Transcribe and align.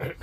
Take 0.00 0.14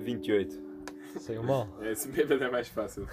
28. 0.00 0.62
Saiu 1.20 1.42
mal. 1.42 1.66
Esse 1.82 2.08
bêbado 2.08 2.44
é 2.44 2.50
mais 2.50 2.68
fácil. 2.68 3.08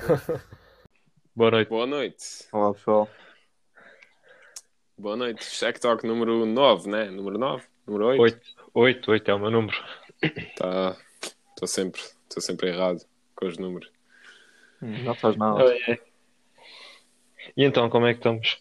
Boa 1.33 1.49
noite. 1.49 1.69
Boa 1.69 1.87
noite. 1.87 2.25
Olá 2.51 2.73
pessoal. 2.73 3.09
Boa 4.97 5.15
noite. 5.15 5.45
Check 5.45 5.79
Talk 5.79 6.05
número 6.05 6.45
9, 6.45 6.89
né? 6.89 7.05
Número 7.05 7.37
9? 7.37 7.63
Número 7.87 8.07
8? 8.07 8.21
8. 8.21 8.55
8, 8.73 9.11
8 9.11 9.31
é 9.31 9.33
o 9.33 9.39
meu 9.39 9.49
número. 9.49 9.77
Tá. 10.57 10.97
Estou 11.51 11.69
sempre, 11.69 12.01
tô 12.27 12.41
sempre 12.41 12.67
errado 12.67 12.99
com 13.33 13.45
os 13.45 13.57
números. 13.57 13.89
Não 14.81 15.15
faz 15.15 15.37
nada. 15.37 15.63
E 17.55 17.63
então, 17.63 17.89
como 17.89 18.05
é 18.05 18.13
que 18.13 18.19
estamos? 18.19 18.59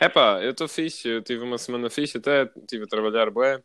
Epá, 0.00 0.42
eu 0.42 0.52
estou 0.52 0.68
fixe. 0.68 1.08
Eu 1.08 1.22
tive 1.22 1.42
uma 1.44 1.58
semana 1.58 1.90
fixe 1.90 2.18
até. 2.18 2.50
Estive 2.56 2.84
a 2.84 2.88
trabalhar 2.88 3.30
bué. 3.30 3.62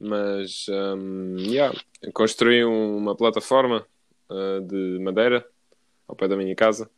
Mas, 0.00 0.66
um, 0.68 1.36
yeah, 1.38 1.76
construí 2.12 2.64
um- 2.64 2.96
uma 2.96 3.16
plataforma 3.16 3.86
uh, 4.30 4.60
de 4.60 4.98
madeira 5.00 5.46
ao 6.06 6.14
pé 6.16 6.28
da 6.28 6.36
minha 6.36 6.54
casa. 6.54 6.90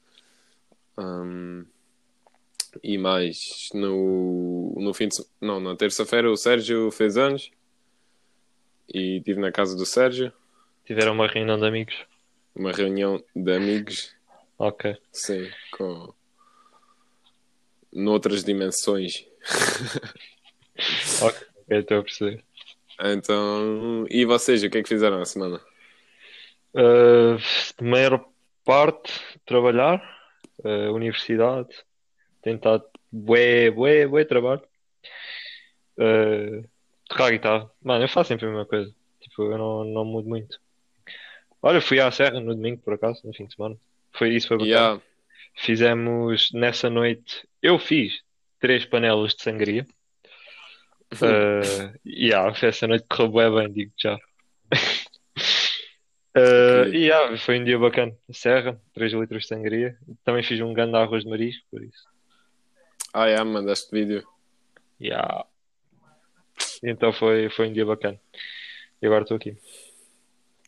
Um, 0.98 1.64
e 2.82 2.96
mais, 2.98 3.68
no, 3.74 4.74
no 4.78 4.95
fim 4.95 5.09
de 5.09 5.16
Não, 5.40 5.59
na 5.60 5.74
terça-feira 5.76 6.30
o 6.30 6.37
Sérgio 6.37 6.90
fez 6.90 7.16
anos. 7.16 7.50
E 8.92 9.18
estive 9.18 9.40
na 9.40 9.52
casa 9.52 9.76
do 9.76 9.87
Sérgio. 9.87 10.32
Tiveram 10.84 11.12
uma 11.12 11.26
reunião 11.26 11.59
de 11.59 11.66
amigos? 11.66 11.95
Uma 12.54 12.73
reunião 12.73 13.23
de 13.34 13.52
amigos. 13.54 14.14
Ok. 14.59 14.96
Sim, 15.12 15.48
com. 15.73 16.12
Noutras 17.92 18.44
dimensões. 18.44 19.26
Ok, 21.23 21.38
estou 21.68 21.98
a 21.98 22.02
perceber. 22.02 22.42
Então. 23.02 24.06
E 24.09 24.24
vocês, 24.24 24.62
o 24.62 24.70
que 24.70 24.78
é 24.78 24.82
que 24.82 24.88
fizeram 24.88 25.18
na 25.18 25.26
semana? 25.26 25.60
Uh, 26.74 27.37
maior 27.82 28.24
parte, 28.65 29.12
trabalhar, 29.45 30.02
uh, 30.65 30.92
universidade, 30.92 31.68
tentar 32.42 32.82
bué, 33.10 33.70
bué, 33.70 34.06
bué 34.06 34.24
trabalho. 34.24 34.62
Uh, 35.98 36.66
tocar 37.09 37.30
guitarra. 37.30 37.70
Mano, 37.82 38.04
eu 38.04 38.09
faço 38.09 38.28
sempre 38.28 38.46
a 38.46 38.50
mesma 38.50 38.66
coisa. 38.66 38.95
Tipo, 39.20 39.43
eu 39.52 39.59
não, 39.59 39.84
não 39.84 40.04
mudo 40.04 40.28
muito. 40.28 40.59
Olha, 41.62 41.80
fui 41.80 42.00
à 42.00 42.10
Serra 42.10 42.40
no 42.40 42.54
domingo, 42.54 42.80
por 42.82 42.95
acaso, 42.95 43.20
no 43.24 43.34
fim 43.34 43.45
de 43.45 43.54
semana. 43.54 43.76
Foi, 44.12 44.30
isso 44.30 44.48
foi 44.48 44.56
bacana. 44.56 44.74
Yeah. 44.74 45.02
Fizemos 45.54 46.51
nessa 46.52 46.88
noite, 46.88 47.46
eu 47.62 47.79
fiz 47.79 48.23
três 48.59 48.84
panelas 48.84 49.34
de 49.34 49.43
sangria. 49.43 49.87
Uh, 51.12 51.98
yeah, 52.06 52.56
essa 52.62 52.87
noite 52.87 53.04
correu 53.09 53.32
bem, 53.32 53.54
bem, 53.54 53.73
digo 53.73 53.93
já. 53.96 54.18
Uh, 56.30 56.87
e 56.95 57.06
yeah, 57.06 57.37
foi 57.38 57.59
um 57.59 57.65
dia 57.65 57.76
bacana. 57.76 58.16
Serra, 58.32 58.80
3 58.95 59.12
litros 59.15 59.43
de 59.43 59.48
sangria. 59.48 59.98
Também 60.23 60.45
fiz 60.45 60.60
um 60.60 60.73
grande 60.73 60.96
arroz 60.96 61.24
de 61.24 61.28
marisco, 61.28 61.66
por 61.68 61.82
isso. 61.82 62.06
Ah, 63.12 63.26
yeah, 63.26 63.45
mandaste 63.45 63.90
vídeo. 63.90 64.25
Yeah. 65.00 65.44
Então 66.84 67.12
foi, 67.12 67.50
foi 67.50 67.69
um 67.69 67.72
dia 67.72 67.84
bacana. 67.84 68.16
E 69.03 69.06
agora 69.06 69.22
estou 69.22 69.38
aqui. 69.38 69.56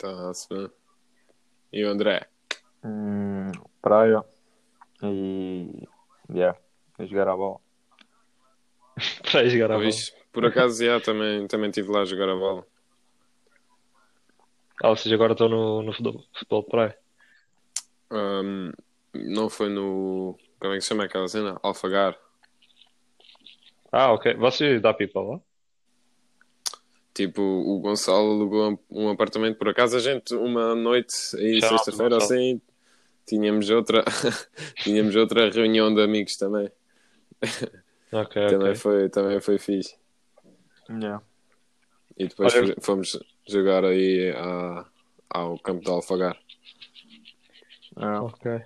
Tá-se 0.00 0.48
bem. 0.48 0.69
E 1.72 1.84
o 1.84 1.88
André? 1.88 2.27
Hum, 2.84 3.53
praia 3.80 4.25
e. 5.03 5.89
Yeah, 6.33 6.58
a 6.98 7.05
jogar 7.05 7.28
a 7.28 7.36
bola. 7.36 7.61
Para 9.31 9.48
jogar 9.48 9.72
a 9.72 9.78
bola. 9.78 9.91
Por 10.33 10.47
acaso, 10.47 10.83
yeah, 10.83 11.05
também, 11.05 11.47
também 11.47 11.70
estive 11.70 11.91
lá 11.91 12.03
a 12.03 12.05
jogar 12.05 12.28
a 12.28 12.37
bola. 12.37 12.66
Ah, 14.82 14.91
ou 14.91 14.97
seja, 14.97 15.15
agora 15.15 15.32
estou 15.32 15.49
no, 15.49 15.82
no 15.82 15.93
futebol, 15.93 16.25
futebol 16.32 16.62
de 16.62 16.69
praia. 16.69 16.99
Um, 18.10 18.72
não 19.15 19.49
foi 19.49 19.69
no. 19.69 20.37
Como 20.59 20.72
é 20.72 20.76
que 20.76 20.82
se 20.82 20.88
chama 20.88 21.05
aquela 21.05 21.28
cena? 21.28 21.59
Alfagar. 21.62 22.19
Ah, 23.91 24.12
ok. 24.12 24.34
Você 24.34 24.81
dá 24.81 24.94
pipa 24.94 25.21
lá? 25.21 25.41
Tipo, 27.15 27.43
o 27.43 27.78
Gonçalo 27.78 28.32
alugou 28.32 28.81
um 28.91 29.10
apartamento 29.10 29.59
por 29.59 29.69
acaso. 29.69 29.97
A 29.97 30.00
gente, 30.00 30.34
uma 30.34 30.75
noite 30.75 31.15
aí, 31.37 31.60
sexta-feira, 31.60 32.16
assim, 32.16 32.60
tínhamos 33.27 33.71
outra, 33.71 34.05
tínhamos 34.83 35.15
outra 35.16 35.50
reunião 35.50 35.94
de 35.94 36.03
amigos 36.03 36.37
também. 36.37 36.71
Ok, 38.12 38.43
Também 38.49 38.69
ok. 38.71 38.75
foi, 38.77 39.09
também 39.09 39.41
foi 39.41 39.59
fixe. 39.59 39.97
Yeah. 40.91 41.22
E 42.19 42.27
depois 42.28 42.55
Olha- 42.55 42.77
fomos 42.81 43.19
jogar 43.49 43.84
aí 43.84 44.31
à- 44.37 44.87
ao 45.31 45.59
campo 45.59 45.82
de 45.84 45.91
Alfagar. 45.91 46.38
Yeah. 47.97 48.22
Ok. 48.22 48.62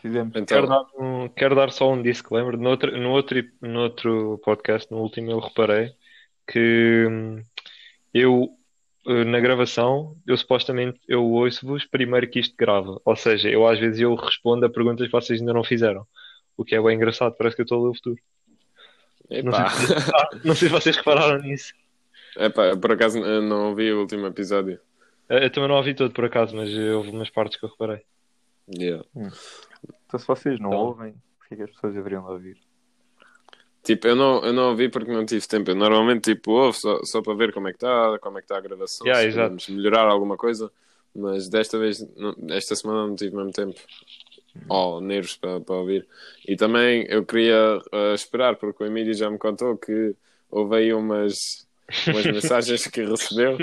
Fizemos. 0.00 0.32
Quero 0.32 0.42
Então, 0.42 0.66
dar, 0.66 0.86
um- 0.98 1.28
quero 1.28 1.54
dar 1.54 1.70
só 1.70 1.92
um 1.92 2.02
disclaimer. 2.02 2.56
No 2.58 2.70
outro, 2.70 2.96
no 2.98 3.10
outro, 3.12 3.42
no 3.62 3.80
outro 3.80 4.40
podcast, 4.44 4.90
no 4.90 4.98
último, 4.98 5.30
eu 5.30 5.38
reparei 5.38 5.94
que 6.46 7.06
hum, 7.08 7.42
eu, 8.12 8.48
eh, 9.06 9.24
na 9.24 9.40
gravação, 9.40 10.16
eu 10.26 10.36
supostamente 10.36 11.00
eu 11.08 11.24
ouço-vos 11.24 11.84
primeiro 11.86 12.28
que 12.28 12.40
isto 12.40 12.54
grava. 12.56 13.00
Ou 13.04 13.16
seja, 13.16 13.48
eu 13.48 13.66
às 13.66 13.78
vezes 13.78 14.00
eu 14.00 14.14
respondo 14.14 14.66
a 14.66 14.70
perguntas 14.70 15.06
que 15.06 15.12
vocês 15.12 15.40
ainda 15.40 15.52
não 15.52 15.64
fizeram. 15.64 16.06
O 16.56 16.64
que 16.64 16.74
é 16.74 16.82
bem 16.82 16.96
engraçado, 16.96 17.34
parece 17.36 17.54
que 17.56 17.62
eu 17.62 17.64
estou 17.64 17.80
a 17.80 17.82
ler 17.84 17.90
o 17.90 17.94
futuro. 17.94 18.16
Não 19.44 19.52
sei, 19.52 19.68
se, 19.68 19.94
não 20.46 20.54
sei 20.54 20.68
se 20.68 20.74
vocês 20.74 20.96
repararam 20.96 21.42
nisso. 21.42 21.72
epá, 22.36 22.76
por 22.76 22.92
acaso 22.92 23.18
eu 23.18 23.42
não 23.42 23.70
ouvi 23.70 23.92
o 23.92 24.00
último 24.00 24.26
episódio. 24.26 24.78
Eh, 25.28 25.46
Eu 25.46 25.50
também 25.50 25.68
não 25.68 25.76
ouvi 25.76 25.94
todo 25.94 26.12
por 26.12 26.24
acaso, 26.24 26.54
mas 26.56 26.70
eh, 26.70 26.94
houve 26.94 27.10
umas 27.10 27.28
partes 27.30 27.58
que 27.58 27.64
eu 27.66 27.70
reparei. 27.70 28.02
Yeah. 28.74 29.04
Então 30.06 30.18
se 30.20 30.26
vocês 30.26 30.58
não 30.60 30.70
Então. 30.70 30.80
ouvem, 30.80 31.14
por 31.38 31.48
que 31.56 31.62
as 31.62 31.70
pessoas 31.70 31.94
deveriam 31.94 32.24
de 32.24 32.30
ouvir? 32.32 32.56
Tipo, 33.86 34.08
eu 34.08 34.16
não, 34.16 34.44
eu 34.44 34.52
não 34.52 34.70
ouvi 34.70 34.88
porque 34.88 35.12
não 35.12 35.24
tive 35.24 35.46
tempo. 35.46 35.70
Eu 35.70 35.76
normalmente 35.76 36.34
tipo, 36.34 36.50
ouvo 36.50 36.76
só, 36.76 37.04
só 37.04 37.22
para 37.22 37.34
ver 37.34 37.52
como 37.52 37.68
é 37.68 37.72
que 37.72 37.76
está, 37.76 38.18
como 38.20 38.36
é 38.38 38.40
que 38.40 38.46
está 38.46 38.56
a 38.58 38.60
gravação, 38.60 39.06
Yeah, 39.06 39.30
se 39.30 39.36
podemos 39.36 39.68
melhorar 39.68 40.08
alguma 40.08 40.36
coisa. 40.36 40.72
Mas 41.14 41.48
desta 41.48 41.78
vez, 41.78 42.00
não- 42.16 42.34
esta 42.50 42.74
semana 42.74 43.06
não 43.06 43.14
tive 43.14 43.36
mesmo 43.36 43.52
tempo. 43.52 43.80
Ou 44.68 45.00
nervos 45.00 45.36
para, 45.36 45.60
para 45.60 45.76
ouvir. 45.76 46.06
E 46.46 46.56
também 46.56 47.06
eu 47.08 47.24
queria 47.24 47.80
ah, 47.92 48.14
esperar, 48.14 48.56
porque 48.56 48.82
o 48.82 48.86
Emílio 48.86 49.14
já 49.14 49.30
me 49.30 49.38
contou 49.38 49.78
que 49.78 50.16
houve 50.50 50.76
aí 50.76 50.92
umas, 50.92 51.68
umas 52.10 52.26
mensagens 52.28 52.86
que 52.88 53.02
recebeu. 53.04 53.62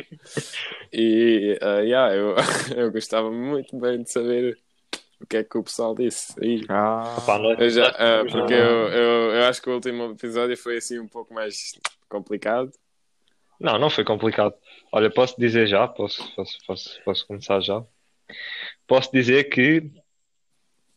E 0.93 1.57
ah, 1.61 1.79
yeah, 1.81 2.15
eu, 2.15 2.35
eu 2.77 2.91
gostava 2.91 3.31
muito 3.31 3.77
bem 3.77 4.03
de 4.03 4.11
saber 4.11 4.62
o 5.23 5.27
que 5.27 5.37
é 5.37 5.43
que 5.43 5.57
o 5.57 5.63
pessoal 5.63 5.95
disse. 5.95 6.33
E, 6.41 6.65
Ah, 6.69 7.15
eu 7.57 7.69
já, 7.69 7.87
ah, 7.87 8.25
porque 8.29 8.53
Ah. 8.53 8.57
eu, 8.57 8.87
eu, 8.89 9.33
eu 9.35 9.43
acho 9.45 9.61
que 9.61 9.69
o 9.69 9.73
último 9.73 10.11
episódio 10.11 10.57
foi 10.57 10.77
assim 10.77 10.99
um 10.99 11.07
pouco 11.07 11.33
mais 11.33 11.79
complicado. 12.09 12.71
Não, 13.59 13.79
não 13.79 13.89
foi 13.89 14.03
complicado. 14.03 14.53
Olha, 14.91 15.09
posso 15.09 15.39
dizer 15.39 15.67
já, 15.67 15.87
posso, 15.87 16.29
posso, 16.35 16.57
posso, 16.67 17.01
posso 17.03 17.27
começar 17.27 17.61
já. 17.61 17.81
Posso 18.85 19.11
dizer 19.11 19.45
que 19.45 19.89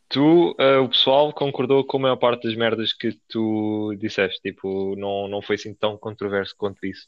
tu, 0.09 0.55
eh, 0.59 0.79
o 0.79 0.89
pessoal 0.89 1.33
concordou 1.33 1.85
com 1.85 1.99
a 1.99 2.01
maior 2.01 2.17
parte 2.17 2.45
das 2.49 2.57
merdas 2.57 2.93
que 2.93 3.17
tu 3.29 3.95
disseste. 3.99 4.41
Tipo, 4.43 4.97
não, 4.97 5.29
não 5.29 5.41
foi 5.41 5.55
assim 5.55 5.73
tão 5.75 5.97
controverso 5.97 6.55
quanto 6.59 6.85
isso. 6.85 7.07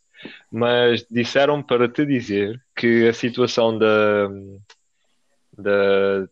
Mas 0.50 1.04
disseram 1.10 1.62
para 1.62 1.88
te 1.88 2.06
dizer 2.06 2.62
que 2.76 3.08
a 3.08 3.12
situação 3.12 3.76
da, 3.76 4.28
da, 5.56 6.28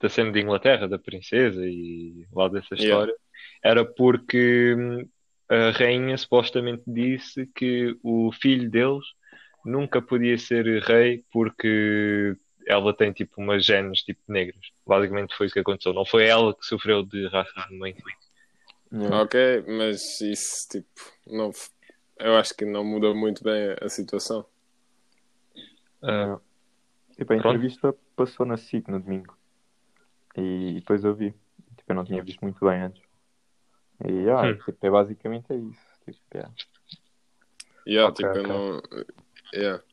da 0.00 0.08
cena 0.08 0.32
de 0.32 0.40
Inglaterra, 0.40 0.88
da 0.88 0.98
princesa 0.98 1.60
e 1.64 2.26
lá 2.32 2.48
dessa 2.48 2.74
Yeah. 2.74 2.84
história, 2.84 3.14
era 3.62 3.84
porque 3.84 4.74
hum, 4.74 5.08
a 5.48 5.70
rainha 5.70 6.16
supostamente 6.16 6.82
disse 6.86 7.46
que 7.54 7.96
o 8.02 8.30
filho 8.32 8.70
deles 8.70 9.04
nunca 9.64 10.00
podia 10.00 10.38
ser 10.38 10.82
rei 10.82 11.24
porque 11.32 12.34
ela 12.66 12.94
tem 12.94 13.12
tipo 13.12 13.40
umas 13.40 13.64
genes 13.64 14.00
tipo 14.02 14.20
negras. 14.28 14.60
Basicamente 14.86 15.36
foi 15.36 15.46
isso 15.46 15.54
que 15.54 15.60
aconteceu. 15.60 15.92
Não 15.92 16.04
foi 16.04 16.26
ela 16.26 16.54
que 16.54 16.64
sofreu 16.64 17.02
de 17.02 17.26
racismo 17.28 17.86
em 17.86 17.94
yeah. 18.92 19.22
Ok, 19.22 19.64
mas 19.66 20.20
isso 20.20 20.68
tipo, 20.68 20.88
não, 21.26 21.50
eu 22.18 22.36
acho 22.36 22.56
que 22.56 22.64
não 22.64 22.84
muda 22.84 23.12
muito 23.12 23.42
bem 23.44 23.74
a 23.80 23.88
situação. 23.88 24.46
Ah, 26.02 26.38
Tipo, 27.20 27.34
a 27.34 27.36
Pronto. 27.36 27.54
entrevista 27.56 27.94
passou 28.16 28.46
na 28.46 28.56
SIC 28.56 28.88
no 28.88 28.98
domingo. 28.98 29.36
E 30.36 30.74
depois 30.74 31.04
eu 31.04 31.14
vi. 31.14 31.30
Tipo, 31.76 31.92
eu 31.92 31.94
não 31.94 32.04
tinha 32.04 32.22
visto 32.22 32.40
muito 32.42 32.64
bem 32.64 32.80
antes. 32.82 33.02
E 34.04 34.30
ah, 34.30 34.42
Hum. 34.50 34.56
tipo, 34.64 34.86
é 34.86 34.90
basicamente 34.90 35.52
é 35.52 35.56
isso. 35.56 35.80
Tipo, 36.04 36.18
yeah. 36.34 36.54
Yeah, 37.86 38.10
Ok, 38.12 38.24
tipo, 38.24 38.38
eu 38.38 38.42
ok. 38.42 38.48
não. 38.48 39.04
Yeah. 39.54 39.84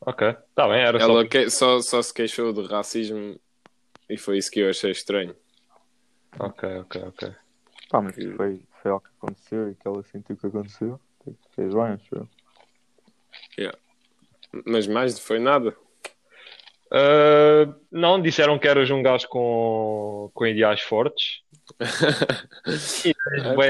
ok, 0.00 0.32
tá 0.54 0.68
bem, 0.68 0.80
era 0.80 0.98
só. 0.98 1.04
Ela 1.06 1.28
que- 1.28 1.50
só, 1.50 1.80
só 1.80 2.00
se 2.02 2.14
queixou 2.14 2.52
de 2.52 2.66
racismo 2.66 3.38
e 4.08 4.16
foi 4.16 4.38
isso 4.38 4.50
que 4.50 4.60
eu 4.60 4.70
achei 4.70 4.90
estranho. 4.90 5.36
Ok, 6.38 6.68
ok, 6.80 7.02
ok. 7.02 7.34
Pá, 7.90 8.00
mas 8.00 8.14
foi, 8.14 8.62
foi 8.82 8.90
algo 8.90 9.04
que 9.04 9.10
aconteceu 9.18 9.70
e 9.70 9.74
que 9.74 9.86
ela 9.86 10.02
sentiu 10.04 10.36
que 10.36 10.46
aconteceu. 10.46 11.00
Tipo, 11.24 11.38
Fez 11.54 11.72
bem, 11.74 11.82
acho 11.82 12.14
eu. 12.14 12.28
Mas 14.64 14.86
mais 14.86 15.18
foi 15.18 15.38
nada. 15.38 15.76
Uh, 16.86 17.74
não, 17.90 18.20
disseram 18.20 18.58
que 18.58 18.68
eras 18.68 18.90
um 18.90 19.02
gajo 19.02 19.28
com, 19.28 20.30
com 20.32 20.46
ideais 20.46 20.80
fortes. 20.80 21.42
E 23.04 23.14
bué 23.54 23.68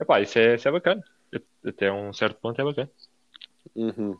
Epá. 0.00 0.20
isso 0.20 0.38
é, 0.38 0.54
isso 0.56 0.68
é 0.68 0.72
bacana. 0.72 1.02
Até 1.64 1.92
um 1.92 2.12
certo 2.12 2.40
ponto 2.40 2.60
é 2.60 2.64
bacana. 2.64 2.90
Uhum. 3.74 4.18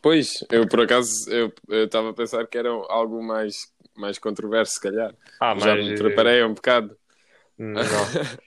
Pois, 0.00 0.44
eu 0.50 0.66
por 0.68 0.80
acaso 0.80 1.10
eu 1.28 1.52
estava 1.84 2.10
a 2.10 2.14
pensar 2.14 2.46
que 2.46 2.58
era 2.58 2.68
algo 2.68 3.22
mais, 3.22 3.72
mais 3.96 4.18
controverso, 4.18 4.74
se 4.74 4.80
calhar. 4.80 5.14
Ah, 5.40 5.56
Já 5.58 5.74
mas 5.74 5.86
me 5.86 5.96
preparei 5.96 6.44
um 6.44 6.54
bocado. 6.54 6.96
Não. 7.58 7.82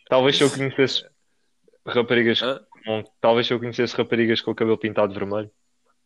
Talvez 0.08 0.38
se 0.38 0.44
eu 0.44 0.50
conhecesse 0.50 1.06
raparigas 1.86 2.42
Hã? 2.42 2.62
talvez 3.22 3.48
se 3.48 3.54
eu 3.54 3.60
conhecesse 3.60 3.96
raparigas 3.96 4.42
com 4.42 4.52
o 4.52 4.56
cabelo 4.56 4.78
pintado 4.78 5.12
de 5.14 5.20
vermelho 5.20 5.52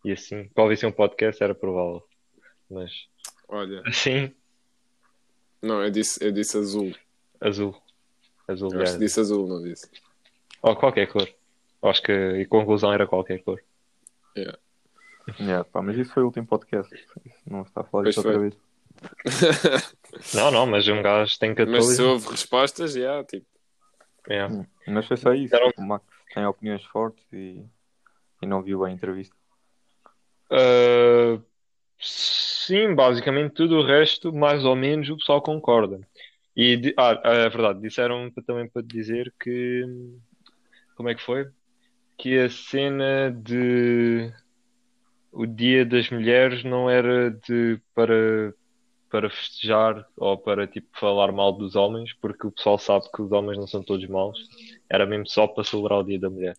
e 0.04 0.12
assim, 0.12 0.48
para 0.50 0.64
ouvir 0.64 0.86
um 0.86 0.92
podcast 0.92 1.42
era 1.44 1.54
provável. 1.56 2.04
Mas 2.70 3.08
Olha, 3.48 3.82
assim, 3.86 4.34
não, 5.62 5.84
eu 5.84 5.92
disse, 5.92 6.24
eu 6.24 6.32
disse 6.32 6.58
azul. 6.58 6.94
azul. 7.40 7.76
Azul 8.48 8.74
Eu 8.74 8.82
acho 8.82 8.94
que 8.94 9.00
disse 9.00 9.20
azul, 9.20 9.48
não 9.48 9.62
disse. 9.62 9.90
Ou 10.62 10.76
qualquer 10.76 11.08
cor. 11.08 11.28
Acho 11.84 12.02
que 12.02 12.12
a 12.12 12.48
conclusão 12.48 12.94
era 12.94 13.08
qualquer 13.08 13.44
cor. 13.44 13.62
Yeah, 15.40 15.64
pá, 15.66 15.82
mas 15.82 15.98
isso 15.98 16.14
foi 16.14 16.24
o 16.24 16.28
último 16.28 16.48
podcast. 16.48 16.94
Não 17.46 17.62
está 17.62 17.82
a 17.82 17.84
falar 17.84 18.06
disso 18.06 18.20
outra 18.22 18.40
vez. 18.40 18.56
Não, 20.36 20.52
não, 20.52 20.66
mas 20.68 20.88
um 20.88 21.02
gajo 21.02 21.40
tem 21.40 21.56
que 21.56 21.66
Mas 21.66 21.86
se 21.86 21.94
atualizar. 21.94 22.06
houve 22.06 22.28
respostas, 22.30 22.94
já, 22.94 23.24
tipo. 23.24 23.46
Yeah. 24.30 24.68
Mas 24.88 25.08
foi 25.08 25.18
só 25.18 25.34
isso. 25.34 25.56
Era 25.56 25.72
O 25.78 25.82
Max 25.82 26.06
tem 26.34 26.46
opiniões 26.46 26.84
fortes 26.86 27.24
e, 27.32 27.64
e 28.42 28.46
não 28.46 28.62
viu 28.62 28.80
bem 28.82 28.90
a 28.92 28.96
entrevista. 28.96 29.36
Uh, 30.52 31.42
sim, 31.98 32.94
basicamente 32.94 33.54
tudo 33.54 33.78
o 33.78 33.86
resto, 33.86 34.34
mais 34.34 34.66
ou 34.66 34.76
menos, 34.76 35.10
o 35.10 35.18
pessoal 35.18 35.42
concorda. 35.42 36.02
E, 36.56 36.94
ah, 36.98 37.20
é 37.24 37.50
verdade, 37.50 37.80
disseram 37.80 38.30
também 38.46 38.68
para 38.68 38.82
dizer 38.82 39.34
que. 39.40 39.86
Como 40.96 41.10
é 41.10 41.16
que 41.16 41.22
foi? 41.22 41.48
Que 42.18 42.38
a 42.40 42.50
cena 42.50 43.32
de. 43.32 44.32
O 45.32 45.46
Dia 45.46 45.86
das 45.86 46.10
Mulheres 46.10 46.62
não 46.66 46.90
era 46.90 47.32
de 47.32 47.80
para, 47.96 48.54
para 49.10 49.30
festejar 49.30 50.06
ou 50.18 50.38
para 50.38 50.68
tipo 50.68 50.90
falar 51.00 51.32
mal 51.32 51.54
dos 51.54 51.78
homens, 51.78 52.12
porque 52.20 52.46
o 52.46 52.52
pessoal 52.52 52.78
sabe 52.78 53.10
que 53.16 53.22
os 53.22 53.32
homens 53.32 53.58
não 53.58 53.66
são 53.66 53.82
todos 53.82 54.06
maus. 54.10 54.38
Era 54.90 55.06
mesmo 55.06 55.26
só 55.30 55.48
para 55.48 55.64
celebrar 55.64 56.00
o 56.00 56.04
Dia 56.04 56.20
da 56.20 56.30
Mulher. 56.30 56.58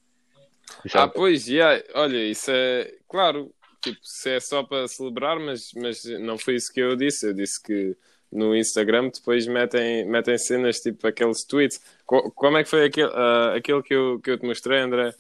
Ah, 0.94 1.06
pois, 1.06 1.44
já, 1.44 1.83
olha, 1.94 2.25
isso 2.25 2.50
é. 2.50 2.91
Claro, 3.06 3.53
tipo, 3.82 3.99
se 4.02 4.31
é 4.31 4.40
só 4.40 4.62
para 4.62 4.87
celebrar, 4.88 5.38
mas, 5.38 5.70
mas 5.75 6.05
não 6.20 6.38
foi 6.38 6.55
isso 6.55 6.73
que 6.73 6.81
eu 6.81 6.96
disse. 6.96 7.26
Eu 7.26 7.34
disse 7.34 7.62
que 7.62 7.96
no 8.31 8.56
Instagram 8.56 9.11
depois 9.11 9.46
metem, 9.46 10.06
metem 10.06 10.38
cenas 10.38 10.79
tipo 10.79 11.06
aqueles 11.06 11.44
tweets. 11.44 11.81
Co- 12.06 12.31
como 12.31 12.56
é 12.56 12.64
que 12.64 12.70
foi 12.70 12.84
aquele, 12.84 13.11
ah, 13.12 13.55
aquele 13.56 13.82
que, 13.82 13.94
eu, 13.94 14.20
que 14.20 14.31
eu 14.31 14.38
te 14.38 14.46
mostrei, 14.46 14.79
André? 14.81 15.12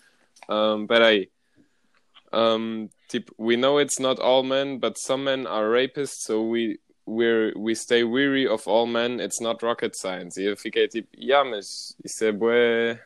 Um, 0.48 0.86
peraí. 0.86 1.30
Um, 2.32 2.88
tipo, 3.08 3.34
we 3.38 3.56
know 3.56 3.78
it's 3.78 3.98
not 3.98 4.20
all 4.20 4.42
men, 4.42 4.78
but 4.78 4.96
some 4.96 5.24
men 5.24 5.46
are 5.46 5.68
rapists, 5.68 6.24
so 6.24 6.40
we, 6.42 6.80
we're, 7.04 7.52
we 7.56 7.74
stay 7.74 8.02
weary 8.04 8.46
of 8.46 8.66
all 8.66 8.86
men, 8.86 9.20
it's 9.20 9.40
not 9.40 9.62
rocket 9.62 9.94
science. 9.94 10.40
E 10.40 10.46
eu 10.46 10.56
fiquei 10.56 10.88
tipo, 10.88 11.08
yeah, 11.18 11.48
mas 11.48 11.94
isso 12.02 12.24
é 12.24 12.32
bué. 12.32 12.98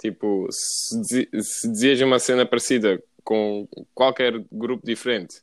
Tipo, 0.00 0.48
se, 0.50 1.28
se 1.40 1.70
dizias 1.70 2.00
uma 2.00 2.18
cena 2.18 2.44
parecida 2.44 3.00
com 3.24 3.66
qualquer 3.94 4.44
grupo 4.52 4.84
diferente, 4.86 5.42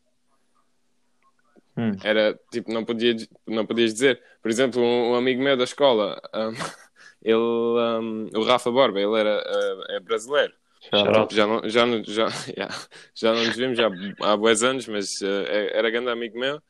Hum. 1.77 1.95
era 2.03 2.37
tipo, 2.51 2.71
não, 2.71 2.83
podia, 2.83 3.15
não 3.47 3.65
podias 3.65 3.93
dizer. 3.93 4.21
Por 4.41 4.51
exemplo, 4.51 4.81
um, 4.81 5.11
um 5.11 5.15
amigo 5.15 5.41
meu 5.41 5.55
da 5.55 5.63
escola, 5.63 6.21
um, 6.33 6.51
ele, 7.23 7.37
um, 7.37 8.29
o 8.35 8.43
Rafa 8.43 8.69
Borba, 8.69 8.99
ele 8.99 9.19
era 9.19 9.37
uh, 9.39 9.91
é 9.91 9.99
brasileiro. 9.99 10.53
Out. 10.91 11.35
Já 11.35 11.45
não, 11.45 11.69
já, 11.69 11.85
não, 11.85 12.03
já, 12.03 12.27
yeah, 12.57 12.75
já 13.13 13.33
não 13.33 13.45
nos 13.45 13.55
vimos 13.55 13.77
já 13.77 13.89
há 14.21 14.35
bués 14.35 14.63
anos, 14.63 14.87
mas 14.87 15.21
uh, 15.21 15.45
era 15.47 15.91
grande 15.91 16.09
amigo 16.09 16.39
meu. 16.39 16.61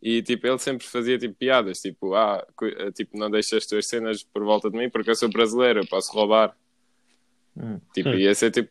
E 0.00 0.22
tipo, 0.22 0.46
ele 0.46 0.58
sempre 0.58 0.86
fazia 0.86 1.18
tipo, 1.18 1.34
piadas, 1.34 1.80
tipo, 1.80 2.14
ah, 2.14 2.46
eh, 2.62 2.92
tipo, 2.92 3.18
não 3.18 3.28
deixes 3.28 3.52
as 3.52 3.66
tuas 3.66 3.86
cenas 3.86 4.22
por 4.22 4.44
volta 4.44 4.70
de 4.70 4.78
mim 4.78 4.88
porque 4.88 5.10
eu 5.10 5.14
sou 5.14 5.28
brasileiro, 5.28 5.80
eu 5.80 5.86
posso 5.86 6.12
roubar. 6.12 6.56
Hum. 7.58 7.80
Tipo, 7.92 8.10
ia 8.10 8.34
ser 8.34 8.50
tipo 8.50 8.70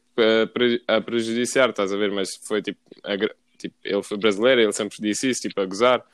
a, 0.88 0.96
a 0.98 1.02
prejudiciar, 1.02 1.70
estás 1.70 1.92
a 1.92 1.98
ver? 1.98 2.12
Mas 2.12 2.36
foi 2.36 2.62
tipo, 2.62 2.80
a 3.04 3.18
tipo, 3.58 3.76
ele 3.84 4.04
foi 4.04 4.18
brasileiro, 4.18 4.62
ele 4.62 4.74
sempre 4.74 4.98
disse 5.02 5.30
isso, 5.30 5.42
tipo, 5.42 5.60
a 5.60 5.66
gozar. 5.66 6.06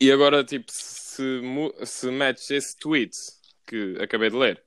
E 0.00 0.10
agora, 0.12 0.44
tipo, 0.44 0.66
se, 0.68 1.40
se 1.84 2.10
metes 2.10 2.50
esse 2.50 2.76
tweet 2.76 3.16
que 3.66 3.96
acabei 4.00 4.28
de 4.28 4.36
ler, 4.36 4.62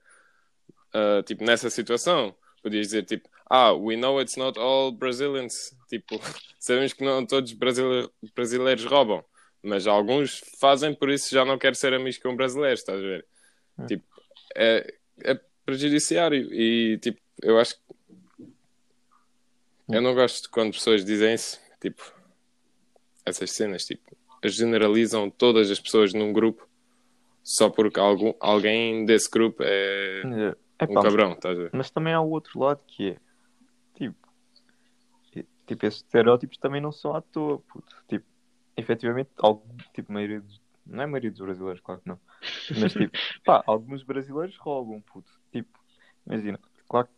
ah, 0.93 1.21
tipo, 1.23 1.43
nessa 1.43 1.69
situação, 1.69 2.35
podias 2.63 2.87
dizer 2.87 3.03
tipo, 3.03 3.29
ah, 3.49 3.71
we 3.73 3.95
know 3.95 4.19
it's 4.19 4.35
not 4.35 4.57
all 4.57 4.91
Brazilians, 4.91 5.75
tipo, 5.89 6.19
sabemos 6.59 6.93
que 6.93 7.03
não 7.03 7.25
todos 7.25 7.53
brasile- 7.53 8.09
brasileiros 8.33 8.85
roubam, 8.85 9.23
mas 9.61 9.85
alguns 9.85 10.41
fazem, 10.59 10.93
por 10.93 11.09
isso 11.09 11.33
já 11.33 11.45
não 11.45 11.57
quero 11.57 11.75
ser 11.75 11.93
amigos 11.93 12.17
com 12.17 12.35
brasileiros, 12.35 12.79
estás 12.79 12.99
a 12.99 13.01
ver? 13.01 13.25
Hum. 13.77 13.85
Tipo, 13.85 14.05
é, 14.55 14.93
é 15.23 15.39
prejudiciário 15.67 16.47
e, 16.53 16.97
tipo, 16.99 17.19
eu 17.43 17.59
acho 17.59 17.75
que 17.75 17.81
eu 19.89 20.01
não 20.01 20.15
gosto 20.15 20.49
quando 20.49 20.71
pessoas 20.71 21.03
dizem 21.03 21.33
isso, 21.33 21.59
tipo, 21.81 22.13
essas 23.25 23.51
cenas, 23.51 23.85
tipo, 23.85 24.15
generalizam 24.45 25.29
todas 25.29 25.69
as 25.69 25.79
pessoas 25.79 26.13
num 26.13 26.31
grupo 26.31 26.65
só 27.43 27.69
porque 27.69 27.99
algum, 27.99 28.33
alguém 28.39 29.05
desse 29.05 29.29
grupo 29.29 29.61
é 29.63 30.55
É, 30.79 30.85
um 30.85 30.93
pá, 30.93 31.03
cabrão, 31.03 31.33
estás 31.33 31.59
a 31.59 31.63
ver? 31.63 31.71
Mas 31.73 31.89
também 31.89 32.13
há 32.13 32.21
o 32.21 32.29
outro 32.29 32.59
lado 32.59 32.81
que 32.87 33.09
é 33.11 33.17
tipo, 33.95 34.15
tipo 35.65 35.85
esses 35.85 35.99
estereótipos 36.01 36.57
também 36.57 36.79
não 36.79 36.93
são 36.93 37.13
à 37.13 37.21
toa, 37.21 37.59
puto. 37.59 37.93
Tipo, 38.07 38.25
efetivamente, 38.77 39.31
algum, 39.37 39.75
tipo, 39.93 40.11
a 40.11 40.13
maioria 40.13 40.39
dos, 40.39 40.61
não 40.85 41.01
é 41.01 41.03
a 41.03 41.07
maioria 41.07 41.31
dos 41.31 41.41
brasileiros, 41.41 41.81
claro 41.81 42.01
que 42.01 42.07
não. 42.07 42.19
Mas 42.79 42.93
tipo, 42.93 43.11
pá, 43.43 43.63
alguns 43.67 44.03
brasileiros 44.03 44.55
roubam, 44.57 45.01
puto. 45.01 45.36
Imagina, 46.27 46.59
claro 46.87 47.07
que- 47.07 47.13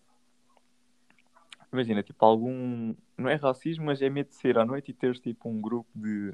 Imagina, 1.72 2.02
tipo, 2.02 2.26
algum. 2.26 2.96
Não 3.18 3.30
é 3.30 3.36
racismo, 3.36 3.86
mas 3.86 4.02
é 4.02 4.10
medo 4.10 4.30
de 4.30 4.36
ser 4.36 4.58
à 4.58 4.66
noite 4.66 4.90
e 4.90 4.94
teres 4.94 5.20
tipo 5.20 5.50
um 5.50 5.62
grupo 5.62 5.90
de 5.94 6.34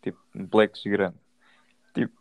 tipo 0.00 0.18
blacks 0.34 0.82
grande. 0.84 1.18
Tipo, 1.92 2.16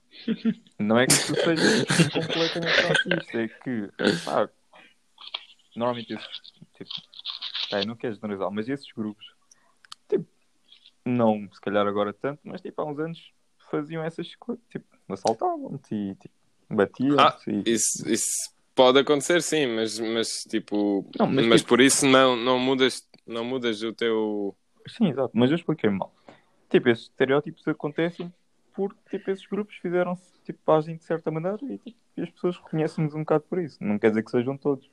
não 0.78 0.98
é 0.98 1.06
que 1.08 1.14
tu 1.26 1.36
sejas 1.36 1.86
completamente 2.12 2.82
racista, 2.82 3.38
é 3.42 3.48
que 3.48 3.90
pá, 4.26 4.50
normalmente 5.76 6.14
esses 6.14 6.42
tipo, 6.74 6.90
eu 7.72 7.86
não 7.86 7.96
quero 7.96 8.16
generalizar, 8.16 8.52
mas 8.52 8.68
esses 8.68 8.92
grupos 8.92 9.26
tipo, 10.10 10.26
não 11.06 11.50
se 11.54 11.62
calhar 11.62 11.88
agora 11.88 12.12
tanto, 12.12 12.42
mas 12.44 12.60
tipo 12.62 12.82
há 12.82 12.86
uns 12.86 13.00
anos 13.00 13.32
faziam 13.72 14.04
essas 14.04 14.36
coisas, 14.36 14.64
tipo, 14.70 14.86
assaltavam-te 15.08 15.94
e 15.96 16.16
tipo, 16.16 16.36
batiam-te 16.70 17.22
Ah, 17.22 17.38
e 17.48 17.72
Isso, 17.72 18.10
isso 18.10 18.52
pode 18.80 18.98
acontecer, 19.00 19.42
sim, 19.42 19.68
mas, 19.68 20.00
mas 20.00 20.46
tipo, 20.46 21.06
Não, 21.20 21.28
mas, 21.28 21.46
mas, 21.46 21.62
tipo- 21.62 21.68
por 21.68 21.82
isso 21.82 22.08
não, 22.08 22.38
não, 22.38 22.58
mudas, 22.58 23.06
não 23.28 23.44
mudas 23.44 23.84
o 23.84 23.92
teu. 23.92 24.56
Sim, 24.88 25.10
exato, 25.10 25.32
mas 25.34 25.50
eu 25.52 25.58
expliquei 25.58 25.90
mal. 25.90 26.16
Tipo, 26.70 26.88
esses 26.88 27.04
estereótipos 27.06 27.68
acontecem 27.68 28.32
porque 28.74 28.96
tipo, 29.10 29.30
esses 29.32 29.46
grupos 29.46 29.76
fizeram 29.82 30.18
tipo, 30.46 30.72
agem 30.72 30.96
de 30.96 31.04
certa 31.04 31.30
maneira 31.30 31.58
e, 31.64 31.78
tipo, 31.78 31.98
as 32.18 32.30
pessoas 32.30 32.56
reconhecem-nos 32.56 33.14
um 33.14 33.20
bocado 33.20 33.44
por 33.50 33.60
isso. 33.60 33.76
Não 33.82 34.00
quer 34.00 34.12
dizer 34.12 34.24
que 34.24 34.32
sejam 34.32 34.56
todos. 34.56 34.90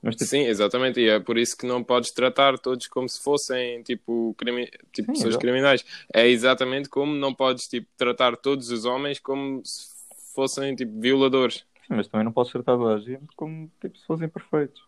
Mas 0.00 0.14
tipo, 0.14 0.30
Sim, 0.30 0.42
exatamente, 0.42 1.00
e 1.00 1.08
é 1.08 1.18
por 1.18 1.36
isso 1.36 1.56
que 1.56 1.66
não 1.66 1.82
podes 1.82 2.12
tratar 2.12 2.56
todos 2.60 2.86
como 2.86 3.08
se 3.08 3.20
fossem 3.20 3.82
tipo, 3.82 4.36
crimi... 4.38 4.66
tipo 4.92 5.06
Sim, 5.06 5.12
pessoas 5.14 5.30
exato. 5.30 5.40
criminais. 5.40 5.84
É 6.14 6.28
exatamente 6.28 6.88
como 6.88 7.12
não 7.12 7.34
podes 7.34 7.66
tipo, 7.66 7.88
tratar 7.96 8.36
todos 8.36 8.70
os 8.70 8.84
homens 8.84 9.18
como 9.18 9.64
se 9.64 9.88
fossem 10.32 10.76
tipo, 10.76 11.00
violadores. 11.00 11.64
Sim, 11.86 11.94
mas 11.94 12.08
também 12.08 12.24
não 12.24 12.32
podes 12.32 12.52
tratar 12.52 12.76
toda 12.76 12.94
a 12.94 12.98
gente 12.98 13.26
como 13.36 13.70
tipo, 13.80 13.96
se 13.98 14.06
fossem 14.06 14.28
perfeitos. 14.28 14.82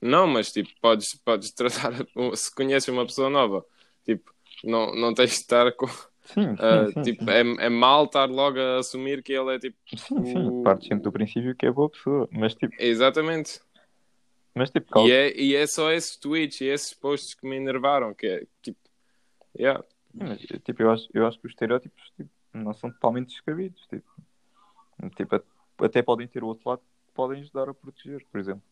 Não, 0.00 0.26
mas 0.26 0.52
tipo, 0.52 0.70
podes, 0.80 1.14
podes 1.14 1.50
tratar 1.52 1.92
se 2.36 2.54
conheces 2.54 2.88
uma 2.88 3.06
pessoa 3.06 3.30
nova, 3.30 3.64
tipo, 4.04 4.32
não, 4.64 4.94
não 4.94 5.14
tens 5.14 5.30
de 5.30 5.36
estar 5.36 5.72
com. 5.72 5.86
Sim, 5.86 6.54
sim, 6.56 6.56
ah, 6.58 6.88
sim, 6.92 7.02
tipo, 7.02 7.24
sim. 7.24 7.30
É, 7.30 7.66
é 7.66 7.68
mal 7.68 8.04
estar 8.04 8.28
logo 8.28 8.58
a 8.58 8.78
assumir 8.78 9.22
que 9.22 9.32
ele 9.32 9.54
é 9.54 9.58
tipo. 9.58 9.76
Sim, 9.96 10.24
sim, 10.24 10.48
o- 10.48 10.62
parte 10.62 10.86
sempre 10.88 11.04
do 11.04 11.12
princípio 11.12 11.54
que 11.54 11.66
é 11.66 11.70
boa 11.70 11.88
pessoa. 11.88 12.28
Mas 12.32 12.54
tipo, 12.54 12.74
Exatamente. 12.78 13.60
mas, 14.54 14.70
tipo 14.70 14.90
calma. 14.90 15.08
E 15.08 15.12
é, 15.12 15.40
e 15.40 15.54
é 15.54 15.66
só 15.66 15.90
esses 15.92 16.16
tweets 16.16 16.60
e 16.60 16.66
esses 16.66 16.92
posts 16.94 17.34
que 17.34 17.46
me 17.48 17.56
enervaram, 17.56 18.12
que 18.14 18.26
é 18.26 18.46
tipo. 18.62 18.78
Yeah. 19.58 19.82
Mas, 20.12 20.40
tipo, 20.40 20.82
eu 20.82 20.90
acho, 20.90 21.08
eu 21.14 21.26
acho 21.26 21.38
que 21.38 21.46
os 21.46 21.52
estereótipos 21.52 22.10
tipo, 22.16 22.30
não 22.52 22.72
são 22.74 22.90
totalmente 22.90 23.28
descabidos. 23.28 23.80
Tipo, 23.88 24.10
tipo, 25.14 25.42
até 25.78 26.02
podem 26.02 26.26
ter 26.26 26.42
o 26.42 26.46
outro 26.46 26.68
lado 26.68 26.80
que 26.80 27.12
podem 27.14 27.40
ajudar 27.40 27.68
a 27.68 27.74
proteger, 27.74 28.24
por 28.30 28.38
exemplo. 28.38 28.62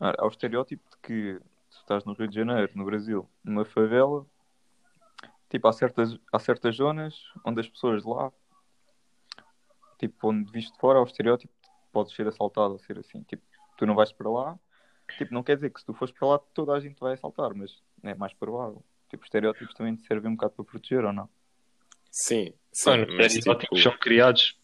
Há 0.00 0.24
o 0.24 0.28
estereótipo 0.28 0.82
de 0.90 0.96
que 0.98 1.40
tu 1.70 1.76
estás 1.76 2.04
no 2.04 2.12
Rio 2.12 2.28
de 2.28 2.34
Janeiro, 2.34 2.72
no 2.74 2.84
Brasil, 2.84 3.28
numa 3.44 3.64
favela, 3.64 4.26
tipo, 5.48 5.68
há 5.68 5.72
certas, 5.72 6.18
há 6.32 6.38
certas 6.38 6.76
zonas 6.76 7.14
onde 7.44 7.60
as 7.60 7.68
pessoas 7.68 8.02
de 8.02 8.08
lá, 8.08 8.32
tipo, 9.98 10.28
onde 10.28 10.50
visto 10.50 10.72
de 10.72 10.78
fora, 10.78 10.98
há 10.98 11.02
o 11.02 11.06
estereótipo 11.06 11.52
de 11.62 11.68
que 11.68 11.74
podes 11.92 12.14
ser 12.14 12.26
assaltado 12.26 12.72
ou 12.72 12.78
ser 12.78 12.98
assim. 12.98 13.22
Tipo, 13.22 13.42
tu 13.76 13.86
não 13.86 13.94
vais 13.94 14.12
para 14.12 14.28
lá, 14.28 14.58
tipo, 15.16 15.32
não 15.32 15.42
quer 15.42 15.54
dizer 15.56 15.70
que 15.70 15.80
se 15.80 15.86
tu 15.86 15.94
fores 15.94 16.12
para 16.12 16.28
lá 16.28 16.38
toda 16.38 16.72
a 16.72 16.80
gente 16.80 16.98
vai 16.98 17.14
assaltar, 17.14 17.54
mas 17.54 17.82
é 18.02 18.14
mais 18.14 18.32
provável. 18.34 18.82
Tipo, 19.08 19.22
os 19.22 19.26
estereótipos 19.26 19.74
também 19.74 19.94
te 19.94 20.02
servem 20.06 20.30
um 20.30 20.34
bocado 20.34 20.54
para 20.54 20.64
proteger 20.64 21.04
ou 21.04 21.12
não? 21.12 21.28
Sim, 22.10 22.52
sim, 22.72 22.90
Mano, 22.90 23.06
mas 23.16 23.34
estereótipos 23.34 23.78
tipo, 23.78 23.90
são 23.90 23.98
criados 23.98 24.58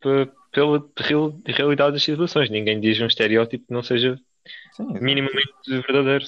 pe- 0.00 0.32
pela 0.52 0.86
real- 0.98 1.34
realidade 1.46 1.92
das 1.94 2.02
situações. 2.02 2.50
Ninguém 2.50 2.78
diz 2.80 3.00
um 3.00 3.06
estereótipo 3.06 3.66
que 3.66 3.72
não 3.72 3.82
seja 3.82 4.18
Sim, 4.72 4.86
minimamente 5.00 5.52
verdadeiro. 5.66 6.24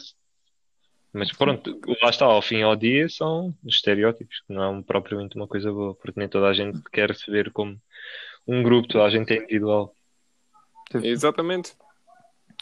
Mas 1.12 1.30
pronto, 1.30 1.78
lá 2.02 2.10
está, 2.10 2.24
ao 2.26 2.42
fim 2.42 2.56
e 2.56 2.62
ao 2.62 2.74
dia 2.74 3.08
são 3.08 3.54
estereótipos, 3.64 4.40
que 4.40 4.52
não 4.52 4.78
é 4.78 4.82
propriamente 4.82 5.36
uma 5.36 5.46
coisa 5.46 5.70
boa, 5.72 5.94
porque 5.94 6.18
nem 6.18 6.28
toda 6.28 6.48
a 6.48 6.52
gente 6.54 6.82
quer 6.92 7.14
se 7.14 7.30
ver 7.30 7.52
como 7.52 7.80
um 8.48 8.62
grupo, 8.64 8.88
toda 8.88 9.04
a 9.04 9.10
gente 9.10 9.32
é 9.32 9.36
individual. 9.36 9.94
Tipo, 10.90 11.06
exatamente. 11.06 11.72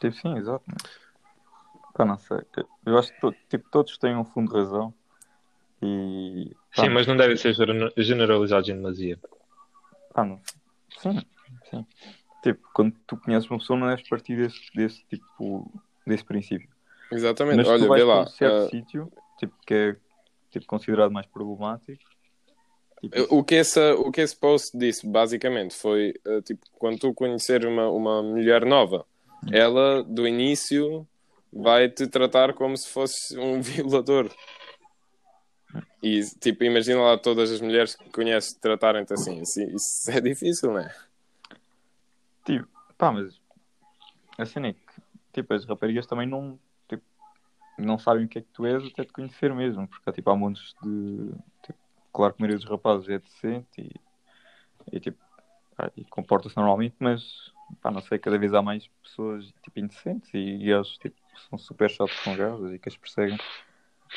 tipo, 0.00 0.14
sim, 0.16 0.36
exato. 0.36 0.64
Pá, 1.94 2.04
não 2.04 2.18
sei. 2.18 2.38
Eu 2.84 2.98
acho 2.98 3.12
que 3.14 3.20
to- 3.20 3.34
tipo, 3.48 3.70
todos 3.70 3.96
têm 3.96 4.16
um 4.16 4.24
fundo 4.24 4.50
de 4.52 4.58
razão. 4.58 4.92
E. 5.82 6.50
pá, 6.76 6.82
Sim, 6.82 6.88
mas 6.90 7.06
não 7.06 7.16
devem 7.16 7.36
ser 7.36 7.54
gener- 7.54 7.92
generalizados 7.96 8.68
em 8.68 8.74
demasia. 8.74 9.18
pá, 10.12 10.24
não. 10.24 10.40
Sim, 10.98 11.22
sim. 11.72 11.86
Tipo, 12.42 12.68
quando 12.74 12.94
tu 13.06 13.16
conheces 13.16 13.48
uma 13.48 13.58
pessoa, 13.58 13.78
não 13.78 13.86
deves 13.88 14.08
partir 14.08 14.36
desse, 14.36 14.60
desse 14.74 15.04
tipo. 15.04 15.72
desse 16.06 16.24
princípio. 16.24 16.68
Exatamente. 17.10 17.56
Mas 17.56 17.68
Olha, 17.68 17.82
tu 17.82 17.88
vais 17.88 18.00
vê 18.02 18.06
para 18.06 18.16
lá. 18.16 18.22
um 18.22 18.26
certo 18.26 18.54
ah, 18.54 18.68
sítio, 18.68 19.12
tipo, 19.38 19.54
que 19.66 19.74
é 19.74 19.96
tipo, 20.50 20.66
considerado 20.66 21.12
mais 21.12 21.26
problemático. 21.26 22.02
Tipo, 23.00 23.34
O 23.34 23.44
que, 23.44 23.56
esse, 23.56 23.80
o 23.92 24.10
que 24.10 24.20
esse 24.20 24.36
post 24.36 24.76
disse, 24.76 25.06
basicamente, 25.06 25.74
foi 25.74 26.14
uh, 26.26 26.40
tipo, 26.42 26.64
quando 26.72 26.98
tu 26.98 27.14
conhecer 27.14 27.66
uma, 27.66 27.88
uma 27.88 28.22
mulher 28.22 28.64
nova, 28.64 29.04
ela, 29.50 30.02
do 30.04 30.26
início, 30.26 31.06
vai 31.52 31.88
te 31.88 32.06
tratar 32.06 32.54
como 32.54 32.76
se 32.76 32.88
fosse 32.88 33.38
um 33.38 33.60
violador. 33.62 34.30
E, 36.02 36.20
tipo, 36.40 36.64
imagina 36.64 37.00
lá 37.00 37.18
todas 37.18 37.50
as 37.50 37.60
mulheres 37.60 37.94
que 37.94 38.10
conheces 38.10 38.54
tratarem-te 38.54 39.12
assim. 39.12 39.40
Isso, 39.40 39.60
isso 39.62 40.10
é 40.10 40.20
difícil, 40.20 40.72
não 40.72 40.80
é? 40.80 40.94
Tipo, 42.44 42.68
pá, 42.98 43.12
mas 43.12 43.40
a 44.38 44.46
cena 44.46 44.68
é 44.68 44.72
que 44.74 44.80
tipo, 45.32 45.54
as 45.54 45.64
raparigas 45.64 46.06
também 46.06 46.26
não, 46.28 46.58
tipo, 46.88 47.04
não 47.78 47.98
sabem 47.98 48.26
o 48.26 48.28
que 48.28 48.38
é 48.40 48.42
que 48.42 48.48
tu 48.52 48.66
és 48.66 48.84
até 48.86 49.04
te 49.04 49.12
conhecer 49.12 49.54
mesmo, 49.54 49.88
porque 49.88 50.10
há, 50.10 50.12
tipo, 50.12 50.30
há 50.30 50.36
montes 50.36 50.74
de. 50.82 51.32
Tipo, 51.62 51.78
claro 52.12 52.34
que 52.34 52.42
a 52.42 52.46
maioria 52.46 52.58
dos 52.58 52.70
rapazes 52.70 53.08
é 53.10 53.18
decente 53.18 53.82
e, 53.82 54.96
e 54.96 55.00
tipo, 55.00 55.18
pá, 55.76 55.90
e 55.96 56.04
comporta-se 56.06 56.56
normalmente, 56.56 56.96
mas 57.00 57.22
pá, 57.80 57.90
não 57.90 58.02
sei, 58.02 58.18
cada 58.18 58.38
vez 58.38 58.54
há 58.54 58.62
mais 58.62 58.88
pessoas 59.02 59.52
tipo, 59.62 59.80
indecentes 59.80 60.32
e, 60.34 60.38
e 60.38 60.70
eles 60.72 60.98
tipo, 60.98 61.16
são 61.50 61.58
super 61.58 61.90
chatos 61.90 62.18
com 62.20 62.36
gajas 62.36 62.72
e 62.74 62.78
que 62.78 62.88
as 62.88 62.96
perseguem. 62.96 63.38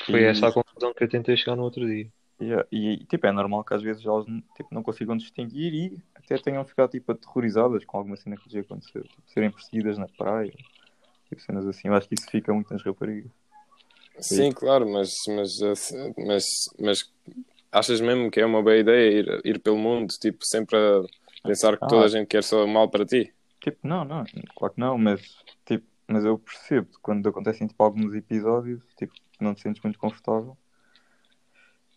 Foi 0.09 0.23
E- 0.23 0.23
essa 0.23 0.47
a 0.47 0.51
conclusão 0.53 0.93
que 0.95 1.03
eu 1.03 1.09
tentei 1.09 1.37
chegar 1.37 1.55
no 1.55 1.63
outro 1.63 1.85
dia. 1.87 2.11
E, 2.39 2.53
e, 2.71 3.05
tipo, 3.05 3.25
é 3.25 3.31
normal 3.31 3.63
que 3.63 3.73
às 3.73 3.81
vezes 3.81 4.05
elas 4.05 4.25
tipo, 4.55 4.67
não 4.71 4.83
consigam 4.83 5.15
distinguir 5.15 5.73
e 5.73 6.03
até 6.15 6.37
tenham 6.37 6.65
ficado 6.65 6.91
tipo, 6.91 7.11
aterrorizadas 7.11 7.85
com 7.85 7.97
alguma 7.97 8.17
cena 8.17 8.35
que 8.35 8.49
lhes 8.49 8.65
aconteceu. 8.65 9.03
Tipo, 9.03 9.21
serem 9.27 9.51
perseguidas 9.51 9.97
na 9.97 10.07
praia, 10.07 10.53
tipo, 11.29 11.41
cenas 11.41 11.65
assim. 11.65 11.87
Eu 11.87 11.93
acho 11.93 12.07
que 12.09 12.15
isso 12.15 12.29
fica 12.29 12.53
muito 12.53 12.71
nas 12.73 12.83
raparigas. 12.83 13.31
Sim, 14.19 14.51
claro, 14.51 14.89
mas, 14.89 15.13
mas, 15.27 15.59
mas, 16.17 16.45
mas 16.79 17.13
achas 17.71 17.99
mesmo 18.01 18.31
que 18.31 18.39
é 18.39 18.45
uma 18.45 18.61
boa 18.61 18.77
ideia 18.77 19.19
ir, 19.19 19.41
ir 19.43 19.59
pelo 19.59 19.77
mundo, 19.77 20.13
tipo, 20.19 20.45
sempre 20.45 20.77
a 20.77 21.03
pensar 21.43 21.77
que 21.77 21.85
Ah. 21.85 21.87
toda 21.87 22.05
a 22.05 22.07
gente 22.07 22.27
quer 22.27 22.43
só 22.43 22.65
mal 22.65 22.89
para 22.89 23.05
ti? 23.05 23.33
Tipo, 23.61 23.79
não, 23.87 24.05
não, 24.05 24.23
claro 24.55 24.73
que 24.73 24.79
não, 24.79 24.97
mas, 24.97 25.21
tipo, 25.65 25.85
mas 26.07 26.23
eu 26.23 26.37
percebo 26.37 26.87
quando 27.01 27.27
acontecem 27.27 27.67
tipo, 27.67 27.81
alguns 27.83 28.13
episódios, 28.13 28.81
tipo, 28.97 29.13
não 29.39 29.53
te 29.53 29.61
sentes 29.61 29.81
muito 29.81 29.97
confortável. 29.99 30.55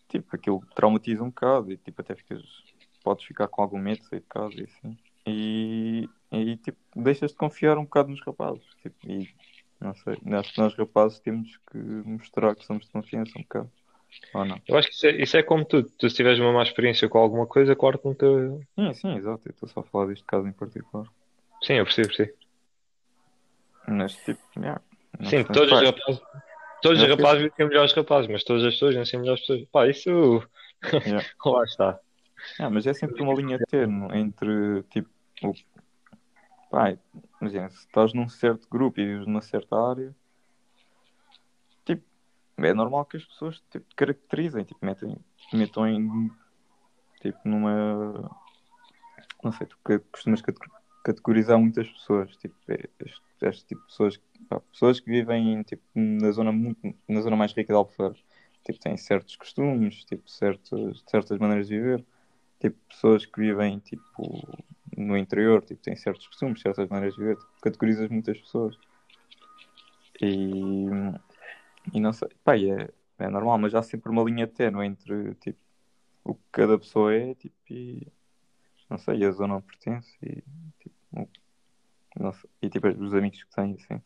Tipo, 0.09 0.35
aquilo 0.35 0.63
traumatiza 0.75 1.23
um 1.23 1.29
bocado 1.29 1.71
e 1.71 1.77
tipo, 1.77 2.01
até 2.01 2.15
ficas, 2.15 2.41
podes 3.03 3.25
ficar 3.25 3.47
com 3.47 3.61
algum 3.61 3.77
medo 3.77 4.01
de 4.01 4.07
sair 4.07 4.19
de 4.19 4.25
casa 4.27 4.55
e 4.59 4.63
assim. 4.63 4.97
E, 5.25 6.09
e 6.31 6.57
tipo, 6.57 6.77
deixas 6.95 7.31
de 7.31 7.37
confiar 7.37 7.77
um 7.77 7.83
bocado 7.83 8.09
nos 8.09 8.21
rapazes. 8.25 8.63
Tipo, 8.81 8.97
e 9.07 9.29
não 9.79 9.93
sei, 9.95 10.17
acho 10.33 10.53
que 10.53 10.59
nós 10.59 10.75
rapazes 10.75 11.19
temos 11.19 11.57
que 11.71 11.77
mostrar 11.77 12.55
que 12.55 12.65
somos 12.65 12.85
de 12.85 12.91
confiança 12.91 13.37
um 13.37 13.43
bocado. 13.43 13.71
Ou 14.33 14.45
não? 14.45 14.59
Eu 14.67 14.77
acho 14.77 14.87
que 14.87 14.95
isso 14.95 15.07
é, 15.07 15.11
isso 15.21 15.37
é 15.37 15.43
como 15.43 15.63
tudo. 15.63 15.89
Tu, 15.97 16.09
se 16.09 16.15
tiveres 16.15 16.39
uma 16.39 16.51
má 16.51 16.63
experiência 16.63 17.07
com 17.07 17.19
alguma 17.19 17.45
coisa, 17.45 17.75
claro 17.75 17.99
que. 17.99 18.15
Sim, 18.75 18.93
sim, 18.93 19.15
exato. 19.15 19.47
Eu 19.47 19.51
estou 19.51 19.69
só 19.69 19.81
a 19.81 19.83
falar 19.83 20.07
deste 20.07 20.25
caso 20.25 20.47
em 20.47 20.51
particular. 20.51 21.05
Sim, 21.63 21.73
eu 21.73 21.85
percebo, 21.85 22.07
percebo. 22.07 22.33
Mas 23.87 24.15
tipo, 24.17 24.41
yeah, 24.57 24.81
Sim, 25.25 25.43
todos 25.45 25.71
os 25.71 25.81
rapazes. 25.81 26.21
Todos 26.81 27.01
os 27.01 27.09
rapazes 27.09 27.43
vivem 27.43 27.67
melhores 27.67 27.93
rapazes, 27.93 28.29
mas 28.29 28.43
todas 28.43 28.63
as 28.63 28.73
pessoas 28.73 28.95
vêm 28.95 29.05
ser 29.05 29.17
melhores 29.17 29.41
pessoas. 29.41 29.65
Pá, 29.71 29.87
isso. 29.87 30.09
Yeah. 31.05 31.27
Lá 31.45 31.63
está. 31.63 31.99
Ah, 32.59 32.69
mas 32.69 32.87
é 32.87 32.93
sempre 32.93 33.21
uma 33.21 33.33
linha 33.33 33.59
terno 33.67 34.13
entre 34.15 34.83
tipo 34.83 35.09
o 35.43 35.53
pá, 36.69 36.97
imagina, 37.41 37.69
se 37.69 37.77
estás 37.77 38.13
num 38.13 38.29
certo 38.29 38.67
grupo 38.69 38.99
e 38.99 39.05
vives 39.05 39.27
numa 39.27 39.41
certa 39.41 39.75
área, 39.75 40.15
tipo, 41.85 42.03
é 42.57 42.73
normal 42.73 43.05
que 43.05 43.17
as 43.17 43.25
pessoas 43.25 43.61
tipo, 43.71 43.85
te 43.89 43.95
caracterizem, 43.95 44.63
tipo, 44.63 44.85
metem, 44.85 45.17
metam 45.51 45.87
em 45.87 46.31
tipo 47.21 47.39
numa 47.43 48.29
não 49.43 49.51
sei, 49.51 49.67
tu 49.67 49.77
costumas 50.11 50.41
cate- 50.41 50.59
categorizar 51.03 51.57
muitas 51.57 51.89
pessoas, 51.89 52.35
tipo, 52.37 52.55
é, 52.69 52.89
este, 53.05 53.21
este 53.47 53.65
tipo 53.65 53.81
de 53.81 53.87
pessoas, 53.87 54.21
pá, 54.47 54.59
pessoas 54.59 54.99
que 54.99 55.09
vivem 55.09 55.63
tipo, 55.63 55.83
na 55.95 56.31
zona 56.31 56.51
muito, 56.51 56.79
na 57.07 57.21
zona 57.21 57.35
mais 57.35 57.53
rica 57.53 57.73
de 57.73 57.77
Albufeira, 57.77 58.15
tipo, 58.63 58.79
têm 58.79 58.97
certos 58.97 59.35
costumes, 59.35 60.03
tipo, 60.05 60.29
certas, 60.29 61.03
certas 61.07 61.37
maneiras 61.39 61.67
de 61.67 61.77
viver. 61.77 62.05
Tipo, 62.59 62.77
pessoas 62.89 63.25
que 63.25 63.39
vivem 63.39 63.79
tipo, 63.79 64.57
no 64.97 65.17
interior, 65.17 65.63
tipo, 65.63 65.81
têm 65.81 65.95
certos 65.95 66.27
costumes, 66.27 66.61
certas 66.61 66.89
maneiras 66.89 67.15
de 67.15 67.21
viver, 67.21 67.37
tipo, 67.37 67.51
categorizas 67.61 68.09
muitas 68.09 68.37
pessoas. 68.39 68.77
E, 70.21 70.85
e 71.93 71.99
não 71.99 72.11
sei, 72.11 72.27
pá, 72.43 72.57
é, 72.57 72.89
é 73.19 73.29
normal, 73.29 73.57
mas 73.57 73.73
há 73.73 73.81
sempre 73.81 74.11
uma 74.11 74.23
linha 74.23 74.47
ténue 74.47 74.85
entre 74.85 75.35
tipo, 75.35 75.59
o 76.23 76.35
que 76.35 76.41
cada 76.51 76.77
pessoa 76.77 77.13
é 77.13 77.33
tipo, 77.35 77.55
e 77.69 78.07
não 78.89 78.97
sei, 78.97 79.23
a 79.23 79.31
zona 79.31 79.55
onde 79.55 79.65
pertence 79.65 80.17
e, 80.21 80.43
tipo, 80.79 81.29
sei, 82.33 82.49
e 82.61 82.69
tipo, 82.69 82.87
os 82.87 83.13
amigos 83.13 83.43
que 83.43 83.55
têm, 83.55 83.73
assim. 83.73 84.01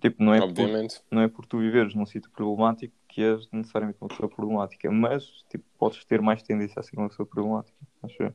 Tipo, 0.00 0.22
não 0.22 0.34
é 0.34 0.38
por, 0.38 0.48
Obviamente. 0.48 1.02
não 1.10 1.22
é 1.22 1.28
por 1.28 1.44
tu 1.46 1.58
viveres 1.58 1.94
num 1.94 2.06
sítio 2.06 2.30
problemático 2.30 2.94
que 3.08 3.22
és 3.22 3.50
necessariamente 3.50 3.98
uma 4.00 4.08
pessoa 4.08 4.28
problemática, 4.28 4.90
mas 4.90 5.24
tipo, 5.50 5.64
podes 5.78 6.04
ter 6.04 6.20
mais 6.20 6.42
tendência 6.42 6.78
a 6.78 6.82
ser 6.82 6.96
uma 6.96 7.08
pessoa 7.08 7.26
problemática, 7.26 7.76
acho 8.02 8.22
eu. 8.22 8.34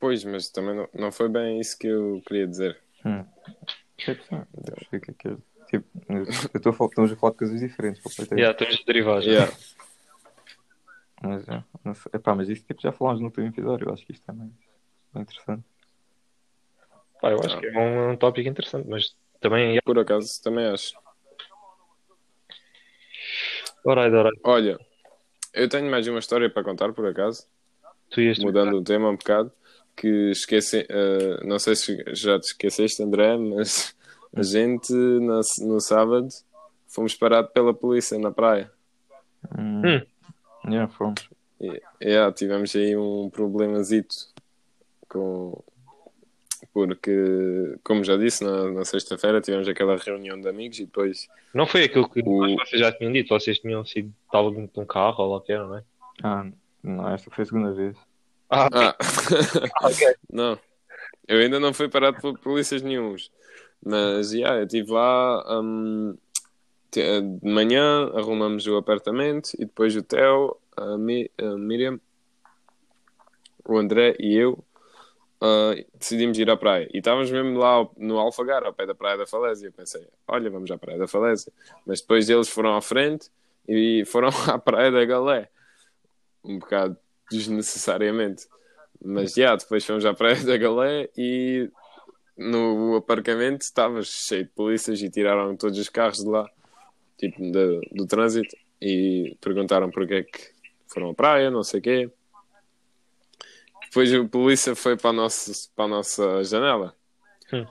Pois, 0.00 0.24
mas 0.24 0.50
também 0.50 0.74
não, 0.74 0.88
não 0.92 1.12
foi 1.12 1.28
bem 1.28 1.60
isso 1.60 1.78
que 1.78 1.86
eu 1.86 2.22
queria 2.26 2.46
dizer. 2.46 2.80
Hum. 3.04 3.24
Tipo, 3.96 4.22
que 4.90 5.10
é 5.10 5.14
que 5.14 5.28
é. 5.28 5.36
Tipo, 5.66 5.86
eu 6.08 6.22
estou 6.22 6.70
a 6.70 6.72
falar, 6.72 6.90
estamos 6.90 7.12
a 7.12 7.16
falar 7.16 7.32
de 7.32 7.38
coisas 7.38 7.60
diferentes. 7.60 8.02
Yeah, 8.30 8.50
estamos 8.50 8.84
derivados. 8.84 9.26
Yeah. 9.26 9.52
Mas, 11.22 11.48
é, 11.48 11.64
não 11.84 11.94
sei. 11.94 12.10
Epá, 12.14 12.34
mas 12.34 12.48
isso 12.48 12.64
tipo, 12.64 12.80
já 12.80 12.92
falámos 12.92 13.20
no 13.20 13.26
último 13.26 13.46
episódio, 13.46 13.88
eu 13.88 13.92
acho 13.92 14.04
que 14.04 14.12
isto 14.12 14.30
é 14.30 14.32
mais 14.32 14.50
mais 15.16 15.26
interessante. 15.26 15.64
Pá, 17.20 17.30
eu 17.30 17.38
acho 17.40 17.58
que 17.58 17.66
é 17.66 17.78
um, 17.78 18.10
é 18.10 18.12
um 18.12 18.16
tópico 18.16 18.48
interessante, 18.48 18.88
mas 18.88 19.14
também. 19.40 19.78
Por 19.84 19.98
acaso, 19.98 20.42
também 20.42 20.66
acho. 20.66 20.94
Alright, 23.86 24.14
alright. 24.14 24.40
Olha, 24.44 24.78
eu 25.54 25.68
tenho 25.68 25.90
mais 25.90 26.06
uma 26.08 26.18
história 26.18 26.50
para 26.50 26.64
contar, 26.64 26.92
por 26.92 27.06
acaso, 27.06 27.46
Tu 28.10 28.20
ias 28.22 28.38
mudando 28.38 28.76
o 28.76 28.82
tema 28.84 29.08
um 29.10 29.16
bocado, 29.16 29.52
que 29.96 30.30
esqueci, 30.30 30.86
eh, 30.88 31.40
não 31.44 31.58
sei 31.58 31.74
se 31.76 32.02
já 32.08 32.38
te 32.38 32.44
esqueceste, 32.48 33.02
André, 33.02 33.36
mas 33.36 33.96
a 34.34 34.42
gente 34.42 34.92
na- 34.92 35.40
no 35.60 35.80
sábado 35.80 36.28
fomos 36.88 37.14
parados 37.14 37.50
pela 37.52 37.72
polícia 37.72 38.18
na 38.18 38.30
praia. 38.30 38.70
Hum. 39.58 39.82
Hum. 39.86 40.06
Yeah, 40.72 40.92
fomos. 40.92 41.28
E, 41.60 41.80
yeah, 42.02 42.32
tivemos 42.32 42.74
aí 42.74 42.96
um 42.96 43.30
problemazito 43.30 44.14
com, 45.08 45.62
porque, 46.80 47.78
como 47.82 48.04
já 48.04 48.18
disse, 48.18 48.44
na, 48.44 48.70
na 48.70 48.84
sexta-feira 48.84 49.40
tivemos 49.40 49.66
aquela 49.66 49.96
reunião 49.96 50.38
de 50.38 50.46
amigos 50.46 50.78
e 50.78 50.84
depois. 50.84 51.26
Não 51.54 51.66
foi 51.66 51.84
aquilo 51.84 52.06
que 52.06 52.20
O- 52.22 52.54
vocês 52.58 52.78
já 52.82 52.92
tinham 52.92 53.10
dito, 53.10 53.30
vocês 53.30 53.58
tinham 53.58 53.82
sido, 53.86 54.12
dentro 54.50 54.74
de 54.74 54.80
um 54.80 54.84
carro 54.84 55.24
ou 55.24 55.34
lá 55.36 55.40
que 55.40 55.52
era, 55.52 55.66
não 55.66 55.78
é? 55.78 55.82
Ah, 56.22 56.46
não, 56.82 57.08
esta 57.08 57.30
foi 57.30 57.44
a 57.44 57.46
segunda 57.46 57.72
vez. 57.72 57.96
Ah, 58.50 58.68
Ah, 58.70 58.94
ok. 59.84 60.06
não, 60.30 60.58
eu 61.26 61.38
ainda 61.38 61.58
não 61.58 61.72
fui 61.72 61.88
parado 61.88 62.20
por 62.20 62.38
polícias 62.40 62.82
nenhums, 62.82 63.30
mas 63.82 64.34
yeah, 64.34 64.58
eu 64.60 64.64
estive 64.66 64.90
lá. 64.92 65.42
eh, 66.94 67.20
de 67.22 67.50
manhã 67.50 68.10
arrumamos 68.14 68.66
o 68.66 68.76
apartamento 68.76 69.54
e 69.54 69.60
depois 69.64 69.96
o 69.96 70.02
Theo, 70.02 70.58
a, 70.76 70.98
Mi- 70.98 71.30
a 71.38 71.56
Miriam, 71.56 71.98
o 73.64 73.78
André 73.78 74.14
e 74.20 74.36
eu 74.36 74.62
ah, 75.40 75.74
decidimos 75.98 76.38
ir 76.38 76.50
à 76.50 76.56
praia. 76.56 76.88
E 76.92 76.98
estávamos 76.98 77.30
mesmo 77.30 77.58
lá 77.58 77.86
no 77.96 78.18
Alfagar, 78.18 78.64
ao 78.64 78.72
pé 78.72 78.86
da 78.86 78.94
Praia 78.94 79.18
da 79.18 79.26
Falésia. 79.26 79.68
Eu 79.68 79.72
pensei, 79.72 80.06
olha, 80.26 80.50
vamos 80.50 80.70
à 80.70 80.78
Praia 80.78 80.98
da 80.98 81.06
Falésia. 81.06 81.52
Mas 81.84 82.00
depois 82.00 82.28
eles 82.28 82.48
foram 82.48 82.76
à 82.76 82.80
frente 82.80 83.30
e 83.68 84.04
foram 84.06 84.28
à 84.48 84.58
Praia 84.58 84.90
da 84.90 85.04
Galé. 85.04 85.48
Um 86.44 86.58
bocado 86.58 86.96
desnecessariamente. 87.30 88.46
Mas 89.04 89.34
já, 89.34 89.54
depois 89.54 89.84
fomos 89.84 90.06
à 90.06 90.14
Praia 90.14 90.42
da 90.42 90.56
Galé 90.56 91.10
e 91.16 91.70
no 92.36 92.96
aparcamento 92.96 93.62
estava 93.62 94.02
cheio 94.02 94.44
de 94.44 94.50
polícias 94.50 95.00
e 95.00 95.10
tiraram 95.10 95.56
todos 95.56 95.78
os 95.78 95.88
carros 95.88 96.18
de 96.18 96.28
lá, 96.28 96.48
tipo 97.16 97.40
do, 97.50 97.80
do 97.92 98.06
trânsito, 98.06 98.54
e 98.80 99.36
perguntaram 99.40 99.90
porque 99.90 100.14
é 100.14 100.22
que 100.22 100.50
foram 100.86 101.10
à 101.10 101.14
praia, 101.14 101.50
não 101.50 101.62
sei 101.62 101.80
o 101.80 101.82
quê. 101.82 102.10
Depois 103.96 104.12
o 104.12 104.28
polícia 104.28 104.76
foi 104.76 104.94
para 104.94 105.08
a 105.08 105.12
nossa, 105.14 105.50
para 105.74 105.86
a 105.86 105.88
nossa 105.88 106.44
janela 106.44 106.94
Hum. 107.50 107.64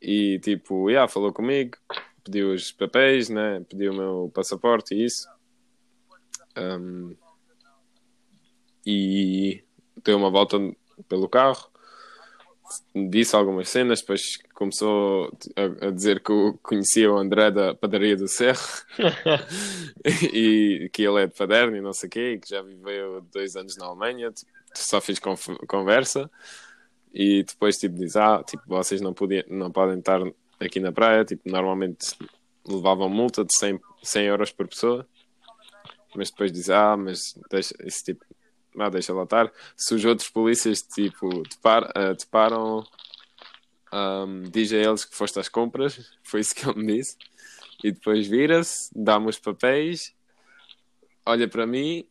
e 0.00 0.38
tipo, 0.38 0.88
yeah, 0.88 1.10
falou 1.10 1.32
comigo, 1.32 1.76
pediu 2.22 2.52
os 2.52 2.70
papéis, 2.70 3.28
né? 3.28 3.60
pediu 3.68 3.92
o 3.92 3.96
meu 3.96 4.30
passaporte 4.32 4.94
e 4.94 5.04
isso. 5.04 5.26
Um, 6.56 7.16
e 8.86 9.64
deu 10.04 10.16
uma 10.16 10.30
volta 10.30 10.58
pelo 11.08 11.28
carro, 11.28 11.68
disse 13.10 13.34
algumas 13.34 13.68
cenas, 13.68 14.00
depois 14.00 14.36
começou 14.54 15.36
a, 15.56 15.88
a 15.88 15.90
dizer 15.90 16.22
que 16.22 16.30
eu 16.30 16.56
conhecia 16.62 17.10
o 17.10 17.16
André 17.16 17.50
da 17.50 17.74
padaria 17.74 18.16
do 18.16 18.28
Cerro 18.28 18.62
e 20.32 20.88
que 20.92 21.02
ele 21.02 21.22
é 21.22 21.26
de 21.26 21.34
Paderno 21.34 21.76
e 21.76 21.80
não 21.80 21.92
sei 21.92 22.06
o 22.06 22.10
quê, 22.10 22.32
e 22.34 22.38
que 22.38 22.48
já 22.48 22.62
viveu 22.62 23.22
dois 23.32 23.56
anos 23.56 23.76
na 23.76 23.86
Alemanha, 23.86 24.30
tipo, 24.30 24.52
só 24.80 25.00
fiz 25.00 25.18
conversa 25.66 26.30
e 27.12 27.44
depois 27.44 27.76
tipo 27.76 27.94
diz, 27.96 28.16
ah, 28.16 28.42
tipo, 28.42 28.62
vocês 28.66 29.00
não, 29.00 29.14
podiam, 29.14 29.44
não 29.48 29.70
podem 29.70 30.00
estar 30.00 30.20
aqui 30.58 30.80
na 30.80 30.90
praia, 30.90 31.24
tipo, 31.24 31.48
normalmente 31.48 32.08
levavam 32.66 33.08
multa 33.08 33.44
de 33.44 33.54
100, 33.56 33.80
100 34.02 34.26
euros 34.26 34.50
por 34.50 34.66
pessoa, 34.66 35.06
mas 36.14 36.30
depois 36.30 36.50
diz, 36.50 36.70
ah, 36.70 36.96
mas 36.96 37.20
deixa, 37.50 37.74
isso 37.84 38.04
tipo, 38.04 38.24
ah, 38.78 38.88
deixa 38.88 39.12
lá 39.12 39.22
estar. 39.22 39.52
Se 39.76 39.94
os 39.94 40.04
outros 40.04 40.28
polícias 40.28 40.82
tipo, 40.82 41.42
te, 41.44 41.56
par, 41.58 41.90
eh, 41.94 42.14
te 42.14 42.26
param, 42.26 42.84
ahm, 43.92 44.42
diz 44.50 44.72
a 44.72 44.76
eles 44.76 45.04
que 45.04 45.14
foste 45.14 45.38
às 45.38 45.48
compras, 45.48 46.12
foi 46.24 46.40
isso 46.40 46.54
que 46.54 46.68
ele 46.68 46.80
me 46.84 46.96
disse, 46.96 47.16
e 47.82 47.92
depois 47.92 48.26
vira-se, 48.26 48.90
dá-me 48.94 49.28
os 49.28 49.38
papéis, 49.38 50.14
olha 51.24 51.46
para 51.46 51.66
mim, 51.66 52.04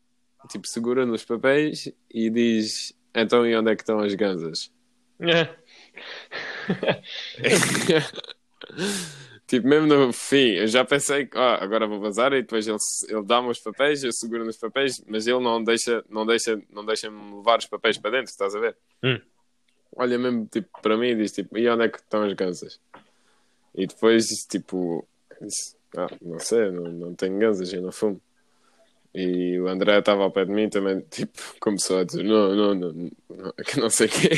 tipo, 0.49 0.67
segura 0.67 1.05
nos 1.05 1.23
papéis 1.23 1.89
e 2.11 2.29
diz, 2.29 2.93
então 3.13 3.45
e 3.45 3.55
onde 3.55 3.71
é 3.71 3.75
que 3.75 3.81
estão 3.81 3.99
as 3.99 4.13
ganzas? 4.15 4.71
tipo, 9.47 9.67
mesmo 9.67 9.87
no 9.87 10.11
fim, 10.11 10.55
eu 10.55 10.67
já 10.67 10.83
pensei 10.83 11.25
que 11.25 11.37
ah, 11.37 11.59
agora 11.61 11.87
vou 11.87 11.99
vazar 11.99 12.33
e 12.33 12.41
depois 12.41 12.67
ele, 12.67 12.77
ele 13.07 13.23
dá-me 13.23 13.49
os 13.49 13.59
papéis, 13.59 14.03
eu 14.03 14.11
seguro 14.11 14.45
nos 14.45 14.57
papéis, 14.57 15.01
mas 15.07 15.27
ele 15.27 15.39
não 15.39 15.63
deixa, 15.63 16.03
não 16.09 16.25
deixa, 16.25 16.61
não 16.71 16.85
deixa-me 16.85 17.37
levar 17.37 17.59
os 17.59 17.67
papéis 17.67 17.97
para 17.97 18.11
dentro, 18.11 18.31
estás 18.31 18.55
a 18.55 18.59
ver? 18.59 18.75
Hum. 19.03 19.19
Olha 19.95 20.17
mesmo 20.17 20.47
tipo, 20.47 20.81
para 20.81 20.97
mim 20.97 21.09
e 21.09 21.15
diz 21.15 21.31
tipo, 21.31 21.57
e 21.57 21.69
onde 21.69 21.85
é 21.85 21.89
que 21.89 21.97
estão 21.97 22.23
as 22.23 22.33
ganzas? 22.33 22.79
E 23.75 23.87
depois 23.87 24.27
tipo, 24.49 25.07
disse, 25.41 25.75
ah, 25.95 26.07
não 26.21 26.39
sei, 26.39 26.71
não, 26.71 26.91
não 26.91 27.13
tenho 27.13 27.37
ganzas, 27.37 27.71
eu 27.71 27.81
não 27.81 27.91
fumo. 27.91 28.19
E 29.15 29.59
o 29.59 29.67
André 29.67 29.99
estava 29.99 30.23
ao 30.23 30.31
pé 30.31 30.45
de 30.45 30.51
mim 30.51 30.69
também, 30.69 31.01
tipo, 31.11 31.39
começou 31.59 31.99
a 31.99 32.03
dizer, 32.03 32.23
não, 32.23 32.55
não, 32.55 32.73
não, 32.75 32.93
não 33.29 33.51
que 33.65 33.79
não 33.79 33.89
sei 33.89 34.07
o 34.07 34.09
quê. 34.09 34.29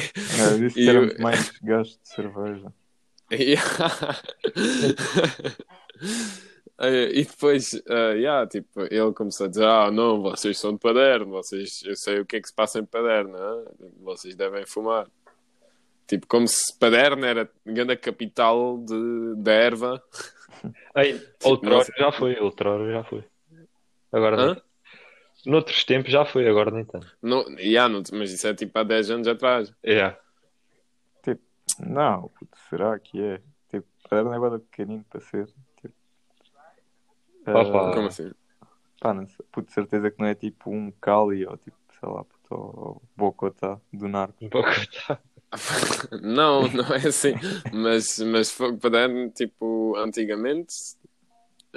Eu 0.51 0.59
disse 0.59 0.79
E 0.79 0.83
que 0.83 0.89
era 0.89 0.99
eu- 0.99 1.05
muito 1.05 1.21
mais 1.21 1.51
gasto 1.61 1.99
de 2.01 2.09
cerveja. 2.09 2.73
Yeah. 3.31 3.63
E 6.77 7.23
depois, 7.23 7.73
eh, 7.73 8.13
yeah, 8.17 8.45
tipo, 8.47 8.81
ele 8.91 9.13
começou 9.13 9.45
a 9.45 9.49
dizer: 9.49 9.63
Ah, 9.65 9.89
não, 9.89 10.21
vocês 10.21 10.59
são 10.59 10.73
de 10.73 10.79
Paderno, 10.79 11.31
vocês, 11.31 11.81
eu 11.85 11.95
sei 11.95 12.19
o 12.19 12.25
que 12.25 12.35
é 12.35 12.41
que 12.41 12.49
se 12.49 12.53
passa 12.53 12.79
em 12.79 12.85
Paderno, 12.85 13.37
hã? 13.37 13.63
vocês 14.01 14.35
devem 14.35 14.65
fumar. 14.65 15.07
Tipo, 16.05 16.27
como 16.27 16.45
se 16.47 16.77
Paderno 16.77 17.25
era 17.25 17.43
a 17.43 17.71
grande 17.71 17.95
capital 17.95 18.77
de, 18.79 19.35
da 19.37 19.53
erva. 19.53 20.03
Ei, 20.97 21.21
outrora 21.45 21.77
nossa. 21.77 21.93
já 21.97 22.11
foi, 22.11 22.37
outrora 22.41 22.91
já 22.91 23.03
foi. 23.05 23.23
Agora 24.11 24.35
não. 24.35 24.61
Noutros 25.45 25.83
tempos 25.83 26.11
já 26.11 26.25
foi, 26.25 26.47
agora 26.47 26.71
nem 26.71 26.85
tanto. 26.85 27.07
Não, 27.21 27.41
yeah, 27.59 27.87
não, 27.87 28.01
mas 28.13 28.31
isso 28.31 28.47
é 28.47 28.53
tipo 28.53 28.77
há 28.77 28.83
10 28.83 29.09
anos 29.11 29.27
atrás. 29.27 29.71
É. 29.83 30.15
Não, 31.79 32.29
puto, 32.29 32.57
será 32.69 32.97
que 32.99 33.21
é? 33.21 33.41
Tipo, 33.69 33.87
Paderno 34.09 34.33
é 34.33 34.39
bada 34.39 34.59
pequenino 34.59 35.03
para 35.09 35.19
ser. 35.19 35.47
Tipo, 35.81 35.93
Opa. 37.47 37.91
ah, 37.91 37.93
Como 37.93 38.07
assim? 38.07 38.31
Pá, 38.99 39.13
não 39.13 39.27
sei. 39.27 39.45
Puto, 39.51 39.71
certeza 39.71 40.09
que 40.11 40.19
não 40.19 40.27
é 40.27 40.35
tipo 40.35 40.71
um 40.71 40.91
Cali 40.91 41.45
ou 41.45 41.57
tipo, 41.57 41.77
sei 41.99 42.09
lá, 42.09 42.23
puto, 42.23 42.55
ou 42.55 43.01
Bocotá 43.15 43.79
do. 43.91 44.05
Um 44.07 44.11
tá. 44.11 45.19
Não, 46.21 46.67
não 46.67 46.93
é 46.93 47.07
assim. 47.07 47.33
Mas, 47.71 48.19
mas 48.19 48.51
Paderno, 48.81 49.29
tipo, 49.29 49.95
antigamente 49.95 50.73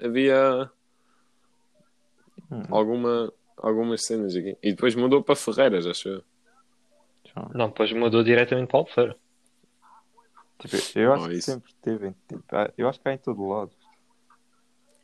havia 0.02 0.68
Hum, 2.50 2.62
alguma, 2.70 3.32
algumas 3.58 4.04
cenas 4.04 4.34
aqui. 4.34 4.56
E 4.62 4.70
depois 4.72 4.94
mudou 4.94 5.22
para 5.22 5.36
Ferreiras, 5.36 5.86
acho 5.86 6.08
eu. 6.08 6.24
Não, 7.54 7.68
depois 7.68 7.92
mudou 7.92 8.22
diretamente 8.22 8.68
para 8.68 8.80
Albufeira. 8.80 9.16
Tipo, 10.58 10.98
eu 10.98 11.12
acho 11.12 11.24
Oh, 11.24 11.28
que 11.28 11.42
sempre 11.42 11.72
teve. 11.82 12.14
Tipo, 12.28 12.42
ah, 12.50 12.72
eu 12.76 12.88
acho 12.88 13.00
que 13.00 13.08
há 13.08 13.14
em 13.14 13.18
todo 13.18 13.46
lado. 13.46 13.70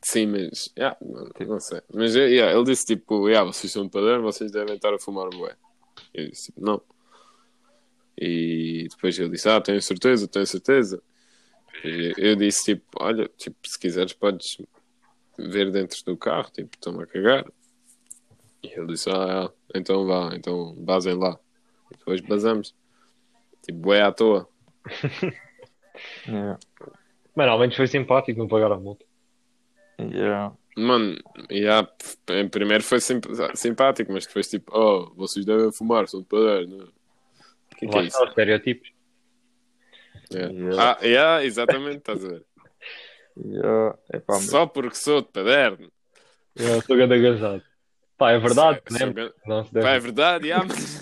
Sim, 0.03 0.27
mas. 0.27 0.73
Yeah, 0.77 0.97
não, 1.01 1.31
não 1.47 1.61
sei. 1.61 1.81
Mas 1.93 2.15
yeah, 2.15 2.53
ele 2.53 2.65
disse 2.65 2.85
tipo: 2.85 3.29
yeah, 3.29 3.47
vocês 3.51 3.73
são 3.73 3.85
de 3.85 3.91
Paderno, 3.91 4.23
vocês 4.23 4.51
devem 4.51 4.75
estar 4.75 4.93
a 4.93 4.99
fumar 4.99 5.31
bué. 5.31 5.57
Eu 6.13 6.29
disse 6.29 6.47
tipo: 6.47 6.61
não. 6.61 6.83
E 8.19 8.89
depois 8.91 9.19
ele 9.19 9.31
disse: 9.31 9.49
ah, 9.49 9.61
tenho 9.61 9.81
certeza, 9.81 10.27
tenho 10.27 10.47
certeza. 10.47 11.03
E 11.85 12.13
eu 12.19 12.35
disse 12.37 12.75
tipo: 12.75 12.85
olha, 12.99 13.29
tipo, 13.37 13.57
se 13.65 13.79
quiseres 13.79 14.13
podes 14.13 14.59
ver 15.39 15.71
dentro 15.71 16.05
do 16.05 16.17
carro, 16.17 16.51
tipo, 16.51 16.71
estão 16.75 16.99
a 17.01 17.07
cagar. 17.07 17.45
E 18.65 18.73
ele 18.79 18.87
disse: 18.87 19.11
ah, 19.11 19.51
então 19.75 20.07
vá, 20.07 20.35
então 20.35 20.75
basem 20.79 21.15
lá. 21.15 21.39
E 21.93 21.97
depois 21.99 22.21
basamos. 22.23 22.75
Tipo, 23.63 23.79
bué 23.79 24.01
à 24.03 24.11
toa. 24.13 24.49
Yeah. 26.27 26.59
Mas 27.37 27.49
ao 27.49 27.57
menos 27.59 27.77
foi 27.77 27.87
simpático 27.87 28.39
não 28.41 28.49
pagar 28.49 28.73
a 28.73 28.77
multa. 28.77 29.05
Yeah. 30.01 30.53
Mano, 30.77 31.17
yeah, 31.49 31.89
em 32.31 32.49
primeiro 32.49 32.83
foi 32.83 33.01
simp- 33.01 33.27
simpático, 33.55 34.13
mas 34.13 34.27
depois 34.27 34.51
tipo, 34.51 34.77
oh, 34.77 35.15
vocês 35.15 35.47
devem 35.47 35.71
fumar, 35.71 36.09
são 36.09 36.21
de 36.21 36.27
Paderno. 36.27 36.93
O 37.73 37.77
que, 37.77 37.87
que 37.87 37.95
Lá 37.95 38.03
é 38.03 38.07
está 38.07 38.19
isso? 38.19 38.23
os 38.25 38.29
estereotipos. 38.31 38.91
Yeah. 40.33 40.53
Yeah. 40.53 40.83
Ah, 40.83 40.99
yeah, 41.07 41.45
exatamente, 41.45 41.99
estás 41.99 42.25
a 42.25 42.29
ver? 42.29 42.45
Yeah. 43.37 43.97
Epá, 44.13 44.35
Só 44.35 44.67
porque 44.67 44.97
sou 44.97 45.23
de 45.23 45.29
Paderno. 45.29 45.91
Eu 46.57 46.83
sou 46.83 46.97
grande 46.97 47.15
agasalho. 47.15 47.63
Pá, 48.25 48.31
é 48.33 48.39
verdade, 48.39 48.81
Sou- 48.89 48.93
né? 48.93 48.99
sou 49.01 49.13
gan- 49.13 49.33
Não 49.47 49.65
se 49.67 49.73
Pá, 49.73 49.91
é 49.91 49.99
verdade, 49.99 50.47
yeah, 50.49 50.67
mas... 50.67 50.99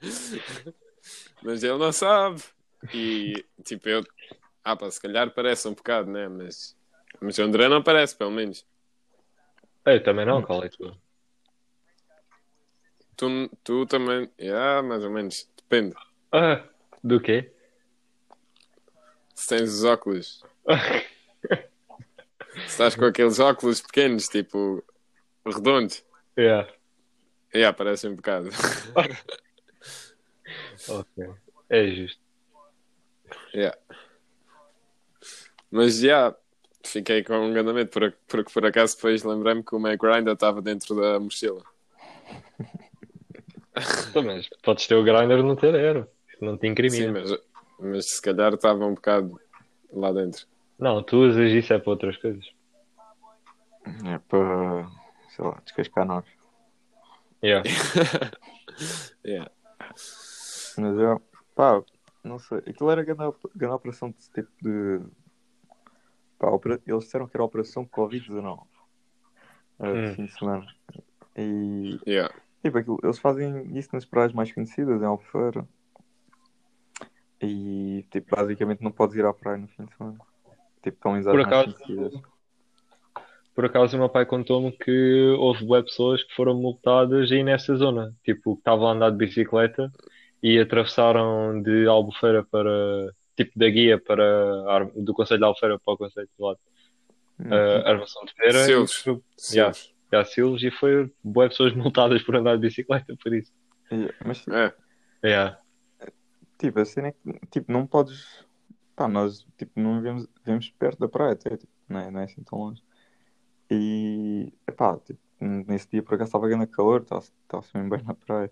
mas 1.42 1.62
ele 1.62 1.76
não 1.76 1.92
sabe. 1.92 2.42
E 2.90 3.44
tipo, 3.62 3.86
eu. 3.86 4.02
Ah, 4.64 4.74
pá, 4.74 4.90
se 4.90 4.98
calhar 4.98 5.30
parece 5.34 5.68
um 5.68 5.74
bocado, 5.74 6.10
né? 6.10 6.28
Mas, 6.28 6.74
mas 7.20 7.36
o 7.36 7.42
André 7.42 7.68
não 7.68 7.82
parece, 7.82 8.16
pelo 8.16 8.30
menos. 8.30 8.64
Eu 9.84 10.02
também 10.02 10.24
não, 10.24 10.40
qual 10.40 10.64
é 10.64 10.70
tu? 10.70 10.96
Tu, 13.14 13.50
tu 13.62 13.84
também. 13.84 14.30
Yeah, 14.40 14.82
mais 14.82 15.04
ou 15.04 15.10
menos. 15.10 15.46
Depende. 15.54 15.94
Ah, 16.32 16.64
do 17.04 17.20
quê? 17.20 17.52
Se 19.34 19.48
tens 19.48 19.70
os 19.70 19.84
óculos. 19.84 20.42
Se 22.54 22.68
estás 22.68 22.94
com 22.94 23.04
aqueles 23.04 23.38
óculos 23.38 23.82
pequenos, 23.82 24.28
tipo, 24.28 24.82
redondos. 25.44 26.02
Yeah. 26.38 26.68
Yeah, 27.54 27.76
parece 27.76 28.08
um 28.08 28.16
bocado. 28.16 28.48
Ok. 30.88 31.30
É 31.70 31.86
justo. 31.88 32.20
Yeah. 33.54 33.78
Mas 35.70 35.98
já, 36.00 36.34
fiquei 36.84 37.22
com 37.22 37.34
um 37.34 37.52
grande 37.52 37.72
medo, 37.72 37.88
porque, 37.90 38.16
porque 38.26 38.52
por 38.52 38.66
acaso 38.66 38.96
depois 38.96 39.22
lembrei-me 39.22 39.62
que 39.62 39.74
o 39.74 39.78
Mac 39.78 39.98
Grinder 39.98 40.34
estava 40.34 40.60
dentro 40.60 40.94
da 40.94 41.18
mochila. 41.18 41.62
Então, 44.10 44.22
Mas 44.22 44.48
podes 44.62 44.86
ter 44.86 44.94
o 44.96 45.02
grinder 45.02 45.42
não 45.42 45.56
ter 45.56 45.74
aero. 45.74 46.06
Não 46.40 46.56
te 46.56 46.66
Sim, 46.66 46.72
incrimina. 46.72 47.12
mas, 47.12 47.38
mas 47.78 48.10
se 48.10 48.20
calhar 48.20 48.52
estava 48.52 48.84
um 48.84 48.94
bocado 48.94 49.40
lá 49.92 50.12
dentro. 50.12 50.46
Não, 50.78 51.02
tu 51.02 51.18
usas 51.18 51.50
isso 51.52 51.72
é 51.72 51.78
para 51.78 51.90
outras 51.90 52.16
coisas. 52.18 52.44
É 54.04 54.18
para, 54.28 54.88
sei 55.34 55.44
lá, 55.44 55.60
descascar 55.64 56.04
nós. 56.06 56.24
Yeah. 57.44 57.68
Yeah. 59.24 59.50
Mas 60.78 60.98
eu, 60.98 61.20
pá, 61.54 61.82
não 62.24 62.38
sei. 62.38 62.58
Aquilo 62.58 62.90
era 62.90 63.02
grande, 63.02 63.34
grande 63.54 63.74
operação 63.74 64.10
de 64.10 64.16
tipo 64.30 64.50
de. 64.62 65.00
Pá, 66.38 66.48
opera- 66.50 66.80
eles 66.86 67.04
disseram 67.04 67.26
que 67.28 67.36
era 67.36 67.42
a 67.42 67.46
operação 67.46 67.84
Covid-19. 67.86 68.66
Era 69.78 69.92
de 69.92 70.08
Hum. 70.12 70.14
fim 70.14 70.24
de 70.26 70.32
semana. 70.38 70.66
E 71.36 71.98
Yeah. 72.06 72.32
tipo, 72.62 72.78
aquilo, 72.78 72.98
eles 73.02 73.18
fazem 73.18 73.76
isso 73.76 73.90
nas 73.92 74.04
praias 74.04 74.32
mais 74.32 74.52
conhecidas, 74.52 75.02
em 75.02 75.04
Albufeira. 75.04 75.66
E 77.40 78.06
tipo, 78.10 78.34
basicamente 78.36 78.82
não 78.82 78.92
podes 78.92 79.16
ir 79.16 79.24
à 79.24 79.32
praia 79.34 79.58
no 79.58 79.66
fim 79.68 79.84
de 79.84 79.94
semana. 79.96 80.18
Tipo, 80.82 80.96
estão 80.96 81.16
em 81.18 81.22
Por 81.22 81.40
acaso- 81.40 81.74
conhecidas. 81.74 82.22
Por 83.54 83.66
acaso, 83.66 83.96
o 83.96 83.98
meu 84.00 84.08
pai 84.08 84.24
contou-me 84.24 84.72
que 84.72 85.34
houve 85.38 85.64
web 85.64 85.84
pessoas 85.86 86.22
que 86.24 86.34
foram 86.34 86.54
multadas 86.54 87.30
aí 87.30 87.42
nessa 87.42 87.74
zona. 87.76 88.14
Tipo, 88.24 88.54
que 88.54 88.60
estavam 88.60 88.88
a 88.88 88.92
andar 88.92 89.10
de 89.10 89.16
bicicleta 89.18 89.92
e 90.42 90.58
atravessaram 90.58 91.60
de 91.62 91.86
Albufeira 91.86 92.42
para. 92.44 92.70
Tipo, 93.36 93.58
da 93.58 93.68
guia 93.68 93.98
para. 94.00 94.24
Ar- 94.70 94.90
do 94.94 95.12
Conselho 95.12 95.40
de 95.40 95.44
Albufeira 95.44 95.78
para 95.78 95.94
o 95.94 95.98
Conselho 95.98 96.28
de 96.38 96.44
lado. 96.44 96.58
Uhum. 97.38 97.52
A 97.52 97.90
Armação 97.90 98.24
de 98.24 98.32
Feira. 98.32 98.64
Silves. 98.64 99.04
e 99.06 99.22
Sim. 99.36 99.56
Yeah. 99.58 99.78
e 100.12 100.66
e 100.66 100.70
foi 100.70 101.10
web 101.24 101.48
pessoas 101.50 101.72
multadas 101.76 102.22
por 102.22 102.36
andar 102.36 102.56
de 102.56 102.62
bicicleta, 102.62 103.14
por 103.22 103.34
isso. 103.34 103.52
E- 103.90 104.10
Mas 104.24 104.46
É. 104.48 104.72
Yeah. 105.24 105.58
Tipo, 106.58 106.80
a 106.80 106.84
cena 106.84 107.08
é 107.08 107.12
que 107.12 107.46
tipo, 107.50 107.72
não 107.72 107.86
podes. 107.86 108.44
Pá, 108.94 109.08
nós 109.08 109.46
tipo, 109.58 109.72
não 109.80 109.96
vivemos, 109.96 110.28
vivemos 110.44 110.70
perto 110.78 110.98
da 111.00 111.08
praia 111.08 111.32
até, 111.32 111.56
tipo, 111.56 111.72
não, 111.88 112.00
é, 112.00 112.10
não 112.10 112.20
é 112.20 112.24
assim 112.24 112.42
tão 112.44 112.58
longe. 112.58 112.82
E 113.74 114.52
epá, 114.68 114.98
tipo, 114.98 115.20
nesse 115.40 115.88
dia 115.88 116.02
por 116.02 116.14
acaso 116.14 116.28
estava 116.28 116.46
ganhando 116.48 116.66
calor, 116.68 117.00
estava 117.02 117.24
bem 117.74 117.88
bem 117.88 118.02
na 118.04 118.14
praia. 118.14 118.50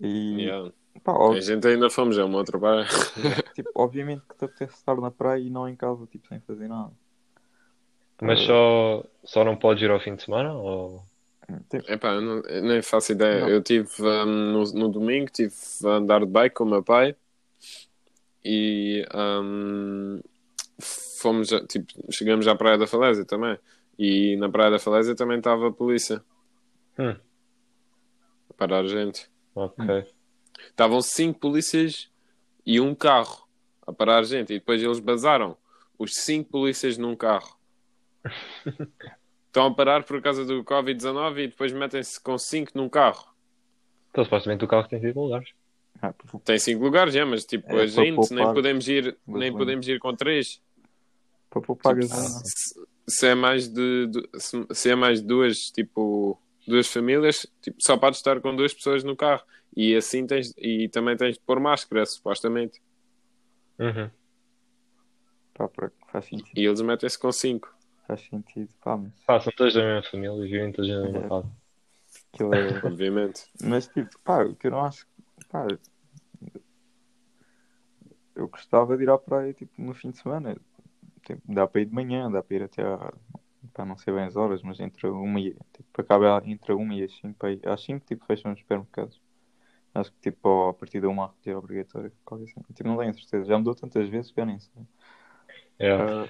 E 0.00 0.42
Yeah. 0.44 0.72
pá, 1.04 1.12
ó- 1.12 1.32
A 1.32 1.40
gente 1.40 1.66
ainda 1.68 1.90
fomos 1.90 2.18
a 2.18 2.24
uma 2.24 2.38
outra 2.38 2.58
praia. 2.58 2.86
tipo, 3.54 3.70
obviamente 3.74 4.22
que 4.26 4.36
te 4.36 4.44
apetece 4.46 4.74
estar 4.74 4.96
na 4.96 5.10
praia 5.10 5.40
e 5.42 5.50
não 5.50 5.68
em 5.68 5.76
casa, 5.76 6.06
tipo, 6.06 6.26
sem 6.28 6.40
fazer 6.40 6.68
nada. 6.68 6.92
Mas 8.22 8.40
Ah, 8.40 8.44
só, 8.46 9.04
só 9.24 9.44
não 9.44 9.54
podes 9.56 9.82
ir 9.82 9.90
ao 9.90 10.00
fim 10.00 10.14
de 10.16 10.22
semana? 10.24 10.54
Ou... 10.54 11.02
tipo, 11.70 11.92
Epá, 11.92 12.14
eu, 12.14 12.20
não, 12.22 12.40
eu 12.42 12.62
nem 12.62 12.80
faço 12.82 13.12
ideia. 13.12 13.42
Não. 13.42 13.48
Eu 13.48 13.62
tive 13.62 13.88
um, 14.02 14.24
no, 14.52 14.62
no 14.72 14.88
domingo 14.88 15.30
tive 15.30 15.54
a 15.84 15.90
andar 15.90 16.20
de 16.20 16.26
bike 16.26 16.54
com 16.56 16.64
o 16.64 16.68
meu 16.70 16.82
pai 16.82 17.14
e 18.44 19.06
um, 19.14 20.20
fomos 21.20 21.52
a- 21.52 21.64
tipo, 21.66 21.92
chegamos 22.10 22.48
à 22.48 22.54
Praia 22.54 22.78
da 22.78 22.86
Falésia 22.86 23.24
também. 23.24 23.58
E 23.98 24.36
na 24.36 24.48
Praia 24.48 24.70
da 24.70 24.78
Falésia 24.78 25.14
também 25.14 25.38
estava 25.38 25.68
a 25.68 25.72
polícia 25.72 26.22
Hum. 26.98 27.16
a 28.50 28.54
parar 28.54 28.84
a 28.84 28.86
gente. 28.88 29.28
Ok. 29.54 30.06
Estavam 30.70 31.00
cinco 31.02 31.38
polícias 31.40 32.10
e 32.64 32.80
um 32.80 32.94
carro 32.94 33.48
a 33.86 33.92
parar 33.92 34.18
a 34.18 34.22
gente. 34.22 34.52
E 34.52 34.58
depois 34.58 34.82
eles 34.82 35.00
basaram 35.00 35.56
os 35.98 36.12
cinco 36.14 36.50
polícias 36.50 36.96
num 36.98 37.16
carro. 37.16 37.56
Estão 39.46 39.66
a 39.66 39.74
parar 39.74 40.04
por 40.04 40.20
causa 40.20 40.44
do 40.44 40.62
Covid-19 40.62 41.38
e 41.38 41.48
depois 41.48 41.72
metem-se 41.72 42.20
com 42.20 42.36
cinco 42.38 42.72
num 42.74 42.88
carro. 42.88 43.26
Então, 44.10 44.22
supostamente 44.24 44.64
o 44.64 44.68
carro 44.68 44.86
tem 44.88 45.00
cinco 45.00 45.22
lugares. 45.24 45.48
ah, 46.02 46.12
por- 46.12 46.40
Tem 46.40 46.58
cinco 46.58 46.84
lugares, 46.84 47.14
já, 47.14 47.24
mas 47.26 47.44
tipo, 47.44 47.66
É, 47.74 47.82
a 47.82 47.86
gente 47.86 48.32
nem 48.34 48.44
podemos 48.52 48.86
ir, 48.88 49.16
nem 49.26 49.52
podemos 49.52 49.88
ir 49.88 49.98
com 49.98 50.14
três. 50.14 50.60
para 51.50 51.62
poupar 51.62 51.94
Tipo, 51.98 52.08
gasolina. 52.08 52.42
Se, 53.08 53.26
é 53.26 53.34
mais 53.34 53.68
de, 53.68 54.06
de- 54.08 54.28
se, 54.38 54.66
se 54.72 54.90
é 54.90 54.94
mais 54.94 55.20
de 55.20 55.26
duas, 55.26 55.70
tipo, 55.70 56.40
duas 56.66 56.86
famílias, 56.88 57.46
tipo, 57.62 57.76
só 57.82 57.96
podes 57.96 58.18
estar 58.18 58.40
com 58.40 58.54
duas 58.54 58.72
pessoas 58.74 59.02
no 59.02 59.16
carro. 59.16 59.42
E 59.76 59.94
assim 59.96 60.26
tens, 60.26 60.52
e 60.58 60.88
também 60.88 61.16
tens 61.16 61.34
de 61.34 61.40
pôr 61.40 61.60
máscara, 61.60 62.04
supostamente. 62.06 62.80
Uhum. 63.78 64.10
Pá, 65.54 65.68
por- 65.68 65.92
faz 66.10 66.24
sentido, 66.26 66.50
E 66.56 66.64
eles 66.64 66.80
metem-se 66.80 67.18
com 67.18 67.30
cinco. 67.32 67.72
faz 68.06 68.20
sentido. 68.22 68.68
Pá, 68.82 68.96
mas 68.96 69.12
Pá, 69.26 69.40
são 69.40 69.52
todos 69.56 69.74
da 69.74 69.82
mesma 69.82 70.02
família, 70.10 70.40
vivem 70.42 70.72
todos 70.72 70.90
na 70.90 71.02
mesma 71.02 71.18
É. 71.24 71.28
casa. 71.28 71.48
é. 72.40 72.86
Obviamente. 72.86 73.44
Mas 73.62 73.86
tipo, 73.88 74.18
pá, 74.24 74.42
o 74.44 74.54
que 74.54 74.66
eu 74.68 74.70
não 74.70 74.84
acho. 74.84 75.06
Pá, 75.50 75.66
eu 78.34 78.48
gostava 78.48 78.96
de 78.96 79.02
ir 79.04 79.10
à 79.10 79.18
praia 79.18 79.52
tipo, 79.52 79.72
no 79.82 79.94
fim 79.94 80.10
de 80.10 80.18
semana. 80.18 80.56
Tipo, 81.28 81.42
dá 81.46 81.66
para 81.66 81.82
ir 81.82 81.84
de 81.84 81.94
manhã, 81.94 82.30
dá 82.30 82.42
para 82.42 82.56
ir 82.56 82.62
até. 82.62 82.82
Pá, 83.74 83.84
não 83.84 83.98
sei 83.98 84.14
bem 84.14 84.24
as 84.24 84.34
horas, 84.34 84.62
mas 84.62 84.80
entre 84.80 85.06
uma 85.08 85.38
e. 85.38 85.54
Tipo, 85.74 86.00
acaba 86.00 86.42
entre 86.46 86.72
uma 86.72 86.94
e 86.94 87.04
as 87.04 87.14
5 87.18 87.34
para 87.34 87.52
ir. 87.52 87.68
Às 87.68 87.82
5 87.82 88.06
tipo, 88.06 88.24
fecham 88.24 88.50
os 88.50 88.58
supermercados. 88.58 89.20
Acho 89.94 90.10
que 90.10 90.30
tipo, 90.30 90.70
a 90.70 90.74
partir 90.74 91.02
de 91.02 91.06
uma 91.06 91.26
a 91.26 91.28
retirar 91.28 91.58
obrigatório. 91.58 92.10
Qualquer 92.24 92.44
assim. 92.44 92.62
Tipo, 92.72 92.88
não 92.88 92.96
tenho 92.96 93.12
certeza. 93.12 93.44
Já 93.44 93.58
mudou 93.58 93.74
tantas 93.74 94.08
vezes 94.08 94.30
que 94.30 94.40
eu 94.40 94.46
nem 94.46 94.58
sei. 94.58 94.82
Yeah. 95.78 96.24
Ah, 96.24 96.28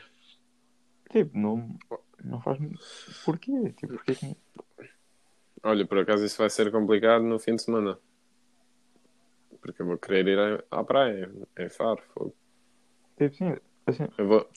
tipo, 1.10 1.38
não, 1.38 1.78
não 2.24 2.40
faz. 2.40 2.58
Porquê? 3.24 3.72
Tipo, 3.74 3.94
porquê 3.94 4.16
que. 4.16 4.36
Olha, 5.62 5.86
por 5.86 5.98
acaso 5.98 6.24
isso 6.24 6.38
vai 6.38 6.50
ser 6.50 6.72
complicado 6.72 7.22
no 7.22 7.38
fim 7.38 7.54
de 7.54 7.62
semana. 7.62 8.00
Porque 9.60 9.80
eu 9.80 9.86
vou 9.86 9.98
querer 9.98 10.26
ir 10.26 10.38
à, 10.70 10.80
à 10.80 10.84
praia, 10.84 11.30
em 11.56 11.68
Faro. 11.68 12.02
fogo. 12.14 12.34
Tipo, 13.16 13.34
sim, 13.36 13.56
assim, 13.90 14.08
Eu 14.16 14.26
vou, 14.26 14.50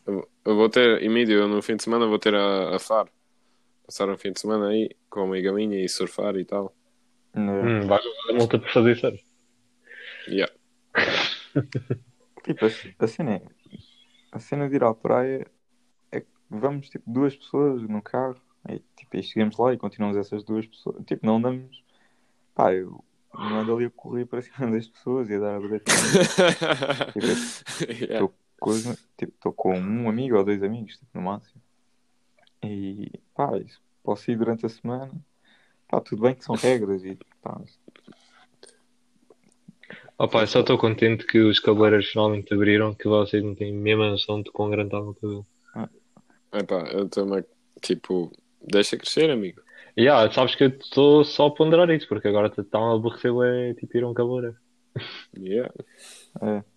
eu 0.46 0.56
vou, 0.56 0.70
ter, 0.70 1.02
Emílio, 1.04 1.48
no 1.48 1.62
fim 1.62 1.76
de 1.76 1.84
semana 1.84 2.06
vou 2.08 2.20
ter 2.20 2.34
a, 2.36 2.76
a 2.76 2.80
Faro. 2.80 3.10
Passar 3.86 4.10
um 4.10 4.18
fim 4.18 4.32
de 4.32 4.40
semana 4.40 4.68
aí 4.70 4.90
com 5.10 5.22
uma 5.22 5.36
amiga 5.36 5.52
minha 5.52 5.84
e 5.84 5.90
surfar 5.90 6.36
e 6.38 6.46
tal. 6.46 6.74
né, 7.34 7.62
Hum, 7.84 7.88
vai 7.88 8.00
a 8.30 8.34
multa 8.34 8.58
por 8.60 8.70
fazer 8.70 8.92
isso. 8.96 9.08
Yeah. 10.28 10.54
Tipo, 12.44 12.66
a, 12.66 12.70
a 13.04 13.08
cena 13.08 13.36
é. 13.36 13.42
A 14.32 14.40
cena 14.40 14.68
de 14.68 14.76
ir 14.76 14.84
à 14.84 14.94
praia 14.94 15.46
é 16.12 16.22
que 16.22 16.28
vamos 16.50 16.90
tipo 16.90 17.04
duas 17.06 17.36
pessoas 17.36 17.84
no 17.84 18.02
carro 18.02 18.36
e, 18.68 18.80
tipo, 18.96 19.18
e 19.18 19.22
chegamos 19.24 19.58
lá 19.58 19.74
e 19.74 19.78
continuamos 19.78 20.18
essas 20.18 20.44
duas 20.44 20.66
pessoas. 20.66 21.04
Tipo, 21.06 21.26
não 21.26 21.38
andamos. 21.38 21.84
Pá, 22.56 22.74
eu 22.74 23.04
não 23.34 23.60
ando 23.60 23.76
ali 23.76 23.86
a 23.86 23.90
correr 23.92 24.26
para 24.26 24.42
cima 24.42 24.72
das 24.72 24.88
pessoas 24.88 25.30
e 25.30 25.36
a 25.36 25.40
dar 25.40 25.56
a 25.56 25.60
bater. 25.60 25.82
Tipo, 27.14 28.02
Yeah. 28.12 28.30
Coisa, 28.62 28.96
tipo, 29.18 29.34
estou 29.34 29.52
com 29.52 29.76
um 29.76 30.08
amigo 30.08 30.38
ou 30.38 30.46
dois 30.46 30.62
amigos, 30.62 30.94
tipo, 30.94 31.10
no 31.16 31.24
máximo. 31.24 31.60
E 32.64 33.12
pá, 33.34 33.58
isso, 33.58 33.82
posso 34.04 34.30
ir 34.30 34.38
durante 34.38 34.68
a 34.68 34.70
semana. 34.70 35.12
Pá, 35.88 36.00
tudo 36.00 36.22
bem 36.22 36.36
que 36.36 36.46
são 36.46 36.56
regras 36.56 37.04
e 37.04 37.18
pá, 37.42 37.60
Opa, 40.18 40.42
eu 40.42 40.48
só 40.48 40.60
estou 40.60 40.78
contente 40.78 41.26
que 41.26 41.40
os 41.40 41.60
cabeleireiros 41.60 42.12
finalmente 42.12 42.54
abriram, 42.54 42.94
que 42.94 43.08
vocês 43.08 43.44
não 43.44 43.56
têm 43.56 43.74
mesmo 43.74 44.04
a 44.04 44.12
noção 44.12 44.44
de 44.44 44.52
quão 44.52 44.70
grande 44.70 44.90
estava 44.90 45.10
o 45.10 45.16
cabelo. 45.16 45.48
Epá, 46.54 46.84
eu 46.92 47.10
também, 47.10 47.44
tipo, 47.82 48.32
deixa 48.62 48.96
crescer, 48.96 49.32
amigo. 49.32 49.60
E 49.98 50.08
ah, 50.08 50.32
sabes 50.32 50.54
que 50.54 50.66
eu 50.66 50.70
estou 50.70 51.26
só 51.26 51.48
a 51.48 51.52
ponderar 51.52 51.90
isso, 51.90 52.08
porque 52.08 52.28
agora 52.28 52.54
está 52.56 52.78
a 52.78 52.94
aborrecer 52.94 53.32
é 53.44 53.74
tipo 53.74 53.98
ir 53.98 54.04
a 54.04 54.08
um 54.08 54.14
cabeleireiro. 54.14 54.58
Yeah. 55.36 55.74
é. 56.42 56.71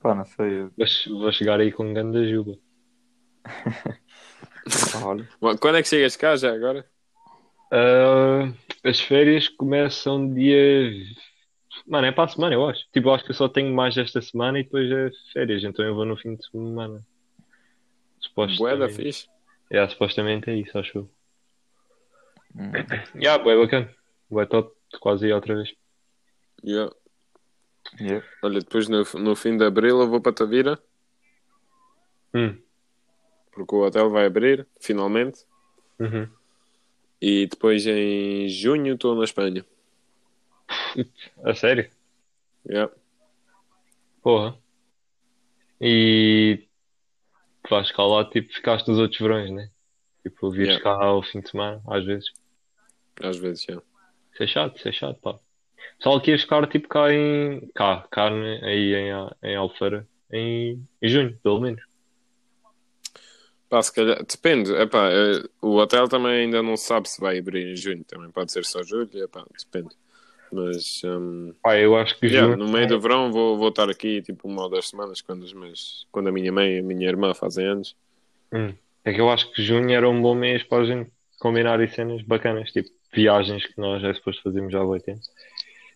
Pá, 0.00 0.14
não 0.14 0.24
sei. 0.24 0.62
eu- 0.62 0.72
Vou, 0.76 0.86
vou 1.20 1.32
chegar 1.32 1.60
aí 1.60 1.72
com 1.72 1.84
um 1.86 1.94
grande 1.94 2.28
juba. 2.30 2.58
pá, 4.90 4.98
olha, 5.04 5.28
Bom, 5.40 5.56
Quando 5.58 5.76
é 5.78 5.82
que 5.82 5.88
chegas 5.88 6.16
cá 6.16 6.36
já 6.36 6.52
agora? 6.52 6.84
Ah, 7.72 8.52
as 8.84 9.00
férias 9.00 9.48
começam 9.48 10.32
dia. 10.32 10.90
Mano, 11.86 12.06
é 12.06 12.12
para 12.12 12.24
a 12.24 12.28
semana, 12.28 12.54
eu 12.54 12.68
acho. 12.68 12.84
Tipo, 12.92 13.08
eu 13.08 13.14
acho 13.14 13.24
que 13.24 13.30
eu 13.30 13.34
só 13.34 13.48
tenho 13.48 13.74
mais 13.74 13.96
esta 13.96 14.20
semana 14.20 14.58
e 14.58 14.64
depois 14.64 14.90
é 14.90 15.10
férias, 15.32 15.62
então 15.64 15.84
eu 15.84 15.94
vou 15.94 16.04
no 16.04 16.16
fim 16.16 16.34
de 16.36 16.44
semana. 16.46 17.00
Boeda 18.58 18.88
Supostamente. 18.88 18.96
fixe. 18.96 19.28
Yeah, 19.72 19.90
supostamente 19.92 20.50
é 20.50 20.56
isso, 20.56 20.78
acho 20.78 20.98
eu. 20.98 21.10
hum, 22.56 22.72
Yeah, 23.14 23.42
bué 23.42 23.56
bacana. 23.56 23.88
Bué 24.30 24.46
top, 24.46 24.72
quase 25.00 25.26
aí 25.26 25.32
outra 25.32 25.54
vez. 25.54 25.72
Yeah. 26.62 26.90
Yeah. 27.98 28.24
Olha, 28.42 28.60
depois 28.60 28.88
no, 28.88 29.02
no 29.20 29.34
fim 29.36 29.56
de 29.56 29.64
abril 29.64 30.00
eu 30.00 30.08
vou 30.08 30.20
para 30.20 30.32
Tavira, 30.32 30.78
Hum. 32.34 32.56
porque 33.52 33.74
o 33.74 33.84
hotel 33.84 34.08
vai 34.10 34.26
abrir, 34.26 34.66
finalmente. 34.80 35.44
Uhum. 35.98 36.28
E 37.20 37.46
depois 37.46 37.86
em 37.86 38.48
junho 38.48 38.94
estou 38.94 39.14
na 39.16 39.24
Espanha. 39.24 39.64
A 41.44 41.54
sério? 41.54 41.90
Yeah. 42.68 42.92
Porra. 44.22 44.56
E 45.80 46.66
tu 47.64 47.70
vais 47.70 47.90
cá 47.90 48.04
lá, 48.04 48.24
tipo, 48.30 48.52
ficaste 48.52 48.90
os 48.90 48.98
outros 48.98 49.18
verões, 49.20 49.50
né? 49.50 49.70
Tipo, 50.22 50.50
vires 50.50 50.76
Yeah. 50.76 50.84
cá 50.84 51.04
ao 51.04 51.22
fim 51.22 51.40
de 51.40 51.50
semana, 51.50 51.82
às 51.88 52.04
vezes. 52.04 52.30
Às 53.22 53.36
vezes, 53.38 53.64
já. 53.64 53.74
Isso 54.32 54.42
é 54.42 54.46
chato, 54.46 54.76
isso 54.76 54.88
é 54.88 54.92
chato, 54.92 55.18
pá. 55.20 55.38
Pessoal 55.98 56.20
que 56.20 56.30
ia 56.30 56.38
ficar, 56.38 56.66
tipo, 56.66 56.88
cá 56.88 57.12
em... 57.12 57.68
Cá, 57.74 58.06
carne, 58.10 58.60
aí 58.62 58.94
em, 58.94 59.10
em 59.42 59.56
Alfeira, 59.56 60.06
em, 60.32 60.82
em 61.00 61.08
junho, 61.08 61.38
pelo 61.42 61.60
menos. 61.60 61.82
Pá, 63.68 63.80
se 63.82 63.94
calhar, 63.94 64.24
depende. 64.24 64.72
Epá, 64.74 65.08
eh, 65.10 65.44
o 65.62 65.76
hotel 65.76 66.08
também 66.08 66.32
ainda 66.32 66.60
não 66.60 66.76
sabe 66.76 67.08
se 67.08 67.20
vai 67.20 67.38
abrir 67.38 67.72
em 67.72 67.76
junho. 67.76 68.02
Também 68.04 68.28
pode 68.30 68.50
ser 68.50 68.64
só 68.64 68.82
julho. 68.82 69.08
Epá, 69.14 69.44
depende. 69.56 69.94
Mas, 70.52 71.02
Pá, 71.62 71.78
eu 71.78 71.96
acho 71.96 72.18
que 72.18 72.26
yeah, 72.26 72.56
no 72.56 72.68
meio 72.68 72.88
do 72.88 73.00
verão 73.00 73.30
vou, 73.30 73.56
vou 73.56 73.68
estar 73.68 73.88
aqui 73.88 74.20
tipo 74.20 74.48
uma 74.48 74.62
ou 74.62 74.68
duas 74.68 74.88
semanas 74.88 75.20
quando, 75.20 75.44
os 75.44 75.52
meus, 75.52 76.06
quando 76.10 76.28
a 76.28 76.32
minha 76.32 76.50
mãe 76.50 76.74
e 76.74 76.78
a 76.80 76.82
minha 76.82 77.08
irmã 77.08 77.32
fazem 77.32 77.66
anos. 77.66 77.94
Hum. 78.52 78.74
É 79.04 79.12
que 79.12 79.20
eu 79.20 79.30
acho 79.30 79.50
que 79.52 79.62
junho 79.62 79.92
era 79.92 80.08
um 80.08 80.20
bom 80.20 80.34
mês 80.34 80.64
para 80.64 80.82
a 80.82 80.86
gente 80.86 81.10
combinar 81.38 81.78
aí 81.78 81.88
cenas 81.88 82.22
bacanas, 82.22 82.72
tipo 82.72 82.90
viagens 83.12 83.64
que 83.64 83.80
nós 83.80 84.02
já 84.02 84.12
depois 84.12 84.38
fazemos 84.38 84.72
já 84.72 84.80
há 84.80 84.84
muito 84.84 85.04
tempo. 85.04 85.20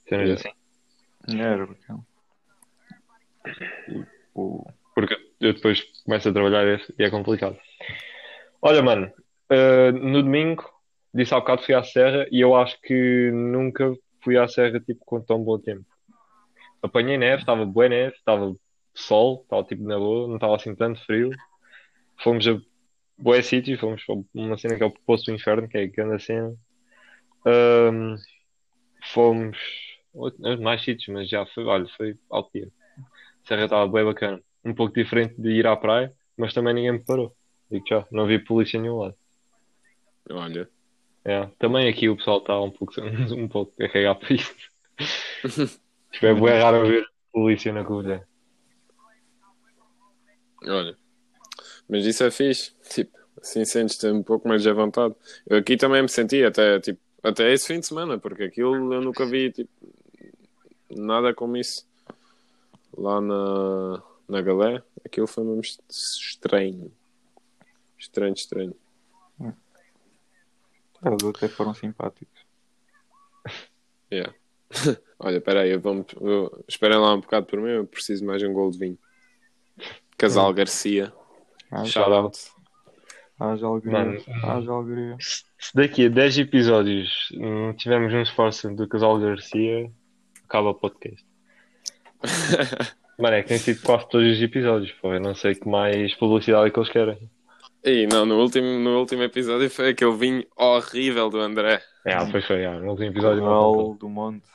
Cenas 0.08 0.28
Yeah. 0.28 0.50
assim. 1.28 1.40
Era 1.40 1.66
bacana. 1.66 2.06
Tipo, 4.34 4.74
Porque 4.94 5.14
eu 5.40 5.52
depois 5.54 5.82
começo 6.04 6.28
a 6.28 6.32
trabalhar 6.32 6.80
e 6.98 7.02
é 7.02 7.10
complicado. 7.10 7.58
Olha, 8.60 8.82
mano, 8.82 9.12
eh, 9.50 9.92
no 9.92 10.22
domingo, 10.22 10.64
disse 11.12 11.34
há 11.34 11.40
bocado 11.40 11.62
fui 11.62 11.74
à 11.74 11.82
Serra 11.82 12.26
e 12.30 12.40
eu 12.40 12.54
acho 12.54 12.80
que 12.80 13.30
nunca 13.32 13.92
fui 14.22 14.36
à 14.36 14.48
Serra 14.48 14.80
tipo 14.80 15.04
com 15.04 15.20
tão 15.20 15.42
bom 15.42 15.58
tempo. 15.58 15.84
Apanhei 16.82 17.16
neve, 17.16 17.42
estava 17.42 17.64
boa 17.64 17.88
neve, 17.88 18.14
estava 18.16 18.54
sol, 18.94 19.40
estava 19.42 19.64
tipo 19.64 19.82
na 19.84 19.98
boa, 19.98 20.28
não 20.28 20.36
estava 20.36 20.56
assim 20.56 20.74
tanto 20.74 21.04
frio. 21.04 21.30
Fomos 22.22 22.46
a 22.46 22.58
boa 23.18 23.42
sítios, 23.42 23.80
fomos 23.80 24.04
para 24.04 24.16
uma 24.34 24.56
cena 24.56 24.76
que 24.76 24.82
é 24.82 24.86
o 24.86 24.90
Poço 24.90 25.26
do 25.26 25.32
Inferno, 25.32 25.68
que 25.68 25.78
é 25.78 25.82
a 25.84 25.86
grande 25.86 26.22
cena. 26.22 26.54
Ahm, 27.46 28.16
fomos 29.12 29.58
a 30.14 30.56
mais 30.58 30.82
sítios, 30.82 31.08
mas 31.08 31.28
já 31.28 31.44
foi, 31.46 31.64
olha, 31.64 31.86
foi 31.96 32.16
alto 32.30 32.50
dia. 32.52 32.68
A 32.98 33.48
Serra 33.48 33.64
estava 33.64 33.90
bem 33.90 34.04
bacana. 34.04 34.40
Um 34.64 34.74
pouco 34.74 34.94
diferente 34.94 35.34
de 35.36 35.50
ir 35.50 35.66
à 35.66 35.76
praia, 35.76 36.12
mas 36.36 36.54
também 36.54 36.74
ninguém 36.74 36.92
me 36.92 37.04
parou. 37.04 37.34
Digo 37.70 37.84
já, 37.88 38.06
não 38.10 38.26
vi 38.26 38.38
polícia 38.38 38.78
em 38.78 38.82
nenhum 38.82 38.98
lado. 38.98 39.16
Olha. 40.30 40.68
É, 41.24 41.46
também 41.58 41.88
aqui 41.88 42.08
o 42.08 42.16
pessoal 42.16 42.38
está 42.38 42.60
um 42.60 42.70
pouco, 42.70 42.92
um 43.34 43.48
pouco 43.48 43.72
a 43.82 43.88
cagar 43.88 44.14
por 44.14 44.30
isso. 44.30 44.54
Isto 46.12 46.26
é 46.26 46.34
bué 46.34 46.62
raro 46.62 46.86
ver 46.86 47.04
polícia 47.32 47.72
na 47.72 47.84
Covilhã. 47.84 48.22
Olha. 50.66 50.96
Mas 51.88 52.06
isso 52.06 52.22
é 52.22 52.30
fixe. 52.30 52.72
Tipo, 52.88 53.18
assim 53.40 53.64
sentes-te 53.64 54.06
um 54.06 54.22
pouco 54.22 54.48
mais 54.48 54.66
à 54.66 54.72
vontade. 54.72 55.14
Eu 55.46 55.58
aqui 55.58 55.76
também 55.76 56.02
me 56.02 56.08
senti 56.08 56.44
até, 56.44 56.78
tipo, 56.78 57.00
até 57.22 57.52
esse 57.52 57.66
fim 57.66 57.80
de 57.80 57.86
semana, 57.86 58.18
porque 58.18 58.44
aquilo 58.44 58.94
eu 58.94 59.00
nunca 59.00 59.26
vi, 59.26 59.50
tipo, 59.50 59.70
nada 60.90 61.34
como 61.34 61.56
isso. 61.56 61.86
Lá 62.96 63.20
na, 63.20 64.02
na 64.28 64.40
Galé, 64.40 64.82
aquilo 65.04 65.26
foi 65.26 65.44
mesmo 65.44 65.60
est- 65.60 65.80
estranho. 65.90 66.92
Estranho, 67.98 68.34
estranho. 68.34 68.76
os 69.40 71.22
outros 71.24 71.42
até 71.44 71.48
foram 71.48 71.74
simpáticos. 71.74 72.44
Yeah. 74.12 74.32
Olha, 75.18 75.40
peraí, 75.40 75.70
eu 75.70 75.80
vou 75.80 76.04
eu, 76.20 76.64
esperem 76.68 76.98
lá 76.98 77.14
um 77.14 77.20
bocado 77.20 77.46
por 77.46 77.60
mim, 77.60 77.70
eu 77.70 77.86
preciso 77.86 78.24
mais 78.24 78.42
um 78.42 78.52
gol 78.52 78.70
de 78.70 78.78
vinho. 78.78 78.98
Casal 80.16 80.52
Garcia. 80.54 81.12
Ah, 81.70 81.84
Shout 81.84 82.10
out. 82.12 82.38
Haja 83.38 83.66
alegria. 83.66 84.22
Haja 84.44 84.70
alegria. 84.70 85.16
Se 85.18 85.74
daqui 85.74 86.06
a 86.06 86.08
10 86.08 86.38
episódios 86.38 87.28
não 87.32 87.74
tivermos 87.74 88.12
um 88.12 88.22
esforço 88.22 88.70
do 88.74 88.86
casal 88.86 89.18
Garcia, 89.18 89.90
acaba 90.54 90.70
o 90.70 90.74
podcast. 90.74 91.26
Mano, 93.18 93.36
é 93.36 93.42
que 93.42 93.48
tem 93.48 93.58
sido 93.58 93.82
quase 93.82 94.08
todos 94.08 94.36
os 94.36 94.42
episódios, 94.42 94.92
pô. 94.92 95.12
Eu 95.12 95.20
não 95.20 95.34
sei 95.34 95.54
que 95.54 95.68
mais 95.68 96.14
publicidade 96.14 96.68
é 96.68 96.70
que 96.70 96.78
eles 96.78 96.90
querem. 96.90 97.30
E 97.84 98.06
não, 98.06 98.24
no 98.24 98.40
último, 98.40 98.66
no 98.78 98.98
último 98.98 99.22
episódio 99.24 99.68
foi 99.68 99.90
aquele 99.90 100.16
vinho 100.16 100.44
horrível 100.56 101.28
do 101.28 101.38
André. 101.40 101.82
É, 102.06 102.16
pois 102.30 102.46
foi, 102.46 102.62
é, 102.62 102.70
no 102.78 102.90
último 102.90 103.08
episódio 103.08 103.42
Corral 103.42 103.94
do 103.94 104.08
Monte. 104.08 104.46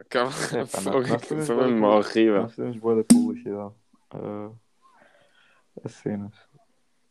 Acaba- 0.00 0.30
É, 0.30 0.64
pá, 0.64 0.80
foi, 0.80 0.92
nós- 0.92 1.46
foi 1.46 1.56
mesmo 1.56 1.86
horrível. 1.86 2.50
Nós 2.58 2.76
boa 2.76 2.96
da 2.96 3.04
publicidade. 3.04 3.74
Ah, 4.10 4.50
as 5.84 5.92
cenas. 5.92 6.32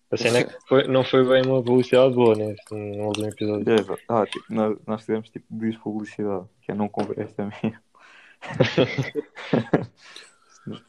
A 0.09 0.15
cena 0.17 0.39
é 0.39 0.43
que 0.45 0.55
foi- 0.67 0.87
não 0.87 1.03
foi 1.03 1.23
bem 1.27 1.43
uma 1.45 1.61
publicidade 1.61 2.13
boa 2.13 2.33
nesse, 2.35 2.61
no 2.73 3.07
último 3.07 3.27
episódio. 3.27 3.73
É. 3.73 3.75
Ah, 4.07 4.25
tipo, 4.25 4.45
nós, 4.49 4.77
nós 4.87 5.01
fizemos 5.01 5.29
tipo 5.29 5.45
despublicidade, 5.49 6.45
que 6.61 6.71
é 6.71 6.75
não 6.75 6.89
esta 7.17 7.49
minha. 7.61 7.81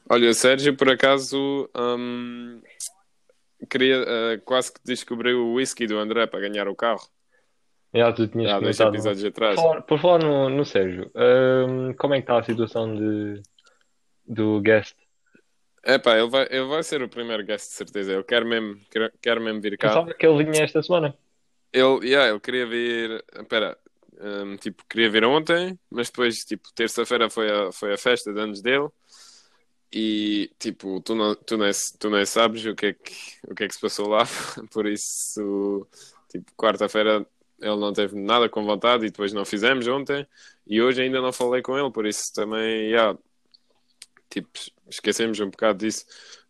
Olha, 0.09 0.31
o 0.31 0.35
Sérgio, 0.35 0.77
por 0.77 0.89
acaso, 0.91 1.69
hum, 1.77 2.61
queria, 3.71 4.05
eh, 4.07 4.41
quase 4.45 4.73
que 4.73 4.81
descobriu 4.85 5.39
o 5.47 5.55
whisky 5.55 5.87
do 5.87 5.99
André 5.99 6.27
para 6.27 6.41
ganhar 6.41 6.69
o 6.69 6.75
carro. 6.77 7.07
Já, 7.95 8.13
tu 8.13 8.27
tinhas 8.29 8.53
Há 8.53 8.61
dois 8.61 8.77
comentado. 8.77 8.95
episódios 8.95 9.25
atrás. 9.25 9.55
Por 9.57 9.63
falar, 9.63 9.83
por 9.83 9.99
falar 10.01 10.19
no, 10.19 10.51
no 10.51 10.65
Sérgio, 10.65 11.11
hum, 11.15 11.95
como 11.97 12.15
é 12.15 12.19
que 12.19 12.25
está 12.25 12.39
a 12.39 12.43
situação 12.43 12.95
de, 12.95 13.43
do 14.27 14.61
guest? 14.61 14.97
Epá, 15.85 16.19
ele 16.19 16.29
vai, 16.29 16.47
ele 16.51 16.67
vai 16.67 16.83
ser 16.83 17.03
o 17.03 17.09
primeiro 17.09 17.45
guest, 17.45 17.69
de 17.69 17.75
certeza. 17.75 18.13
Eu 18.13 18.25
quero 18.25 18.47
mesmo, 18.47 18.79
quero, 18.91 19.13
quero 19.21 19.41
mesmo 19.41 19.61
vir 19.61 19.79
cá. 19.79 19.89
Pensava 19.89 20.15
que 20.15 20.27
ele 20.27 20.45
vinha 20.45 20.65
esta 20.65 20.83
semana. 20.83 21.17
Ele, 21.73 22.09
yeah, 22.09 22.29
ele 22.31 22.41
queria 22.41 22.67
vir. 22.67 23.25
Espera, 23.35 23.79
hum, 24.21 24.57
tipo, 24.57 24.83
queria 24.89 25.11
vir 25.11 25.25
ontem, 25.25 25.79
mas 25.91 26.09
depois, 26.09 26.37
tipo, 26.39 26.73
terça-feira 26.75 27.31
foi 27.31 27.51
a, 27.51 27.73
foi 27.73 27.93
a 27.93 27.99
festa 27.99 28.33
de 28.33 28.41
anos 28.41 28.61
dele. 28.61 28.89
E, 29.93 30.51
tipo, 30.59 31.01
tu 31.01 31.15
não, 31.15 31.35
tu, 31.35 31.57
nem, 31.57 31.71
tu 31.99 32.11
nem 32.11 32.27
sabes 32.27 32.65
o 32.67 32.75
que, 32.75 32.87
é 32.87 32.93
que, 32.93 33.13
o 33.49 33.55
que 33.55 33.65
é 33.65 33.69
que 33.69 33.75
se 33.75 33.81
passou 33.81 34.09
lá. 34.09 34.25
Por 34.73 34.87
isso, 34.87 35.87
tipo, 36.31 36.53
quarta-feira 36.57 37.27
ele 37.61 37.77
não 37.77 37.93
teve 37.93 38.17
nada 38.17 38.49
com 38.49 38.65
vontade 38.65 39.07
e 39.07 39.11
depois 39.11 39.33
não 39.33 39.45
fizemos 39.45 39.87
ontem. 39.89 40.27
E 40.67 40.81
hoje 40.81 41.03
ainda 41.03 41.21
não 41.21 41.33
falei 41.33 41.63
com 41.63 41.79
ele, 41.79 41.91
por 41.91 42.07
isso 42.07 42.33
também, 42.35 42.91
yeah, 42.91 43.19
tipo, 44.31 44.49
esquecemos 44.89 45.39
um 45.41 45.51
bocado 45.51 45.79
disso. 45.79 46.05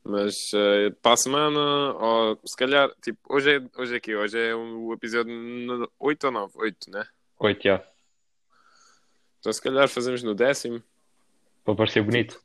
Mas 0.04 0.52
eh, 0.54 0.90
para 1.02 1.12
a 1.14 1.16
semana, 1.16 1.92
ou 1.94 2.38
se 2.44 2.56
calhar, 2.56 2.90
tipo, 3.02 3.18
hoje 3.28 3.56
é, 3.56 3.80
hoje 3.80 3.94
é 3.94 3.96
aqui, 3.96 4.14
hoje 4.14 4.38
é 4.38 4.54
o 4.54 4.92
episódio 4.92 5.90
8 5.98 6.24
ou 6.24 6.32
9? 6.32 6.52
8, 6.56 6.90
né? 6.90 7.06
Oito, 7.40 7.62
já. 7.62 7.84
Então 9.38 9.52
se 9.52 9.60
calhar 9.62 9.88
fazemos 9.88 10.22
no 10.22 10.34
décimo. 10.34 10.82
Para 11.64 11.74
parecer 11.74 12.02
bonito. 12.02 12.40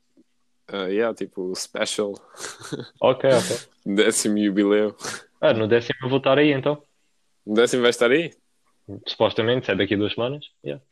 Uh, 0.71 0.87
yeah, 0.87 1.13
tipo, 1.13 1.53
special, 1.55 2.13
Ok, 3.01 3.29
ok. 3.29 3.57
décimo 3.85 4.43
jubileu. 4.43 4.95
Ah, 5.41 5.53
no 5.53 5.67
décimo 5.67 5.95
eu 6.03 6.09
vou 6.09 6.17
estar 6.19 6.37
aí 6.37 6.51
então. 6.51 6.81
O 7.45 7.53
décimo 7.53 7.81
vai 7.81 7.89
estar 7.91 8.09
aí? 8.11 8.33
Supostamente, 9.07 9.71
é 9.71 9.75
daqui 9.75 9.93
a 9.93 9.97
duas 9.97 10.13
semanas. 10.13 10.45
Yeah. 10.63 10.83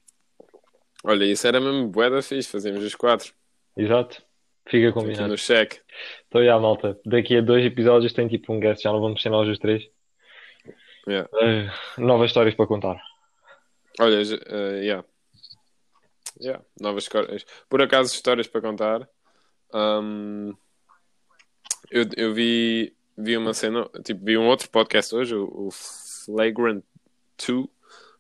Olha, 1.04 1.26
isso 1.26 1.48
era 1.48 1.60
mesmo 1.60 1.88
bué 1.88 2.10
da 2.10 2.22
fixe, 2.22 2.50
fazíamos 2.50 2.84
os 2.84 2.96
quatro. 2.96 3.34
Exato. 3.76 4.22
Fica 4.67 4.89
Aqui 4.89 4.93
combinado. 4.93 5.28
no 5.28 5.38
cheque. 5.38 5.80
Então, 6.28 6.43
já, 6.43 6.58
malta. 6.60 7.00
Daqui 7.06 7.38
a 7.38 7.41
dois 7.41 7.65
episódios 7.65 8.13
tem 8.13 8.28
tipo 8.28 8.54
um 8.54 8.60
guest, 8.60 8.84
já 8.84 8.91
não 8.91 9.02
vamos 9.02 9.21
ser 9.21 9.30
nós 9.30 9.47
os 9.47 9.60
três. 9.60 9.84
Yeah. 11.08 11.30
Eh, 11.41 11.69
novas 11.97 12.30
histórias 12.30 12.56
para 12.56 12.67
contar. 12.67 13.02
Olha, 14.00 14.21
uh, 14.21 14.78
yeah. 14.78 15.04
Yeah, 16.39 16.63
novas 16.80 17.04
histórias. 17.04 17.45
Por 17.69 17.82
acaso, 17.82 18.13
histórias 18.13 18.47
para 18.47 18.62
contar. 18.62 19.08
Um, 19.74 20.56
eu, 21.89 22.06
eu 22.15 22.34
vi, 22.34 22.95
vi 23.17 23.38
uma 23.38 23.54
cena, 23.54 23.89
tipo, 24.04 24.24
vi 24.24 24.38
um 24.38 24.47
outro 24.47 24.69
podcast 24.69 25.13
hoje, 25.13 25.36
o, 25.36 25.67
o 25.67 25.71
Flagrant 25.71 26.84
2, 27.45 27.67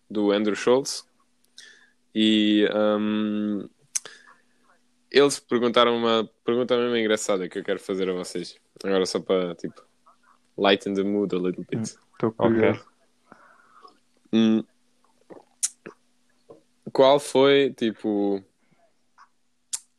do 0.09 0.31
Andrew 0.31 0.55
Schultz. 0.55 1.07
E 2.13 2.67
um, 2.75 3.67
eles 5.11 5.39
perguntaram 5.39 5.95
uma 5.97 6.29
pergunta 6.45 6.77
mesmo 6.77 6.95
engraçada 6.95 7.47
que 7.49 7.59
eu 7.59 7.63
quero 7.63 7.79
fazer 7.79 8.09
a 8.09 8.13
vocês. 8.13 8.57
Agora 8.83 9.05
só 9.05 9.19
para, 9.19 9.53
tipo, 9.55 9.83
lighten 10.57 10.93
the 10.93 11.03
mood 11.03 11.35
a 11.35 11.39
little 11.39 11.65
bit. 11.69 11.83
Estou 11.83 12.31
curioso. 12.31 12.85
Hum. 14.33 14.63
Qual 16.93 17.19
foi, 17.19 17.73
tipo, 17.73 18.43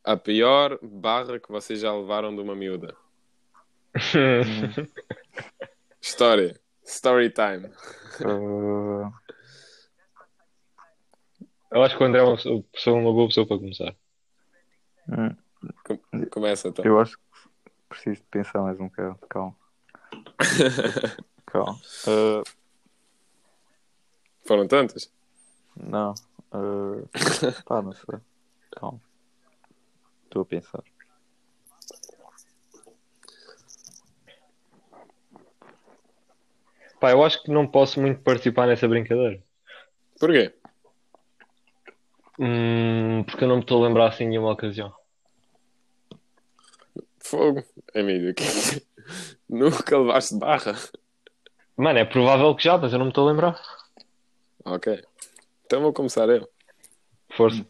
a 0.03 0.17
pior 0.17 0.77
barra 0.81 1.39
que 1.39 1.51
vocês 1.51 1.79
já 1.79 1.93
levaram 1.93 2.35
de 2.35 2.41
uma 2.41 2.55
miúda? 2.55 2.95
História. 6.01 6.59
Story 6.85 7.29
time. 7.31 7.69
Ah, 8.25 9.11
eu 11.71 11.83
acho 11.83 11.97
que 11.97 12.03
o 12.03 12.05
André 12.07 12.19
é 12.21 12.23
uma 12.23 12.35
pessoa- 12.35 12.99
uma 12.99 13.13
boa 13.13 13.27
pessoa 13.27 13.47
para 13.47 13.57
começar. 13.57 13.95
Hum, 15.09 15.35
Com- 15.83 16.25
Começa 16.29 16.67
então. 16.67 16.83
Eu 16.85 16.99
acho 16.99 17.17
que 17.17 17.23
preciso 17.89 18.17
de 18.21 18.27
pensar 18.27 18.61
mais 18.61 18.79
um 18.79 18.87
bocado. 18.87 19.19
Calma. 19.29 19.55
Calma. 21.45 21.79
Ah, 22.07 22.43
Foram 24.45 24.67
tantas? 24.67 25.11
não. 25.75 26.13
Ah, 26.51 27.61
pá, 27.65 27.81
não 27.81 27.93
sei. 27.93 28.19
Calma. 28.71 28.99
Estou 30.25 30.41
a 30.41 30.45
pensar. 30.45 30.83
Pá, 36.99 37.11
eu 37.11 37.23
acho 37.23 37.43
que 37.43 37.51
não 37.51 37.67
posso 37.67 37.99
muito 37.99 38.21
participar 38.21 38.67
nessa 38.67 38.87
brincadeira. 38.87 39.41
Porquê? 40.19 40.53
Hum, 42.39 43.23
porque 43.25 43.43
eu 43.43 43.47
não 43.47 43.57
me 43.57 43.61
estou 43.61 43.83
a 43.83 43.87
lembrar 43.87 44.07
assim 44.07 44.27
nenhuma 44.27 44.51
ocasião. 44.51 44.93
Fogo. 47.19 47.63
Que... 47.93 48.83
nunca 49.49 49.97
levaste 49.97 50.35
barra? 50.37 50.75
Mano, 51.75 51.99
é 51.99 52.05
provável 52.05 52.55
que 52.55 52.63
já, 52.63 52.77
mas 52.77 52.91
eu 52.93 52.99
não 52.99 53.05
me 53.05 53.11
estou 53.11 53.27
a 53.27 53.31
lembrar. 53.31 53.61
Ok. 54.65 55.03
Então 55.65 55.81
vou 55.81 55.93
começar 55.93 56.29
eu. 56.29 56.47
Força. 57.35 57.65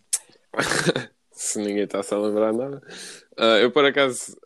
Se 1.32 1.60
ninguém 1.60 1.84
está-se 1.84 2.14
a 2.14 2.18
lembrar 2.18 2.54
nada. 2.54 2.82
Ah, 3.38 3.58
eu, 3.58 3.72
por 3.72 3.86
acaso... 3.86 4.38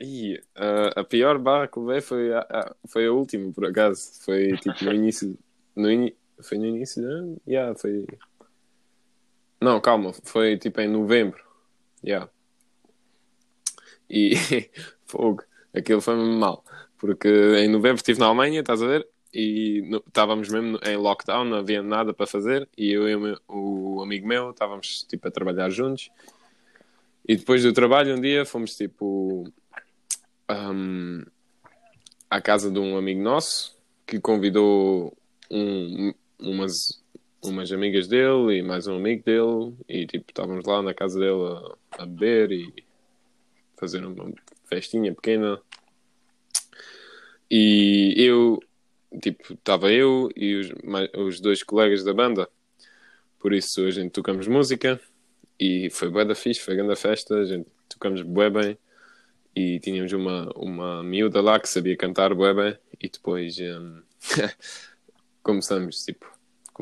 Ih, 0.00 0.40
ah, 0.56 1.00
a 1.00 1.04
pior 1.04 1.38
barra 1.38 1.68
que 1.68 1.78
levei 1.78 2.00
foi 2.00 2.32
a, 2.32 2.40
a- 2.40 2.74
foi 2.88 3.06
a 3.06 3.12
última, 3.12 3.52
por 3.52 3.66
acaso. 3.66 4.22
Foi 4.24 4.56
tipo 4.58 4.84
no 4.84 4.92
início... 4.92 5.38
No 5.76 5.90
ini... 5.90 6.16
Foi 6.40 6.58
no 6.58 6.66
início 6.66 7.02
do 7.02 7.08
ano? 7.08 7.40
Yeah, 7.46 7.74
foi... 7.78 8.06
Não, 9.62 9.80
calma. 9.80 10.12
Foi 10.24 10.56
tipo 10.58 10.80
em 10.80 10.88
novembro. 10.88 11.42
Yeah. 12.04 12.28
E... 14.10 14.34
Fogo. 15.06 15.42
Aquilo 15.74 16.00
foi 16.00 16.16
mesmo 16.16 16.38
mal. 16.38 16.64
Porque 16.98 17.28
em 17.28 17.68
novembro 17.68 17.96
estive 17.96 18.18
na 18.20 18.26
Alemanha, 18.26 18.60
estás 18.60 18.82
a 18.82 18.86
ver? 18.86 19.08
E 19.32 19.82
no- 19.88 20.02
estávamos 20.06 20.48
mesmo 20.48 20.78
em 20.84 20.96
lockdown, 20.96 21.44
não 21.44 21.58
havia 21.58 21.82
nada 21.82 22.12
para 22.12 22.26
fazer. 22.26 22.68
E 22.76 22.92
eu 22.92 23.08
e 23.08 23.14
o, 23.16 23.20
meu- 23.20 23.40
o 23.48 24.02
amigo 24.02 24.26
meu 24.26 24.50
estávamos 24.50 25.04
tipo 25.08 25.26
a 25.28 25.30
trabalhar 25.30 25.70
juntos. 25.70 26.10
E 27.26 27.36
depois 27.36 27.62
do 27.62 27.72
trabalho, 27.72 28.16
um 28.16 28.20
dia 28.20 28.44
fomos 28.44 28.74
tipo 28.76 29.44
hum, 30.50 31.24
à 32.28 32.40
casa 32.40 32.70
de 32.70 32.78
um 32.78 32.96
amigo 32.96 33.22
nosso 33.22 33.76
que 34.06 34.20
convidou 34.20 35.16
um- 35.50 36.12
umas, 36.38 37.01
umas 37.42 37.72
amigas 37.72 38.06
dele 38.06 38.58
e 38.58 38.62
mais 38.62 38.86
um 38.86 38.96
amigo 38.96 39.24
dele. 39.24 39.74
E 39.88 40.06
tipo, 40.06 40.24
estávamos 40.28 40.64
lá 40.64 40.80
na 40.82 40.94
casa 40.94 41.18
dele 41.18 41.42
a, 41.98 42.02
a 42.02 42.06
beber 42.06 42.52
e 42.52 42.84
fazer 43.76 44.04
uma 44.04 44.32
festinha 44.66 45.12
pequena. 45.14 45.60
E 47.50 48.14
eu, 48.16 48.60
tipo, 49.20 49.54
estava 49.54 49.92
eu 49.92 50.30
e 50.36 50.54
os, 50.56 50.72
mais- 50.84 51.10
os 51.16 51.40
dois 51.40 51.62
colegas 51.62 52.04
da 52.04 52.14
banda. 52.14 52.48
Por 53.38 53.52
isso 53.52 53.84
a 53.84 53.90
gente 53.90 54.12
tocamos 54.12 54.46
música 54.46 55.00
e 55.58 55.90
foi 55.90 56.08
bué 56.08 56.24
da 56.24 56.34
fixe, 56.34 56.60
foi 56.60 56.76
grande 56.76 56.96
festa, 56.96 57.34
a 57.34 57.44
gente 57.44 57.66
tocamos 57.88 58.22
bué 58.22 58.48
bem 58.48 58.78
e 59.54 59.80
tínhamos 59.80 60.12
uma, 60.12 60.50
uma 60.56 61.02
miúda 61.02 61.42
lá 61.42 61.58
que 61.58 61.68
sabia 61.68 61.96
cantar 61.96 62.34
bué 62.34 62.54
bem 62.54 62.78
e 63.00 63.08
depois 63.08 63.58
hum, 63.58 64.00
começamos, 65.42 66.04
tipo, 66.04 66.26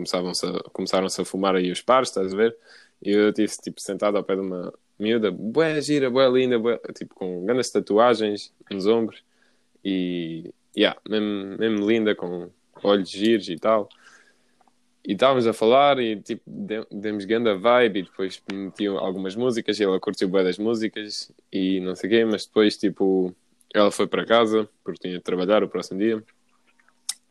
começavam-se 0.00 0.46
a, 0.46 0.52
começaram-se 0.72 1.20
a 1.20 1.24
fumar 1.24 1.54
aí 1.54 1.70
os 1.70 1.82
pares, 1.82 2.08
estás 2.08 2.32
a 2.32 2.36
ver? 2.36 2.56
E 3.02 3.10
eu 3.10 3.28
estive, 3.28 3.52
tipo, 3.62 3.80
sentado 3.80 4.16
ao 4.16 4.24
pé 4.24 4.34
de 4.34 4.40
uma 4.40 4.72
miúda, 4.98 5.30
bué 5.30 5.80
gira, 5.80 6.10
bué 6.10 6.28
linda, 6.28 6.58
bué, 6.58 6.78
tipo, 6.94 7.14
com 7.14 7.44
grandes 7.44 7.70
tatuagens 7.70 8.52
nos 8.70 8.86
ombros 8.86 9.22
e, 9.84 10.52
yeah, 10.76 10.98
mesmo, 11.08 11.56
mesmo 11.58 11.88
linda, 11.88 12.14
com 12.14 12.50
olhos 12.82 13.10
giros 13.10 13.48
e 13.48 13.56
tal. 13.56 13.88
E 15.06 15.14
estávamos 15.14 15.46
a 15.46 15.52
falar 15.54 15.98
e 15.98 16.20
tipo, 16.20 16.42
de- 16.46 16.86
demos 16.90 17.24
grande 17.24 17.54
vibe 17.54 18.00
e 18.00 18.02
depois 18.02 18.42
metiam 18.52 18.98
algumas 18.98 19.34
músicas 19.34 19.80
e 19.80 19.84
ela 19.84 19.98
curtiu 19.98 20.28
bem 20.28 20.44
das 20.44 20.58
músicas 20.58 21.32
e 21.50 21.80
não 21.80 21.96
sei 21.96 22.08
o 22.08 22.12
quê, 22.12 22.24
mas 22.26 22.44
depois 22.44 22.76
tipo, 22.76 23.34
ela 23.74 23.90
foi 23.90 24.06
para 24.06 24.26
casa 24.26 24.68
porque 24.84 25.00
tinha 25.00 25.14
de 25.14 25.24
trabalhar 25.24 25.64
o 25.64 25.68
próximo 25.68 25.98
dia. 25.98 26.22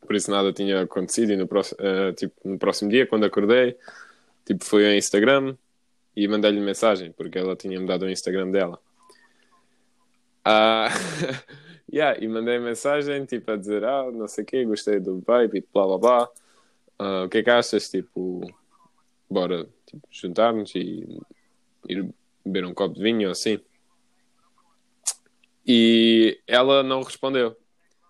Por 0.09 0.15
isso 0.15 0.31
nada 0.31 0.51
tinha 0.51 0.81
acontecido 0.81 1.33
e 1.33 1.37
no, 1.37 1.47
próximo, 1.47 1.77
eh, 1.79 2.13
tipo, 2.13 2.33
no 2.43 2.57
próximo 2.57 2.89
dia, 2.89 3.05
quando 3.05 3.25
acordei, 3.25 3.77
tipo, 4.43 4.65
fui 4.65 4.83
ao 4.83 4.93
Instagram 4.95 5.55
e 6.15 6.27
mandei-lhe 6.27 6.59
mensagem 6.59 7.11
porque 7.11 7.37
ela 7.37 7.55
tinha-me 7.55 7.85
dado 7.85 8.05
o 8.05 8.09
Instagram 8.09 8.49
dela. 8.49 8.81
Ah, 10.43 10.87
yeah, 11.93 12.19
e 12.19 12.27
mandei 12.27 12.57
mensagem 12.57 13.23
tipo 13.25 13.51
a 13.51 13.55
dizer, 13.55 13.83
ah, 13.85 14.09
não 14.11 14.27
sei 14.27 14.43
o 14.43 14.47
quê, 14.47 14.65
gostei 14.65 14.99
do 14.99 15.19
e 15.53 15.63
blá 15.71 15.85
blá 15.85 15.97
blá. 15.99 16.29
Ah, 16.97 17.25
o 17.25 17.29
que 17.29 17.37
é 17.37 17.43
que 17.43 17.49
achas? 17.51 17.87
Tipo, 17.87 18.41
bora 19.29 19.69
tipo, 19.85 20.01
juntar-nos 20.09 20.73
e 20.73 21.21
ir 21.87 22.09
beber 22.43 22.65
um 22.65 22.73
copo 22.73 22.95
de 22.95 23.03
vinho 23.03 23.27
ou 23.27 23.31
assim. 23.31 23.59
E 25.67 26.41
ela 26.47 26.81
não 26.81 27.03
respondeu. 27.03 27.55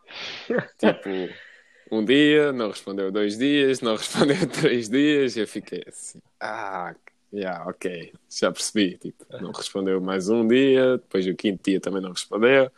tipo, 0.79 1.48
um 1.91 2.03
dia, 2.03 2.51
não 2.51 2.69
respondeu 2.69 3.11
dois 3.11 3.37
dias, 3.37 3.81
não 3.81 3.95
respondeu 3.95 4.37
três 4.49 4.89
dias. 4.89 5.35
E 5.35 5.41
eu 5.41 5.47
fiquei 5.47 5.83
assim, 5.87 6.21
ah, 6.39 6.95
yeah, 7.33 7.67
ok, 7.69 8.13
já 8.29 8.51
percebi. 8.51 8.97
Tipo, 8.97 9.25
não 9.41 9.51
respondeu 9.51 9.99
mais 9.99 10.29
um 10.29 10.47
dia, 10.47 10.97
depois 10.97 11.25
o 11.27 11.35
quinto 11.35 11.63
dia 11.63 11.79
também 11.79 12.01
não 12.01 12.11
respondeu. 12.11 12.71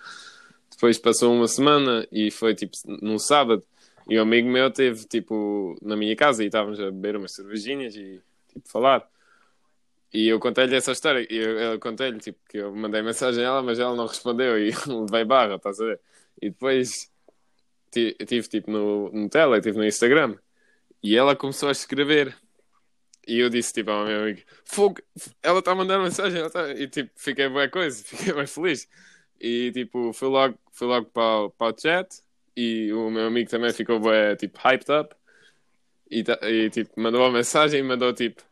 Depois 0.72 0.98
passou 0.98 1.34
uma 1.34 1.48
semana 1.48 2.08
e 2.12 2.32
foi 2.32 2.56
tipo 2.56 2.76
num 2.86 3.20
sábado. 3.20 3.64
E 4.10 4.18
um 4.18 4.24
amigo 4.24 4.50
meu 4.50 4.72
teve 4.72 5.06
tipo 5.06 5.78
na 5.82 5.96
minha 5.96 6.16
casa 6.16 6.44
e 6.44 6.48
estávamos 6.48 6.80
a 6.80 6.86
beber 6.86 7.16
umas 7.18 7.34
cervejinhas 7.34 7.96
e 7.96 8.22
tipo 8.50 8.68
falar. 8.68 9.08
E 10.14 10.28
eu 10.28 10.40
contei-lhe 10.40 10.76
essa 10.76 10.92
história. 10.92 11.26
E 11.30 11.38
eu, 11.38 11.60
eu 11.60 11.80
contei-lhe 11.80 12.20
tipo, 12.20 12.40
que 12.50 12.58
eu 12.58 12.76
mandei 12.76 13.02
mensagem 13.02 13.44
a 13.44 13.48
ela, 13.48 13.64
mas 13.64 13.80
ela 13.80 13.96
não 13.96 14.08
respondeu 14.08 14.58
e 14.60 14.72
levei 14.88 15.24
barra, 15.24 15.56
estás 15.56 15.80
a 15.80 15.86
ver? 15.86 16.00
E 16.42 16.50
depois 16.50 17.11
tive 17.92 18.48
tipo 18.48 18.72
no, 18.72 19.10
no 19.12 19.30
tele, 19.30 19.62
tive 19.62 19.78
no 19.78 19.86
Instagram 19.86 20.38
e 21.04 21.18
ela 21.18 21.36
começou 21.36 21.70
a 21.70 21.72
escrever. 21.74 22.36
E 23.28 23.40
eu 23.40 23.50
disse 23.50 23.74
tipo 23.74 23.92
ao 23.92 24.06
meu 24.06 24.22
amigo: 24.22 24.42
Fogo, 24.66 25.02
ela 25.44 25.60
está 25.60 25.72
a 25.72 25.76
mandar 25.76 26.00
mensagem. 26.00 26.48
Tá... 26.50 26.72
E 26.72 26.88
tipo, 26.88 27.12
fiquei 27.16 27.50
bem 27.50 27.70
coisa, 27.70 28.04
fiquei 28.06 28.34
bem 28.34 28.48
feliz. 28.48 28.88
E 29.40 29.72
tipo, 29.72 30.14
fui 30.14 30.28
logo, 30.30 30.58
fui 30.72 30.88
logo 30.88 31.08
para, 31.12 31.46
o- 31.46 31.50
para 31.52 31.76
o 31.76 31.80
chat 31.80 32.24
e 32.56 32.92
o 32.94 33.10
meu 33.12 33.28
amigo 33.28 33.50
também 33.50 33.74
ficou 33.74 34.00
bem, 34.00 34.36
tipo, 34.38 34.58
hyped 34.60 34.92
up. 34.92 35.16
E, 36.10 36.24
e 36.44 36.70
tipo, 36.70 37.00
mandou 37.00 37.22
uma 37.22 37.32
mensagem 37.32 37.80
e 37.80 37.84
mandou 37.84 38.14
tipo: 38.14 38.44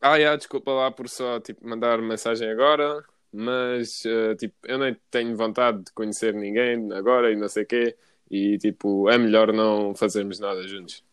Ah, 0.00 0.16
yeah, 0.16 0.36
desculpa 0.36 0.72
lá 0.72 0.90
por 0.90 1.08
só 1.08 1.40
tipo, 1.40 1.66
mandar 1.68 2.00
mensagem 2.02 2.50
agora, 2.50 3.04
mas 3.32 4.04
eh, 4.06 4.34
tipo, 4.36 4.56
eu 4.64 4.78
nem 4.78 4.96
tenho 5.10 5.36
vontade 5.36 5.84
de 5.84 5.92
conhecer 5.92 6.34
ninguém 6.34 6.92
agora 6.92 7.32
e 7.32 7.36
não 7.36 7.48
sei 7.48 7.64
o 7.64 7.66
quê. 7.66 7.96
E 8.30 8.58
tipo, 8.58 9.08
é 9.08 9.16
melhor 9.16 9.52
não 9.52 9.94
fazermos 9.94 10.38
nada 10.38 10.66
juntos. 10.66 11.04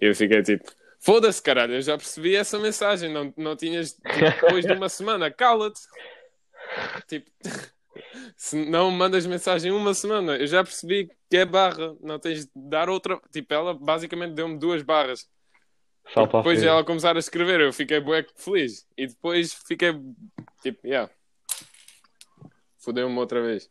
E 0.00 0.06
eu 0.06 0.14
fiquei 0.14 0.42
tipo: 0.42 0.70
Foda-se, 0.98 1.42
caralho, 1.42 1.74
eu 1.74 1.82
já 1.82 1.96
percebi 1.96 2.36
essa 2.36 2.58
mensagem. 2.58 3.10
Não, 3.10 3.32
não 3.36 3.56
tinhas 3.56 3.92
tipo, 3.92 4.04
depois 4.42 4.64
de 4.66 4.72
uma 4.72 4.88
semana, 4.88 5.30
cala-te. 5.30 5.80
Tipo, 7.08 7.30
se 8.36 8.66
não 8.66 8.90
mandas 8.90 9.26
mensagem 9.26 9.72
uma 9.72 9.94
semana, 9.94 10.36
eu 10.36 10.46
já 10.46 10.62
percebi 10.62 11.10
que 11.30 11.38
é 11.38 11.44
barra, 11.46 11.96
não 12.02 12.18
tens 12.18 12.44
de 12.44 12.50
dar 12.54 12.90
outra. 12.90 13.18
Tipo, 13.32 13.54
ela 13.54 13.72
basicamente 13.72 14.34
deu-me 14.34 14.58
duas 14.58 14.82
barras. 14.82 15.26
Só 16.12 16.26
para 16.26 16.40
a 16.40 16.42
Depois 16.42 16.62
ela 16.62 16.84
começar 16.84 17.16
a 17.16 17.18
escrever, 17.18 17.60
eu 17.60 17.72
fiquei 17.72 18.00
bué 18.00 18.26
feliz. 18.34 18.86
E 18.96 19.06
depois 19.06 19.54
fiquei 19.54 19.92
tipo, 20.62 20.86
yeah. 20.86 21.10
Fodeu-me 22.78 23.18
outra 23.18 23.40
vez. 23.40 23.70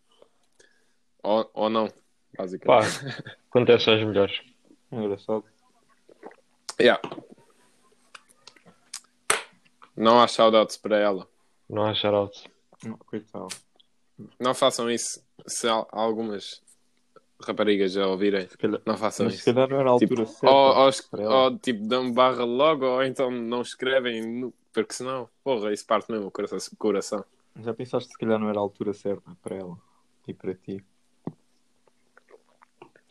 Ou, 1.21 1.50
ou 1.54 1.69
não, 1.69 1.91
Pá, 2.36 2.44
basicamente. 2.44 3.23
acontece 3.50 3.90
aos 3.90 4.04
melhores. 4.06 4.42
Engraçado. 4.92 5.44
Yeah. 6.80 7.02
Não 9.96 10.21
há 10.21 10.27
shoutouts 10.27 10.77
para 10.77 10.98
ela. 10.98 11.27
Não 11.69 11.84
há 11.86 11.94
shoutouts. 11.94 12.44
Não, 12.84 12.98
coitado. 12.98 13.48
Não 14.40 14.54
façam 14.54 14.90
isso. 14.90 15.21
Se 15.46 15.67
há 15.67 15.86
algumas 15.92 16.62
raparigas 17.42 17.94
já 17.94 18.06
ouvirem, 18.08 18.48
Se 18.48 18.58
calhar, 18.58 18.82
não 18.86 18.98
façam 18.98 19.25
mas 19.25 19.36
se 19.36 19.40
isso. 19.42 19.54
calhar 19.54 19.69
não 19.69 19.80
era 19.80 19.94
a 19.94 19.98
Tipo, 19.98 20.13
altura 20.13 20.25
certa. 20.25 20.50
ou, 20.56 21.30
ou, 21.32 21.44
ou, 21.44 21.58
tipo, 21.58 21.88
dão 21.88 22.12
barra 22.12 22.44
logo, 22.44 22.86
ou 22.86 23.04
então 23.04 23.30
não 23.32 23.62
escrevem, 23.62 24.21
no- 24.25 24.54
porque 24.73 24.94
senão, 24.94 25.30
porra, 25.44 25.71
isso 25.73 25.86
parte 25.86 26.12
mesmo 26.12 26.27
o 26.27 26.77
coração-. 26.77 27.23
Já 27.62 27.73
pensaste 27.73 28.08
que 28.10 28.13
se 28.13 28.19
calhar 28.19 28.40
não 28.40 28.50
era 28.50 28.60
a 28.60 28.62
altura 28.62 28.94
certa 28.94 29.32
para 29.42 29.56
ela 29.58 29.77
e 30.27 30.34
para 30.34 30.54
ti? 30.54 30.84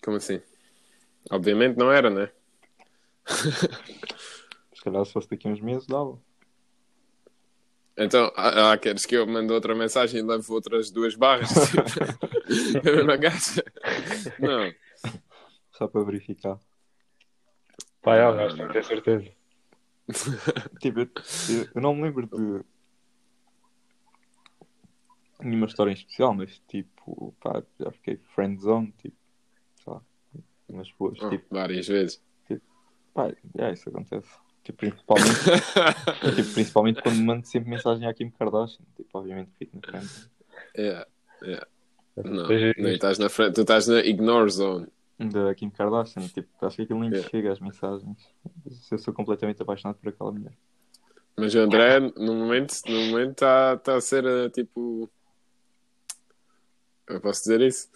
Como 0.08 0.16
assim? 0.16 0.40
Obviamente 1.30 1.76
não 1.76 1.92
era, 1.92 2.08
né? 2.08 2.30
Se 4.74 4.80
calhar 4.82 5.04
se 5.04 5.12
fosse 5.12 5.28
daqui 5.28 5.46
uns 5.46 5.60
meses 5.60 5.86
dava. 5.86 6.18
Então, 7.94 8.32
ah, 8.34 8.72
ah, 8.72 8.78
queres 8.78 9.04
que 9.04 9.14
eu 9.14 9.26
mande 9.26 9.52
outra 9.52 9.74
mensagem 9.74 10.20
e 10.20 10.22
leve 10.22 10.50
outras 10.50 10.90
duas 10.90 11.14
barras? 11.14 11.50
a 12.80 12.90
mesma 12.90 13.16
gaja? 13.18 13.62
Não. 14.38 14.72
Só 15.72 15.86
para 15.86 16.04
verificar. 16.04 16.58
Pá, 18.00 18.16
é, 18.16 18.22
acho 18.46 18.56
que 18.56 18.68
tenho 18.72 18.84
certeza. 18.84 19.30
Tipo, 20.80 21.00
eu, 21.00 21.10
eu- 21.74 21.82
não 21.82 21.94
me 21.94 22.04
lembro 22.04 22.26
de 22.26 22.64
nenhuma 25.40 25.66
história 25.66 25.90
em 25.90 25.94
especial, 25.94 26.32
mas 26.34 26.62
tipo, 26.66 27.34
pá, 27.40 27.62
já 27.78 27.90
fiquei 27.90 28.16
friendzone, 28.34 28.92
tipo, 29.02 29.17
umas 30.68 30.90
boas, 30.92 31.18
Oh, 31.22 31.30
tipo, 31.30 31.46
várias 31.50 31.86
vezes. 31.88 32.22
pá, 33.14 33.32
é, 33.58 33.72
isso 33.72 33.88
acontece. 33.88 34.28
Tipo, 34.64 34.78
principalmente, 34.78 35.28
tipo, 36.36 36.52
principalmente 36.54 37.02
quando 37.02 37.18
mando 37.20 37.46
sempre 37.46 37.70
mensagem 37.70 38.06
à 38.06 38.12
Kim 38.14 38.30
Kardashian, 38.30 38.84
tipo, 38.96 39.08
obviamente 39.18 39.50
fico 39.58 39.76
na 39.76 39.82
frente 40.00 40.30
Yeah, 40.76 41.06
yeah. 41.42 41.66
Não, 42.16 42.46
Seja 42.46 42.66
nem 42.76 42.86
isto. 42.86 42.94
estás 42.94 43.18
na 43.18 43.28
frente, 43.28 43.54
tu 43.54 43.60
estás 43.62 43.86
na 43.88 44.00
ignore 44.00 44.50
zone. 44.50 44.86
da 45.18 45.54
Kim 45.54 45.70
Kardashian, 45.70 46.26
tipo, 46.28 46.48
acho 46.66 46.76
que 46.76 46.82
aquilo 46.82 47.00
nem 47.00 47.10
Yeah. 47.10 47.30
chega 47.30 47.52
às 47.52 47.60
mensagens. 47.60 48.18
Eu 48.90 48.98
sou 48.98 49.14
completamente 49.14 49.62
apaixonado 49.62 49.96
por 49.98 50.08
aquela 50.10 50.32
mulher. 50.32 50.52
Mas 51.36 51.54
o 51.54 51.60
André, 51.60 52.00
no 52.00 52.34
momento, 52.34 52.74
no 52.88 53.06
momento 53.06 53.30
está 53.30 53.76
tá 53.78 53.96
a 53.96 54.00
ser 54.00 54.24
eh, 54.26 54.50
tipo. 54.50 55.08
Eu 57.06 57.20
posso 57.20 57.40
dizer 57.42 57.60
isso? 57.62 57.88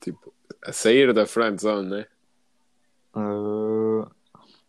Tipo, 0.00 0.34
a 0.64 0.72
sair 0.72 1.12
da 1.12 1.26
friend 1.26 1.60
zone, 1.60 1.88
né? 1.88 2.06
Ah, 3.16 4.10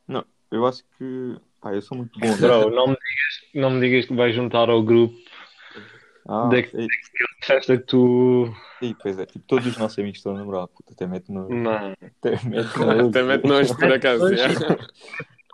não, 0.08 0.26
eu 0.52 0.66
acho 0.66 0.84
que, 0.98 1.36
pá, 1.62 1.74
eu 1.74 1.82
sou 1.82 1.98
muito 1.98 2.18
bom. 2.20 2.38
Bro, 2.38 2.70
não 2.72 2.88
me 2.88 2.94
digas, 2.96 3.54
não 3.54 3.70
me 3.72 3.80
digas 3.82 4.06
que 4.06 4.16
vais 4.16 4.34
juntar 4.36 4.70
ao 4.70 4.82
grupo 4.82 5.14
Ah, 6.28 6.48
da 6.48 6.62
de 6.62 6.88
festa 7.44 7.78
que 7.78 7.84
tu. 7.86 8.54
ei, 8.82 8.96
pois 9.02 9.20
é, 9.20 9.26
tipo, 9.26 9.46
todos 9.48 9.68
os 9.68 9.78
nossos 9.78 10.00
amigos 10.00 10.20
estão 10.20 10.34
a 10.36 10.38
namorar, 10.40 10.68
puta, 10.68 10.94
até 10.94 11.06
mete 11.08 11.32
no. 11.32 11.48
Não. 11.50 11.92
Até 12.02 12.32
mete 12.46 12.78
no. 12.80 13.10
Até 13.10 13.24
mete 13.24 13.46
nós 13.46 13.72
por 13.76 13.92
acaso. 13.92 14.24
Mas- 14.24 14.40
yeah. 14.40 14.78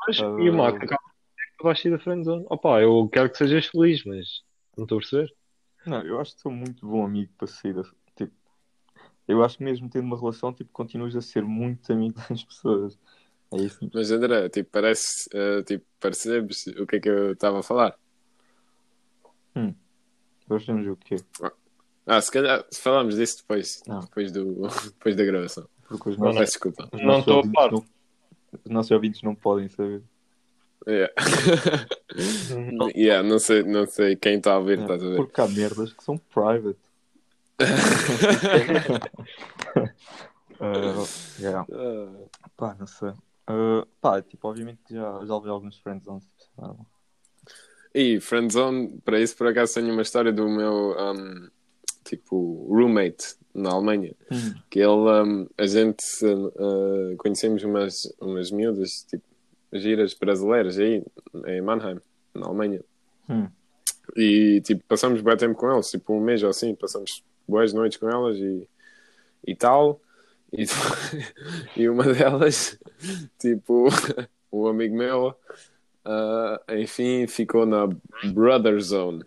Mas, 0.07 0.19
Ah. 0.19 0.25
e 0.39 0.49
o 0.49 0.53
Marco, 0.53 0.77
acaba 0.83 1.01
que 1.01 1.57
tu 1.57 1.63
vais 1.63 1.79
sair 1.81 1.91
da 1.91 1.99
friendzone. 1.99 2.45
Opa, 2.49 2.81
eu 2.81 3.07
quero 3.11 3.29
que 3.29 3.37
sejas 3.37 3.67
feliz, 3.67 4.03
mas 4.05 4.43
não 4.77 4.83
estou 4.83 4.97
a 4.97 5.01
perceber. 5.01 5.33
Não, 5.85 6.01
eu 6.01 6.19
acho 6.19 6.35
que 6.35 6.41
sou 6.41 6.51
muito 6.51 6.85
bom 6.87 7.05
amigo 7.05 7.31
para 7.37 7.47
sair. 7.47 7.73
da- 7.73 7.83
eu 9.27 9.43
acho 9.43 9.57
que 9.57 9.63
mesmo 9.63 9.89
tendo 9.89 10.05
uma 10.05 10.19
relação, 10.19 10.53
tipo, 10.53 10.69
continuas 10.71 11.15
a 11.15 11.21
ser 11.21 11.43
muito 11.43 11.91
amigo 11.91 12.19
das 12.29 12.43
pessoas. 12.43 12.97
É 13.51 13.57
isso. 13.57 13.89
Mas 13.93 14.09
André, 14.11 14.49
tipo, 14.49 14.69
parece. 14.71 15.29
eh, 15.33 15.61
tipo, 15.63 15.85
percebes 15.99 16.67
o 16.67 16.85
que 16.87 16.95
é 16.95 16.99
que 16.99 17.09
eu 17.09 17.33
estava 17.33 17.59
a 17.59 17.63
falar? 17.63 17.95
Hoje 20.49 20.65
temos 20.65 20.87
o 20.87 20.95
quê? 20.97 21.15
Ah, 22.05 22.19
se 22.21 22.29
calhar 22.31 22.65
se 22.69 22.81
falamos 22.81 23.15
disso 23.15 23.37
depois. 23.37 23.81
Não. 23.87 24.01
Depois, 24.01 24.31
do, 24.31 24.67
depois 24.85 25.15
da 25.15 25.23
gravação. 25.23 25.67
Porque 25.87 26.09
os 26.09 26.17
Não, 26.17 26.25
nossos, 26.25 26.35
não. 26.39 26.45
Desculpa. 26.45 26.89
os 26.91 26.99
não 26.99 27.07
nossos 27.07 27.19
estou 27.21 27.39
a 27.39 27.51
par. 27.53 27.71
não- 27.71 27.85
os 28.65 28.71
nossos 28.71 28.91
ouvintes 28.91 29.21
não 29.23 29.33
podem 29.35 29.67
saber. 29.69 30.01
Yeah. 30.87 31.13
Não. 32.73 32.89
yeah, 32.93 33.27
não, 33.27 33.39
sei, 33.39 33.63
não 33.63 33.85
sei 33.87 34.15
quem 34.17 34.35
está 34.37 34.53
a 34.53 34.57
ouvir, 34.59 34.77
É, 34.79 34.81
estás 34.81 35.01
a 35.03 35.07
ver? 35.09 35.15
porque 35.15 35.39
há 35.41 35.47
merdas 35.47 35.93
que 35.93 36.03
são 36.03 36.17
private. 36.17 36.77
Ah, 40.59 41.05
yeah. 41.39 41.65
Ah, 41.71 42.27
Pá, 42.55 42.75
não 42.79 42.87
sei. 42.87 43.11
Ah, 43.47 43.85
pá, 43.99 44.21
tipo, 44.21 44.47
obviamente 44.47 44.79
já, 44.89 45.25
já 45.25 45.35
levei 45.35 45.51
alguns 45.51 45.77
friends 45.77 46.07
on. 46.07 46.19
Tipo, 46.19 46.85
E 47.93 48.19
Friendzone, 48.21 48.99
para 49.03 49.19
isso 49.19 49.35
por 49.35 49.47
acaso 49.47 49.73
tenho 49.75 49.91
uma 49.91 50.01
história 50.01 50.31
do 50.31 50.47
meu 50.47 50.95
um, 50.97 51.49
tipo 52.03 52.67
roommate 52.69 53.35
na 53.53 53.71
Alemanha. 53.71 54.13
hum, 54.31 54.53
Que 54.69 54.79
ele, 54.79 54.87
um, 54.91 55.47
a 55.57 55.65
gente 55.67 56.03
uh, 56.25 57.15
conhecemos 57.17 57.63
umas, 57.63 58.03
umas 58.19 58.49
miúdas, 58.51 59.05
tipo, 59.09 59.23
giras 59.73 60.13
brasileiras 60.13 60.79
aí 60.79 61.03
em 61.47 61.61
Mannheim, 61.61 61.99
na 62.33 62.47
Alemanha. 62.47 62.81
hum. 63.29 63.47
E 64.17 64.61
tipo, 64.61 64.83
passamos 64.87 65.21
bem 65.21 65.35
tempo 65.37 65.55
com 65.55 65.69
elas, 65.69 65.89
tipo 65.89 66.13
um 66.13 66.19
mês 66.21 66.43
ou 66.43 66.49
assim, 66.49 66.75
passamos 66.75 67.23
boas 67.47 67.73
noites 67.73 67.97
com 67.97 68.09
elas 68.09 68.37
e, 68.37 68.67
e 69.45 69.55
tal. 69.55 69.99
E, 70.51 70.65
e 71.75 71.89
uma 71.89 72.03
delas, 72.03 72.77
tipo, 73.39 73.87
um 74.51 74.67
amigo 74.67 74.95
meu, 74.95 75.35
ah, 76.05 76.61
enfim, 76.69 77.27
ficou 77.27 77.65
na 77.65 77.87
Brother 78.31 78.79
Zone. 78.79 79.23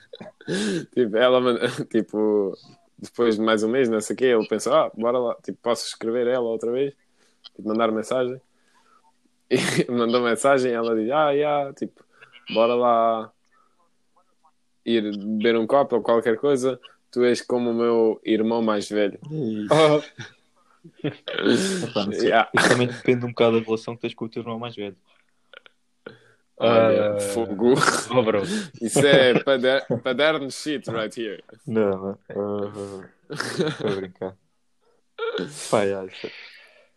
tipo, 0.92 1.16
ela, 1.16 1.40
tipo, 1.88 2.56
depois 2.98 3.36
de 3.36 3.42
mais 3.42 3.62
um 3.62 3.68
mês, 3.68 3.88
não 3.88 4.00
sei 4.00 4.14
o 4.14 4.16
quê, 4.16 4.24
ele 4.26 4.48
pensou, 4.48 4.74
ah, 4.74 4.90
bora 4.94 5.18
lá, 5.18 5.34
tipo, 5.36 5.58
posso 5.62 5.86
escrever 5.86 6.26
ela 6.26 6.44
outra 6.44 6.70
vez? 6.72 6.94
Tipo, 7.44 7.68
mandar 7.68 7.92
mensagem. 7.92 8.40
E 9.50 9.90
mandou 9.90 10.20
mensagem 10.22 10.72
ela 10.72 10.96
diz, 10.96 11.10
ah, 11.10 11.30
yeah, 11.30 11.72
tipo, 11.74 12.04
bora 12.52 12.74
lá 12.74 13.32
ir 14.84 15.16
beber 15.16 15.56
um 15.56 15.66
copo 15.66 15.96
ou 15.96 16.02
qualquer 16.02 16.36
coisa, 16.38 16.78
tu 17.14 17.24
és 17.24 17.40
como 17.40 17.70
o 17.70 17.74
meu 17.74 18.20
irmão 18.24 18.60
mais 18.60 18.88
velho. 18.88 19.18
Epá, 21.02 22.04
não 22.04 22.12
sei. 22.12 22.26
Yeah. 22.28 22.50
Isso 22.54 22.68
também 22.68 22.86
depende 22.88 23.24
um 23.24 23.28
bocado 23.30 23.58
da 23.58 23.64
relação 23.64 23.94
que 23.94 24.02
tens 24.02 24.14
com 24.14 24.24
o 24.26 24.28
teu 24.28 24.42
irmão 24.42 24.58
mais 24.58 24.74
velho. 24.76 24.96
Olha, 26.56 27.14
Ah. 27.16 27.20
fogo. 27.20 27.74
oh, 28.14 28.22
bro. 28.22 28.42
Isso 28.80 28.98
é 29.06 29.42
pader- 29.42 29.86
paderno 30.02 30.50
shit 30.50 30.88
right 30.90 31.18
here. 31.20 31.42
Não, 31.66 31.90
não. 31.90 32.18
ah, 32.30 33.08
Estou 33.30 33.90
a 33.90 33.94
brincar. 33.96 34.36
Pá, 35.70 35.82
yeah, 35.82 36.06
isso 36.06 36.26
é... 36.26 36.30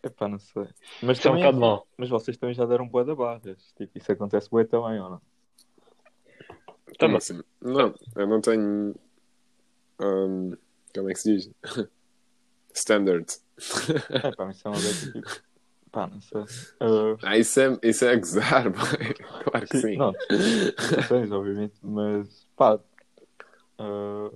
Epá, 0.04 0.28
não 0.28 0.38
sei. 0.38 0.68
Mas, 1.02 1.18
é 1.18 1.20
um 1.20 1.32
também, 1.32 1.40
bocado 1.42 1.58
mau. 1.60 1.86
mas 1.96 2.08
vocês 2.08 2.36
também 2.36 2.54
já 2.54 2.64
deram 2.66 2.86
boa 2.86 3.04
da 3.04 3.14
barras. 3.16 3.72
Tipo, 3.76 3.98
isso 3.98 4.12
acontece 4.12 4.48
bué 4.48 4.64
também, 4.64 5.00
ou 5.00 5.10
não? 5.10 5.20
Como 7.00 7.16
assim? 7.16 7.40
Não, 7.60 7.94
eu 8.14 8.26
não 8.26 8.40
tenho. 8.40 8.94
Um, 10.00 10.56
como 10.94 11.10
é 11.10 11.12
que 11.12 11.20
se 11.20 11.34
diz? 11.36 11.50
Standard. 12.74 13.26
Epá, 14.24 14.44
mas 14.46 14.56
isso 14.56 14.68
é 14.68 14.70
uma 14.70 14.80
vez 14.80 15.00
tipo. 15.02 15.48
Pá, 15.90 16.06
não 16.06 16.20
sei. 16.20 16.42
Ah, 16.80 17.16
Ah, 17.22 17.38
isso 17.38 17.60
é, 17.60 17.78
isso 17.82 18.04
é 18.04 18.16
gozar. 18.16 18.64
Claro 19.50 19.66
que 19.66 19.78
sim. 19.78 19.96
Não, 19.96 20.12
tens, 21.08 21.30
obviamente, 21.32 21.74
mas 21.82 22.46
pá. 22.56 22.78
ah, 23.78 24.30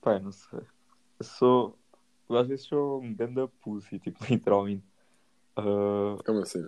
pá, 0.00 0.18
não 0.20 0.32
sei. 0.32 0.60
Eu 1.18 1.24
sou. 1.24 1.78
eu 2.28 2.36
às 2.36 2.46
vezes 2.48 2.66
sou 2.66 3.00
um 3.02 3.14
ganda 3.14 3.46
pussy, 3.62 3.98
tipo, 3.98 4.24
literalmente. 4.24 4.84
Ah, 5.56 6.16
Como 6.24 6.40
assim? 6.40 6.64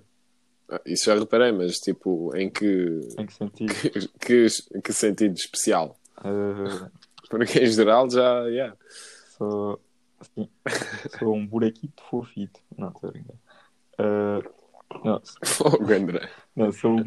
Ah, 0.69 0.81
isso 0.85 1.05
já 1.07 1.15
reparei, 1.15 1.53
mas 1.53 1.79
tipo, 1.79 2.35
em 2.37 2.51
que, 2.51 3.01
em 3.19 3.27
que 3.27 3.33
sentido? 3.33 3.73
que, 4.21 4.47
que 4.83 4.93
sentido 4.93 5.35
especial? 5.35 5.97
Ah, 6.17 6.91
Porque 7.37 7.59
em 7.61 7.67
geral 7.67 8.09
já, 8.11 8.41
yeah. 8.47 8.77
sou. 9.37 9.81
Assim, 10.21 10.49
sou 11.19 11.35
um 11.35 11.47
buraquito 11.47 12.03
fofito. 12.09 12.61
Não, 12.79 12.89
estou 12.89 13.09
a 13.09 13.13
brincar. 13.13 13.35
Ah, 13.99 14.41
não, 15.05 15.21
Fogo, 15.45 15.93
André. 15.93 16.31
não, 16.55 16.73
sou 16.73 16.93
um. 16.93 17.05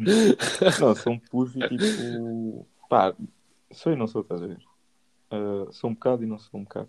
Não, 0.80 0.94
sou 0.94 1.12
um 1.14 1.18
pussy 1.18 1.58
tipo. 1.60 2.66
Pá, 2.88 3.14
sou 3.72 3.92
e 3.92 3.96
não 3.96 4.06
sou, 4.06 4.22
estás 4.22 4.42
a 4.42 4.46
ver? 4.46 4.58
Ah, 5.30 5.66
sou 5.72 5.90
um 5.90 5.94
bocado 5.94 6.22
e 6.22 6.26
não 6.26 6.38
sou 6.38 6.60
um 6.60 6.64
bocado. 6.64 6.88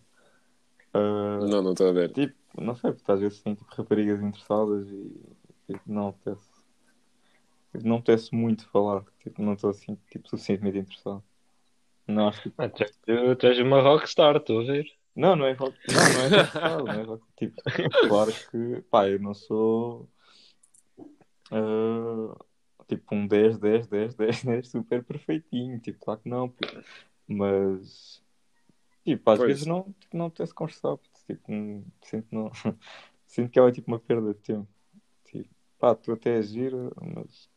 Ah, 0.93 1.39
Não, 1.47 1.61
não 1.61 1.71
estou 1.71 1.89
a 1.89 1.93
ver. 1.93 2.11
Tipo, 2.11 2.35
não 2.61 2.75
sei, 2.75 2.91
porque 2.91 3.11
às 3.11 3.19
vezes 3.19 3.41
tem 3.41 3.55
tipo 3.55 3.73
raparigas 3.75 4.21
interessadas 4.21 4.87
e 4.89 5.11
tipo, 5.67 5.81
não 5.85 6.09
apetece. 6.09 6.49
tipo, 7.71 7.87
Não 7.87 7.95
apetece 7.97 8.35
muito 8.35 8.67
falar, 8.69 9.03
tipo, 9.19 9.41
não 9.41 9.53
estou 9.53 9.69
assim, 9.69 9.97
tipo, 10.11 10.27
suficientemente 10.29 10.77
interessado. 10.79 11.23
Que. 12.41 12.51
Ah, 12.57 12.70
tu, 12.70 12.84
és- 12.84 12.97
tu 13.38 13.47
és 13.47 13.60
uma 13.60 13.82
rockstar, 13.82 14.36
estou 14.38 14.62
a 14.62 14.64
ver. 14.64 14.86
Não, 15.16 15.36
não 15.36 15.45
é 15.45 15.51
rock. 15.53 15.78
Não, 15.88 15.95
não 16.14 16.22
é 16.22 16.28
interessado, 16.28 16.84
não 16.86 16.93
é 16.93 17.03
rock. 17.03 17.24
Tipo, 17.38 17.62
claro 18.07 18.32
que, 18.51 18.82
pá, 18.89 19.07
eu 19.07 19.20
não 19.20 19.34
sou. 19.34 20.10
ah, 21.51 22.36
tipo, 22.88 23.16
um 23.16 23.28
10, 23.28 23.57
10, 23.60 23.88
10, 23.88 24.16
10, 24.16 24.43
10 24.43 24.68
super 24.70 25.03
perfeitinho. 25.03 25.80
Tipo, 25.80 25.99
claro 26.05 26.20
que 26.22 26.30
não, 26.30 26.49
puto. 26.49 26.84
mas. 27.28 28.24
Tipo, 29.05 29.32
às 29.32 29.38
Pois. 29.39 29.47
vezes 29.49 29.66
não, 29.66 29.84
tipo, 29.99 30.18
não 30.18 30.26
apetece 30.26 30.53
conversar, 30.53 30.97
puto. 30.97 31.20
tipo, 31.28 31.51
hum, 31.51 31.84
sinto, 32.03 32.28
não, 32.32 32.51
sinto 33.26 33.51
que 33.51 33.60
é 33.60 33.72
tipo 33.72 33.91
uma 33.91 33.99
perda 33.99 34.34
de 34.34 34.39
tempo. 34.39 34.68
Tipo, 35.26 35.49
pá, 35.80 35.95
tu 35.95 36.12
até 36.12 36.38
é 36.38 36.41
gira, 36.41 36.91
mas. 37.01 37.48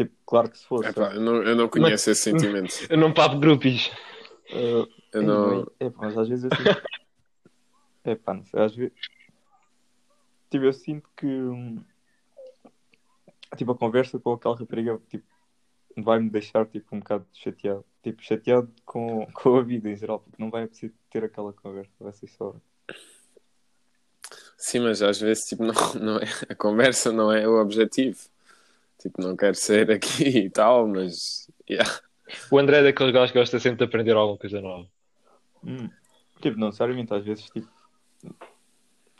Tipo, 0.00 0.16
claro 0.24 0.50
que 0.50 0.56
se 0.56 0.64
fosse. 0.64 0.88
Epá, 0.88 1.12
eu, 1.12 1.20
não, 1.20 1.42
eu 1.42 1.54
não 1.54 1.68
conheço 1.68 2.10
esse 2.10 2.22
sentimento. 2.22 2.72
Eu 2.88 2.96
não 2.96 3.12
papo 3.12 3.38
grupis. 3.38 3.90
ah, 4.50 4.54
Eu 4.54 4.88
Ei, 5.12 5.26
não. 5.26 5.70
É, 5.78 5.90
mas 5.94 6.16
às 6.16 6.26
vezes 6.26 6.44
eu 6.44 6.56
sinto. 6.56 6.82
é 8.04 8.18
não 8.32 8.46
sei, 8.46 8.60
às 8.62 8.74
vezes. 8.74 8.94
Tipo, 10.48 10.64
eu 10.64 10.72
sinto 10.72 11.06
que. 11.14 11.26
hum, 11.26 11.84
Tipo, 13.58 13.72
a 13.72 13.76
conversa 13.76 14.18
com 14.18 14.32
aquela 14.32 14.56
rapariga, 14.56 14.98
tipo, 15.10 15.26
vai-me 15.98 16.30
deixar 16.30 16.64
tipo 16.64 16.96
um 16.96 17.00
bocado 17.00 17.26
chateado. 17.34 17.84
Tipo, 18.02 18.22
chateado 18.22 18.72
com, 18.86 19.26
com 19.34 19.56
a 19.56 19.62
vida 19.62 19.90
em 19.90 19.96
geral, 19.96 20.20
porque 20.20 20.42
não 20.42 20.50
vai 20.50 20.66
precisar 20.66 20.94
ter 21.10 21.24
aquela 21.24 21.52
conversa, 21.52 21.92
vai 22.00 22.12
ser 22.14 22.28
só. 22.28 22.54
Sim, 24.56 24.80
mas 24.80 25.02
às 25.02 25.20
vezes 25.20 25.44
tipo, 25.44 25.62
não, 25.66 25.74
não 26.00 26.16
é, 26.16 26.24
a 26.48 26.54
conversa 26.54 27.12
não 27.12 27.30
é 27.30 27.46
o 27.46 27.60
objetivo. 27.60 28.18
Tipo, 29.00 29.22
não 29.22 29.36
quero 29.36 29.54
ser 29.54 29.90
aqui 29.92 30.28
e 30.28 30.50
tal, 30.50 30.86
mas. 30.86 31.50
Yeah. 31.68 31.90
O 32.50 32.58
André 32.58 32.78
é 32.78 32.82
daqueles 32.84 33.12
gajos 33.12 33.32
que 33.32 33.38
gosta 33.38 33.58
sempre 33.58 33.78
de 33.78 33.84
aprender 33.84 34.14
alguma 34.16 34.38
coisa 34.38 34.60
nova. 34.60 34.88
Hum. 35.64 35.88
Tipo, 36.40 36.58
não 36.58 36.68
necessariamente, 36.68 37.12
às 37.12 37.24
vezes, 37.24 37.50
tipo. 37.50 37.68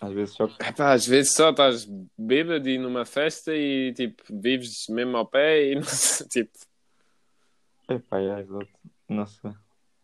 Às 0.00 0.12
vezes 0.12 0.34
só. 0.34 0.44
Epá, 0.60 0.92
às 0.92 1.06
vezes 1.06 1.34
só 1.34 1.50
estás 1.50 1.86
bêbado 2.16 2.68
e 2.68 2.78
numa 2.78 3.04
festa 3.04 3.54
e 3.54 3.92
tipo, 3.92 4.22
vives 4.30 4.86
mesmo 4.88 5.16
ao 5.16 5.26
pé 5.26 5.72
e 5.72 5.74
não 5.76 5.82
sei, 5.82 6.26
tipo, 6.26 6.58
Epá, 7.90 8.20
é, 8.20 8.40
exato. 8.40 8.68
Não 9.08 9.26
sei. 9.26 9.50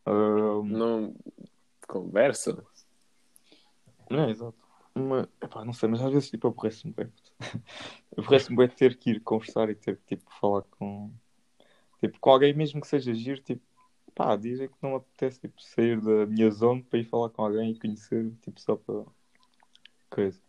Ahm, 0.06 0.68
não 0.68 1.14
conversa. 1.86 2.64
Não 4.10 4.24
é, 4.24 4.30
exato. 4.30 4.58
Mas, 4.92 5.28
epá, 5.40 5.64
não 5.64 5.72
sei, 5.72 5.88
mas 5.88 6.00
às 6.00 6.10
vezes 6.10 6.30
tipo 6.30 6.48
aborrece-me 6.48 6.92
bem. 6.92 7.12
aborrece-me 8.16 8.56
bem 8.56 8.68
ter 8.68 8.96
que 8.96 9.10
ir 9.10 9.20
conversar 9.20 9.68
e 9.70 9.74
ter 9.74 9.96
que 9.98 10.16
tipo 10.16 10.30
falar 10.40 10.62
com 10.62 11.12
tipo 12.00 12.18
com 12.20 12.30
alguém 12.30 12.54
mesmo 12.54 12.80
que 12.80 12.86
seja 12.88 13.14
giro, 13.14 13.40
tipo, 13.42 13.62
pá, 14.14 14.36
dizem 14.36 14.68
que 14.68 14.76
não 14.82 14.90
me 14.92 14.96
apetece 14.96 15.40
tipo, 15.40 15.60
sair 15.62 16.00
da 16.00 16.26
minha 16.26 16.50
zona 16.50 16.82
para 16.84 16.98
ir 17.00 17.04
falar 17.04 17.30
com 17.30 17.44
alguém 17.44 17.72
e 17.72 17.78
conhecer, 17.80 18.32
tipo, 18.42 18.60
só 18.60 18.76
para 18.76 19.04
coisa. 20.10 20.40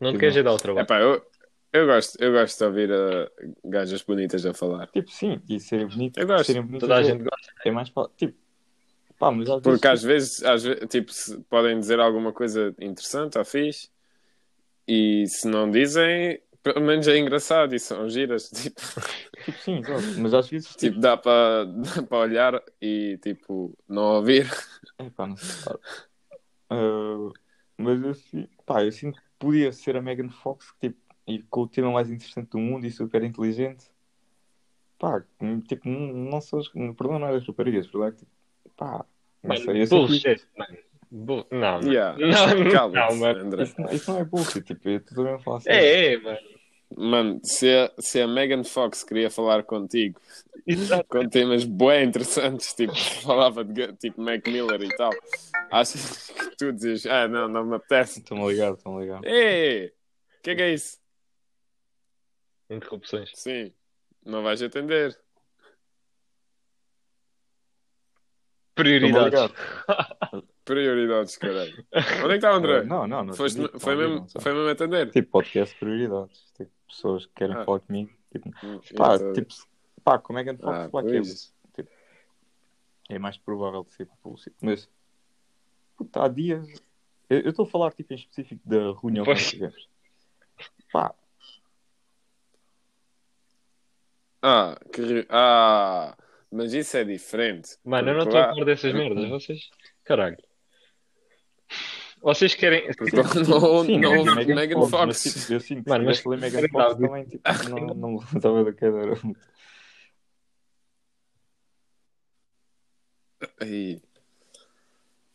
Não 0.00 0.12
te 0.12 0.18
Sim, 0.18 0.20
queres 0.20 0.44
dar 0.44 0.52
o 0.54 0.58
trabalho. 0.58 0.84
Epá, 0.84 1.00
eu, 1.00 1.24
eu, 1.72 1.86
gosto, 1.86 2.16
eu 2.22 2.32
gosto 2.32 2.58
de 2.58 2.64
ouvir 2.64 2.90
uh, 2.90 3.30
gajas 3.64 4.02
bonitas 4.02 4.44
a 4.46 4.54
falar. 4.54 4.86
Tipo, 4.88 5.10
sim, 5.10 5.40
e 5.48 5.58
serem 5.60 5.86
bonitos, 5.88 6.20
Eu 6.20 6.26
gosto. 6.26 6.46
serem 6.46 6.62
bonitos 6.64 6.88
Toda 6.88 6.96
a 6.96 7.02
é- 7.02 7.02
gente 7.02 7.22
gosta. 7.24 7.52
é 7.64 7.70
mais 7.70 7.90
para, 7.90 8.08
tipo, 8.16 8.38
pá, 9.18 9.30
mas 9.32 9.50
às 9.50 9.62
vezes 9.62 9.80
Porque 9.80 9.88
às 9.88 10.02
vezes, 10.02 10.42
às 10.44 10.62
vezes 10.64 10.86
tipo, 10.88 11.12
se- 11.12 11.38
podem 11.44 11.78
dizer 11.78 11.98
alguma 12.00 12.32
coisa 12.32 12.74
interessante 12.80 13.38
ou 13.38 13.44
fixe 13.44 13.88
e 14.86 15.26
se 15.28 15.48
não 15.48 15.70
dizem, 15.70 16.40
pelo 16.62 16.80
menos 16.80 17.06
é 17.08 17.18
engraçado 17.18 17.74
e 17.74 17.78
são 17.80 18.08
giras. 18.08 18.50
Tipo, 18.54 18.80
tipo, 19.44 19.58
sim, 19.58 19.76
exato, 19.78 20.02
mas 20.16 20.32
às 20.34 20.48
vezes 20.48 20.74
tipo, 20.76 20.78
tipo 20.78 21.00
dá 21.00 21.16
para 21.16 21.66
olhar 22.18 22.62
e 22.80 23.18
tipo, 23.22 23.76
não 23.88 24.16
ouvir. 24.16 24.46
Epá, 24.98 25.26
não 25.26 25.36
sei. 25.36 25.54
pá. 25.64 25.78
Ah, 26.70 27.30
mas 27.76 28.02
eu, 28.02 28.14
si- 28.14 28.50
pá, 28.64 28.82
eu 28.84 28.92
sinto 28.92 29.20
que 29.20 29.28
podia 29.38 29.72
ser 29.72 29.96
a 29.96 30.02
Megan 30.02 30.30
Fox, 30.30 30.74
tipo, 30.80 30.98
e 31.26 31.42
com 31.42 31.62
o 31.62 31.68
tema 31.68 31.90
mais 31.92 32.10
interessante 32.10 32.50
do 32.50 32.58
mundo 32.58 32.86
e 32.86 32.90
super 32.90 33.22
inteligente. 33.22 33.86
Pá, 34.98 35.22
tipo, 35.68 35.88
não, 35.88 36.12
não 36.30 36.40
são 36.40 36.58
as. 36.58 36.68
O 36.68 36.94
problema 36.94 37.18
não 37.18 37.28
é 37.28 37.32
das 37.32 37.46
raparigas, 37.46 37.86
o 37.86 37.90
problema 37.90 38.14
é 38.14 38.18
que, 38.18 38.24
tipo, 38.24 38.74
pá, 38.76 39.04
não 39.42 39.50
Mano, 39.50 39.64
sei. 39.64 39.82
Eu 39.82 39.86
bullshit, 39.88 40.46
mano. 40.56 40.76
Bu- 41.16 41.46
Não, 41.48 41.60
mano. 41.78 41.92
Yeah. 41.92 42.18
Não, 42.18 42.70
Calma-te, 42.72 43.12
não, 43.12 43.16
mano. 43.20 43.62
Isso, 43.62 43.80
não- 43.80 43.92
isso 43.92 44.10
não 44.12 44.18
é 44.18 44.24
bullshit, 44.24 44.62
tipo, 44.64 44.88
eu 44.88 44.96
estou 44.96 45.16
também 45.16 45.34
a 45.34 45.38
falar 45.38 45.60
sério. 45.60 45.78
É, 45.80 46.12
é, 46.14 46.18
mano. 46.18 46.38
Mano, 46.96 47.40
se 47.44 47.68
a, 47.72 47.92
se 48.00 48.20
a 48.20 48.26
Megan 48.26 48.62
Fox 48.64 49.02
queria 49.04 49.30
falar 49.30 49.62
contigo 49.64 50.20
Exato. 50.66 51.04
com 51.08 51.28
temas 51.28 51.64
bem 51.64 52.04
interessantes, 52.06 52.72
tipo, 52.74 52.94
falava 53.22 53.64
de 53.64 53.92
tipo 53.94 54.20
Mac 54.20 54.46
Miller 54.48 54.80
e 54.82 54.94
tal, 54.96 55.10
achas 55.70 56.30
que 56.30 56.56
tu 56.56 56.72
dizes, 56.72 57.06
ah, 57.06 57.26
não, 57.28 57.46
não 57.48 57.64
me 57.64 57.76
apetece. 57.76 58.18
Estão 58.20 58.44
a 58.44 58.50
ligar, 58.50 58.72
estão 58.74 58.96
a 58.98 59.00
ligar. 59.00 59.20
Ei, 59.24 59.86
o 60.38 60.42
que 60.42 60.50
é 60.50 60.54
que 60.56 60.62
é 60.62 60.72
isso? 60.74 60.98
Interrupções. 62.68 63.30
Sim, 63.34 63.72
não 64.24 64.42
vais 64.42 64.60
atender. 64.62 65.16
Prioridades. 68.74 69.52
Prioridades, 70.64 71.36
caralho. 71.36 71.84
Onde 72.24 72.26
é 72.26 72.28
que 72.28 72.34
está 72.34 72.52
o 72.52 72.54
André? 72.56 72.84
Não, 72.84 73.06
não, 73.06 73.24
não. 73.24 73.34
Foste, 73.34 73.60
foi, 73.78 73.96
mesmo, 73.96 74.26
não 74.34 74.40
foi 74.40 74.52
mesmo 74.54 74.68
atender? 74.70 75.10
Tipo, 75.10 75.30
podcast 75.30 75.78
prioridades. 75.78 76.52
Tipo, 76.56 76.70
pessoas 76.88 77.26
que 77.26 77.32
querem 77.34 77.56
Ah. 77.56 77.64
falar 77.64 77.80
comigo. 77.80 78.10
Tipo, 78.32 78.48
Hum, 78.64 78.80
pá, 78.96 79.16
então- 79.16 79.32
tipo, 79.34 79.54
pá, 80.02 80.18
com 80.18 80.32
Megan 80.32 80.56
Fox, 80.56 80.78
Ah, 80.78 80.88
pá, 80.88 81.02
que 81.02 81.08
é 81.10 81.20
pois. 81.20 81.54
é 83.10 83.18
mais 83.18 83.36
provável 83.36 83.84
de 83.84 83.92
ser 83.92 84.08
bullshit. 84.22 84.54
Mas, 84.62 84.88
puta, 85.96 86.24
há 86.24 86.28
dias. 86.28 86.66
Eu 87.28 87.40
eu 87.40 87.50
estou 87.50 87.64
a 87.66 87.68
falar, 87.68 87.92
tipo, 87.92 88.12
em 88.12 88.16
específico 88.16 88.60
da 88.68 88.76
reunião 89.00 89.24
que 89.24 89.30
nós 89.30 89.40
Pois. 89.42 89.50
tivemos. 89.50 89.88
Pá, 90.92 91.14
Ah, 94.42 94.78
que... 94.92 95.26
ah, 95.30 96.16
mas 96.50 96.72
isso 96.74 96.96
é 96.96 97.04
diferente. 97.04 97.76
Mano, 97.84 98.10
eu 98.10 98.14
não 98.14 98.24
estou 98.24 98.38
a 98.38 98.48
falar 98.50 98.64
dessas 98.64 98.92
merdas. 98.92 99.28
Vocês. 99.30 99.70
Caralho. 100.04 100.36
Vocês 102.24 102.54
querem. 102.54 102.88
Não, 103.46 103.84
sim, 103.84 103.98
não 104.00 104.16
houve 104.18 104.34
Megan 104.34 104.54
Megan 104.54 104.76
Fox. 104.86 104.90
Fox. 104.90 105.06
Mas, 105.06 105.22
tipo, 105.42 105.52
eu 105.52 105.60
sinto 105.60 105.86
Mano, 105.88 106.04
mas- 106.06 106.26
ali 106.26 106.36
Megan 106.38 106.58
era 106.58 106.68
Fox 106.70 106.96
também, 106.96 107.24
tipo, 107.26 107.42
não, 107.68 107.94
não 107.94 108.10
me 108.12 108.18
levantava 108.20 108.64
da 108.64 108.72
cadeira. 108.72 109.14
Aí. 113.60 114.00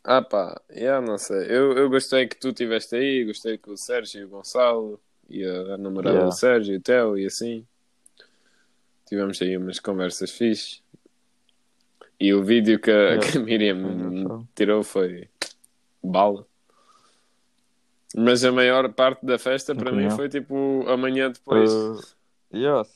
Ah 0.03 0.21
pá, 0.21 0.59
yeah, 0.71 1.05
não 1.05 1.17
sei. 1.17 1.45
Eu, 1.47 1.73
eu 1.77 1.89
gostei 1.89 2.27
que 2.27 2.35
tu 2.37 2.49
estiveste 2.49 2.95
aí, 2.95 3.25
gostei 3.25 3.57
que 3.57 3.69
o 3.69 3.77
Sérgio 3.77 4.21
e 4.21 4.25
o 4.25 4.29
Gonçalo 4.29 4.99
e 5.29 5.43
a, 5.45 5.75
a 5.75 5.77
namorada 5.77 6.15
Yeah. 6.15 6.29
do 6.29 6.35
Sérgio, 6.35 6.77
o 6.77 6.81
Theo 6.81 7.17
e 7.17 7.25
assim. 7.25 7.67
Tivemos 9.05 9.39
aí 9.41 9.55
umas 9.57 9.79
conversas 9.79 10.31
fixes. 10.31 10.81
E 12.19 12.33
o 12.33 12.43
vídeo 12.43 12.79
que 12.79 12.89
a, 12.89 12.93
Yeah. 12.93 13.31
que 13.31 13.37
a 13.37 13.41
Miriam 13.41 13.77
engraçado. 13.77 14.49
tirou 14.55 14.83
foi 14.83 15.29
bala. 16.03 16.47
Mas 18.15 18.43
a 18.43 18.51
maior 18.51 18.91
parte 18.93 19.25
da 19.25 19.37
festa 19.37 19.75
para 19.75 19.91
mim 19.91 20.09
foi 20.09 20.27
tipo 20.27 20.83
amanhã 20.87 21.31
depois. 21.31 21.71
Uh, 21.71 21.99
yes. 22.53 22.89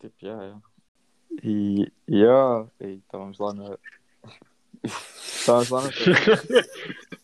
Tipo, 0.00 0.14
yeah, 0.22 0.42
yeah. 0.44 0.62
E, 1.42 1.92
yeah, 2.08 2.66
e 2.80 3.00
estávamos 3.04 3.38
lá 3.38 3.52
na. 3.52 3.78
estávamos 4.84 5.70
lá 5.70 5.82
na. 5.82 5.90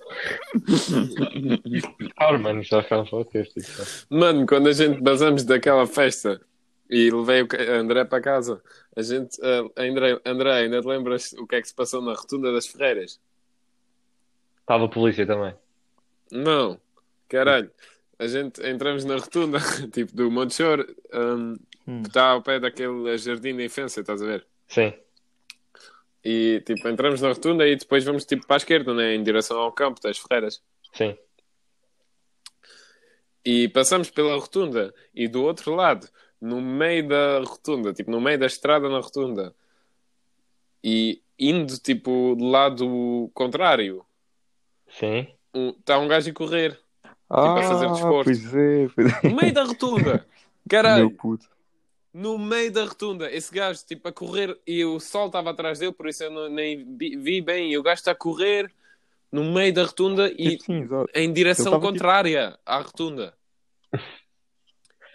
Ah, 2.17 2.37
mano, 2.37 2.63
já 2.63 2.83
podcast. 2.83 3.59
Isso. 3.59 4.07
Mano, 4.11 4.47
quando 4.47 4.69
a 4.69 4.73
gente 4.73 5.01
basamos 5.01 5.45
daquela 5.45 5.87
festa 5.87 6.41
e 6.89 7.11
levei 7.11 7.43
o 7.43 7.49
André 7.73 8.05
para 8.05 8.21
casa, 8.21 8.63
a 8.97 9.03
gente, 9.03 9.39
ah, 9.43 9.83
André, 9.83 10.21
André, 10.25 10.53
ainda 10.53 10.81
te 10.81 10.87
lembras 10.87 11.33
o 11.35 11.47
que 11.47 11.57
é 11.57 11.63
que 11.63 11.69
se 11.69 11.75
passou 11.75 12.03
na 12.03 12.15
rotunda 12.15 12.53
das 12.53 12.67
Ferreiras? 12.67 13.21
Estava 14.61 14.87
a 14.87 14.89
polícia 14.89 15.27
também. 15.27 15.55
Não, 16.31 16.79
caralho. 17.31 17.71
A 18.19 18.27
gente 18.27 18.61
entramos 18.67 19.05
na 19.05 19.17
rotunda, 19.17 19.59
tipo 19.93 20.15
do 20.15 20.31
Monte 20.31 20.55
Choro, 20.55 20.87
hum, 21.15 21.57
que 22.03 22.09
está 22.09 22.31
ao 22.31 22.43
pé 22.43 22.61
daquele 22.61 23.17
jardim 23.17 23.57
da 23.57 23.65
infância, 23.65 24.01
estás 24.01 24.21
a 24.21 24.27
ver? 24.27 24.47
Sim. 24.69 24.93
E 26.23 26.61
tipo, 26.67 26.87
entramos 26.87 27.23
na 27.23 27.29
rotunda 27.29 27.67
e 27.67 27.75
depois 27.77 28.05
vamos 28.05 28.27
tipo 28.27 28.47
para 28.47 28.57
a 28.57 28.59
esquerda, 28.59 28.93
né? 28.93 29.15
em 29.15 29.23
direção 29.23 29.59
ao 29.59 29.73
campo 29.73 30.03
das 30.03 30.19
Ferreiras. 30.19 30.63
Sim. 30.93 31.17
E 33.43 33.69
passamos 33.69 34.11
pela 34.11 34.37
rotunda 34.37 34.95
e 35.15 35.27
do 35.27 35.43
outro 35.43 35.75
lado, 35.75 36.07
no 36.39 36.61
meio 36.61 37.09
da 37.09 37.39
rotunda, 37.39 37.93
tipo 37.95 38.11
no 38.11 38.21
meio 38.21 38.39
da 38.39 38.47
estrada 38.47 38.87
na 38.91 39.01
rotunda, 39.01 39.55
e 40.85 41.23
indo 41.39 41.79
tipo 41.79 42.35
do 42.37 42.45
lado 42.45 43.31
contrário, 43.33 44.05
Sim. 44.89 45.27
está 45.55 45.99
um 45.99 46.07
gajo 46.07 46.31
a 46.31 46.35
correr 46.35 46.79
Ah, 47.31 47.61
a 47.61 47.63
fazer 47.63 47.89
desporto. 47.91 48.25
Pois 48.25 48.55
é, 48.55 48.89
pois 48.95 49.25
é. 49.25 49.29
no 49.29 49.37
meio 49.37 49.53
da 49.55 49.63
rotunda. 49.65 50.13
Meu 50.13 50.25
Caralho, 50.69 51.11
puto. 51.13 51.49
no 52.13 52.37
meio 52.39 52.73
da 52.73 52.85
rotunda, 52.85 53.31
esse 53.31 53.53
gajo 53.55 53.81
tipo 53.87 54.09
a 54.09 54.13
correr 54.13 54.59
e 54.67 54.85
o 54.85 54.99
sol 54.99 55.27
estava 55.29 55.51
atrás 55.51 55.79
dele, 55.79 55.93
por 55.93 56.09
isso 56.09 56.25
eu 56.25 56.31
não- 56.31 56.49
nem 56.49 56.85
vi, 56.97 57.41
bem. 57.41 57.71
E 57.73 57.79
o 57.79 57.83
gajo 57.83 58.01
está 58.01 58.11
a 58.11 58.15
correr 58.17 58.71
no 59.31 59.45
meio 59.45 59.73
da 59.73 59.85
rotunda 59.85 60.29
e 60.37 60.57
Tipo, 60.57 60.65
sim, 60.65 60.89
em 61.15 61.33
direção 61.33 61.73
tipo- 61.75 61.81
contrária 61.87 62.59
à 62.67 62.79
rotunda. 62.81 63.33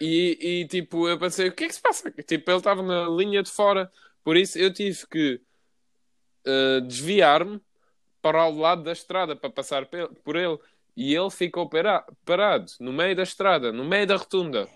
E, 0.00 0.38
e, 0.62 0.68
tipo, 0.68 1.08
eu 1.08 1.18
pensei, 1.18 1.48
o 1.48 1.52
que 1.52 1.64
é 1.64 1.68
que 1.68 1.74
se 1.74 1.80
passa? 1.80 2.10
Tipo, 2.10 2.50
ele 2.50 2.58
estava 2.58 2.82
na 2.82 3.08
linha 3.08 3.42
de 3.42 3.50
fora, 3.50 3.90
por 4.22 4.36
isso 4.36 4.58
eu 4.58 4.72
tive 4.72 5.06
que 5.06 5.40
eh, 6.44 6.80
desviar-me 6.82 7.60
para 8.20 8.46
o 8.46 8.58
lado 8.58 8.82
da 8.82 8.92
estrada 8.92 9.34
para 9.34 9.48
passar 9.50 9.86
por 10.24 10.36
ele. 10.36 10.58
E 10.96 11.14
ele 11.14 11.30
ficou 11.30 11.68
para- 11.68 12.04
parado 12.24 12.72
no 12.80 12.92
meio 12.92 13.14
da 13.14 13.22
estrada, 13.22 13.70
no 13.70 13.84
meio 13.84 14.06
da 14.06 14.16
rotunda, 14.16 14.66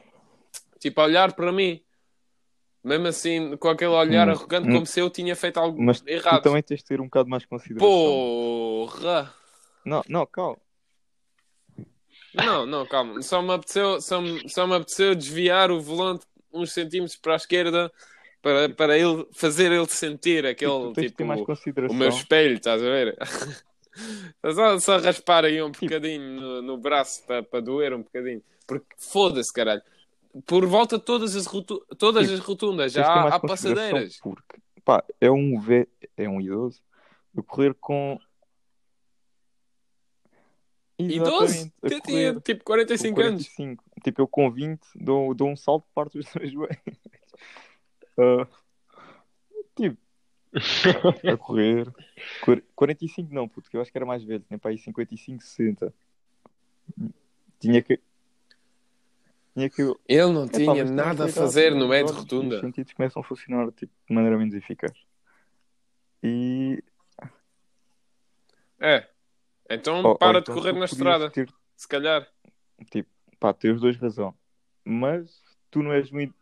tipo, 0.79 1.01
a 1.01 1.05
olhar 1.05 1.33
para 1.33 1.51
mim. 1.51 1.83
Mesmo 2.85 3.07
assim, 3.09 3.57
com 3.57 3.69
aquele 3.69 3.91
olhar 3.91 4.29
Hum, 4.29 4.33
arrogante, 4.33 4.69
hum. 4.69 4.73
como 4.73 4.87
se 4.87 5.01
eu 5.01 5.11
tinha 5.11 5.37
feito 5.37 5.59
algo 5.59 5.81
Mas 5.83 6.03
errado. 6.07 6.41
tu 6.43 6.45
também 6.45 6.63
tens 6.63 6.81
de 6.81 6.85
ter 6.87 7.01
um 7.01 7.05
bocado 7.05 7.29
mais 7.29 7.43
de 7.43 7.49
consideração. 7.49 7.89
Porra! 7.89 9.35
Não, 9.85 10.03
não, 10.09 10.27
calma. 10.27 10.59
Não, 12.35 12.65
não, 12.65 12.87
calma. 12.87 13.21
Só 13.23 13.43
me 13.43 13.53
apeteceu, 13.53 14.01
só 14.01 14.21
me, 14.21 14.49
só 14.49 14.67
me 14.67 14.75
apeteceu 14.77 15.15
desviar 15.15 15.71
o 15.71 15.81
volante 15.81 16.25
uns 16.53 16.73
centímetros 16.73 17.17
para 17.17 17.35
a 17.35 17.37
esquerda 17.37 17.93
para, 18.43 18.69
para 18.71 18.99
ele 18.99 19.27
fazer 19.33 19.71
ele 19.73 19.87
sentir 19.87 20.47
aquele 20.47 20.93
Tipo, 20.95 21.25
o 21.89 21.95
meu 21.95 22.09
espelho, 22.09 22.55
estás 22.55 22.83
a 22.83 22.85
ver? 22.85 23.17
Só, 24.55 24.79
só 24.79 24.99
raspar 24.99 25.45
aí 25.45 25.63
um 25.63 25.71
bocadinho 25.71 26.41
no, 26.41 26.63
no 26.63 26.77
braço 26.79 27.25
para, 27.27 27.43
para 27.43 27.61
doer 27.61 27.95
um 27.95 28.03
bocadinho. 28.03 28.43
Porque 28.67 28.95
foda-se, 28.99 29.53
caralho. 29.53 29.83
Por 30.47 30.65
volta 30.67 30.97
de 30.99 31.05
todas 31.05 31.35
as, 31.35 31.47
rotu 31.47 31.85
todas 31.99 32.31
as 32.31 32.39
rotundas 32.39 32.93
já 32.93 33.05
há, 33.05 33.35
há 33.35 33.41
passadeiras. 33.41 34.19
Porque, 34.23 34.61
pá, 34.85 35.03
é 35.21 35.31
um, 35.31 35.59
ve... 35.59 35.89
é 36.17 36.29
um 36.29 36.41
idoso 36.41 36.81
a 37.37 37.43
correr 37.43 37.75
com. 37.75 38.19
Idoso? 40.99 41.45
Exatamente, 41.45 41.75
a 41.83 41.89
Eu 41.89 42.01
tinha 42.03 42.41
tipo 42.41 42.65
com 42.65 42.73
45 42.73 43.21
anos. 43.21 43.49
45. 43.49 43.85
Tipo, 44.05 44.23
eu 44.23 44.29
com 44.29 44.51
20 44.51 44.81
dou, 44.95 45.35
dou 45.35 45.49
um 45.49 45.57
salto 45.57 45.87
parto 45.95 46.19
os 46.19 46.27
dois 46.33 46.51
joelhos. 46.53 46.77
Ah, 48.19 48.47
tipo, 49.75 49.99
a 51.33 51.37
correr. 51.37 51.93
Quar- 52.43 52.63
45 52.75 53.33
não, 53.33 53.49
puto, 53.49 53.71
que 53.71 53.77
eu 53.77 53.81
acho 53.81 53.91
que 53.91 53.99
era 53.99 54.07
mais 54.07 54.23
velho, 54.25 54.45
tinha 54.47 54.59
para 54.59 54.71
aí 54.71 54.79
55, 54.79 55.43
60. 55.43 55.95
Tinha 57.59 57.83
que. 57.83 58.01
Tinha 59.55 59.69
que. 59.71 59.83
Ele 60.09 60.33
não 60.33 60.45
Epá, 60.45 60.57
tinha 60.59 60.75
também 60.75 60.93
nada 60.93 61.25
a 61.27 61.29
fazer 61.29 61.75
no 61.75 61.89
meio 61.89 62.05
de 62.07 62.11
e 62.11 62.15
Os 62.15 62.21
rotunda. 62.21 62.61
sentidos 62.61 62.93
começam 62.93 63.21
a 63.21 63.25
funcionar 63.25 63.71
tipo, 63.73 63.93
de 64.09 64.15
maneira 64.15 64.37
menos 64.39 64.55
eficaz. 64.55 64.93
E. 66.23 66.83
É. 68.79 69.09
Então 69.69 69.99
ou- 70.03 70.07
ou 70.11 70.19
para 70.19 70.39
então 70.41 70.55
de 70.55 70.61
correr 70.61 70.73
na 70.73 70.85
estrada, 70.87 71.31
ter- 71.31 71.53
se 71.77 71.87
calhar. 71.87 72.27
tipo, 72.91 73.09
pá, 73.39 73.53
tens 73.53 73.81
dois 73.81 73.97
razão. 73.97 74.35
Mas 74.85 75.43
tu 75.71 75.83
não 75.83 75.93
és 75.93 76.11
muito. 76.11 76.35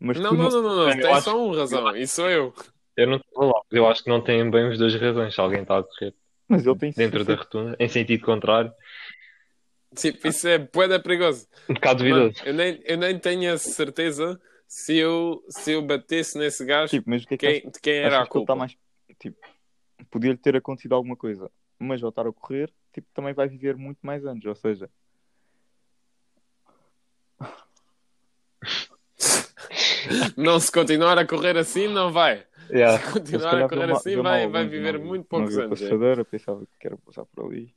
Mas 0.00 0.18
Não, 0.20 0.30
tu 0.30 0.36
não, 0.36 0.50
não, 0.50 0.62
não, 0.62 0.86
não. 0.86 1.00
Tem 1.00 1.20
só 1.20 1.38
um 1.44 1.54
razão. 1.54 1.96
E 1.96 2.06
sou 2.06 2.28
eu. 2.30 2.54
Eu 2.96 3.06
não 3.08 3.16
estou 3.16 3.46
lá. 3.46 3.60
Eu 3.70 3.88
acho 3.88 4.02
que 4.04 4.10
não 4.10 4.20
têm 4.22 4.48
bem 4.50 4.68
os 4.68 4.78
dois 4.78 4.94
razões. 4.94 5.34
Se 5.34 5.40
alguém 5.40 5.62
está 5.62 5.78
a 5.78 5.82
correr 5.82 6.14
Mas 6.48 6.64
ele 6.66 6.78
tem 6.78 6.92
dentro 6.92 7.24
da 7.24 7.34
rotunda, 7.34 7.76
em 7.78 7.88
sentido 7.88 8.24
contrário, 8.24 8.72
Tipo, 9.96 10.28
isso 10.28 10.46
é 10.46 10.58
bué 10.58 10.98
perigoso. 10.98 11.48
um 11.68 11.74
bocado 11.74 12.04
duvidoso. 12.04 12.34
eu, 12.44 12.52
nem, 12.54 12.80
eu 12.84 12.96
nem 12.98 13.18
tenho 13.18 13.52
a 13.54 13.56
certeza 13.58 14.38
se 14.66 14.96
eu, 14.98 15.42
se 15.48 15.72
eu 15.72 15.80
batesse 15.82 16.36
nesse 16.38 16.62
gajo, 16.64 16.90
Tipo, 16.90 17.08
mas 17.08 17.22
o 17.24 17.26
que 17.26 17.34
é 17.34 17.36
que 17.38 17.60
quem, 17.62 17.70
de 17.70 17.80
quem 17.80 17.94
era 17.94 18.18
a 18.18 18.22
está 18.22 18.30
culpa. 18.30 18.54
mais. 18.54 18.76
Tipo, 19.18 19.38
podia-lhe 20.10 20.36
ter 20.36 20.54
acontecido 20.56 20.94
alguma 20.94 21.16
coisa, 21.16 21.50
mas 21.78 22.02
ao 22.02 22.10
estar 22.10 22.26
a 22.26 22.32
correr, 22.32 22.70
tipo, 22.92 23.08
também 23.14 23.32
vai 23.32 23.48
viver 23.48 23.76
muito 23.76 23.98
mais 24.02 24.26
anos. 24.26 24.44
Ou 24.44 24.54
seja, 24.54 24.90
Não, 30.36 30.58
se 30.60 30.70
continuar 30.72 31.18
a 31.18 31.26
correr 31.26 31.56
assim, 31.56 31.88
não 31.88 32.12
vai. 32.12 32.46
Yeah. 32.70 32.98
Se 32.98 33.06
se 33.06 33.12
continuar 33.12 33.50
calhar 33.50 33.64
a 33.64 33.68
correr 33.68 33.92
assim, 33.92 34.16
vai, 34.20 34.48
vai 34.48 34.66
viver 34.66 34.98
muito 34.98 35.24
poucos 35.26 35.56
anos. 35.56 35.80
é. 35.80 35.84
passadeira, 35.86 36.24
pensava 36.24 36.66
que 36.78 36.86
era 36.86 36.96
passar 36.98 37.24
por 37.24 37.46
ali. 37.46 37.74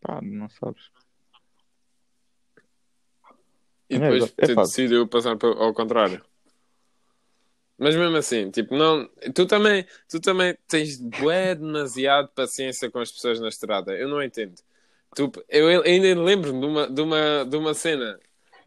Pá, 0.00 0.20
não 0.22 0.48
sabes. 0.50 0.90
E 3.88 3.96
É, 3.96 3.98
depois. 3.98 4.34
É 4.38 4.46
fácil. 4.54 4.56
decidiu 4.56 5.08
passar 5.08 5.36
pa- 5.36 5.46
ao 5.48 5.72
contrário. 5.74 6.22
Mas 7.76 7.96
mesmo 7.96 8.16
assim, 8.16 8.50
tipo, 8.50 8.76
não, 8.76 9.08
tu 9.34 9.46
também, 9.46 9.84
tu 10.08 10.20
também 10.20 10.56
tens 10.68 10.96
bué 11.00 11.54
demasiado 11.56 12.28
paciência 12.28 12.88
com 12.90 13.00
as 13.00 13.10
pessoas 13.10 13.40
na 13.40 13.48
estrada. 13.48 13.92
Eu 13.96 14.08
não 14.08 14.22
entendo. 14.22 14.54
Tu, 15.14 15.30
eu 15.48 15.82
ainda 15.82 16.20
lembro 16.22 16.52
de 16.52 16.66
uma, 16.66 16.86
de 16.88 17.00
uma, 17.02 17.44
de 17.44 17.56
uma 17.56 17.74
cena. 17.74 18.18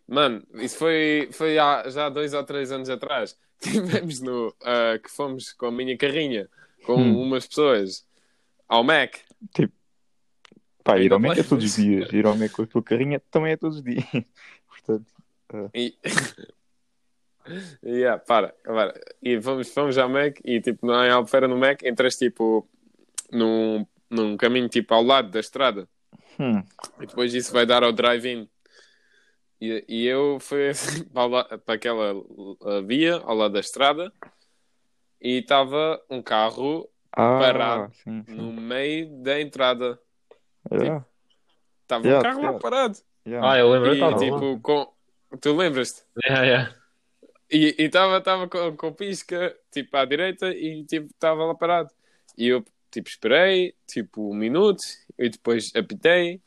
Mano, 0.08 0.41
isso 0.55 0.78
foi, 0.78 1.30
foi 1.32 1.58
há, 1.60 1.89
já 1.89 2.05
há 2.05 2.10
dois 2.10 2.34
ou 2.34 2.43
três 2.43 2.72
anos 2.72 2.89
atrás. 2.89 3.38
Tivemos 3.60 4.22
no, 4.22 4.55
ah, 4.64 4.97
que 5.03 5.10
fomos 5.12 5.51
com 5.53 5.66
a 5.66 5.72
minha 5.72 5.97
carrinha, 5.97 6.47
com 6.86 6.95
Hum. 6.95 7.22
umas 7.22 7.45
pessoas 7.47 8.05
ao 8.68 8.84
Mac. 8.84 9.16
Pá, 10.84 10.97
ir 10.99 11.12
ao 11.12 11.20
Mac 11.20 11.38
é 11.38 11.43
todos 11.43 11.66
os 11.66 11.76
dias. 11.76 12.12
Ir 12.14 12.26
ao 12.26 12.36
Mac 12.38 12.51
com 12.51 12.62
a 12.62 12.68
tua 12.68 12.82
carrinha 12.84 13.20
também 13.32 13.51
é 13.51 13.58
todos 13.58 13.78
os 13.78 13.84
dias. 13.84 14.05
Portanto, 14.70 15.05
E... 15.74 15.93
yeah, 17.84 18.18
para, 18.18 18.53
para. 18.64 18.93
E 19.22 19.38
vamos, 19.38 19.74
vamos 19.74 19.97
ao 19.97 20.10
Mac 20.10 20.38
e 20.43 20.62
tipo, 20.62 20.86
na 20.86 21.14
Albufeira 21.14 21.47
no 21.47 21.58
Mac, 21.58 21.84
entras 21.84 22.16
tipo 22.16 22.68
num, 23.32 23.86
num 24.10 24.38
caminho 24.38 24.70
tipo 24.70 24.93
ao 24.93 25.03
lado 25.03 25.30
da 25.30 25.39
estrada 25.39 25.88
hum, 26.39 26.62
e 27.01 27.05
depois 27.05 27.34
isso 27.34 27.51
vai 27.51 27.66
dar 27.66 27.84
ao 27.84 27.91
drive-in. 27.91 28.47
E, 29.60 29.84
e 29.88 30.05
eu 30.05 30.39
fui 30.39 30.70
assim, 30.70 31.03
para, 31.05 31.58
para 31.58 31.76
aquela 31.76 32.14
via 32.86 33.18
ao 33.18 33.36
lado 33.36 33.53
da 33.53 33.60
estrada 33.60 34.12
e 35.22 35.39
estava 35.39 36.01
um 36.10 36.22
carro 36.22 36.89
ah, 37.12 37.39
Parado. 37.39 37.93
sim, 38.03 38.24
sim. 38.28 38.36
no 38.36 38.53
meio 38.53 39.10
da 39.24 39.41
entrada. 39.41 39.99
Yeah, 40.72 41.05
Estava 41.82 42.05
Yeah, 42.05 42.20
um 42.20 42.22
carro 42.22 42.38
lá 42.41 42.47
yeah. 42.47 42.60
parado. 42.60 42.97
yeah. 43.26 43.51
Ah, 43.51 43.58
eu 43.58 43.72
lembro, 43.72 43.89
eu 43.89 43.95
E 43.95 43.99
lá. 43.99 44.18
tipo, 44.18 44.60
com... 44.60 44.93
tu 45.41 45.55
lembras-te? 45.55 46.03
Yeah, 46.26 46.45
yeah. 46.45 46.76
E 47.49 47.76
estava 47.80 48.22
tava 48.22 48.47
com, 48.47 48.76
com 48.76 48.93
pisca, 48.93 49.58
tipo, 49.72 49.95
à 49.95 50.05
direita 50.05 50.49
e, 50.49 50.84
tipo, 50.84 51.08
estava 51.08 51.45
lá 51.45 51.55
parado. 51.55 51.89
E 52.38 52.49
eu, 52.49 52.64
tipo, 52.91 53.10
esperei, 53.10 53.74
tipo, 53.88 54.30
um 54.30 54.36
minuto 54.36 54.84
e 55.18 55.30
depois 55.30 55.72
apitei. 55.76 56.41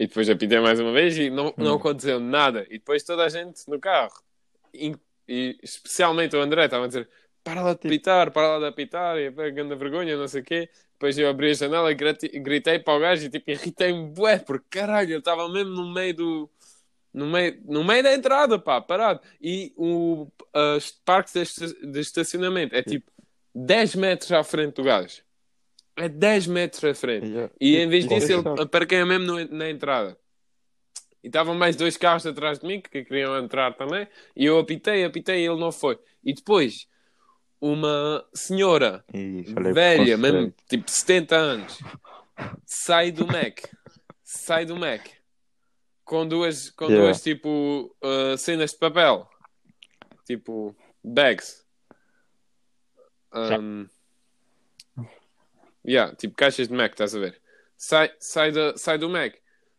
E 0.00 0.06
depois 0.06 0.30
apitei 0.30 0.58
mais 0.60 0.80
uma 0.80 0.92
vez 0.92 1.18
e 1.18 1.28
não, 1.28 1.52
não 1.58 1.74
Hum. 1.74 1.76
aconteceu 1.76 2.18
nada. 2.18 2.66
E 2.70 2.78
depois 2.78 3.02
toda 3.02 3.22
a 3.22 3.28
gente 3.28 3.68
no 3.68 3.78
carro, 3.78 4.14
e, 4.72 4.96
e 5.28 5.58
especialmente 5.62 6.34
o 6.34 6.40
André, 6.40 6.64
estava 6.64 6.84
a 6.84 6.88
dizer 6.88 7.06
para 7.44 7.60
lá 7.62 7.74
de 7.74 7.86
apitar, 7.86 8.30
para 8.32 8.48
lá 8.48 8.58
de 8.60 8.64
apitar, 8.66 9.18
e 9.18 9.26
a 9.26 9.30
grande 9.30 9.74
vergonha, 9.74 10.16
não 10.16 10.26
sei 10.26 10.40
o 10.40 10.44
quê. 10.44 10.70
Depois 10.94 11.18
eu 11.18 11.28
abri 11.28 11.50
a 11.50 11.54
janela 11.54 11.92
e 11.92 11.94
gritei 12.40 12.78
para 12.78 12.96
o 12.96 13.00
gajo 13.00 13.26
e, 13.26 13.30
tipo, 13.30 13.50
irritei-me 13.50 14.08
bué, 14.08 14.38
porque 14.38 14.64
caralho, 14.70 15.12
eu 15.12 15.18
estava 15.18 15.46
mesmo 15.50 15.70
no 15.70 15.92
meio 15.92 16.14
do... 16.14 16.50
No 17.12 17.26
meio, 17.26 17.60
no 17.66 17.84
meio 17.84 18.02
da 18.02 18.14
entrada, 18.14 18.58
pá, 18.58 18.80
parado. 18.80 19.20
E 19.40 19.72
o 19.76 20.28
uh, 20.54 20.78
parque 21.04 21.32
de 21.32 22.00
estacionamento 22.00 22.74
é 22.74 22.82
tipo 22.82 23.10
10 23.54 23.96
metros 23.96 24.32
à 24.32 24.44
frente 24.44 24.76
do 24.76 24.84
gajo. 24.84 25.22
É 25.96 26.08
10 26.08 26.46
metros 26.46 26.84
à 26.84 26.94
frente. 26.94 27.26
Yeah. 27.26 27.52
E 27.60 27.76
em 27.76 27.88
vez 27.88 28.04
Isso 28.04 28.14
é 28.14 28.18
disso, 28.18 28.32
ele 28.32 28.62
aparquei 28.62 29.04
mesmo 29.04 29.26
no- 29.26 29.48
na 29.56 29.68
entrada. 29.68 30.16
E 31.22 31.26
estavam 31.26 31.54
mais 31.54 31.76
dois 31.76 31.96
carros 31.96 32.24
atrás 32.26 32.58
de 32.58 32.66
mim 32.66 32.80
que 32.80 33.04
queriam 33.04 33.36
entrar 33.38 33.74
também. 33.76 34.08
E 34.34 34.44
eu 34.46 34.58
apitei, 34.58 35.04
apitei 35.04 35.42
e 35.42 35.46
ele 35.46 35.60
não 35.60 35.70
foi. 35.70 35.98
E 36.24 36.32
depois, 36.32 36.86
uma 37.60 38.26
senhora 38.32 39.04
velha, 39.74 40.16
mesmo 40.16 40.54
tipo 40.68 40.90
70 40.90 41.36
anos, 41.36 41.78
sai 42.64 43.10
do 43.12 43.26
Mac, 43.26 43.60
sai 44.22 44.64
do 44.64 44.76
Mac 44.76 45.06
com 46.04 46.26
duas, 46.26 46.70
com 46.70 46.86
Yeah. 46.86 47.04
duas 47.04 47.22
tipo 47.22 47.94
uh, 48.02 48.38
cenas 48.38 48.70
de 48.72 48.78
papel, 48.78 49.28
tipo 50.26 50.74
bags, 51.04 51.62
um, 53.34 53.86
yeah, 55.86 56.14
tipo 56.16 56.34
caixas 56.34 56.68
de 56.68 56.74
Mac, 56.74 56.92
estás 56.92 57.14
a 57.14 57.18
ver? 57.18 57.40
Sai, 57.76 58.12
sai, 58.18 58.52
da, 58.52 58.76
sai 58.76 58.98
do 58.98 59.08
Mac, 59.08 59.34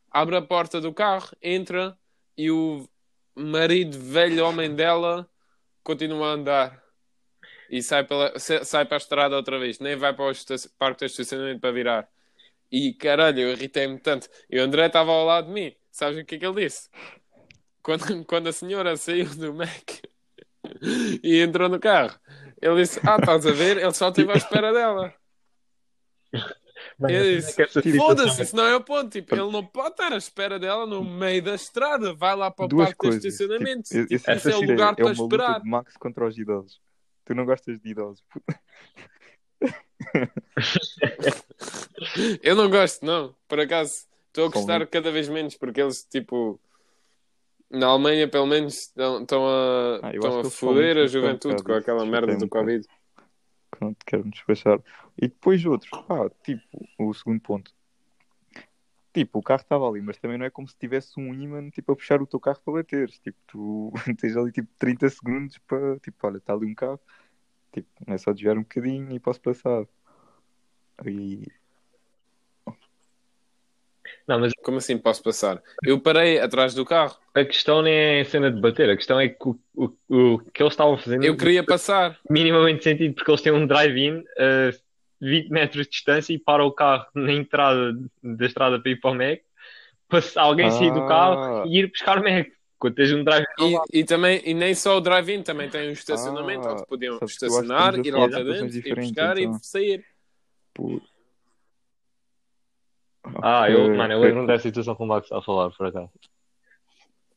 abre 0.10 0.36
a 0.36 0.42
porta 0.42 0.82
do 0.82 0.94
carro, 0.94 1.30
entra 1.42 1.98
e 2.38 2.50
o 2.52 2.88
marido 3.36 3.98
velho 4.00 4.46
homem 4.46 4.76
dela 4.76 5.30
continua 5.84 6.28
a 6.28 6.34
andar 6.34 6.82
e 7.70 7.82
sai, 7.82 8.04
pela, 8.04 8.38
sa- 8.38 8.66
sai 8.66 8.86
para 8.86 8.98
a 8.98 9.00
estrada 9.00 9.36
outra 9.36 9.58
vez, 9.58 9.80
nem 9.80 9.96
vai 9.96 10.14
para 10.14 10.30
o 10.30 10.34
parque 10.78 11.00
de 11.00 11.06
estacionamento 11.06 11.62
para 11.62 11.72
virar. 11.72 12.10
E 12.70 12.94
caralho, 12.94 13.40
eu 13.40 13.52
irritei-me 13.52 13.98
tanto. 13.98 14.30
E 14.50 14.60
o 14.60 14.64
André 14.64 14.88
estava 14.88 15.12
ao 15.12 15.26
lado 15.26 15.48
de 15.48 15.54
mim. 15.54 15.76
Sabes 15.90 16.20
o 16.20 16.26
que 16.26 16.36
é 16.36 16.40
que 16.40 16.46
ele 16.46 16.64
disse? 16.64 16.90
Quando, 17.82 18.04
quando 18.26 18.48
a 18.48 18.54
senhora 18.54 18.96
saiu 18.98 19.26
do 19.36 19.54
Mac 19.54 19.90
e 21.24 21.42
entrou 21.42 21.70
no 21.70 21.80
carro, 21.80 22.20
ele 22.62 22.82
disse: 22.82 23.00
Ah, 23.06 23.18
estás 23.18 23.46
a 23.46 23.52
ver? 23.52 23.78
Ele 23.78 23.94
só 23.94 24.10
esteve 24.10 24.32
à 24.32 24.36
espera 24.36 24.74
dela. 24.74 25.14
Disse, 27.08 27.56
que 27.56 27.62
essa 27.64 27.82
situação- 27.82 28.08
Foda-se, 28.08 28.42
isso 28.42 28.56
não 28.56 28.66
é 28.66 28.76
o 28.76 28.82
ponto. 28.84 29.10
Tipo, 29.10 29.36
ele 29.36 29.52
não 29.52 29.64
pode 29.66 29.90
estar 29.92 30.12
à 30.14 30.18
espera 30.18 30.58
dela 30.60 30.86
no 30.88 31.04
meio 31.04 31.42
da 31.44 31.54
estrada. 31.56 32.14
Vai 32.14 32.36
lá 32.36 32.50
para 32.50 32.66
o 32.66 32.68
Duas 32.68 32.90
parque 32.94 33.20
de 33.20 33.28
estacionamento. 33.28 33.84
Tipo, 33.90 34.02
Tipo, 34.02 34.14
esse- 34.16 34.32
isso 34.32 34.50
é 34.50 34.56
o 34.56 34.62
lugar 34.62 34.94
é 34.94 34.96
para 34.96 35.06
luta 35.10 35.22
esperar. 35.24 35.62
de 35.62 35.70
Max 35.70 35.98
contra 35.98 36.28
os 36.28 36.38
idosos. 36.38 36.80
Tu 37.26 37.36
não 37.36 37.46
gostas 37.46 37.80
de 37.80 37.90
idosos. 37.90 38.24
Eu 42.44 42.56
não 42.56 42.70
gosto, 42.70 43.06
não. 43.06 43.36
Por 43.48 43.60
acaso, 43.60 44.06
estou 44.28 44.46
a 44.46 44.50
gostar 44.50 44.86
cada 44.88 45.12
vez 45.12 45.28
menos 45.30 45.56
porque 45.56 45.82
eles, 45.82 46.04
tipo, 46.04 46.60
na 47.70 47.88
Alemanha, 47.88 48.28
pelo 48.28 48.46
menos, 48.48 48.92
estão, 48.98 49.48
a, 49.48 50.00
Ah, 50.04 50.40
a 50.40 50.44
foder 50.50 50.98
a 50.98 51.08
juventude 51.08 51.64
com 51.64 51.74
aquela 51.74 52.06
merda 52.06 52.36
do 52.38 52.48
um 53.76 53.92
bocado. 53.92 53.96
Covid. 53.96 53.96
Pronto, 53.96 54.06
quero-me 54.06 54.32
despachar. 54.32 54.80
E 55.18 55.28
depois 55.28 55.66
outros. 55.66 55.90
Pá, 56.08 56.30
tipo, 56.44 56.64
o 57.00 57.14
segundo 57.14 57.42
ponto. 57.42 57.74
tipo, 59.14 59.40
o 59.40 59.44
carro 59.44 59.62
estava 59.62 59.88
ali, 59.88 60.02
mas 60.02 60.18
também 60.18 60.38
não 60.38 60.46
é 60.46 60.50
como 60.50 60.68
se 60.68 60.78
tivesse 60.78 61.20
um 61.20 61.34
imã 61.34 61.70
tipo, 61.70 61.92
a 61.92 61.96
puxar 61.96 62.22
o 62.22 62.28
teu 62.28 62.40
carro 62.40 62.62
para 62.64 62.74
bateres. 62.76 63.20
Tipo, 63.20 63.38
tu 63.48 63.92
tens 64.20 64.36
ali 64.38 64.52
tipo 64.52 64.70
30 64.78 65.10
segundos 65.10 65.58
para, 65.60 66.00
tipo, 66.00 66.28
olha, 66.28 66.38
está 66.38 66.54
ali 66.54 66.66
um 66.68 66.76
carro, 66.76 67.00
tipo, 67.74 67.90
não 68.08 68.16
é 68.16 68.18
só 68.18 68.34
desviar 68.34 68.58
um 68.58 68.62
bocadinho 68.64 69.12
e 69.12 69.20
posso 69.20 69.42
passar. 69.42 69.86
E, 71.06 71.48
Não, 74.28 74.40
mas 74.40 74.54
Como 74.64 74.78
assim 74.78 74.98
posso 74.98 75.22
passar? 75.24 75.62
Eu 75.84 76.00
parei 76.00 76.40
atrás 76.40 76.74
do 76.74 76.86
carro. 76.86 77.18
a 77.34 77.44
questão 77.46 77.82
nem 77.82 77.94
é 77.94 78.22
a 78.22 78.26
cena 78.26 78.52
de 78.52 78.60
bater, 78.62 78.90
a 78.90 78.96
questão 78.96 79.20
é 79.20 79.30
que 79.30 79.36
o, 79.48 79.58
o, 79.76 79.86
o 80.10 80.40
que 80.52 80.62
eles 80.62 80.74
estavam 80.74 80.98
fazendo 80.98 81.24
Eu 81.26 81.36
queria 81.36 81.64
passar. 81.64 82.18
minimamente 82.30 82.84
sentido, 82.84 83.16
porque 83.16 83.32
eles 83.32 83.42
têm 83.42 83.52
um 83.54 83.66
drive-in 83.68 84.24
a 84.38 84.72
20 85.20 85.50
metros 85.50 85.86
de 85.86 85.92
distância 85.92 86.34
e 86.34 86.40
param 86.40 86.66
o 86.66 86.72
carro 86.72 87.06
na 87.14 87.32
entrada 87.32 87.94
da 88.24 88.46
estrada 88.46 88.80
para 88.80 88.92
ir 88.92 89.00
para 89.00 89.12
o 89.12 89.16
Mac, 89.16 89.40
para 90.08 90.22
se 90.22 90.38
alguém 90.40 90.72
sair 90.72 90.92
do 90.92 91.00
Ah. 91.02 91.08
carro 91.08 91.68
e 91.68 91.80
ir 91.80 91.88
buscar 91.92 92.18
o 92.20 92.24
Mac. 92.24 92.48
Quando 92.80 92.96
tens 92.96 93.12
um 93.14 93.24
drive-in 93.24 93.76
E, 93.94 94.00
e 94.00 94.04
também, 94.04 94.42
e 94.44 94.54
nem 94.56 94.74
só 94.74 94.98
o 94.98 95.02
drive-in, 95.02 95.44
também 95.44 95.70
tem 95.70 95.90
um 95.90 95.92
estacionamento 95.92 96.68
Ah, 96.68 96.74
onde 96.74 96.86
podiam 96.88 97.20
estacionar, 97.24 97.94
ir 98.00 98.10
lá 98.12 98.28
para 98.28 98.44
dentro, 98.44 98.76
ir 98.76 98.96
buscar 98.96 99.38
então. 99.38 99.56
e 99.56 99.64
sair. 99.66 100.04
pô, 100.74 101.00
Ah, 103.42 103.70
eu, 103.70 103.86
ok, 103.86 103.98
mano, 103.98 104.14
eu 104.14 104.20
lembro 104.22 104.48
dessa 104.48 104.64
situação 104.64 104.96
com 104.96 105.04
o 105.06 105.08
Max 105.08 105.32
a 105.32 105.42
falar, 105.42 105.70
por 105.72 105.88
acaso. 105.88 106.10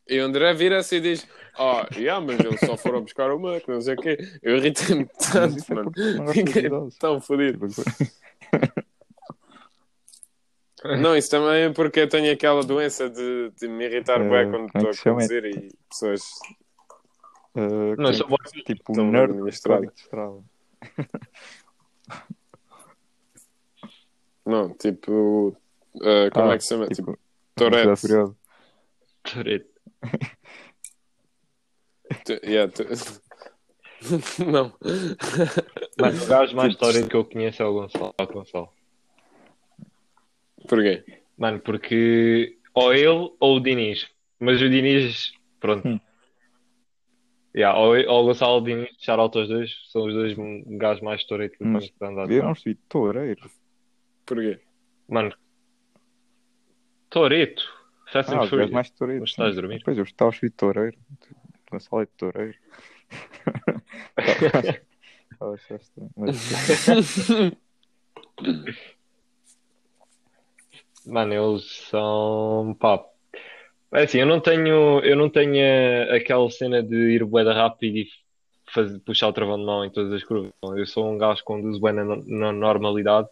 E 0.07 0.19
o 0.19 0.25
André 0.25 0.53
vira-se 0.53 0.97
e 0.97 1.01
diz: 1.01 1.27
Oh, 1.57 1.81
yeah, 1.95 2.23
mas 2.23 2.39
eles 2.39 2.59
só 2.59 2.77
foram 2.77 3.01
buscar 3.01 3.31
o 3.31 3.39
Mac, 3.39 3.67
não 3.67 3.81
sei 3.81 3.95
o 3.95 3.97
quê. 3.97 4.17
Eu 4.43 4.57
irritei-me 4.57 5.07
Mas 5.13 5.31
tanto, 5.31 5.71
é 5.71 5.75
mano. 5.75 5.91
Fiquei 6.33 6.69
tão 6.99 7.19
fodido. 7.19 7.67
Tipo, 7.67 7.81
Não, 11.01 11.17
isso 11.17 11.31
também 11.31 11.63
é 11.63 11.69
porque 11.73 12.01
eu 12.01 12.07
tenho 12.09 12.31
aquela 12.31 12.61
doença 12.61 13.09
de, 13.09 13.49
de 13.59 13.67
me 13.67 13.85
irritar 13.85 14.21
Eh, 14.21 14.29
bem 14.29 14.51
quando 14.51 14.71
como 14.71 14.89
estou 14.89 15.11
é 15.11 15.13
a 15.13 15.15
conduzir 15.15 15.45
e 15.45 15.71
pessoas. 15.89 16.21
Uh, 17.55 17.95
Não, 17.97 18.13
sou 18.13 18.27
bom. 18.27 18.35
tipo 18.65 18.91
Estão 18.91 19.09
nerd 19.11 19.29
na 19.33 19.39
minha 19.39 19.49
estrada. 19.49 19.91
estrada. 19.95 20.43
Não, 24.45 24.69
tipo. 24.75 25.57
Eh, 26.03 26.29
como 26.31 26.49
Ah, 26.51 26.53
é 26.53 26.57
que 26.57 26.63
se 26.63 26.69
chama? 26.69 26.87
Tipo, 26.87 27.13
Tipo, 27.13 27.17
Tourette. 29.23 29.69
Tu- 32.25 32.39
yeah, 32.43 32.71
não. 34.45 34.73
Mano, 35.99 36.23
o 36.23 36.27
gajo 36.27 36.55
mais 36.55 36.73
história 36.73 37.07
que 37.07 37.15
eu 37.15 37.25
conheço 37.25 37.63
é 37.63 37.65
o 37.65 37.73
Gonçalo. 37.73 38.13
é 38.17 38.23
o 38.23 38.27
Gonçalo. 38.27 38.69
Porquê? 40.67 41.03
Mano, 41.37 41.59
porque 41.59 42.57
ou 42.73 42.93
ele 42.93 43.07
ou 43.39 43.55
o 43.57 43.59
Diniz. 43.59 44.07
Mas 44.39 44.61
o 44.61 44.69
Diniz, 44.69 45.31
pronto. 45.59 45.87
Hum. 45.87 45.99
Yeah, 47.55 47.79
ou, 47.79 47.95
ou 47.95 48.23
o 48.23 48.25
Gonçalo 48.27 48.61
Diniz, 48.61 48.89
shout 48.99 49.37
aos 49.37 49.47
dois, 49.47 49.71
são 49.91 50.05
os 50.05 50.13
dois 50.13 50.35
gajos 50.77 51.01
mais 51.01 51.23
toreto 51.25 51.57
que 51.57 51.63
eu 51.63 51.67
Mas 51.67 51.83
conheço 51.85 51.97
para 51.97 52.09
andar. 52.09 52.31
Eu 52.31 52.43
não 52.43 52.53
percebi. 52.53 52.75
Toureiro. 52.89 53.49
Porquê? 54.25 54.59
Mano, 55.07 55.33
Toreto, 57.15 57.63
Fast 58.11 58.29
Ah, 58.33 58.45
Furious. 58.45 58.71
mais 58.71 58.89
toureiros. 58.89 59.21
Mas 59.21 59.29
estás 59.29 59.57
a 59.57 59.61
dormir? 59.61 59.81
Pois, 59.85 59.97
eu 59.97 60.03
estava 60.03 60.27
a 60.27 60.31
percebi 60.33 60.51
toureiro. 60.51 60.97
Gonçalo 61.71 62.01
é 62.01 62.05
toureiro. 62.17 62.55
Ah, 65.39 65.53
achei 65.53 65.77
estranho. 65.77 66.11
Mas, 66.17 66.35
Mano, 71.07 71.33
eles 71.33 71.63
são. 71.89 72.75
Pá. 72.77 73.01
É 73.93 74.03
assim, 74.03 74.17
eu 74.19 74.25
não 74.25 74.41
tenho, 74.41 74.99
eu 74.99 75.15
não 75.15 75.29
tenho 75.29 75.55
aquela 76.13 76.49
cena 76.51 76.83
de 76.83 76.95
ir 77.13 77.23
bué 77.23 77.45
da 77.45 77.53
rápido 77.53 77.95
e 77.97 78.07
fazer, 78.73 78.99
puxar 78.99 79.29
o 79.29 79.33
travão 79.33 79.57
de 79.57 79.63
mão 79.65 79.85
em 79.85 79.89
todas 79.89 80.11
as 80.11 80.21
curvas. 80.21 80.51
Eu 80.61 80.85
sou 80.85 81.09
um 81.09 81.17
gajo 81.17 81.37
que 81.39 81.45
conduz 81.45 81.77
bué 81.79 81.93
na, 81.93 82.03
na 82.03 82.51
normalidade. 82.51 83.29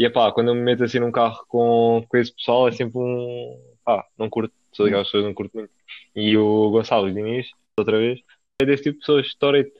E 0.00 0.04
é 0.06 0.08
pá, 0.08 0.32
quando 0.32 0.48
eu 0.48 0.54
me 0.54 0.62
meto 0.62 0.82
assim 0.82 0.98
num 0.98 1.12
carro 1.12 1.44
com, 1.46 2.02
com 2.08 2.16
esse 2.16 2.34
pessoal 2.34 2.66
é 2.66 2.72
sempre 2.72 2.96
um. 2.96 3.60
pá, 3.84 4.02
não 4.16 4.30
curto. 4.30 4.54
Sou 4.72 4.86
daquelas 4.86 5.08
pessoas 5.08 5.24
não 5.24 5.34
curto 5.34 5.54
muito. 5.54 5.70
E 6.16 6.38
o 6.38 6.70
Gonçalo 6.70 7.06
e 7.06 7.10
o 7.10 7.14
Diniz, 7.14 7.50
outra 7.76 7.98
vez, 7.98 8.18
é 8.62 8.64
desse 8.64 8.84
tipo 8.84 8.94
de 8.94 9.00
pessoas, 9.00 9.26
história. 9.26 9.70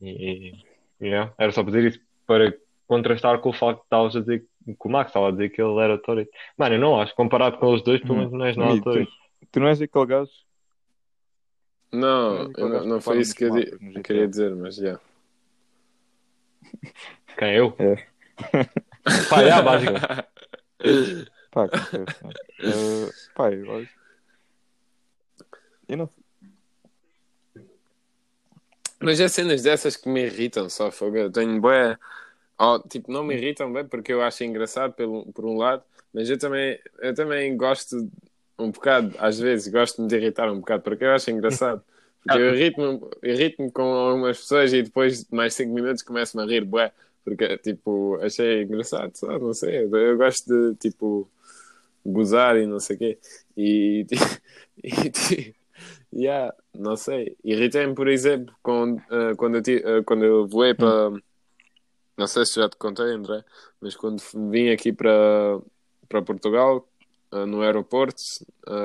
E, 0.00 0.54
e 0.98 1.06
yeah, 1.06 1.34
era 1.36 1.52
só 1.52 1.62
para 1.62 1.72
dizer 1.72 1.88
isso 1.90 2.00
para 2.26 2.56
contrastar 2.86 3.40
com 3.40 3.50
o 3.50 3.52
facto 3.52 3.80
que 3.80 3.84
estavas 3.84 4.16
a 4.16 4.20
dizer 4.20 4.46
que 4.64 4.74
o 4.78 4.88
Max 4.88 5.10
estava 5.10 5.28
a 5.28 5.32
dizer 5.32 5.50
que 5.50 5.60
ele 5.60 5.78
era 5.80 5.98
Toreto. 5.98 6.30
Mano, 6.56 6.76
eu 6.76 6.80
não 6.80 6.98
acho, 6.98 7.14
comparado 7.14 7.58
com 7.58 7.74
os 7.74 7.82
dois, 7.82 8.00
pelo 8.00 8.16
menos 8.16 8.32
não 8.32 8.46
és 8.46 8.56
nada 8.56 8.80
Toreto. 8.80 9.12
tu 9.52 9.60
não 9.60 9.68
és 9.68 9.82
aquele 9.82 10.06
gajo. 10.06 10.32
Não, 11.92 12.36
eu 12.36 12.52
não, 12.56 12.70
gajo 12.70 12.88
não 12.88 12.98
que 13.00 13.04
foi 13.04 13.18
isso 13.18 13.34
que 13.34 13.44
eu, 13.44 13.52
GTA. 13.52 14.02
queria 14.02 14.26
dizer, 14.26 14.56
mas 14.56 14.76
já. 14.76 14.98
Quem 17.36 17.52
eu? 17.52 17.76
É. 17.78 18.08
Pá, 19.28 19.42
é 19.42 19.50
a 19.50 19.62
básica. 19.62 20.28
Pá. 21.50 21.68
Eh, 22.60 23.10
pá, 23.34 23.50
eu 23.50 23.76
acho. 23.78 23.90
Eu 25.88 25.96
não 25.96 26.10
Mas 29.00 29.20
é 29.20 29.28
cenas 29.28 29.62
dessas 29.62 29.96
que 29.96 30.08
me 30.08 30.26
irritam 30.26 30.68
só, 30.68 30.90
fogo. 30.90 31.16
Eu 31.16 31.30
tenho 31.30 31.60
bué. 31.60 31.96
Oh, 32.60 32.78
tipo, 32.80 33.10
não 33.12 33.22
me 33.24 33.36
irritam 33.36 33.72
bem 33.72 33.84
porque 33.84 34.12
eu 34.12 34.20
acho 34.22 34.42
engraçado 34.42 34.92
pelo, 34.92 35.24
por 35.32 35.44
um 35.44 35.56
lado, 35.56 35.84
mas 36.12 36.28
eu 36.28 36.36
também, 36.36 36.78
eu 36.98 37.14
também 37.14 37.56
gosto 37.56 38.10
um 38.58 38.72
bocado, 38.72 39.14
às 39.18 39.38
vezes, 39.38 39.68
gosto-me 39.72 40.08
de 40.08 40.16
irritar 40.16 40.50
um 40.50 40.58
bocado 40.58 40.82
porque 40.82 41.04
eu 41.04 41.12
acho 41.12 41.30
engraçado. 41.30 41.82
Porque 42.20 42.42
eu 42.42 42.54
irrito-me 42.56 43.00
irrito 43.22 43.70
com 43.70 43.82
algumas 43.82 44.38
pessoas 44.38 44.72
e 44.72 44.82
depois 44.82 45.22
de 45.22 45.34
mais 45.34 45.54
5 45.54 45.72
minutos 45.72 46.02
começo-me 46.02 46.42
a 46.42 46.46
rir, 46.46 46.64
bué, 46.64 46.92
porque, 47.28 47.58
tipo, 47.58 48.16
achei 48.22 48.62
engraçado, 48.62 49.14
só, 49.14 49.38
não 49.38 49.52
sei. 49.52 49.84
Eu 49.84 50.16
gosto 50.16 50.46
de, 50.46 50.76
tipo, 50.76 51.28
gozar 52.04 52.56
e 52.56 52.66
não 52.66 52.80
sei 52.80 52.96
o 52.96 52.98
quê. 52.98 53.18
E, 53.56 54.06
e, 54.82 55.54
yeah, 56.12 56.54
não 56.74 56.96
sei. 56.96 57.36
Irritei-me, 57.44 57.94
por 57.94 58.08
exemplo, 58.08 58.54
com, 58.62 58.98
eh, 59.10 59.34
quando, 59.36 59.56
eu 59.56 59.98
eh, 59.98 60.02
quando 60.04 60.24
eu 60.24 60.46
voei 60.46 60.74
para. 60.74 61.10
Não 62.16 62.26
sei 62.26 62.44
se 62.46 62.54
já 62.56 62.68
te 62.68 62.76
contei, 62.76 63.12
André, 63.12 63.44
mas 63.80 63.94
quando 63.94 64.20
vim 64.50 64.70
aqui 64.70 64.92
para, 64.92 65.60
para 66.08 66.22
Portugal, 66.22 66.88
eh, 67.32 67.44
no 67.44 67.60
aeroporto, 67.60 68.22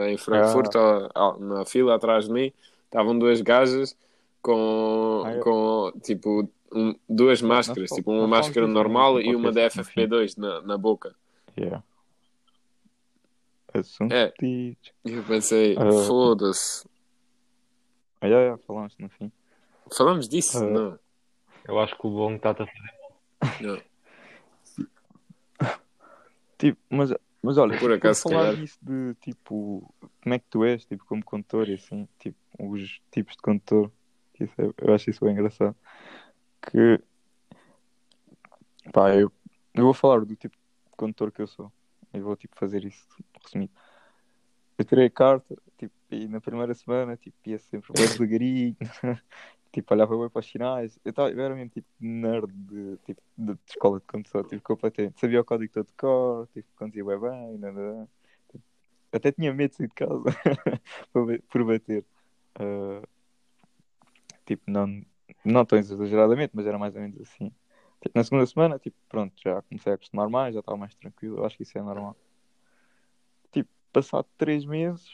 em 0.07 0.17
Frankfurt, 0.17 0.75
ah, 0.75 1.35
na 1.39 1.65
fila 1.65 1.95
atrás 1.95 2.25
de 2.25 2.33
mim, 2.33 2.53
estavam 2.85 3.17
duas 3.17 3.41
gajas 3.41 3.97
com, 4.41 5.23
Ah, 5.25 5.31
é. 5.31 5.39
com 5.39 5.91
tipo, 6.03 6.47
um- 6.73 6.95
duas 7.07 7.41
máscaras, 7.41 7.89
tipo 7.91 8.11
uma 8.11 8.27
máscara 8.27 8.67
normal 8.67 9.13
no 9.15 9.21
e 9.21 9.35
uma 9.35 9.51
da 9.51 9.61
podcast, 9.61 9.77
no 9.79 9.85
fim. 9.85 10.01
FFP2 10.07 10.37
na, 10.37 10.61
na 10.61 10.77
boca. 10.77 11.15
Yeah. 11.57 11.83
Assunto 13.73 14.11
É. 14.13 14.31
E 14.41 14.77
eu 15.05 15.23
pensei, 15.23 15.75
Ah. 15.77 15.91
foda-se. 16.05 16.87
Ah, 18.21 18.27
yeah, 18.27 18.43
yeah, 18.43 18.63
falamos 18.65 18.95
no 18.97 19.09
fim. 19.09 19.31
Falamos 19.95 20.27
disso? 20.29 20.57
Ah. 20.63 20.69
Não. 20.69 20.99
Eu 21.65 21.79
acho 21.79 21.97
que 21.97 22.05
o 22.07 22.09
bom 22.11 22.35
está 22.35 22.51
a 22.51 22.55
fazer. 22.55 22.71
não. 23.61 23.81
Tipo, 26.57 26.79
mas, 26.89 27.13
mas 27.41 27.57
olha, 27.57 27.77
Por 27.79 27.91
acaso, 27.91 28.21
se 28.21 28.23
falar 28.23 28.43
calhar. 28.45 28.55
disso 28.55 28.77
de 28.81 29.15
tipo, 29.15 29.93
como 30.21 30.35
é 30.35 30.39
que 30.39 30.45
tu 30.49 30.63
és, 30.63 30.85
tipo, 30.85 31.03
como 31.05 31.23
condutor 31.23 31.67
e 31.67 31.73
assim, 31.73 32.07
tipo, 32.19 32.37
os 32.59 33.01
tipos 33.11 33.35
de 33.35 33.41
condutor, 33.41 33.91
isso 34.39 34.53
é- 34.57 34.73
eu 34.87 34.93
acho 34.93 35.09
isso 35.09 35.25
bem 35.25 35.33
engraçado. 35.33 35.75
Que, 36.69 36.99
pá, 38.91 39.15
eu, 39.15 39.31
eu 39.73 39.83
vou 39.83 39.93
falar 39.93 40.25
do 40.25 40.35
tipo 40.35 40.55
de 40.55 40.95
condutor 40.97 41.31
que 41.31 41.41
eu 41.41 41.47
sou. 41.47 41.71
Eu 42.13 42.23
vou, 42.23 42.35
tipo, 42.35 42.55
fazer 42.57 42.83
isso 42.85 43.07
resumido. 43.43 43.73
Eu 44.77 44.85
tirei 44.85 45.05
a 45.05 45.09
carta, 45.09 45.55
tipo, 45.77 45.93
e 46.11 46.27
na 46.27 46.41
primeira 46.41 46.73
semana, 46.73 47.15
tipo, 47.17 47.37
ia 47.45 47.59
sempre 47.59 47.93
bem 47.93 48.09
devagarinho, 48.09 48.75
tipo, 49.71 49.93
olhava 49.93 50.17
bem 50.17 50.29
para 50.29 50.39
os 50.39 50.47
sinais. 50.47 50.99
Eu, 51.05 51.13
tava, 51.13 51.31
eu 51.31 51.39
era 51.39 51.55
mesmo, 51.55 51.69
tipo, 51.69 51.87
nerd 51.99 52.51
de, 52.51 52.97
tipo, 53.05 53.21
de, 53.37 53.57
escola 53.67 53.99
de 53.99 54.05
condução, 54.07 54.43
tipo, 54.43 54.63
completamente. 54.63 55.19
Sabia 55.19 55.41
o 55.41 55.45
código 55.45 55.71
todo 55.73 55.87
de 55.87 55.93
cor, 55.93 56.47
tipo, 56.53 56.67
conduzia 56.75 57.05
bem 57.05 57.19
bem, 57.19 57.57
nada. 57.59 58.09
Até 59.11 59.31
tinha 59.31 59.53
medo 59.53 59.71
de 59.71 59.77
sair 59.77 59.87
de 59.87 59.93
casa 59.93 60.23
por 61.13 61.25
ba- 61.27 61.43
por 61.49 61.63
bater. 61.65 62.05
Ah, 62.55 63.01
tipo, 64.45 64.63
não, 64.71 65.03
não 65.43 65.65
tão 65.65 65.77
exageradamente, 65.77 66.51
mas 66.53 66.65
era 66.65 66.77
mais 66.77 66.95
ou 66.95 67.01
menos 67.01 67.19
assim. 67.21 67.51
Tipo, 68.01 68.17
na 68.17 68.23
segunda 68.23 68.45
semana, 68.45 68.79
tipo, 68.79 68.97
pronto, 69.07 69.33
já 69.41 69.61
comecei 69.63 69.91
a 69.91 69.95
acostumar 69.95 70.29
mais, 70.29 70.53
já 70.53 70.59
estava 70.59 70.77
mais 70.77 70.93
tranquilo. 70.95 71.37
Eu 71.37 71.45
acho 71.45 71.57
que 71.57 71.63
isso 71.63 71.77
é 71.77 71.81
normal. 71.81 72.15
Tipo, 73.51 73.69
passado 73.91 74.27
três 74.37 74.65
meses, 74.65 75.09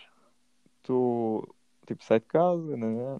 tu, 0.84 1.48
tipo, 1.86 2.04
sai 2.04 2.20
de 2.20 2.26
casa, 2.26 2.78
né? 2.78 3.20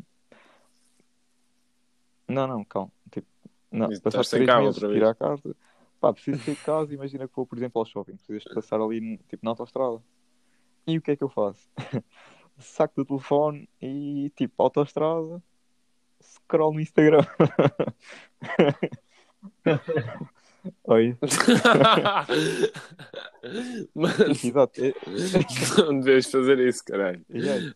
Não, 2.28 2.48
não, 2.48 2.64
calma. 2.64 2.92
Tipo, 3.12 3.28
não, 3.72 3.92
E 3.92 3.96
sem 3.96 4.24
três 4.24 4.56
meses, 4.56 4.76
outra 4.76 4.88
vez. 4.88 5.00
tira 5.00 5.12
a 5.12 5.16
carta, 5.16 5.56
pá, 6.00 6.14
preciso 6.14 6.44
sair 6.44 6.56
de 6.56 6.62
casa, 6.62 6.94
imagina 6.94 7.28
que 7.28 7.36
vou, 7.36 7.46
por 7.46 7.58
exemplo, 7.58 7.80
ao 7.80 7.86
shopping, 7.86 8.16
precisas 8.16 8.44
de 8.44 8.54
passar 8.54 8.82
ali, 8.82 9.18
tipo, 9.30 9.44
na 9.44 9.52
autostrada. 9.52 10.02
E 10.88 10.98
o 10.98 11.02
que 11.02 11.12
é 11.12 11.16
que 11.16 11.24
eu 11.24 11.30
faço? 11.30 11.70
Saco 12.58 12.96
do 12.96 13.06
telefone 13.06 13.70
e, 13.82 14.32
tipo, 14.36 14.62
autostrada, 14.62 15.42
scroll 16.22 16.74
no 16.74 16.80
Instagram. 16.80 17.22
Oi, 20.84 21.16
Mas 23.96 24.44
exato. 24.44 24.82
É- 24.84 24.94
não 25.84 26.00
deves 26.02 26.30
fazer 26.30 26.60
isso, 26.60 26.84
caralho. 26.84 27.26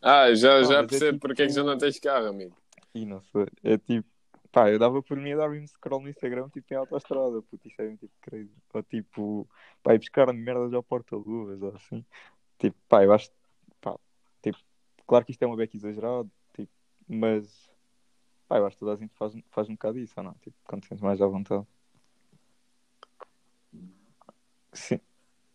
Ah, 0.01 0.33
já, 0.35 0.59
Não, 0.61 0.67
já 0.69 0.79
é 0.79 0.87
percebo 0.87 1.13
tipo- 1.13 1.27
porque 1.27 1.43
é 1.43 1.47
que 1.47 1.53
já 1.53 1.63
não 1.63 1.77
tens 1.77 1.99
carro, 1.99 2.27
amigo. 2.27 2.55
E 2.93 3.05
não 3.05 3.21
sei, 3.21 3.47
é 3.63 3.77
tipo, 3.77 4.07
pá, 4.51 4.69
eu 4.69 4.77
dava 4.77 5.01
por 5.01 5.17
mim 5.17 5.31
a 5.31 5.37
dar-me 5.37 5.65
scroll 5.67 6.01
no 6.01 6.09
Instagram, 6.09 6.47
tipo, 6.49 6.71
em 6.73 6.77
autostrada, 6.77 7.41
puto, 7.41 7.67
isso 7.67 7.81
é 7.81 7.85
mesmo 7.85 7.97
tipo 7.97 8.13
crazy. 8.21 8.51
Ou 8.73 8.83
tipo, 8.83 9.49
pá, 9.81 9.95
ir 9.95 9.99
buscar 9.99 10.31
merdas 10.33 10.73
ao 10.73 10.83
porta-luvas, 10.83 11.61
ou 11.61 11.73
assim. 11.75 12.05
Tipo, 12.59 12.77
pá, 12.87 13.03
eu 13.03 13.11
acho, 13.13 13.31
pá, 13.81 13.97
tipo, 14.43 14.57
claro 15.07 15.25
que 15.25 15.31
isto 15.31 15.41
é 15.41 15.47
uma 15.47 15.55
beca 15.55 15.75
exagerado, 15.75 16.29
tipo, 16.53 16.71
mas, 17.07 17.72
pá, 18.53 18.59
eu 18.59 18.67
acho 18.67 18.75
que 18.75 18.79
toda 18.81 18.93
a 18.93 18.95
gente 18.95 19.13
faz, 19.15 19.33
faz 19.49 19.67
um 19.67 19.73
bocado 19.73 19.97
isso, 19.97 20.13
ou 20.17 20.23
não? 20.23 20.33
Tipo, 20.35 20.55
quando 20.65 20.81
te 20.83 20.87
sentes 20.87 21.01
mais 21.01 21.19
à 21.21 21.25
vontade. 21.27 21.65
Sim, 24.73 24.99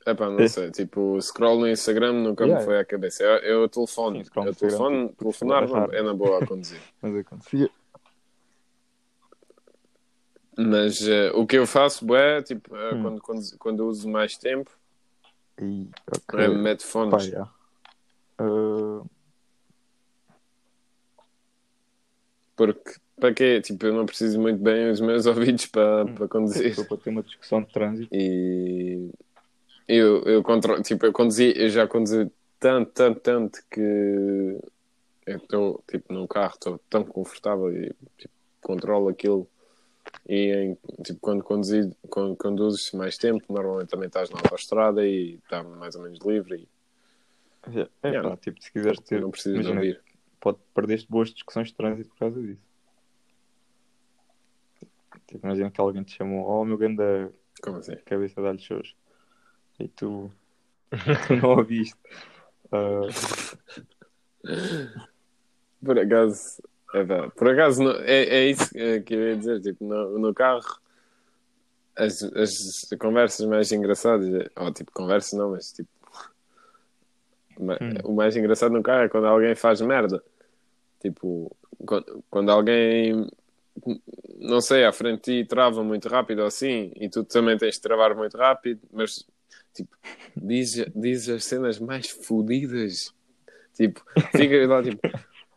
Epá, 0.06 0.28
não 0.30 0.40
É. 0.40 0.48
sei, 0.48 0.70
tipo, 0.70 1.20
scroll 1.20 1.60
no 1.60 1.68
Instagram 1.68 2.12
nunca 2.14 2.44
Yeah. 2.44 2.60
me 2.60 2.64
foi 2.66 2.78
à 2.78 2.84
cabeça. 2.84 3.22
Eu, 3.22 3.60
eu 3.62 3.68
telefono, 3.68 4.24
Sim, 4.24 4.30
eu 4.36 4.54
telefono, 4.54 5.08
tipo, 5.08 5.18
telefonar 5.18 5.62
é 5.62 5.66
não, 5.66 5.74
raro. 5.74 5.92
é 5.94 6.02
na 6.02 6.14
boa 6.14 6.38
a 6.42 6.46
conduzir. 6.46 6.80
mas 7.02 7.14
acontecia. 7.16 7.70
Mas 10.56 11.06
eh, 11.06 11.30
o 11.34 11.46
que 11.46 11.56
eu 11.56 11.66
faço 11.66 12.12
é, 12.16 12.42
tipo, 12.42 12.74
eh, 12.74 12.94
Hum. 12.94 13.02
quando, 13.02 13.20
quando, 13.20 13.58
quando 13.58 13.86
uso 13.86 14.08
mais 14.08 14.36
tempo, 14.36 14.76
E, 15.60 15.88
ok. 16.10 16.40
é, 16.40 16.48
meto 16.48 16.82
Pá, 16.82 16.90
fones. 16.90 17.26
já. 17.26 17.48
Ah, 18.38 19.02
Porque, 22.58 22.96
para 23.20 23.32
quê? 23.32 23.60
Tipo, 23.62 23.86
eu 23.86 23.94
não 23.94 24.04
preciso 24.04 24.40
muito 24.40 24.60
bem 24.60 24.90
os 24.90 25.00
meus 25.00 25.24
ouvidos 25.26 25.66
para, 25.66 26.04
Hum. 26.04 26.14
para 26.14 26.28
conduzir. 26.28 26.74
Só 26.74 26.84
para 26.84 26.96
ter 26.98 27.10
uma 27.10 27.22
discussão 27.22 27.62
de 27.62 27.72
trânsito. 27.72 28.08
E 28.12 29.08
eu, 29.86 30.22
eu 30.24 30.42
controlo, 30.42 30.82
tipo, 30.82 31.06
eu 31.06 31.12
conduzi, 31.12 31.54
eu 31.56 31.68
já 31.70 31.86
conduzi 31.86 32.30
tanto, 32.58 32.90
tanto, 32.92 33.20
tanto 33.20 33.60
que 33.70 34.58
eu 35.26 35.36
estou, 35.36 35.84
tipo, 35.88 36.12
num 36.12 36.26
carro, 36.26 36.54
estou 36.54 36.80
tão 36.90 37.04
confortável 37.04 37.72
e 37.72 37.94
tipo, 38.18 38.34
controlo 38.60 39.08
aquilo. 39.08 39.48
E 40.28 40.52
em, 40.52 40.78
tipo, 41.04 41.20
quando 41.20 41.44
conduzi, 41.44 41.90
quando 42.10 42.36
conduzes 42.36 42.90
mais 42.92 43.16
tempo, 43.16 43.44
normalmente 43.52 43.88
também 43.90 44.08
estás 44.08 44.30
na 44.30 44.38
autostrada 44.40 45.06
e 45.06 45.36
está 45.36 45.62
mais 45.62 45.94
ou 45.94 46.02
menos 46.02 46.18
livre 46.26 46.68
É, 47.74 47.80
é 48.02 48.10
Yeah. 48.10 48.30
pá, 48.30 48.36
tipo, 48.36 48.60
se 48.62 48.72
quiseres 48.72 48.98
e 48.98 49.04
ter, 49.04 49.20
não 49.20 49.30
precisas 49.30 49.54
imagina, 49.66 49.76
ouvir. 49.80 50.00
Pode 50.40 50.58
perdeste 50.74 51.08
boas 51.10 51.30
discussões 51.32 51.68
de 51.68 51.74
trânsito 51.74 52.08
por 52.10 52.18
causa 52.18 52.40
disso. 52.40 52.62
Tipo, 55.26 55.46
imagina 55.46 55.70
que 55.70 55.80
alguém 55.80 56.02
te 56.02 56.16
chamou, 56.16 56.46
oh 56.46 56.64
meu 56.64 56.76
grande 56.78 57.02
Como 57.62 57.78
assim? 57.78 57.96
cabeça 58.04 58.40
de 58.40 58.46
alho 58.48 58.58
xoxo. 58.58 58.94
E 59.78 59.88
tu, 59.88 60.30
tu 61.26 61.36
não 61.42 61.50
ouviste. 61.50 61.96
Ah, 62.72 63.00
Por 65.84 65.98
acaso, 65.98 66.62
é, 66.94 67.04
pá, 67.04 67.30
por 67.30 67.48
acaso 67.50 67.82
não- 67.82 67.92
é, 68.00 68.24
é 68.24 68.50
isso 68.50 68.70
que 69.04 69.14
eu 69.14 69.28
ia 69.28 69.36
dizer. 69.36 69.60
Tipo, 69.60 69.84
no, 69.84 70.18
no 70.18 70.34
carro, 70.34 70.60
as, 71.96 72.22
as 72.22 72.86
conversas 72.98 73.46
mais 73.46 73.70
engraçadas, 73.72 74.28
ou 74.56 74.72
tipo, 74.72 74.90
conversas 74.92 75.38
não, 75.38 75.50
mas 75.52 75.72
tipo, 75.72 75.88
Hum. 77.58 77.98
o 78.04 78.12
mais 78.14 78.36
engraçado 78.36 78.72
no 78.72 78.82
carro 78.82 79.04
é 79.04 79.08
quando 79.08 79.26
alguém 79.26 79.54
faz 79.54 79.80
merda. 79.80 80.22
Tipo, 81.00 81.54
quando, 82.30 82.50
alguém, 82.50 83.28
não 84.38 84.60
sei, 84.60 84.84
à 84.84 84.92
frente 84.92 85.30
de 85.30 85.42
ti 85.42 85.48
trava 85.48 85.82
muito 85.82 86.08
rápido 86.08 86.40
ou 86.40 86.46
assim, 86.46 86.92
e 86.96 87.08
tu 87.08 87.24
também 87.24 87.56
tens 87.56 87.74
de 87.76 87.80
travar 87.80 88.14
muito 88.14 88.36
rápido, 88.36 88.80
mas 88.92 89.26
tipo, 89.74 89.96
diz, 90.36 90.84
diz 90.94 91.28
as 91.28 91.44
cenas 91.44 91.78
mais 91.78 92.08
fodidas. 92.10 93.14
Tipo, 93.74 94.02
fica 94.36 94.66
lá 94.66 94.82
tipo. 94.82 95.00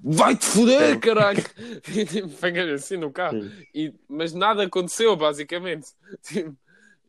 Vai-te 0.04 0.46
foder, 0.46 1.00
caralho! 1.00 1.44
E, 1.96 2.06
tipo, 2.06 2.28
Fica 2.28 2.74
assim 2.74 2.98
no 2.98 3.12
carro. 3.12 3.48
E, 3.74 3.94
mas 4.08 4.34
nada 4.34 4.64
aconteceu, 4.64 5.16
basicamente. 5.16 5.90
Tipo, 6.24 6.56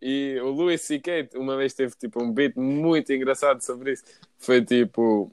e 0.04 0.36
o 0.40 0.48
Louis 0.48 0.80
C.K. 0.80 1.28
uma 1.36 1.56
vez 1.56 1.74
teve 1.74 1.94
tipo, 1.94 2.20
um 2.20 2.32
beat 2.32 2.56
muito 2.56 3.12
engraçado 3.12 3.60
sobre 3.62 3.92
isso. 3.92 4.02
Foi 4.42 4.60
tipo. 4.64 5.30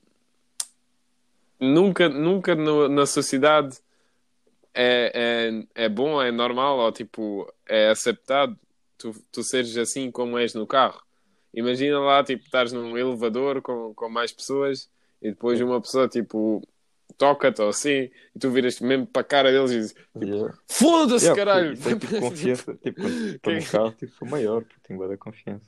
Nunca, 1.60 2.08
nunca 2.08 2.56
no- 2.56 2.88
na 2.88 3.06
sociedade 3.06 3.78
é, 4.74 5.60
é, 5.76 5.86
é 5.86 5.90
bom, 5.90 6.22
é 6.22 6.32
normal, 6.32 6.78
ou 6.80 6.92
tipo, 6.92 7.52
é 7.68 7.90
aceitável 7.90 8.56
tu, 8.98 9.14
tu 9.32 9.44
seres 9.44 9.76
assim 9.78 10.10
como 10.10 10.38
és 10.38 10.54
no 10.54 10.66
carro. 10.66 11.02
Imagina 11.54 12.00
lá, 12.00 12.24
tipo, 12.24 12.46
estás 12.46 12.72
num 12.72 12.98
elevador 12.98 13.62
com, 13.62 13.94
com 13.94 14.08
mais 14.10 14.32
pessoas 14.32 14.90
e 15.22 15.32
depois 15.32 15.60
uma 15.60 15.82
pessoa, 15.82 16.08
tipo, 16.08 16.66
toca-te 17.18 17.62
ou 17.62 17.70
assim 17.70 18.10
e 18.34 18.40
tu 18.40 18.52
viras 18.52 18.80
mesmo 18.80 19.06
para 19.08 19.22
a 19.22 19.26
cara 19.26 19.52
deles 19.52 19.72
e 19.72 19.76
dizes 19.80 19.96
Yeah. 20.22 20.54
foda-se, 20.70 21.26
Yeah, 21.26 21.36
caralho! 21.46 21.74
Isso 21.74 21.90
é 21.90 21.96
tipo 21.98 22.20
confiança. 22.20 22.76
Tipo, 22.76 23.02
quando 23.02 23.36
estou 23.36 23.54
no 23.54 23.66
carro, 23.66 23.92
tipo, 23.98 24.14
sou 24.16 24.28
maior, 24.28 24.62
porque 24.62 24.76
tenho 24.84 25.00
boa 25.00 25.18
confiança. 25.18 25.66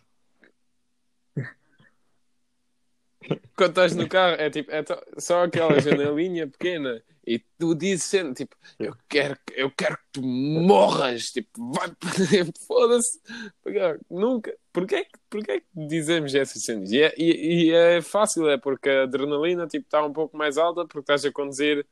Quando 3.55 3.69
estás 3.69 3.95
no 3.95 4.07
carro, 4.07 4.35
é 4.41 4.49
tipo, 4.49 4.71
é 4.71 4.83
só 5.17 5.43
aquela 5.43 5.79
janelinha 5.79 6.47
pequena 6.47 7.01
e 7.25 7.37
tu 7.59 7.75
dizes 7.75 8.03
sempre, 8.05 8.33
tipo, 8.33 8.55
eu 8.79 8.95
quero, 9.07 9.37
que- 9.45 9.53
eu 9.61 9.69
quero 9.69 9.95
que 9.97 10.03
tu 10.13 10.21
morras, 10.23 11.25
tipo, 11.31 11.71
vai, 11.71 11.91
foda-se. 12.67 13.19
Nunca, 14.09 14.55
porquê, 14.73 15.05
que- 15.05 15.19
porquê 15.29 15.61
que 15.61 15.87
dizemos 15.87 16.33
essas 16.33 16.63
cenas? 16.63 16.91
E 16.91 17.01
é, 17.01 17.13
e- 17.17 17.65
e 17.67 17.71
é 17.73 18.01
fácil, 18.01 18.49
é 18.49 18.57
porque 18.57 18.89
a 18.89 19.03
adrenalina, 19.03 19.67
tipo, 19.67 19.85
está 19.85 20.03
um 20.03 20.11
pouco 20.13 20.35
mais 20.35 20.57
alta 20.57 20.81
porque 20.85 20.99
estás 20.99 21.23
a 21.25 21.31
conduzir 21.31 21.85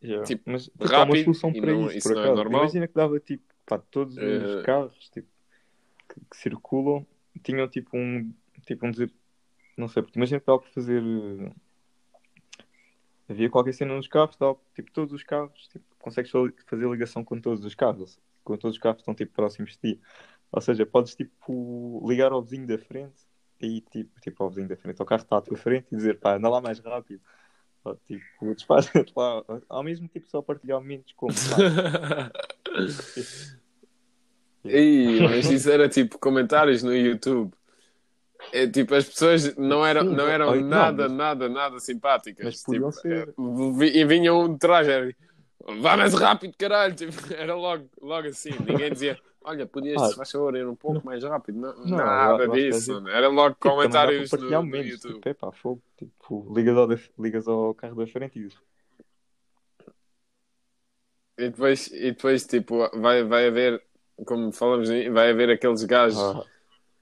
Yeah. 0.00 0.24
Tipo, 0.24 0.44
Mas 0.52 0.66
tipo, 0.66 0.84
rápido 0.86 1.24
solução 1.24 1.50
e 1.52 1.60
para 1.60 1.72
não- 1.72 1.86
isso, 1.88 1.98
isso 1.98 2.14
não 2.14 2.22
é 2.22 2.26
normal? 2.32 2.60
Imagina 2.62 2.86
que 2.86 2.94
dava 2.94 3.18
tipo, 3.18 3.42
pá, 3.66 3.78
todos 3.90 4.16
os 4.16 4.22
Eh. 4.22 4.62
carros 4.62 5.10
tipo, 5.10 5.26
que, 6.08 6.20
que 6.30 6.36
circulam 6.36 7.04
tinham 7.42 7.66
tipo 7.66 7.96
um, 7.96 8.32
tipo 8.64 8.86
um 8.86 8.92
não 9.78 9.88
sei, 9.88 10.02
porque 10.02 10.18
imagina 10.18 10.40
que 10.40 10.46
dava 10.46 10.58
para 10.60 10.70
fazer. 10.70 11.02
eh, 11.02 11.52
Havia 13.30 13.50
qualquer 13.50 13.74
cena 13.74 13.94
nos 13.94 14.08
carros, 14.08 14.36
dava, 14.36 14.56
tipo, 14.74 14.90
todos 14.90 15.12
os 15.12 15.22
carros, 15.22 15.68
tipo, 15.68 15.84
consegues 15.98 16.30
fa- 16.30 16.50
fazer 16.66 16.88
ligação 16.88 17.22
com 17.22 17.38
todos 17.38 17.62
os 17.64 17.74
carros, 17.74 18.18
com 18.42 18.56
todos 18.56 18.76
os 18.76 18.82
carros 18.82 18.96
que 18.96 19.02
estão 19.02 19.14
tipo 19.14 19.34
próximos 19.34 19.72
de 19.72 19.78
ti. 19.96 20.00
Ou 20.50 20.60
seja, 20.62 20.86
podes 20.86 21.14
tipo 21.14 22.02
ligar 22.08 22.32
ao 22.32 22.42
vizinho 22.42 22.66
da 22.66 22.78
frente 22.78 23.20
e 23.60 23.82
tipo, 23.82 24.18
tipo 24.20 24.42
ao 24.42 24.48
vizinho 24.48 24.68
da 24.68 24.76
frente, 24.78 24.98
ao 25.00 25.06
carro 25.06 25.22
está 25.22 25.36
à 25.36 25.42
tua 25.42 25.58
frente 25.58 25.88
e 25.92 25.96
dizer, 25.96 26.18
pá, 26.18 26.36
anda 26.36 26.48
lá 26.48 26.58
mais 26.60 26.78
rápido. 26.78 27.20
Ou, 27.84 27.94
tipo, 28.06 28.24
despacha-te 28.56 29.12
lá. 29.14 29.44
Ao 29.68 29.82
mesmo 29.82 30.08
tipo, 30.08 30.26
só 30.30 30.40
partilhar 30.40 30.80
momentos 30.80 31.12
como. 31.12 31.34
Ih, 34.64 35.20
mas 35.28 35.50
isso 35.50 35.70
era 35.70 35.88
tipo 35.88 36.18
comentários 36.18 36.82
no 36.82 36.94
YouTube. 36.94 37.52
É, 38.52 38.66
tipo, 38.66 38.94
as 38.94 39.04
pessoas 39.04 39.56
não 39.56 39.84
eram, 39.84 40.04
não 40.04 40.12
não, 40.14 40.26
eram 40.28 40.50
ai, 40.50 40.60
não, 40.60 40.68
nada, 40.68 41.02
mas- 41.08 41.12
nada, 41.12 41.48
nada 41.48 41.78
simpáticas. 41.80 42.44
Mas 42.44 42.62
podiam 42.62 42.90
Tipo, 42.90 43.00
ser. 43.02 43.28
é, 43.28 43.84
e 43.98 44.04
vinham 44.04 44.52
de 44.52 44.58
trás, 44.58 44.88
era, 44.88 45.14
vá 45.80 45.96
mais 45.96 46.14
rápido, 46.14 46.54
caralho. 46.56 46.94
Tipo, 46.94 47.12
era 47.34 47.54
logo, 47.54 47.88
logo 48.00 48.28
assim. 48.28 48.50
Ninguém 48.66 48.90
dizia, 48.92 49.18
olha, 49.42 49.66
podias, 49.66 50.00
Ah, 50.00 50.14
faz 50.16 50.30
favor, 50.30 50.56
ir 50.56 50.66
um 50.66 50.74
pouco 50.74 51.04
mais 51.04 51.22
rápido. 51.24 51.58
Não, 51.60 51.76
Não, 51.84 51.96
nada 51.98 52.44
eu 52.44 52.50
que 52.52 52.70
disso. 52.70 52.92
é 52.92 52.94
tipo- 52.96 53.08
Era 53.08 53.28
logo 53.28 53.54
Tipo, 53.54 53.68
comentários 53.70 54.32
no, 54.32 54.38
no 54.38 54.50
momentos. 54.50 54.90
YouTube. 55.04 55.20
Tipo, 55.20 55.48
é 55.48 55.52
fogo. 55.52 55.82
Tipo, 55.96 56.52
ligas 56.54 56.76
ao, 56.76 56.88
ligas 57.18 57.48
ao 57.48 57.74
carro 57.74 57.96
da 57.96 58.06
frente 58.06 58.38
e 58.38 58.42
dizes. 58.44 58.58
E 61.38 61.50
depois, 61.50 61.86
e 61.88 62.10
depois 62.12 62.46
tipo, 62.46 62.88
vai, 62.98 63.22
vai 63.22 63.46
haver, 63.46 63.80
como 64.26 64.50
falamos, 64.52 64.88
vai 64.88 65.30
haver 65.30 65.50
aqueles 65.50 65.84
gajos. 65.84 66.18
Ah, 66.18 66.42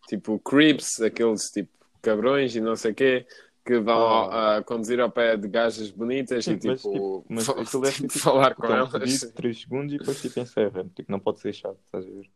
tipo 0.07 0.39
creeps, 0.41 1.01
aqueles 1.01 1.51
tipo 1.51 1.71
cabrões 2.03 2.55
e 2.55 2.61
não 2.61 2.77
sei 2.77 2.93
o 2.93 2.95
quê, 2.95 3.27
que 3.65 3.79
vão 3.81 4.31
Ah. 4.31 4.57
a 4.59 4.63
conduzir 4.63 5.01
ao 5.01 5.11
pé 5.11 5.37
de 5.37 5.49
gajas 5.49 5.91
bonitas 5.91 6.45
Sim, 6.45 6.53
e 6.63 6.67
mas, 6.69 6.81
tipo, 6.83 6.93
tipo, 6.95 7.27
mas 7.29 7.47
fa- 7.47 7.61
aquilo 7.61 7.83
deve 7.83 7.95
ser, 7.97 8.03
tipo, 8.07 8.13
tipo, 8.13 8.25
falar 8.25 8.55
com 8.55 8.65
Então, 8.65 8.77
elas. 8.77 8.93
pedido, 8.93 9.33
3 9.33 9.61
segundos 9.61 9.95
e 9.95 9.99
depois 9.99 10.21
tipo 10.21 10.39
encerra. 10.41 10.85
Tipo, 10.95 11.11
não 11.11 11.19
pode 11.19 11.41
ser 11.41 11.53
chato, 11.53 11.79
estás 11.85 12.07
a 12.07 12.09
ver? 12.11 12.31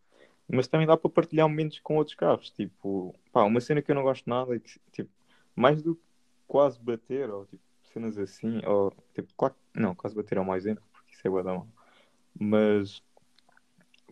Mas 0.52 0.66
também 0.66 0.86
dá 0.86 0.96
para 0.96 1.08
partilhar 1.08 1.48
momentos 1.48 1.78
com 1.78 1.96
outros 1.96 2.16
carros. 2.16 2.50
Tipo, 2.50 3.14
pá, 3.32 3.44
uma 3.44 3.60
cena 3.60 3.80
que 3.80 3.90
eu 3.90 3.94
não 3.94 4.02
gosto 4.02 4.28
nada 4.28 4.56
é 4.56 4.58
que, 4.58 4.80
tipo, 4.90 5.10
mais 5.54 5.80
do 5.80 5.94
que 5.94 6.02
quase 6.48 6.80
bater, 6.80 7.30
ou 7.30 7.46
tipo, 7.46 7.62
cenas 7.92 8.18
assim, 8.18 8.60
ou 8.66 8.92
tipo, 9.14 9.32
claro, 9.36 9.54
não, 9.74 9.94
quase 9.94 10.16
bater 10.16 10.38
é 10.38 10.40
um 10.40 10.44
mau 10.44 10.56
exemplo, 10.56 10.82
porque 10.92 11.12
isso 11.14 11.26
é 11.26 11.42
mal. 11.42 11.68
Mas, 12.38 13.00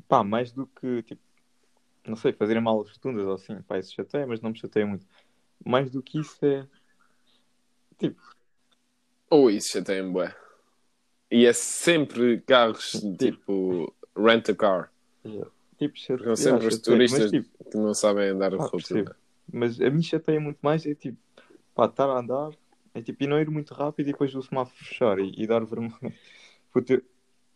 pá, 0.09 0.23
mais 0.23 0.53
do 0.53 0.67
que, 0.67 1.03
tipo, 1.03 1.21
não 2.09 2.17
sei, 2.17 2.33
fazerem 2.33 2.63
mal 2.63 2.81
as 2.81 2.91
rotundas 2.91 3.27
ou 3.27 3.35
assim, 3.35 3.61
pá, 3.63 3.79
isso 3.79 3.95
chateia, 3.95 4.27
mas 4.27 4.41
não 4.41 4.51
me 4.51 4.59
chateia 4.59 4.87
muito. 4.87 5.07
Mais 5.65 5.91
do 5.91 6.03
que 6.03 6.21
isso 6.21 6.45
é. 6.45 6.67
Tipo, 7.99 8.23
Ou 9.31 9.51
isso 9.51 9.79
já 9.79 9.85
tem 9.85 10.11
bué. 10.11 10.35
E 11.31 11.45
é 11.45 11.53
sempre 11.53 12.41
carros 12.41 12.93
tipo 13.19 13.95
rent 14.17 14.49
a 14.49 14.55
car. 14.55 14.93
tipo 15.77 15.99
chateia. 15.99 16.19
Porque 16.19 16.37
são 16.37 16.53
sempre 16.53 16.67
os 16.69 16.75
chateia, 16.75 16.97
turistas 16.97 17.21
Mas, 17.21 17.31
tipo, 17.31 17.65
que 17.71 17.77
não 17.77 17.95
sabem 17.95 18.29
andar 18.31 18.57
pá, 18.57 18.65
rotunda. 18.65 19.17
mas 19.53 19.81
a 19.81 19.91
mim 19.91 20.03
chateia 20.03 20.41
muito 20.41 20.59
mais 20.63 20.87
é 20.87 20.95
tipo, 20.95 21.19
pá, 21.75 21.87
estar 21.87 22.09
a 22.09 22.19
andar, 22.21 22.51
é 22.95 23.03
tipo, 23.03 23.23
e 23.23 23.27
não 23.27 23.39
ir 23.41 23.51
muito 23.51 23.75
rápido 23.75 24.09
e 24.09 24.13
depois 24.13 24.35
o 24.35 24.43
semáforo 24.43 24.85
fechar 24.85 25.19
e, 25.19 25.33
e 25.37 25.47
dar 25.47 25.65
vermelho. 25.65 25.93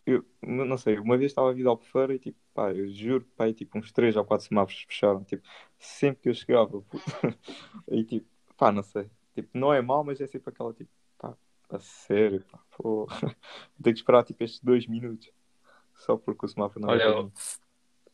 Eu, 0.05 0.25
não 0.43 0.77
sei, 0.77 0.99
uma 0.99 1.17
vez 1.17 1.31
estava 1.31 1.51
a 1.51 1.53
vir 1.53 1.63
de 1.63 1.69
Albufeira 1.69 2.15
e 2.15 2.19
tipo, 2.19 2.39
pá, 2.53 2.73
eu 2.73 2.89
juro, 2.89 3.25
pá, 3.37 3.49
e, 3.49 3.55
tipo, 3.55 3.79
uns 3.79 3.93
3 3.93 4.17
ou 4.17 4.25
4 4.25 4.47
semáforos 4.47 4.85
fecharam, 4.89 5.23
tipo, 5.23 5.47
sempre 5.79 6.23
que 6.23 6.29
eu 6.29 6.35
chegava, 6.35 6.81
puta. 6.83 7.39
e 7.89 8.05
tipo, 8.05 8.27
pá, 8.57 8.73
não 8.73 8.83
sei, 8.83 9.09
tipo, 9.35 9.49
não 9.57 9.73
é 9.73 9.81
mau, 9.81 10.03
mas 10.03 10.21
é 10.21 10.27
sempre 10.27 10.51
aquela 10.51 10.73
tipo, 10.75 10.91
pá, 11.19 11.37
a 11.71 11.79
sério, 11.79 12.45
pá, 12.51 12.59
pô, 12.77 13.07
tenho 13.81 13.95
que 13.95 14.01
esperar 14.01 14.25
tipo 14.25 14.43
estes 14.43 14.61
2 14.61 14.87
minutos 14.87 15.31
só 15.95 16.17
porque 16.17 16.47
o 16.47 16.49
semáforo 16.49 16.81
não 16.81 16.89
Olha, 16.89 17.03
é 17.03 17.07
eu, 17.07 17.33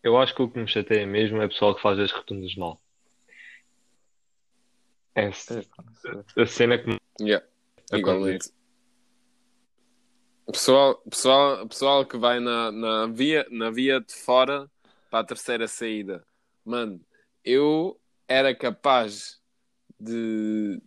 eu 0.03 0.19
acho 0.19 0.35
que 0.35 0.43
o 0.43 0.51
que 0.51 0.59
me 0.59 0.69
chateia 0.69 1.07
mesmo 1.07 1.41
é 1.41 1.47
o 1.47 1.49
pessoal 1.49 1.75
que 1.75 1.81
faz 1.81 1.99
as 1.99 2.13
rotundas 2.13 2.55
mal. 2.55 2.79
É 5.15 5.23
É, 5.23 5.31
pá, 5.31 5.83
não 5.85 5.95
sei. 5.95 6.43
a 6.43 6.47
cena 6.47 6.79
que 6.79 6.89
me 6.89 6.99
Yeah, 7.21 7.45
igualmente. 7.93 8.53
Pessoal, 10.51 10.97
pessoal, 11.09 11.69
pessoal 11.69 12.07
que 12.07 12.17
vai 12.17 12.41
na, 12.41 12.73
na, 12.73 13.07
via, 13.07 13.47
na 13.51 13.71
via 13.71 14.01
de 14.01 14.15
fora 14.15 14.69
para 15.11 15.21
a 15.21 15.25
terceira 15.25 15.69
saída. 15.69 16.25
Mano, 16.65 17.01
eu 17.45 18.01
era 18.27 18.55
capaz 18.55 19.39
de, 20.01 20.81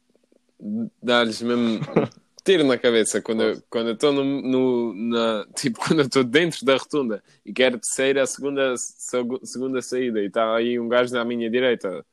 de 0.59 0.89
dar-lhes 1.01 1.41
mesmo 1.43 1.79
tiro 2.43 2.63
na 2.63 2.75
cabeça 2.77 3.21
quando 3.21 3.43
eu 3.43 3.61
quando 3.69 3.89
eu 3.89 3.93
estou 3.93 4.11
no, 4.11 4.23
no- 4.23 4.93
na, 4.95 5.45
tipo, 5.55 5.79
quando 5.79 5.99
eu 5.99 6.05
estou 6.05 6.23
dentro 6.23 6.65
da 6.65 6.77
rotunda 6.77 7.23
e 7.45 7.53
quero 7.53 7.79
sair 7.83 8.17
a 8.17 8.25
segunda, 8.25 8.75
segu- 8.77 9.45
segunda 9.45 9.79
saída 9.81 10.21
e 10.21 10.25
está 10.25 10.55
aí 10.55 10.79
um 10.79 10.87
gajo 10.87 11.13
na 11.13 11.23
minha 11.23 11.49
direita 11.51 12.03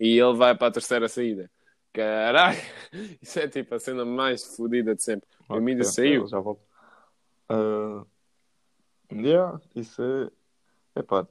e 0.00 0.18
ele 0.18 0.34
vai 0.34 0.54
para 0.56 0.68
a 0.68 0.72
terceira 0.72 1.08
saída. 1.08 1.50
Caralho, 1.92 2.58
isso 3.20 3.38
é 3.38 3.48
tipo 3.48 3.74
a 3.74 3.78
cena 3.78 4.04
mais 4.04 4.56
fodida 4.56 4.94
de 4.94 5.02
sempre. 5.02 5.28
O 5.48 5.56
Emílio 5.56 5.82
Ok, 5.82 5.92
saiu. 5.94 6.26
Já 6.26 6.40
volto. 6.40 6.60
Ah, 7.48 8.04
yeah, 9.12 9.60
isso 9.74 10.02
é. 10.02 10.30
É 10.96 11.02
pá. 11.02 11.26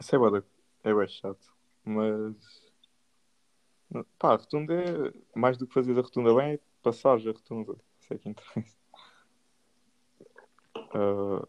Isso 0.00 0.14
é 0.14 0.18
bué 0.18 0.30
da- 0.30 0.46
é 0.84 0.92
bué 0.94 1.06
chato. 1.08 1.54
Mas. 1.84 2.70
Pá, 4.18 4.34
a 4.34 4.36
rotunda 4.36 4.74
é. 4.74 5.12
Mais 5.38 5.56
do 5.58 5.66
que 5.66 5.74
fazer 5.74 5.92
a 5.98 6.02
rotunda 6.02 6.34
bem, 6.34 6.54
é 6.54 6.60
passar 6.82 7.10
a 7.18 7.32
rotunda. 7.32 7.76
Isso 8.00 8.14
é 8.14 8.18
que 8.18 8.28
interessa. 8.28 8.76
Ah, 10.92 11.46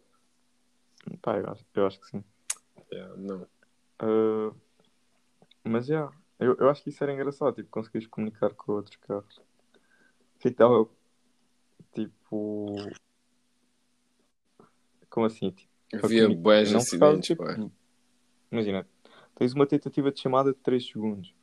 pá, 1.22 1.38
eu 1.38 1.50
acho, 1.50 1.66
eu 1.76 1.88
acho 1.88 2.00
que 2.00 2.08
sim. 2.08 2.24
Yeah, 2.92 3.16
não. 3.18 3.48
Ah, 4.00 4.54
mas 5.64 5.86
já, 5.86 6.12
eu, 6.40 6.56
eu 6.58 6.70
acho 6.70 6.84
que 6.84 6.90
isso 6.90 7.04
era 7.04 7.14
engraçado, 7.14 7.56
tipo, 7.56 7.70
conseguires 7.70 8.08
comunicar 8.08 8.54
com 8.54 8.74
outros 8.74 8.96
carros. 8.98 9.40
Ficava 10.40 10.88
tipo. 11.94 12.76
Como 15.12 15.26
assim? 15.26 15.52
Tipo, 15.52 16.06
Havia 16.06 16.42
causa, 16.42 16.78
acidentes, 16.78 17.28
tipo. 17.28 17.72
Imagina, 18.50 18.88
tens 19.36 19.54
uma 19.54 19.68
tentativa 19.68 20.12
de 20.12 20.20
chamada 20.20 20.54
de 20.54 20.60
3 20.60 20.88
segundos. 20.88 21.36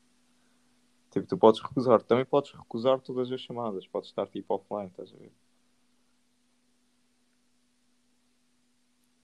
Tipo, 1.11 1.27
tu 1.27 1.37
podes 1.37 1.61
recusar. 1.61 2.03
Também 2.03 2.25
podes 2.25 2.51
recusar 2.51 2.99
todas 3.01 3.31
as 3.31 3.41
chamadas. 3.41 3.87
Podes 3.87 4.09
estar 4.09 4.27
tipo 4.27 4.55
offline, 4.55 4.89
estás 4.89 5.13
a 5.13 5.17
ver? 5.17 5.31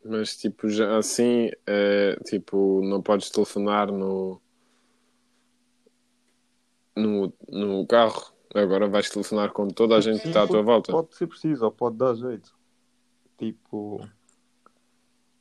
Mas 0.05 0.37
tipo, 0.37 0.69
já 0.69 0.99
assim, 0.99 1.51
eh, 1.67 2.17
tipo, 2.27 2.83
não 2.85 3.01
podes 3.01 3.31
telefonar 3.31 3.91
no, 3.91 4.41
no, 6.95 7.33
no 7.49 7.87
carro. 7.87 8.35
Agora 8.55 8.87
vais 8.87 9.09
telefonar 9.09 9.53
com 9.53 9.69
toda 9.69 9.97
a 9.97 10.01
gente 10.03 10.21
que 10.21 10.29
está 10.29 10.43
à 10.43 10.47
tua 10.47 10.63
volta. 10.63 10.93
Pode 10.93 11.15
ser 11.17 11.27
preciso, 11.27 11.65
ou 11.65 11.73
pode 11.73 11.97
dar 11.97 12.15
jeito. 12.15 12.55
Tipo. 13.39 14.07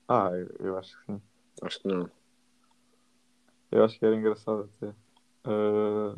Ah, 0.07 0.29
eu, 0.33 0.47
eu 0.59 0.77
acho 0.77 0.97
que 0.99 1.05
sim. 1.05 1.21
Acho 1.61 1.79
que 1.81 1.87
não. 1.87 2.09
Eu 3.71 3.83
acho 3.83 3.97
que 3.97 4.05
era 4.05 4.15
engraçado 4.15 4.69
até. 4.77 4.93
Ah, 5.45 6.15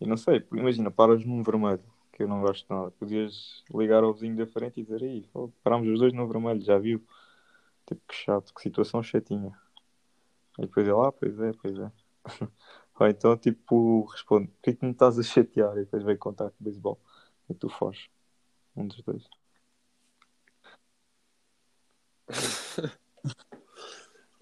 e 0.00 0.06
não 0.06 0.16
sei, 0.16 0.44
imagina, 0.52 0.90
paras 0.90 1.24
num 1.24 1.42
vermelho, 1.42 1.82
que 2.12 2.22
eu 2.22 2.28
não 2.28 2.40
gosto 2.40 2.66
de 2.66 2.74
nada. 2.74 2.90
Podias 2.92 3.64
ligar 3.74 4.02
ao 4.04 4.14
vizinho 4.14 4.36
da 4.36 4.46
frente 4.46 4.80
e 4.80 4.84
dizer 4.84 5.02
aí, 5.02 5.24
parámos 5.62 5.88
os 5.88 5.98
dois 5.98 6.12
no 6.12 6.28
vermelho, 6.28 6.60
já 6.62 6.78
viu? 6.78 7.00
Tipo, 7.86 8.02
que 8.08 8.14
chato, 8.14 8.54
que 8.54 8.62
situação 8.62 9.02
chatinha. 9.02 9.56
E 10.58 10.62
depois 10.62 10.86
ele, 10.86 10.96
ah, 10.98 11.12
pois 11.12 11.38
é, 11.40 11.52
pois 11.62 11.78
é. 11.78 11.92
Ou 13.00 13.06
então, 13.08 13.36
tipo, 13.36 14.04
responde, 14.06 14.48
por 14.48 14.60
que 14.62 14.74
que 14.74 14.84
me 14.84 14.92
estás 14.92 15.18
a 15.18 15.22
chatear? 15.22 15.72
E 15.76 15.80
depois 15.84 16.02
vem 16.02 16.16
contar 16.16 16.50
com 16.50 16.56
o 16.60 16.64
beisebol. 16.64 17.00
E 17.48 17.54
tu 17.54 17.68
foges. 17.68 18.08
Um 18.76 18.86
dos 18.88 19.02
dois. 19.02 19.24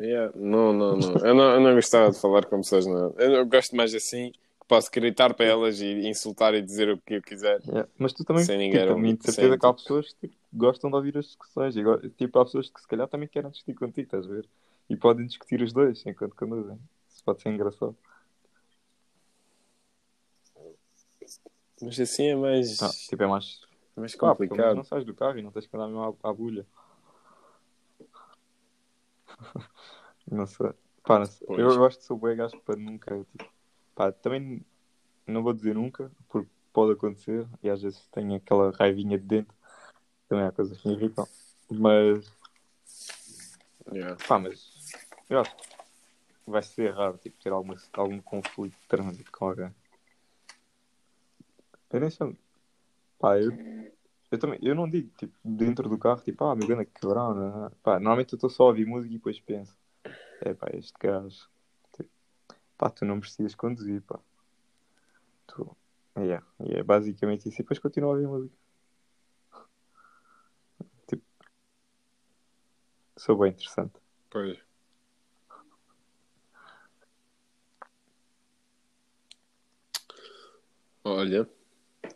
Yeah, 0.00 0.30
Não, 0.36 0.72
não, 0.72 0.96
não. 0.96 1.14
Eu, 1.24 1.34
não. 1.34 1.54
eu 1.54 1.60
não 1.60 1.74
gostava 1.74 2.10
de 2.10 2.20
falar 2.20 2.44
com 2.46 2.58
pessoas, 2.58 2.86
não. 2.86 3.14
Eu, 3.16 3.32
eu 3.32 3.46
gosto 3.46 3.74
mais 3.74 3.94
assim, 3.94 4.30
que 4.32 4.66
posso 4.68 4.90
gritar 4.90 5.32
para 5.34 5.46
elas 5.46 5.80
e 5.80 6.06
insultar 6.06 6.52
e 6.54 6.60
dizer 6.60 6.90
o 6.90 6.98
que 6.98 7.14
eu 7.14 7.22
quiser. 7.22 7.62
Yeah, 7.66 7.88
Mas 7.98 8.12
tu 8.12 8.22
também, 8.24 8.44
Sem 8.44 8.58
tipo, 8.58 8.76
ninguém 8.76 8.86
também 8.94 9.14
de 9.14 9.24
sem, 9.24 9.32
certeza 9.34 9.58
que 9.58 9.66
há 9.66 9.70
tipo- 9.70 9.82
pessoas 9.82 10.12
que 10.12 10.28
tipo, 10.28 10.36
gostam 10.52 10.90
de 10.90 10.96
ouvir 10.96 11.16
as 11.16 11.24
discussões. 11.26 11.74
E, 11.76 11.82
tipo, 12.10 12.38
há 12.38 12.44
pessoas 12.44 12.68
que 12.68 12.78
se 12.80 12.86
calhar 12.86 13.08
também 13.08 13.26
querem 13.28 13.50
discutir 13.50 13.74
contigo, 13.74 14.02
estás 14.06 14.26
a 14.26 14.28
ver? 14.28 14.46
E 14.90 14.96
podem 14.96 15.26
discutir 15.26 15.62
os 15.62 15.72
dois 15.72 16.04
enquanto 16.06 16.34
conduzem. 16.36 16.78
Isso 17.10 17.24
pode 17.24 17.40
ser 17.40 17.48
engraçado. 17.48 17.96
Mas 21.80 21.98
assim 22.00 22.26
é 22.28 22.36
mais, 22.36 22.82
Ah, 22.82 22.88
tipo, 23.08 23.22
é 23.22 23.26
mais 23.26 23.60
mais 23.96 24.14
pelo 24.14 24.28
menos 24.28 24.38
complicado. 24.46 24.76
não 24.76 24.84
sais 24.84 25.04
do 25.06 25.14
carro 25.14 25.38
e 25.38 25.42
não 25.42 25.50
tens 25.50 25.66
que 25.66 25.74
andar 25.74 25.86
mesmo 25.86 26.18
à, 26.22 26.28
à 26.28 26.32
bulha. 26.32 26.66
Não 30.30 30.46
sei. 30.46 30.70
Pá, 31.02 31.18
não 31.18 31.26
sei. 31.26 31.46
Eu, 31.48 31.70
eu 31.70 31.84
acho 31.84 31.98
que 31.98 32.04
sou 32.04 32.16
bem 32.18 32.36
gajo 32.36 32.58
para 32.60 32.76
nunca. 32.76 33.24
Tipo, 33.32 33.50
pá, 33.94 34.12
também 34.12 34.64
não 35.26 35.42
vou 35.42 35.52
dizer 35.52 35.74
nunca, 35.74 36.10
porque 36.28 36.50
pode 36.72 36.92
acontecer 36.92 37.46
e 37.62 37.70
às 37.70 37.82
vezes 37.82 38.06
tenho 38.12 38.34
aquela 38.34 38.70
raivinha 38.70 39.18
de 39.18 39.24
dentro. 39.24 39.54
Também 40.28 40.44
há 40.44 40.52
coisas 40.52 40.80
que 40.80 40.88
me 40.88 40.94
irritam. 40.94 41.26
Mas 41.70 42.30
Yeah. 43.92 44.16
Pá, 44.26 44.38
mas 44.38 44.92
eu 45.30 45.40
acho 45.40 45.56
que 45.56 46.50
vai 46.50 46.62
ser 46.62 46.92
raro 46.92 47.18
tipo, 47.18 47.40
ter 47.42 47.50
alguma, 47.50 47.76
algum 47.92 48.20
conflito 48.20 48.74
de 48.74 48.88
trânsito 48.88 49.30
com 49.30 49.48
alguém. 49.48 49.74
Eu 51.90 52.00
nem 52.00 52.10
sei. 52.10 52.36
Pá, 53.18 53.38
eu, 53.38 53.52
eu 54.30 54.38
também 54.38 54.58
eu 54.62 54.74
não 54.74 54.88
digo 54.88 55.10
tipo, 55.16 55.34
dentro 55.44 55.88
do 55.88 55.98
carro, 55.98 56.20
tipo, 56.20 56.44
ah, 56.44 56.54
meu 56.56 56.66
grande 56.66 56.86
quebrão. 56.86 57.34
Né? 57.34 57.70
Pá, 57.82 57.94
normalmente 57.94 58.32
eu 58.32 58.36
estou 58.36 58.50
só 58.50 58.64
a 58.64 58.66
ouvir 58.66 58.86
música 58.86 59.14
e 59.14 59.18
depois 59.18 59.40
penso, 59.40 59.76
é 60.40 60.54
pá, 60.54 60.68
este 60.72 60.94
gajo. 60.98 61.48
Tipo, 61.92 62.10
pá, 62.76 62.90
tu 62.90 63.04
não 63.04 63.20
precisas 63.20 63.54
conduzir, 63.54 64.02
pá. 64.02 64.18
Tu, 65.46 65.76
yeah, 66.18 66.44
é 66.60 66.82
basicamente 66.82 67.48
isso. 67.48 67.56
E 67.60 67.62
depois 67.62 67.78
continuo 67.78 68.10
a 68.10 68.12
ouvir 68.14 68.26
música. 68.26 68.54
Tipo, 71.06 71.22
sou 73.16 73.36
bem 73.38 73.52
interessante. 73.52 73.94
Pois. 74.30 74.58
Olha, 81.04 81.48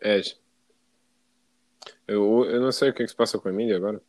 és. 0.01 0.40
Eu, 2.11 2.45
eu 2.45 2.61
não 2.61 2.73
sei 2.73 2.91
o 2.91 2.93
que 2.93 3.03
é 3.03 3.05
que 3.05 3.11
se 3.13 3.17
passa 3.17 3.39
com 3.39 3.47
a 3.47 3.53
Emília 3.53 3.77
agora. 3.77 4.03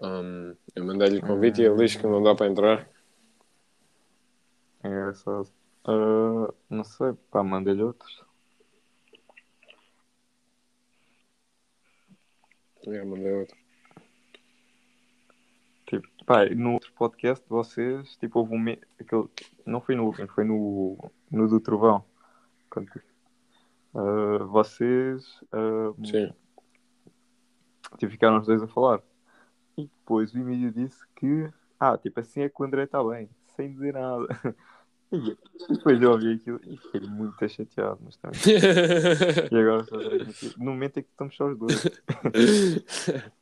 Hum, 0.00 0.56
eu 0.74 0.86
mandei-lhe 0.86 1.20
convite 1.20 1.60
e 1.60 1.66
ele 1.66 1.76
diz 1.76 1.94
que 1.94 2.06
não 2.06 2.22
dá 2.22 2.34
para 2.34 2.46
entrar. 2.46 2.88
É 4.82 4.88
engraçado. 4.88 5.52
Ah, 5.84 6.50
não 6.70 6.84
sei, 6.84 7.12
pá, 7.30 7.42
mandei-lhe 7.42 7.82
outros. 7.82 8.24
Já 12.86 13.04
mandei 13.04 13.34
outro. 13.34 13.56
Tipo, 15.88 16.08
pá, 16.24 16.46
no 16.46 16.72
outro 16.72 16.90
podcast 16.94 17.44
de 17.44 17.50
vocês, 17.50 18.16
tipo, 18.16 18.38
houve 18.38 18.54
um. 18.54 18.58
Me... 18.58 18.80
Aquele... 18.98 19.28
Não 19.66 19.82
foi 19.82 19.94
no 19.94 20.06
último, 20.06 20.26
foi 20.28 20.44
no, 20.44 21.12
no 21.30 21.48
do 21.48 21.60
Trovão. 21.60 22.02
Quando... 22.70 22.90
Ah, 23.94 24.44
vocês. 24.44 25.38
ah, 25.52 25.92
Sim. 26.02 26.32
Tipo, 27.96 28.12
ficaram 28.12 28.38
os 28.38 28.46
dois 28.46 28.62
a 28.62 28.68
falar. 28.68 29.00
E 29.76 29.82
depois 29.84 30.34
o 30.34 30.38
Emílio 30.38 30.72
disse 30.72 31.06
que. 31.16 31.48
Ah, 31.78 31.96
tipo, 31.96 32.18
assim 32.20 32.42
é 32.42 32.48
que 32.48 32.60
o 32.60 32.64
André 32.64 32.84
está 32.84 33.02
bem. 33.02 33.28
sem 33.56 33.72
dizer 33.72 33.94
nada. 33.94 34.26
E 35.10 35.34
depois 35.70 36.02
eu 36.02 36.10
ouvi 36.10 36.34
aquilo 36.34 36.60
e 36.66 36.76
fiquei 36.76 37.00
muito 37.00 37.48
chateado, 37.48 37.98
mas 38.04 38.18
também. 38.18 38.38
E 39.50 39.56
agora 39.56 39.82
só 39.84 39.96
no 40.58 40.72
momento 40.72 40.98
em 40.98 41.02
que 41.02 41.08
estamos 41.08 41.34
só 41.34 41.46
os 41.46 41.58
dois. 41.58 41.82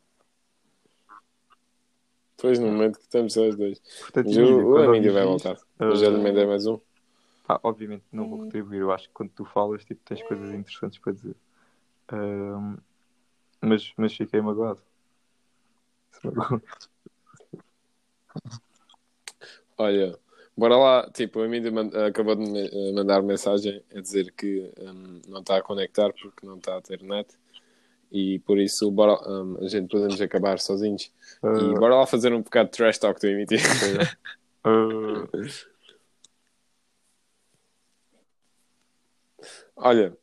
Pois, 2.38 2.58
no 2.58 2.66
momento 2.66 2.98
que 2.98 3.04
estamos 3.04 3.32
só 3.32 3.48
os 3.48 3.56
dois. 3.56 3.80
Portanto, 4.00 4.26
Mas 4.26 4.36
o, 4.36 4.84
Emílio 4.84 5.12
vai 5.12 5.24
voltar. 5.24 5.56
Eu 5.80 5.96
já 5.96 6.08
lhe 6.08 6.16
eh, 6.16 6.22
mandei 6.22 6.46
mais 6.46 6.66
um. 6.66 6.78
pá, 7.46 7.58
obviamente 7.62 8.04
não 8.12 8.28
vou 8.28 8.44
retribuir. 8.44 8.80
Eu 8.82 8.92
acho 8.92 9.08
que 9.08 9.14
quando 9.14 9.30
tu 9.30 9.44
falas, 9.44 9.84
tipo, 9.84 10.00
tens 10.04 10.22
coisas 10.22 10.52
interessantes 10.52 10.98
para 10.98 11.12
dizer. 11.14 11.36
Ahm, 12.08 12.76
mas, 13.60 13.92
mas 13.96 14.14
fiquei 14.14 14.40
magoado. 14.40 14.80
Olha, 19.78 20.18
bora 20.56 20.76
lá. 20.76 21.10
Tipo, 21.10 21.40
o 21.40 21.44
Emílio 21.44 21.72
man- 21.72 21.90
acabou 22.06 22.34
de 22.34 22.50
me 22.50 22.66
eh, 22.66 22.92
mandar 22.92 23.22
mensagem 23.22 23.82
a 23.94 24.00
dizer 24.00 24.32
que 24.32 24.72
hum, 24.78 25.20
não 25.28 25.40
está 25.40 25.58
a 25.58 25.62
conectar 25.62 26.12
porque 26.12 26.46
não 26.46 26.56
está 26.56 26.76
a 26.76 26.82
ter 26.82 27.02
net. 27.02 27.28
E 28.10 28.38
por 28.40 28.58
isso, 28.58 28.90
bora, 28.90 29.14
hum, 29.28 29.58
a 29.60 29.68
gente 29.68 29.88
podemos 29.88 30.20
acabar 30.20 30.58
sozinhos. 30.60 31.12
E 31.42 31.74
Ah, 31.74 31.78
bora 31.78 31.96
lá 31.96 32.06
fazer 32.06 32.32
um 32.32 32.42
bocado 32.42 32.70
de 32.70 32.76
trash 32.76 32.98
talk 32.98 33.20
do 33.20 33.26
Emílio. 33.26 33.58
ah, 34.64 35.26
Olha, 39.76 40.16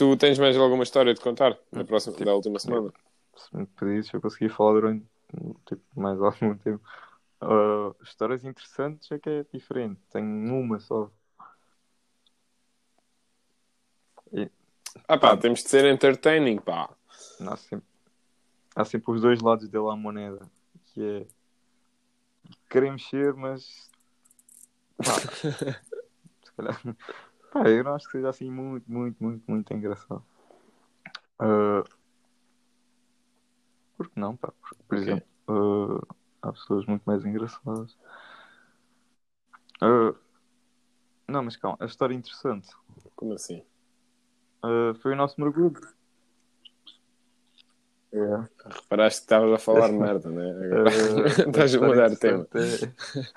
tu 0.00 0.16
tens 0.16 0.38
mais 0.38 0.56
alguma 0.56 0.82
história 0.82 1.12
de 1.12 1.20
contar 1.20 1.58
na 1.70 1.84
próxima, 1.84 2.16
da 2.16 2.34
última 2.34 2.58
semana? 2.58 2.90
se 3.36 3.54
me 3.54 3.66
pedisses, 3.66 4.10
eu 4.14 4.20
consegui 4.20 4.48
falar 4.48 4.72
durante 4.72 5.04
tipo, 5.66 5.82
mais 5.94 6.18
algum 6.22 6.56
tempo. 6.56 6.82
Ah, 7.38 7.92
histórias 8.02 8.42
interessantes 8.42 9.12
é 9.12 9.18
que 9.18 9.28
é 9.28 9.44
diferente. 9.52 10.00
Tenho 10.10 10.54
uma 10.54 10.80
só. 10.80 11.10
Ah 15.06 15.18
pá, 15.18 15.36
temos 15.36 15.62
de 15.62 15.68
ser 15.68 15.84
entertaining, 15.84 16.58
pá. 16.58 16.88
Há 17.46 17.56
sempre, 17.56 17.86
há 18.74 18.84
sempre 18.86 19.12
os 19.12 19.20
dois 19.20 19.42
lados 19.42 19.68
dele 19.68 19.90
à 19.90 19.96
moneda. 19.96 20.50
Que 20.94 21.02
é 21.02 21.26
queremos 22.70 23.06
ser, 23.06 23.34
mas 23.34 23.90
pá, 24.96 25.12
se 26.42 26.52
calhar, 26.56 26.80
pá, 27.52 27.68
eu 27.68 27.84
não 27.84 27.94
acho 27.94 28.06
que 28.06 28.12
seja 28.12 28.28
assim 28.28 28.50
muito, 28.50 28.90
muito, 28.90 29.22
muito, 29.22 29.44
muito 29.50 29.72
engraçado. 29.74 30.24
Ah, 31.38 31.82
por 33.96 34.08
que 34.08 34.18
não, 34.20 34.36
pá? 34.36 34.52
Por, 34.52 34.76
por 34.88 34.98
Ok. 34.98 35.02
exemplo, 35.02 35.26
ah, 36.42 36.48
há 36.48 36.52
pessoas 36.52 36.86
muito 36.86 37.02
mais 37.04 37.24
engraçadas. 37.24 37.96
Ah, 39.80 40.14
não, 41.28 41.44
mas 41.44 41.56
calma, 41.56 41.76
a 41.80 41.86
história 41.86 42.14
interessante 42.14 42.68
Como 43.14 43.34
assim? 43.34 43.64
ah, 44.62 44.92
foi 45.00 45.12
o 45.12 45.16
nosso 45.16 45.40
mergulho. 45.40 45.80
É. 48.12 48.18
Reparaste 48.66 49.20
que 49.20 49.24
estavas 49.26 49.52
a 49.52 49.58
falar 49.58 49.88
merda, 49.92 50.28
né? 50.28 50.50
Agora 50.50 50.90
Eh, 50.90 51.48
Estás 51.48 51.74
a 51.74 51.80
mudar 51.86 52.08
de 52.08 52.16
tema. 52.16 52.46
É, 52.54 52.90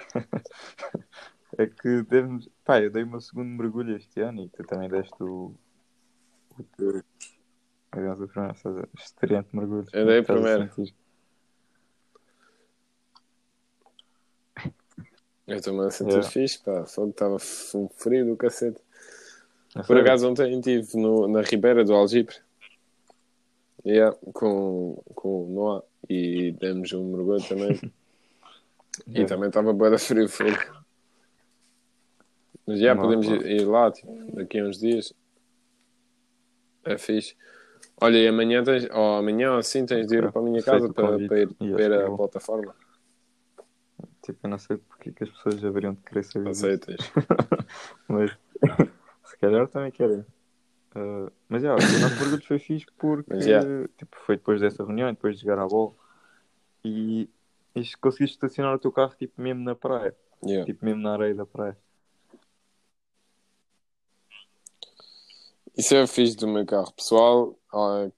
é 1.58 1.68
que 1.68 2.04
devemos. 2.04 2.50
Pá, 2.64 2.82
eu 2.82 2.90
dei 2.90 3.04
o 3.04 3.08
meu 3.08 3.22
segundo 3.22 3.48
mergulho 3.50 3.96
este 3.96 4.22
ano 4.22 4.44
e 4.44 4.50
tu 4.50 4.64
também 4.64 4.90
deste 4.90 5.22
o. 5.22 5.54
o 6.58 6.64
teu. 6.78 7.04
Aliás, 7.92 8.20
o 8.20 8.28
primeiro, 8.28 8.58
seja, 8.58 8.90
estreante 8.98 9.56
mergulho. 9.56 9.88
Eu 9.94 10.06
dei 10.06 10.20
o 10.20 10.24
primeiro. 10.24 10.70
Eu 15.46 15.58
estou-me 15.58 15.86
a 15.86 15.92
sentir 15.92 16.12
Yeah. 16.12 16.30
fixe, 16.30 16.64
pá. 16.64 16.86
Fogo 16.86 17.10
estava 17.10 17.38
um 17.76 17.90
frio 17.90 18.26
do 18.26 18.38
cacete. 18.38 18.82
A 19.76 19.84
Por 19.84 19.98
acaso 19.98 20.30
ontem 20.30 20.58
estive 20.58 20.98
no, 20.98 21.28
na 21.28 21.42
Ribeira 21.42 21.84
do 21.84 21.94
Algibre. 21.94 22.36
Yeah, 23.86 24.16
com, 24.34 25.04
com 25.14 25.44
o 25.44 25.50
Noah 25.50 25.84
e 26.10 26.52
demos 26.54 26.94
um 26.94 27.12
mergulho 27.12 27.44
também. 27.48 27.80
E 29.08 29.14
Yeah. 29.14 29.28
também 29.28 29.48
estava 29.48 29.74
bué 29.74 29.90
da 29.90 29.98
frio 29.98 30.30
fogo. 30.30 30.83
Mas 32.66 32.80
já 32.80 32.96
Não, 32.96 33.04
podemos 33.04 33.28
ir, 33.28 33.46
ir 33.46 33.66
lá 33.66 33.92
tipo, 33.92 34.12
daqui 34.34 34.60
a 34.60 34.66
uns 34.66 34.80
dias. 34.80 35.14
É 36.86 36.98
fixe. 36.98 37.36
Olha, 38.02 38.18
e 38.18 38.28
amanhã 38.28 38.64
tens, 38.64 38.90
ou 38.90 39.18
amanhã 39.18 39.58
assim 39.58 39.86
tens 39.86 40.08
de 40.08 40.18
ir 40.18 40.32
para 40.32 40.42
a 40.42 40.44
minha 40.44 40.62
casa 40.64 40.88
o 40.88 40.94
para, 40.94 41.20
para 41.28 41.40
ir 41.40 41.50
acho 41.60 41.60
ver 41.60 41.92
que 41.92 41.96
a 41.96 42.12
plataforma. 42.12 42.76
Tipo, 44.22 44.40
eu 44.44 44.50
não 44.50 44.58
sei 44.58 44.78
porque 44.78 45.12
que 45.12 45.24
as 45.24 45.30
pessoas 45.30 45.64
haveriam 45.64 45.94
de 45.94 46.02
querer 46.02 46.24
saber. 46.24 46.50
Aceitas? 46.50 46.96
Mas 48.08 48.32
se 49.26 49.38
calhar 49.38 49.68
também 49.68 49.92
querem. 49.92 50.26
Ah, 50.96 51.32
mas 51.50 51.64
já, 51.64 51.74
o 51.76 51.78
nosso 51.78 52.16
mergulho 52.22 52.46
foi 52.46 52.60
fixe 52.60 52.86
porque 52.98 53.34
Mas, 53.34 53.46
já. 53.46 53.62
tipo, 53.98 54.16
foi 54.26 54.38
depois 54.38 54.62
dessa 54.62 54.84
reunião, 54.86 55.10
depois 55.12 55.36
de 55.36 55.42
jogar 55.42 55.60
a 55.60 55.68
bola 55.68 55.94
e, 56.86 57.30
e 57.76 57.84
conseguiste 58.00 58.36
estacionar 58.36 58.76
o 58.76 58.80
teu 58.80 58.92
carro 58.92 59.14
tipo, 59.18 59.42
mesmo 59.42 59.64
na 59.64 59.76
praia, 59.76 60.16
Yeah. 60.46 60.66
tipo 60.66 60.84
mesmo 60.86 61.02
na 61.02 61.14
areia 61.14 61.34
da 61.36 61.46
praia. 61.46 61.78
Isso 65.78 65.96
é 65.96 66.06
fixe 66.06 66.36
do 66.36 66.48
meu 66.48 66.66
carro. 66.66 66.92
Pessoal, 66.94 67.56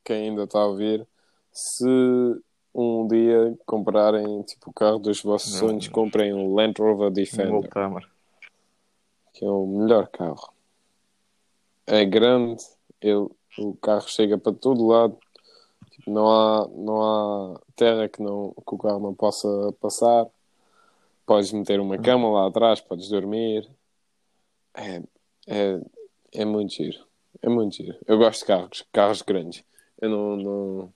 quem 0.03 0.29
ainda 0.29 0.43
está 0.43 0.59
a 0.59 0.65
ouvir, 0.65 1.07
se 1.51 1.85
um 2.73 3.07
dia 3.07 3.57
comprarem 3.65 4.41
tipo, 4.43 4.69
o 4.69 4.73
carro 4.73 4.99
dos 4.99 5.21
vossos 5.21 5.53
Não. 5.53 5.59
sonhos, 5.59 5.87
comprem 5.87 6.33
um 6.33 6.53
Land 6.53 6.81
Rover 6.81 7.09
Defender, 7.09 7.69
que 9.33 9.45
é 9.45 9.49
o 9.49 9.65
melhor 9.65 10.07
carro. 10.07 10.53
É 11.87 12.03
grande, 12.03 12.61
ele, 12.99 13.29
o 13.57 13.73
carro 13.81 14.07
chega 14.09 14.37
para 14.37 14.51
todo 14.51 14.87
lado. 14.87 15.17
Tipo, 15.91 16.11
não, 16.11 16.29
há, 16.29 16.67
não 16.67 17.01
há 17.01 17.61
terra 17.75 18.09
que, 18.09 18.21
não, 18.21 18.51
que 18.51 18.75
o 18.75 18.77
carro 18.77 18.99
não 18.99 19.13
possa 19.13 19.47
passar. 19.79 20.27
Podes 21.25 21.53
meter 21.53 21.79
uma 21.79 21.97
cama 21.97 22.29
lá 22.29 22.47
atrás, 22.47 22.81
podes 22.81 23.07
dormir. 23.07 23.69
É, 24.73 25.01
é, 25.47 25.81
é 26.33 26.45
muito 26.45 26.73
giro. 26.73 27.05
É 27.45 27.49
muito 27.49 27.75
giro. 27.75 27.95
Eu 28.07 28.17
gosto 28.17 28.39
de 28.39 28.47
carros, 28.47 28.83
carros 28.91 29.21
grandes. 29.21 29.63
Eu 30.01 30.09
não, 30.09 30.35
não... 30.35 30.93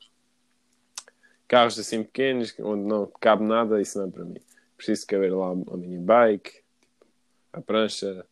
Carros 1.47 1.77
assim 1.77 2.03
pequenos, 2.03 2.55
onde 2.59 2.83
não 2.83 3.05
cabe 3.19 3.43
nada, 3.43 3.79
isso 3.79 3.99
não 3.99 4.07
é 4.07 4.11
para 4.11 4.25
mim. 4.25 4.41
Preciso 4.75 5.05
caber 5.05 5.31
lá 5.31 5.51
a 5.51 5.77
minha 5.77 5.99
bike, 6.01 6.51
tipo, 6.51 7.05
a 7.53 7.61
prancha, 7.61 8.25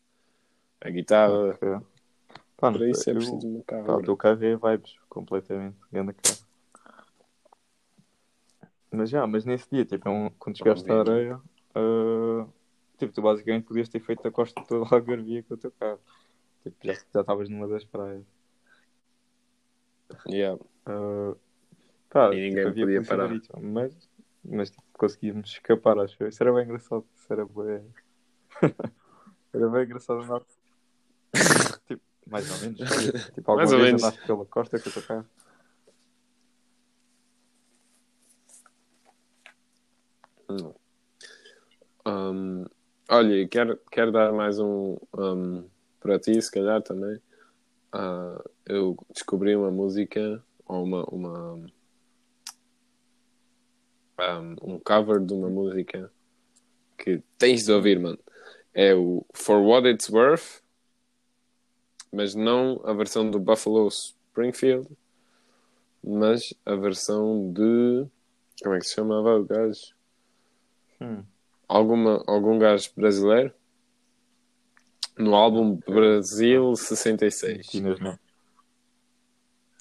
a 0.82 0.90
guitarra. 0.90 1.58
Pá, 2.58 2.72
Para 2.72 2.90
isso 2.90 3.08
é 3.08 3.14
eu- 3.14 3.18
preciso 3.18 3.48
um 3.48 3.62
carro. 3.62 3.86
pá, 3.86 3.94
o 3.94 4.02
teu 4.04 4.18
carro 4.18 4.44
é 4.44 4.56
vibes 4.56 4.96
completamente. 5.10 5.78
Grande 5.92 6.14
carro. 6.14 6.40
Mas 8.92 9.12
já, 9.12 9.28
mas 9.28 9.46
nesse 9.46 9.70
dia, 9.70 9.86
tipo, 9.86 10.10
é 10.10 10.12
um- 10.12 10.32
quando 10.40 10.58
chegaste 10.58 10.90
à 10.92 11.00
areia, 11.02 11.40
ah, 11.76 12.48
tipo, 12.98 13.14
tu 13.14 13.22
basicamente 13.22 13.66
podias 13.66 13.90
ter 13.90 14.00
feito 14.00 14.28
a 14.28 14.32
costa 14.32 14.64
toda 14.68 14.86
a 14.88 14.96
Algarvia 14.96 15.44
com 15.44 15.54
o 15.54 15.58
teu 15.58 15.72
carro. 15.72 16.00
Tipo, 16.72 16.86
já 17.14 17.22
estavas 17.22 17.50
numa 17.50 17.68
das 17.68 17.84
praias. 17.86 18.24
Yeah. 20.28 20.62
Ah, 20.86 21.36
pá, 22.10 22.34
E 22.34 22.50
ninguém 22.50 22.66
havia 22.66 22.86
podia 22.86 23.04
parar. 23.04 23.28
marítima, 23.28 23.60
mas, 23.62 24.10
mas 24.44 24.70
tipo, 24.70 24.84
conseguimos 24.94 25.50
escapar, 25.50 26.00
acho 26.00 26.16
eu. 26.22 26.28
Isso 26.30 26.42
era 26.44 26.54
bem 26.54 26.64
engraçado. 26.64 27.06
Isso 27.16 27.34
era 27.34 27.46
bem. 27.46 27.86
era 29.54 29.70
bem 29.70 29.84
engraçado 29.84 30.22
andar. 30.22 30.42
tipo, 31.88 32.02
mais 32.28 32.50
ou 32.50 32.58
menos. 32.60 32.80
Tipo, 33.34 33.52
alguma 33.52 33.56
Mais 33.56 33.72
ou 33.72 33.78
vez 33.80 33.88
menos. 33.88 34.04
andaste 34.04 34.26
pela 34.26 34.46
costa 34.46 34.80
com 34.80 34.90
o 34.90 34.94
teu 34.94 35.02
carro. 35.04 35.26
Um, 42.06 42.66
olha, 43.10 43.48
quero, 43.50 43.78
quero 43.92 44.12
dar 44.12 44.32
mais 44.32 44.60
um, 44.60 44.98
um, 45.18 45.70
para 46.08 46.18
ti, 46.18 46.42
se 46.42 46.50
calhar 46.50 46.82
também. 46.82 47.20
Ah, 47.92 48.42
eu 48.66 48.98
descobri 49.14 49.54
uma 49.58 49.70
música 49.70 50.42
ou 50.66 50.84
uma, 50.86 51.04
uma 51.04 51.54
um, 54.18 54.76
um 54.76 54.80
cover 54.80 55.20
de 55.20 55.34
uma 55.34 55.50
música 55.50 56.10
que 56.98 57.22
tens 57.38 57.66
de 57.66 57.74
ouvir, 57.74 58.00
mano. 58.00 58.18
É 58.74 58.96
o 58.96 59.26
For 59.34 59.60
What 59.60 59.86
It's 59.90 60.10
Worth, 60.10 60.62
mas 62.14 62.34
não 62.34 62.82
a 62.86 62.94
versão 62.94 63.30
do 63.30 63.38
Buffalo 63.38 63.90
Springfield, 63.90 64.88
mas 66.02 66.54
a 66.66 66.76
versão 66.76 67.52
de. 67.52 68.08
Como 68.64 68.76
é 68.76 68.80
que 68.80 68.88
se 68.88 68.96
chamava 68.96 69.38
o 69.38 69.44
gajo? 69.44 69.94
Hum. 71.02 71.24
alguma, 71.68 72.24
algum 72.26 72.58
gajo 72.58 72.92
brasileiro 72.96 73.54
no 75.18 75.36
álbum 75.36 75.76
Brasil 75.76 76.76
66, 76.76 77.58
Meti 77.58 77.82
nas, 77.82 78.00
no... 78.00 78.20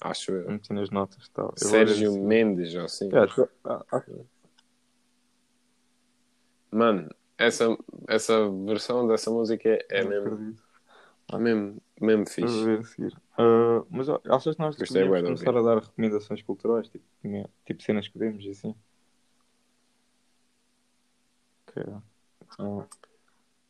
acho 0.01 0.31
eu. 0.31 0.49
meti 0.49 0.73
nas 0.73 0.89
notas. 0.89 1.29
Tal. 1.29 1.53
Eu 1.61 1.67
Sérgio 1.67 2.11
se- 2.11 2.19
Mendes, 2.19 2.75
ou 2.75 2.85
assim. 2.85 3.09
É, 3.09 3.19
ah, 3.65 3.85
ah, 3.91 4.03
Mano, 6.71 7.09
essa, 7.37 7.65
essa 8.07 8.49
versão 8.65 9.07
dessa 9.07 9.31
música 9.31 9.69
é, 9.69 9.85
é 9.89 10.03
Não 10.03 10.09
mesmo, 10.09 10.33
acredito. 10.33 10.63
mesmo, 11.39 11.81
mesmo 12.01 12.25
Vou 12.25 12.49
fixe. 12.49 12.65
ver 12.65 12.79
a 12.79 12.83
seguir. 12.83 13.17
Ah, 13.37 13.83
mas 13.89 14.09
achas 14.09 14.55
que 14.55 14.61
nós 14.61 14.75
devíamos 14.75 15.17
de 15.19 15.23
começar 15.23 15.57
a 15.57 15.61
dar 15.61 15.79
recomendações 15.81 16.41
culturais? 16.41 16.89
Tipo, 16.89 17.05
tipo 17.65 17.83
cenas 17.83 18.07
que 18.07 18.17
vemos 18.17 18.43
e 18.45 18.49
assim? 18.49 18.75
Ok. 21.67 21.83
Então, 22.43 22.87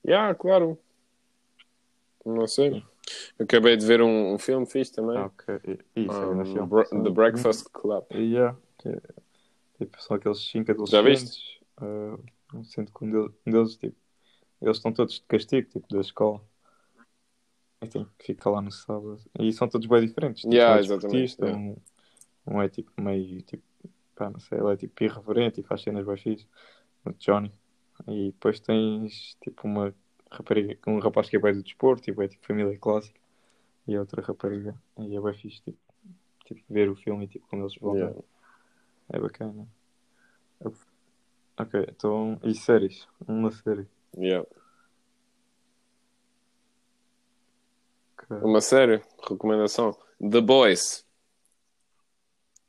Yeah, 0.05 0.33
claro. 0.35 0.79
Não 2.27 2.47
sei. 2.47 2.83
Eu 3.39 3.45
acabei 3.45 3.77
de 3.77 3.85
ver 3.85 4.01
um, 4.01 4.33
um 4.33 4.37
filme 4.37 4.65
fixe 4.65 4.91
também. 4.91 5.17
ah, 5.17 5.27
ok. 5.27 5.79
Isso, 5.95 6.11
é 6.11 6.25
Um, 6.25 6.45
filme. 6.45 6.67
Bro- 6.67 6.85
Sim. 6.85 7.03
The 7.03 7.09
Breakfast 7.09 7.69
Club. 7.71 8.03
Yeah, 8.13 8.57
é, 8.85 8.99
tipo, 9.77 10.01
são 10.01 10.17
aqueles 10.17 10.39
cinco 10.39 10.67
Já 10.85 10.99
adolescentes. 10.99 11.59
ah, 11.77 12.17
sendo 12.65 12.91
que 12.91 13.05
um 13.05 13.09
deles, 13.09 13.31
um 13.45 13.51
deles, 13.51 13.77
tipo, 13.77 13.95
eles 14.61 14.77
estão 14.77 14.91
todos 14.91 15.15
de 15.15 15.21
castigo, 15.21 15.69
tipo, 15.69 15.87
da 15.89 16.01
escola. 16.01 16.41
E 17.81 17.87
que 17.87 18.05
ficar 18.25 18.49
lá 18.49 18.61
no 18.61 18.71
sábado. 18.71 19.19
E 19.39 19.53
são 19.53 19.69
todos 19.69 19.87
bem 19.87 20.05
diferentes. 20.05 20.41
Tipo, 20.41 20.53
Yeah, 20.53 20.73
um 20.73 20.77
é 20.77 20.79
exatamente, 20.79 21.37
yeah. 21.39 21.57
um, 21.57 21.77
um 22.47 22.61
é 22.61 22.67
tipo 22.67 22.91
meio, 22.99 23.41
tipo, 23.43 23.63
pá, 24.15 24.29
não 24.29 24.39
sei, 24.39 24.57
ele 24.57 24.73
é 24.73 24.75
tipo 24.77 25.03
irreverente 25.03 25.61
e 25.61 25.63
faz 25.63 25.81
cenas 25.83 26.05
bem 26.05 26.17
fixe. 26.17 26.47
O 27.05 27.11
Johnny. 27.13 27.53
E 28.07 28.31
depois 28.31 28.59
tens, 28.59 29.37
tipo, 29.41 29.65
uma 29.67 29.93
rapariga, 30.31 30.77
um 30.87 30.99
rapaz 30.99 31.29
que 31.29 31.37
é 31.37 31.39
bem 31.39 31.53
do 31.53 31.63
desporto, 31.63 32.03
tipo, 32.03 32.21
é 32.21 32.27
tipo 32.27 32.45
família 32.45 32.77
clássica. 32.77 33.19
E 33.87 33.95
a 33.95 33.99
outra 33.99 34.21
rapariga. 34.21 34.75
E 34.99 35.15
é 35.15 35.21
bem 35.21 35.33
fixe, 35.33 35.61
tipo, 35.61 35.77
tipo 36.45 36.61
ver 36.69 36.89
o 36.89 36.95
filme 36.95 37.25
e 37.25 37.27
tipo, 37.27 37.47
como 37.47 37.63
eles 37.63 37.75
vão. 37.75 37.95
Yeah. 37.95 38.19
É 39.09 39.19
bacana. 39.19 39.67
Ok, 41.57 41.85
então. 41.89 42.39
E 42.43 42.53
séries? 42.53 43.07
Uma 43.27 43.51
série. 43.51 43.87
Yeah. 44.17 44.47
Uma 48.29 48.59
série, 48.59 49.01
recomendação. 49.27 49.97
The 50.19 50.41
Boys. 50.41 51.05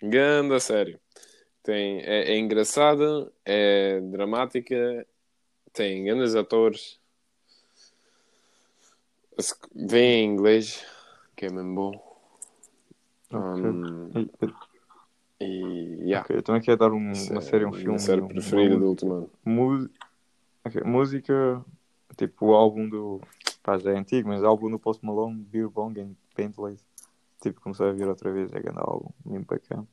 Ganda 0.00 0.60
série. 0.60 1.00
Tem, 1.62 2.00
é, 2.00 2.32
é 2.32 2.38
engraçada, 2.38 3.30
é 3.44 4.00
dramática, 4.00 5.06
tem 5.72 6.04
grandes 6.04 6.36
atores. 6.36 7.00
Vem 9.74 10.24
em 10.24 10.32
inglês, 10.32 10.84
que 11.36 11.46
é 11.46 11.50
mesmo 11.50 11.74
bom. 11.74 12.08
Um, 13.32 14.10
E- 14.16 14.30
e 15.40 15.46
yeah. 16.08 16.24
ok, 16.24 16.36
eu 16.36 16.42
também 16.42 16.60
quero 16.60 16.76
dar 16.78 16.92
um- 16.92 17.12
uma 17.12 17.12
é 17.12 17.40
série, 17.40 17.64
um 17.64 17.72
filme. 17.72 17.86
minha 17.88 17.98
série 17.98 18.20
uma 18.20 18.28
preferida 18.28 18.76
do 18.76 18.86
música. 18.86 18.88
último 18.88 19.12
ano. 19.14 19.30
Mu- 19.44 19.90
ok, 20.64 20.82
Música, 20.82 21.64
tipo 22.16 22.46
o 22.46 22.54
álbum 22.54 22.88
do. 22.88 23.20
Pá, 23.62 23.78
já 23.78 23.92
é 23.92 23.96
antigo, 23.98 24.28
mas 24.28 24.42
o 24.42 24.46
álbum 24.46 24.70
do 24.70 24.78
Post 24.78 25.04
Malone, 25.04 25.36
Beer 25.42 25.68
Bong 25.68 26.00
and. 26.00 26.14
Tipo, 27.40 27.60
comecei 27.60 27.88
a 27.88 27.92
ver 27.92 28.08
outra 28.08 28.32
vez, 28.32 28.52
é 28.52 28.60
grande 28.60 28.80
álbum, 28.80 29.10
mesmo 29.24 29.44
bacana. 29.44 29.86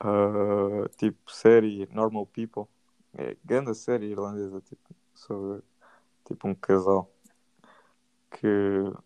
Ah, 0.00 0.88
tipo, 0.96 1.30
série 1.30 1.86
Normal 1.92 2.26
People. 2.26 2.64
É 3.14 3.36
grande 3.44 3.74
série 3.74 4.06
irlandesa, 4.06 4.60
tipo, 4.60 4.94
sobre 5.14 5.62
tipo 6.24 6.46
um 6.46 6.54
casal 6.54 7.10
que, 8.30 8.46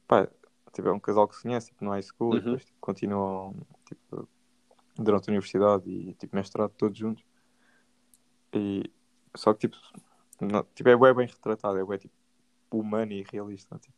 pá, 0.07 0.29
tipo, 0.73 0.89
é 0.89 0.93
um 0.93 1.01
casal 1.01 1.29
que 1.29 1.37
se 1.37 1.43
conhece 1.43 1.69
tipo, 1.69 1.85
no 1.85 1.91
high 1.93 2.03
school 2.03 2.33
e 2.37 2.39
Uhum. 2.39 2.45
depois 2.45 2.65
tipo, 2.65 2.79
continuam 2.81 3.55
tipo, 3.87 4.29
durante 4.97 5.29
a 5.29 5.33
universidade 5.33 5.91
e 5.91 6.15
tipo, 6.15 6.35
mestrado 6.37 6.71
todos 6.77 6.97
juntos. 6.99 7.25
E, 8.53 8.85
só 9.35 9.55
que 9.55 9.69
tipo, 9.69 9.77
não- 10.41 10.65
tipo 10.75 10.89
é 10.89 10.97
bué 10.97 11.15
bem 11.15 11.27
retratado, 11.27 11.79
é 11.79 11.85
bué 11.85 11.99
tipo 11.99 12.15
humano 12.73 13.13
e 13.13 13.25
realista 13.31 13.79
tipo, 13.79 13.95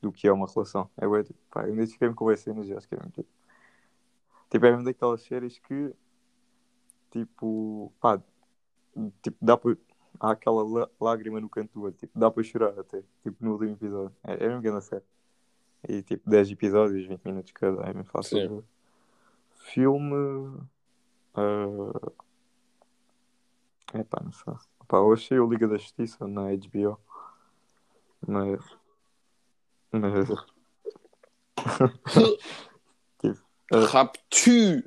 do 0.00 0.12
que 0.12 0.26
é 0.28 0.32
uma 0.32 0.46
relação. 0.46 0.90
É 0.96 1.06
bué, 1.06 1.22
tipo, 1.22 1.38
pá, 1.50 1.66
eu 1.66 1.74
identifiquei-me 1.74 2.14
com 2.14 2.28
as 2.28 2.40
cenas 2.40 2.68
e 2.68 2.74
acho 2.74 2.88
que 2.88 2.94
é 2.94 2.98
mesmo, 2.98 3.12
tipo, 3.12 3.28
tipo, 4.50 4.66
é 4.66 4.70
mesmo 4.70 4.84
daquelas 4.84 5.22
séries 5.22 5.58
que 5.58 5.94
tipo, 7.10 7.92
pá, 8.00 8.20
tipo, 9.22 9.36
dá 9.40 9.56
para 9.56 9.76
há 10.20 10.30
aquela 10.32 10.62
lá- 10.62 10.88
lágrima 11.00 11.40
no 11.40 11.48
canto 11.48 11.72
do 11.72 11.82
olho, 11.82 11.94
tipo, 11.94 12.18
dá 12.18 12.30
para 12.30 12.42
chorar 12.42 12.78
até, 12.78 13.02
tipo, 13.22 13.36
no 13.44 13.52
último 13.52 13.72
episódio. 13.72 14.14
É, 14.24 14.34
é 14.44 14.48
mesmo 14.48 14.62
grande 14.62 14.84
série. 14.84 15.04
E 15.88 16.02
tipo, 16.02 16.28
10 16.28 16.50
episódios, 16.50 17.06
20 17.06 17.24
minutos 17.24 17.52
cada, 17.52 17.82
é 17.82 17.86
mesmo 17.92 18.04
fácil. 18.04 18.38
Sim. 18.38 18.64
Filme. 19.72 20.60
ah, 21.34 22.12
Epá, 23.94 24.20
não 24.22 24.32
sei. 24.32 24.54
Pá, 24.88 24.98
eu 24.98 25.12
achei 25.12 25.38
o 25.38 25.48
Liga 25.48 25.66
da 25.68 25.76
Justiça 25.76 26.26
na 26.26 26.42
HBO. 26.52 26.98
Mas. 28.26 28.60
Mas. 29.92 30.28
tipo, 33.20 33.40
Raptu! 33.90 34.82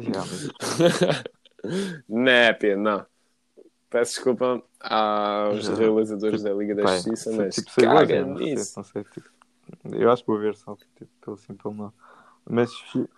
yeah, 0.00 0.24
mas, 0.24 1.24
Népia, 2.08 2.76
não. 2.76 3.06
Peço 3.94 4.14
desculpa 4.14 4.60
aos 4.80 5.64
Já. 5.64 5.74
realizadores 5.76 6.42
da 6.42 6.52
Liga 6.52 6.74
da 6.74 6.82
pá, 6.82 6.96
Justiça, 6.96 7.30
mas 7.30 7.54
tipo, 7.54 7.70
caga 7.80 8.06
já 8.16 8.26
não 8.26 8.36
sei, 8.36 8.54
nisso. 8.56 8.72
não 8.76 8.82
sei, 8.84 9.04
tipo, 9.04 9.30
eu 9.92 10.10
acho 10.10 10.24
que 10.24 10.30
vou 10.32 10.40
ver 10.40 10.56
só 10.56 10.74
tipo, 10.74 11.06
pelo 11.20 11.36
simples 11.36 11.76
não. 11.76 11.92
Mas, 12.44 12.74
fi- 12.76 13.08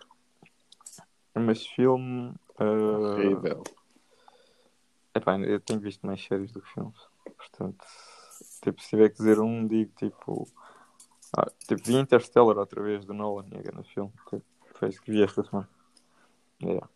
mas 1.33 1.65
filme. 1.65 2.31
ah, 2.59 2.63
Horrível. 2.63 3.63
Epá, 5.15 5.39
eu 5.39 5.59
tenho 5.61 5.79
visto 5.79 6.05
mais 6.05 6.23
séries 6.23 6.51
do 6.51 6.61
que 6.61 6.71
filmes. 6.71 6.99
Portanto, 7.35 7.83
tipo, 8.61 8.79
se 8.79 8.89
tiver 8.89 9.09
que 9.09 9.17
dizer 9.17 9.39
um, 9.39 9.65
digo 9.65 9.91
tipo. 9.97 10.47
Ah, 11.35 11.49
tipo, 11.67 11.81
vi 11.83 11.95
Interstellar 11.95 12.55
outra 12.55 12.83
vez 12.83 13.03
do 13.03 13.15
Nolan, 13.15 13.47
é 13.49 13.63
grande 13.63 13.91
filme. 13.91 14.13
Tipo, 14.29 14.43
foi 14.75 14.89
isso 14.89 15.01
que 15.01 15.09
vi 15.09 15.23
esta 15.23 15.43
semana. 15.43 15.67
Yeah. 16.61 16.87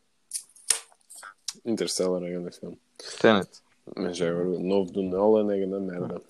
Interstellar 1.65 2.21
é 2.21 2.29
grande 2.29 2.51
filme. 2.59 2.79
Tenet, 3.19 3.49
Mas 3.95 4.19
é 4.21 4.31
o 4.31 4.59
novo 4.59 4.91
do 4.91 5.01
Nolan 5.01 5.53
é 5.53 5.65
grande 5.65 5.85
merda. 5.85 6.21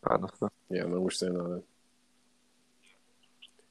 pá, 0.00 0.18
não 0.18 0.28
sei. 0.28 0.48
Yeah, 0.70 0.92
não 0.92 1.02
gostei 1.02 1.30
nada. 1.30 1.62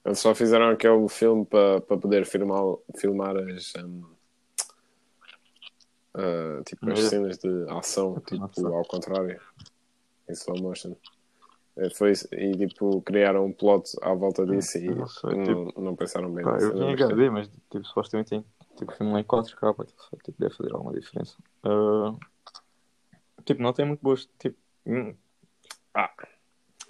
Eles 0.04 0.20
só 0.20 0.34
fizeram 0.34 0.68
aquele 0.68 1.08
filme 1.08 1.44
para 1.44 1.80
pa 1.80 1.96
poder 1.96 2.24
filmar, 2.24 2.62
filmar 2.96 3.36
as. 3.36 3.72
um, 3.76 4.04
ah, 6.14 6.62
tipo, 6.64 6.90
as 6.90 7.00
cenas 7.00 7.38
de 7.38 7.66
ação, 7.70 8.20
tipo, 8.20 8.66
ao 8.68 8.84
contrário. 8.84 9.40
Em 10.28 10.32
slow 10.32 10.60
motion. 10.60 10.96
É, 11.76 11.90
Foi, 11.90 12.12
e 12.32 12.66
tipo, 12.68 13.02
criaram 13.02 13.44
um 13.44 13.52
plot 13.52 13.90
à 14.00 14.14
volta 14.14 14.46
disso 14.46 14.78
e 14.78 14.86
Não 14.94 15.06
sei, 15.06 15.36
não, 15.36 15.64
não 15.76 15.96
pensaram 15.96 16.32
bem 16.32 16.42
Pá, 16.42 16.54
nisso, 16.54 16.68
eu 16.68 16.72
gostei. 16.72 17.06
HD, 17.06 17.30
mas 17.30 17.48
tipo, 17.48 17.84
supostamente 17.84 18.30
tem 18.30 18.44
tipo, 18.76 18.92
filme 18.92 19.20
em 19.20 19.24
4K, 19.24 19.74
pá, 19.74 19.84
tipo, 19.84 20.02
tipo, 20.24 20.38
deve 20.38 20.54
fazer 20.54 20.72
alguma 20.72 20.94
diferença. 20.94 21.36
Ah, 21.62 22.14
tipo, 23.46 23.62
não 23.62 23.72
tem 23.72 23.86
muito 23.86 24.02
gosto. 24.02 24.30
Tipo, 24.38 24.58
hum, 24.84 25.14
Ah. 25.94 26.12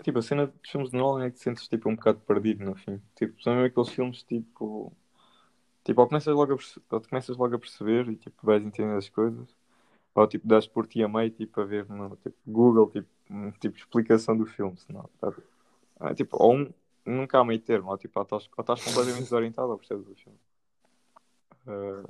tipo, 0.03 0.19
a 0.19 0.23
cena 0.23 0.49
dos 0.49 0.69
filmes 0.71 0.91
de 0.91 0.97
Nolan 0.97 1.25
é 1.27 1.31
que 1.31 1.37
te 1.37 1.43
sentes 1.45 1.69
tipo, 1.69 1.89
um 1.89 1.95
bocado 1.95 2.19
perdido 2.21 2.65
no 2.65 2.75
fim. 2.75 3.01
Tipo, 3.15 3.41
são 3.43 3.55
mesmo 3.55 3.67
aqueles 3.69 3.91
filmes 3.91 4.23
tipo. 4.25 4.93
Tipo, 5.85 6.01
ou 6.01 6.09
começas 6.09 6.35
logo 6.35 6.53
a, 6.55 6.57
perce- 6.57 6.81
começas 7.09 7.37
logo 7.37 7.55
a 7.55 7.59
perceber 7.61 8.09
e 8.09 8.17
tipo, 8.17 8.45
vais 8.45 8.61
entender 8.65 8.97
as 8.97 9.09
coisas, 9.09 9.55
ou 10.17 10.27
tipo, 10.27 10.45
dás 10.49 10.67
por 10.67 10.85
ti 10.85 11.01
a 11.05 11.09
meio 11.09 11.31
tipo, 11.31 11.61
a 11.61 11.65
ver 11.65 11.89
no 11.89 12.17
tipo, 12.17 12.37
Google, 12.45 12.91
tipo, 12.91 13.09
tipo, 13.61 13.77
explicação 13.77 14.37
do 14.37 14.45
filme, 14.47 14.77
senão, 14.79 15.09
tá? 15.21 15.33
Ah, 16.01 16.13
tipo, 16.13 16.37
ou 16.43 16.57
um, 16.57 16.73
nunca 17.05 17.39
há 17.39 17.45
meio 17.45 17.61
termo, 17.61 17.91
ou 17.93 17.97
tipo, 17.99 18.19
ou 18.19 18.25
estás, 18.25 18.49
completamente 18.49 19.23
desorientado 19.23 19.69
ou 19.71 19.79
percebes 19.79 20.09
o 20.09 20.15
filme. 20.17 20.39
Ah, 21.69 22.05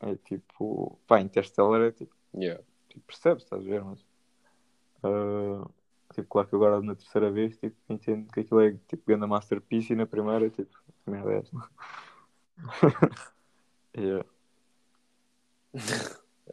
é, 0.00 0.10
é 0.12 0.16
tipo, 0.16 0.96
pá, 1.06 1.20
Interstellar 1.20 1.80
é 1.82 1.90
tipo, 1.90 2.14
Yeah. 2.36 2.62
Tipo, 2.94 3.06
percebes, 3.06 3.42
estás 3.44 3.60
a 3.60 3.68
ver, 3.68 3.84
mas 3.84 4.04
ah, 5.02 5.68
tipo, 6.14 6.28
claro 6.28 6.48
que 6.48 6.56
agora 6.56 6.80
na 6.80 6.94
terceira 6.94 7.30
vez 7.30 7.56
tipo, 7.58 7.76
entendo 7.88 8.32
que 8.32 8.40
aquilo 8.40 8.60
é 8.60 8.72
tipo 8.88 9.02
grande 9.06 9.26
masterpiece 9.26 9.92
e 9.92 9.96
na 9.96 10.06
primeira 10.06 10.48
tipo, 10.48 10.76
merda 11.06 11.32
é 11.32 11.38
esta? 11.38 11.68
Yeah. 13.96 14.26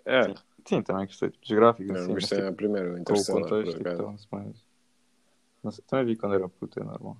É, 0.05 0.33
Sim, 0.63 0.83
também 0.83 1.07
gostei 1.07 1.31
tipo, 1.31 1.41
dos 1.41 1.55
gráficos, 1.55 1.87
não 1.87 2.01
assim, 2.01 2.13
mas, 2.13 2.29
tipo, 2.29 2.41
a 2.47 2.53
primeira, 2.53 3.01
o 3.01 3.03
com 3.03 3.13
o 3.13 3.25
contexto, 3.25 3.77
tipo, 3.77 4.15
mais. 4.31 4.65
Não 5.63 5.71
sei, 5.71 5.83
também 5.87 6.05
vi 6.05 6.15
quando 6.15 6.35
era 6.35 6.47
puto, 6.47 6.79
é 6.79 6.83
normal. 6.83 7.17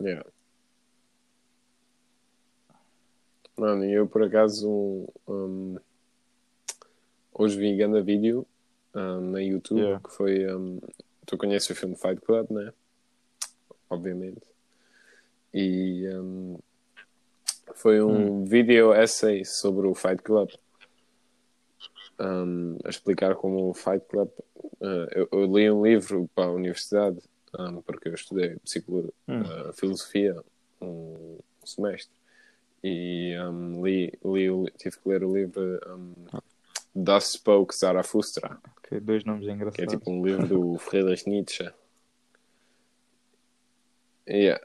Yeah. 0.00 0.24
Mano, 3.56 3.84
e 3.84 3.92
eu 3.92 4.06
por 4.06 4.22
acaso 4.22 4.68
um, 5.28 5.78
hoje 7.34 7.58
vi 7.58 7.76
ganda 7.76 8.00
vídeo 8.02 8.46
um, 8.94 9.30
na 9.32 9.40
YouTube 9.40 9.80
Yeah. 9.80 10.00
que 10.02 10.10
foi 10.14 10.54
um, 10.54 10.80
tu 11.26 11.36
conheces 11.36 11.68
o 11.70 11.74
filme 11.74 11.96
Fight 11.96 12.20
Club, 12.20 12.50
né? 12.50 12.72
Obviamente. 13.90 14.42
E 15.52 16.08
um, 16.14 16.58
foi 17.74 18.02
um 18.02 18.40
Hum. 18.42 18.44
vídeo 18.44 18.92
essay 18.94 19.44
sobre 19.44 19.86
o 19.86 19.94
Fight 19.94 20.22
Club. 20.22 20.50
um, 22.20 22.78
a 22.84 22.88
explicar 22.90 23.34
como 23.34 23.68
o 23.70 23.74
Fight 23.74 24.04
Club. 24.08 24.28
uh, 24.80 25.06
eu, 25.12 25.28
eu 25.32 25.44
li 25.56 25.68
um 25.70 25.84
livro 25.84 26.30
para 26.34 26.44
a 26.44 26.52
universidade, 26.52 27.18
um, 27.58 27.82
porque 27.82 28.08
eu 28.08 28.14
estudei 28.14 28.56
psicologia, 28.64 29.10
Hum. 29.28 29.40
uh, 29.42 29.72
filosofia 29.72 30.36
um 30.80 31.38
semestre 31.64 32.14
e 32.84 33.34
um, 33.40 33.84
li, 33.84 34.12
li, 34.24 34.70
tive 34.78 34.96
que 34.98 35.08
ler 35.08 35.24
o 35.24 35.34
livro 35.34 35.80
um, 35.88 36.12
Das 36.94 37.32
Spoke 37.32 37.74
Zarathustra, 37.76 38.58
Ok, 38.78 39.00
dois 39.00 39.24
nomes 39.24 39.44
que 39.44 39.50
é 39.50 39.54
engraçados. 39.54 39.92
tipo 39.94 40.10
um 40.10 40.24
livro 40.24 40.46
do 40.46 40.78
Friedrich 40.78 41.28
Nietzsche. 41.28 41.70
Yeah. 44.28 44.64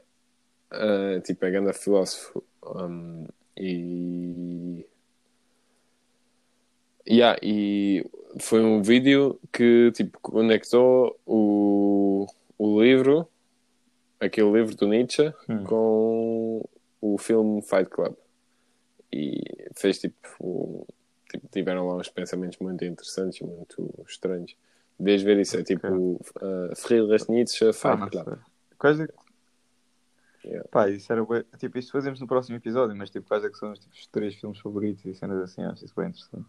Uh, 0.72 1.20
tipo, 1.22 1.44
é 1.44 1.50
grande 1.50 1.72
filósofo. 1.72 2.42
Um, 2.64 3.26
e. 3.56 4.86
Yeah, 7.08 7.38
e 7.42 8.04
foi 8.38 8.62
um 8.62 8.82
vídeo 8.82 9.40
que 9.52 9.90
tipo, 9.92 10.18
conectou 10.20 11.18
o, 11.26 12.26
o 12.56 12.80
livro, 12.82 13.26
aquele 14.20 14.50
livro 14.52 14.76
do 14.76 14.86
Nietzsche, 14.86 15.32
Hum. 15.48 15.64
com 15.64 16.68
o 17.00 17.18
filme 17.18 17.60
Fight 17.62 17.90
Club. 17.90 18.14
E 19.12 19.40
fez 19.74 19.98
tipo, 19.98 20.14
tipo, 20.22 20.86
tiveram 21.50 21.86
lá 21.88 21.96
uns 21.96 22.08
pensamentos 22.08 22.58
muito 22.58 22.84
interessantes 22.84 23.40
e 23.40 23.44
muito 23.44 24.04
estranhos. 24.08 24.56
Desde 24.98 25.24
ver 25.24 25.38
isso, 25.38 25.56
é 25.56 25.62
tipo 25.62 25.86
uh, 25.86 26.76
Friedrich 26.76 27.30
Nietzsche 27.30 27.66
Pá, 27.66 27.96
Fight 27.96 28.00
não 28.00 28.08
Club. 28.10 28.38
Quais 28.78 29.00
é 29.00 29.06
que... 29.06 29.14
Yeah. 30.42 30.68
Pá, 30.70 30.88
isso 30.88 31.12
era 31.12 31.22
Tipo, 31.58 31.78
isso 31.78 31.92
fazemos 31.92 32.20
no 32.20 32.26
próximo 32.26 32.56
episódio, 32.56 32.96
mas 32.96 33.10
tipo, 33.10 33.28
quais 33.28 33.44
é 33.44 33.50
que 33.50 33.56
são 33.56 33.72
os, 33.72 33.78
tipo, 33.78 33.94
os 33.94 34.06
três 34.06 34.34
filmes 34.34 34.58
favoritos 34.58 35.04
e 35.04 35.14
cenas 35.14 35.42
assim, 35.42 35.62
acho 35.62 35.84
isso 35.84 35.94
bem 35.94 36.08
interessante. 36.08 36.46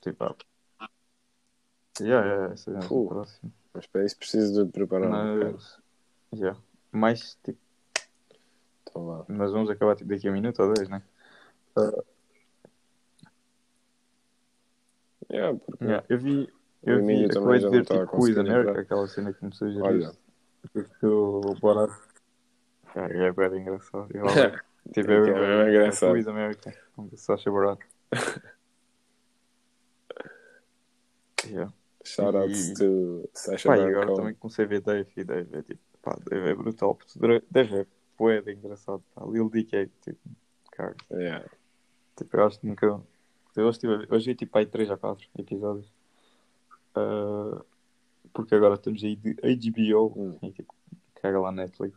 Tipo, 0.00 0.24
ah. 0.24 0.88
Yeah, 2.00 2.26
yeah, 2.26 2.54
isso 2.54 2.70
é 2.70 2.82
Fuh. 2.82 3.08
próximo. 3.08 3.52
Mas 3.74 3.86
para 3.86 4.04
isso 4.04 4.16
preciso 4.18 4.64
de 4.64 4.72
preparar 4.72 5.10
um. 5.10 5.52
Mas, 5.52 5.78
yeah. 6.34 6.58
mais, 6.90 7.38
tipo, 7.42 7.58
Então 8.92 9.24
nós 9.28 9.50
vamos 9.52 9.70
acabar 9.70 9.96
tipo, 9.96 10.10
daqui 10.10 10.28
a 10.28 10.30
um 10.30 10.34
minuto 10.34 10.62
ou 10.62 10.74
dois, 10.74 10.88
né? 10.88 11.02
Yeah, 15.32 15.58
porque 15.58 15.84
Yeah, 15.84 16.06
eu 16.08 16.18
vi, 16.18 16.52
eu 16.82 17.04
vi, 17.06 17.24
acabei 17.24 17.58
de 17.58 17.68
ver 17.70 17.86
tá 17.86 17.94
a 17.94 17.98
tipo 18.00 18.10
conseguir 18.16 18.40
America, 18.40 18.80
aquela 18.80 19.06
cena 19.08 19.32
que 19.32 19.44
me 19.44 19.54
sugeriste. 19.54 19.82
olha, 19.88 20.12
Porque 20.72 21.06
o 21.06 21.40
Borat. 21.60 21.90
Cara, 22.92 23.16
é 23.26 23.32
bem 23.32 23.62
engraçado. 23.62 24.08
Eu, 24.12 24.24
tipo, 24.92 25.10
É 25.10 25.66
é 25.66 25.70
engraçado. 25.70 26.16
Is 26.18 26.28
America? 26.28 26.74
Com 26.94 27.08
o 27.10 27.16
Sacha 27.16 27.50
Barat. 27.50 27.78
yeah. 31.46 31.72
shoutouts 32.04 32.68
E- 32.70 32.74
to 32.74 33.28
Sacha 33.32 33.68
Baron 33.68 33.88
agora 33.88 34.14
também 34.14 34.34
comecei 34.34 34.64
a 34.64 34.68
ver 34.68 34.80
Dave 34.82 35.10
e 35.16 35.24
Dave 35.24 35.56
é 35.56 35.62
tipo, 35.62 35.80
pá, 36.02 36.16
Dave 36.28 36.50
é 36.50 36.54
brutal. 36.54 36.98
Dave 37.50 37.80
é 37.80 37.86
poeda 38.16 38.52
engraçado. 38.52 39.02
Pá. 39.14 39.24
Lil 39.24 39.50
é 39.72 39.86
tipo, 40.02 40.20
cara, 40.72 40.94
Yeah. 41.10 41.48
tipo, 42.16 42.36
eu 42.36 42.46
acho 42.46 42.60
que 42.60 42.66
nunca. 42.66 43.00
Eu 43.54 43.66
hoje, 43.66 43.78
tive, 43.78 44.06
hoje 44.10 44.26
vi 44.26 44.34
tipo 44.34 44.56
aí 44.56 44.66
3 44.66 44.90
ou 44.90 44.98
4 44.98 45.28
episódios. 45.38 45.86
Ah, 46.94 47.62
porque 48.32 48.54
agora 48.54 48.74
estamos 48.74 49.02
aí 49.04 49.16
de 49.16 49.34
HBO 49.34 50.12
Hum. 50.16 50.38
e 50.42 50.52
tipo, 50.52 50.74
caga 51.14 51.40
lá 51.40 51.52
Netflix. 51.52 51.96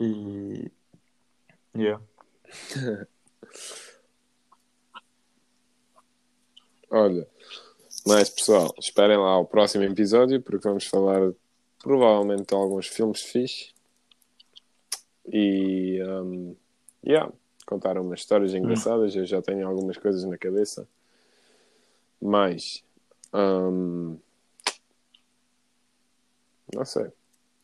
E. 0.00 0.70
Yeah. 1.76 2.02
Olha, 6.90 7.26
mas 8.06 8.30
pessoal, 8.30 8.72
esperem 8.78 9.16
lá 9.16 9.38
o 9.38 9.46
próximo 9.46 9.82
episódio 9.84 10.40
porque 10.40 10.68
vamos 10.68 10.86
falar 10.86 11.32
provavelmente 11.82 12.46
de 12.46 12.54
alguns 12.54 12.86
filmes 12.86 13.20
fixe 13.22 13.74
e 15.26 16.00
um, 16.02 16.54
yeah, 17.04 17.32
contar 17.64 17.98
umas 17.98 18.20
histórias 18.20 18.54
engraçadas. 18.54 19.14
Eu 19.14 19.24
já 19.24 19.40
tenho 19.42 19.66
algumas 19.66 19.96
coisas 19.96 20.24
na 20.24 20.38
cabeça, 20.38 20.86
mas 22.20 22.82
um, 23.32 24.16
não 26.72 26.84
sei. 26.84 27.10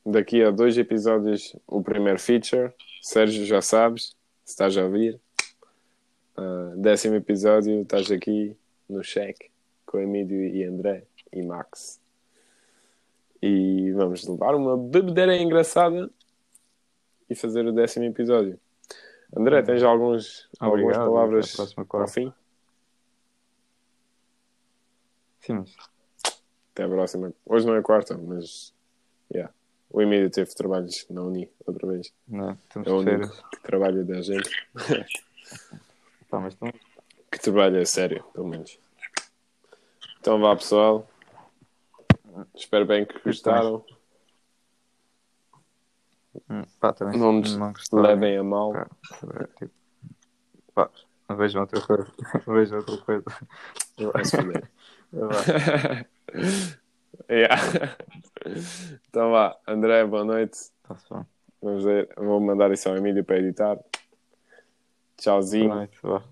Daqui 0.05 0.43
a 0.43 0.51
dois 0.51 0.77
episódios, 0.79 1.55
o 1.67 1.83
primeiro 1.83 2.19
feature. 2.19 2.73
Sérgio, 3.03 3.45
já 3.45 3.63
sabes, 3.63 4.17
se 4.45 4.53
estás 4.53 4.77
a 4.77 4.85
ouvir. 4.85 5.21
Uh, 6.37 6.77
décimo 6.77 7.17
episódio, 7.17 7.83
estás 7.83 8.11
aqui 8.11 8.57
no 8.89 9.05
cheque 9.05 9.51
com 9.85 9.99
Emílio 9.99 10.43
e 10.45 10.65
André 10.65 11.05
e 11.33 11.43
Max. 11.43 12.01
E 13.43 13.93
vamos 13.93 14.27
levar 14.27 14.55
uma 14.55 14.77
bebedeira 14.77 15.37
engraçada 15.37 16.11
e 17.29 17.35
fazer 17.35 17.67
o 17.67 17.73
décimo 17.73 18.05
episódio. 18.05 18.59
André, 19.37 19.63
tens 19.63 19.83
alguns, 19.83 20.49
algumas 20.59 20.97
palavras 20.97 21.55
até 21.55 21.63
a 21.63 21.67
próxima 21.75 21.87
ao 22.03 22.09
fim? 22.09 22.33
Sim, 25.41 25.55
mas. 25.55 25.75
Até 26.73 26.85
a 26.85 26.89
próxima. 26.89 27.33
Hoje 27.47 27.67
não 27.67 27.77
é 27.77 27.83
quarta, 27.83 28.17
mas 28.17 28.75
yeah. 29.33 29.53
o 29.91 30.03
Emílio 30.03 30.31
teve 30.31 30.53
trabalhos 30.55 31.07
na 31.09 31.23
Uni 31.23 31.51
outra 31.67 31.87
vez. 31.89 32.13
Não, 32.27 32.53
estamos 32.53 32.89
É 32.89 32.91
o 32.91 32.99
único 32.99 33.51
que 33.51 33.63
trabalha 33.63 34.05
da 34.05 34.21
gente. 34.21 34.51
Pá, 36.29 36.41
mas 36.41 36.55
estamos. 36.55 36.77
que 37.31 37.39
trabalha 37.39 37.81
a 37.81 37.87
sério, 37.87 38.25
pelo 38.33 38.49
menos. 38.49 38.79
Então 40.21 40.41
vá 40.41 40.55
pessoal. 40.57 41.09
Espero 42.55 42.87
bem 42.87 43.05
que 43.05 43.19
gostaram. 43.21 43.85
Hum, 46.49 46.63
Pá, 46.79 46.93
também. 46.93 47.19
Não 47.19 47.33
nos 47.33 47.57
gostava. 47.57 48.03
Levem 48.03 48.39
a 48.39 48.45
mal. 48.45 48.73
Pá, 48.73 48.89
tipo, 49.59 49.73
pá, 50.75 50.91
vejam 51.37 51.63
outra 51.63 51.81
coisa. 51.81 52.13
vejam 52.47 52.79
outra 52.79 52.97
coisa. 52.99 53.25
Vai 53.99 54.23
Yeah. 57.29 57.57
Então 59.09 59.31
vá, 59.33 59.57
André, 59.67 60.05
boa 60.05 60.25
noite. 60.25 60.59
Bem. 61.11 61.27
Vamos 61.63 61.85
ver. 61.85 62.09
Vou 62.17 62.41
mandar 62.41 62.71
isso 62.73 62.89
ao 62.89 62.97
Emílio 62.97 63.25
para 63.25 63.39
editar. 63.39 63.79
Tchauzinho. 65.17 65.69
Boa 65.69 65.77
noite, 65.77 65.99
vá. 66.03 66.23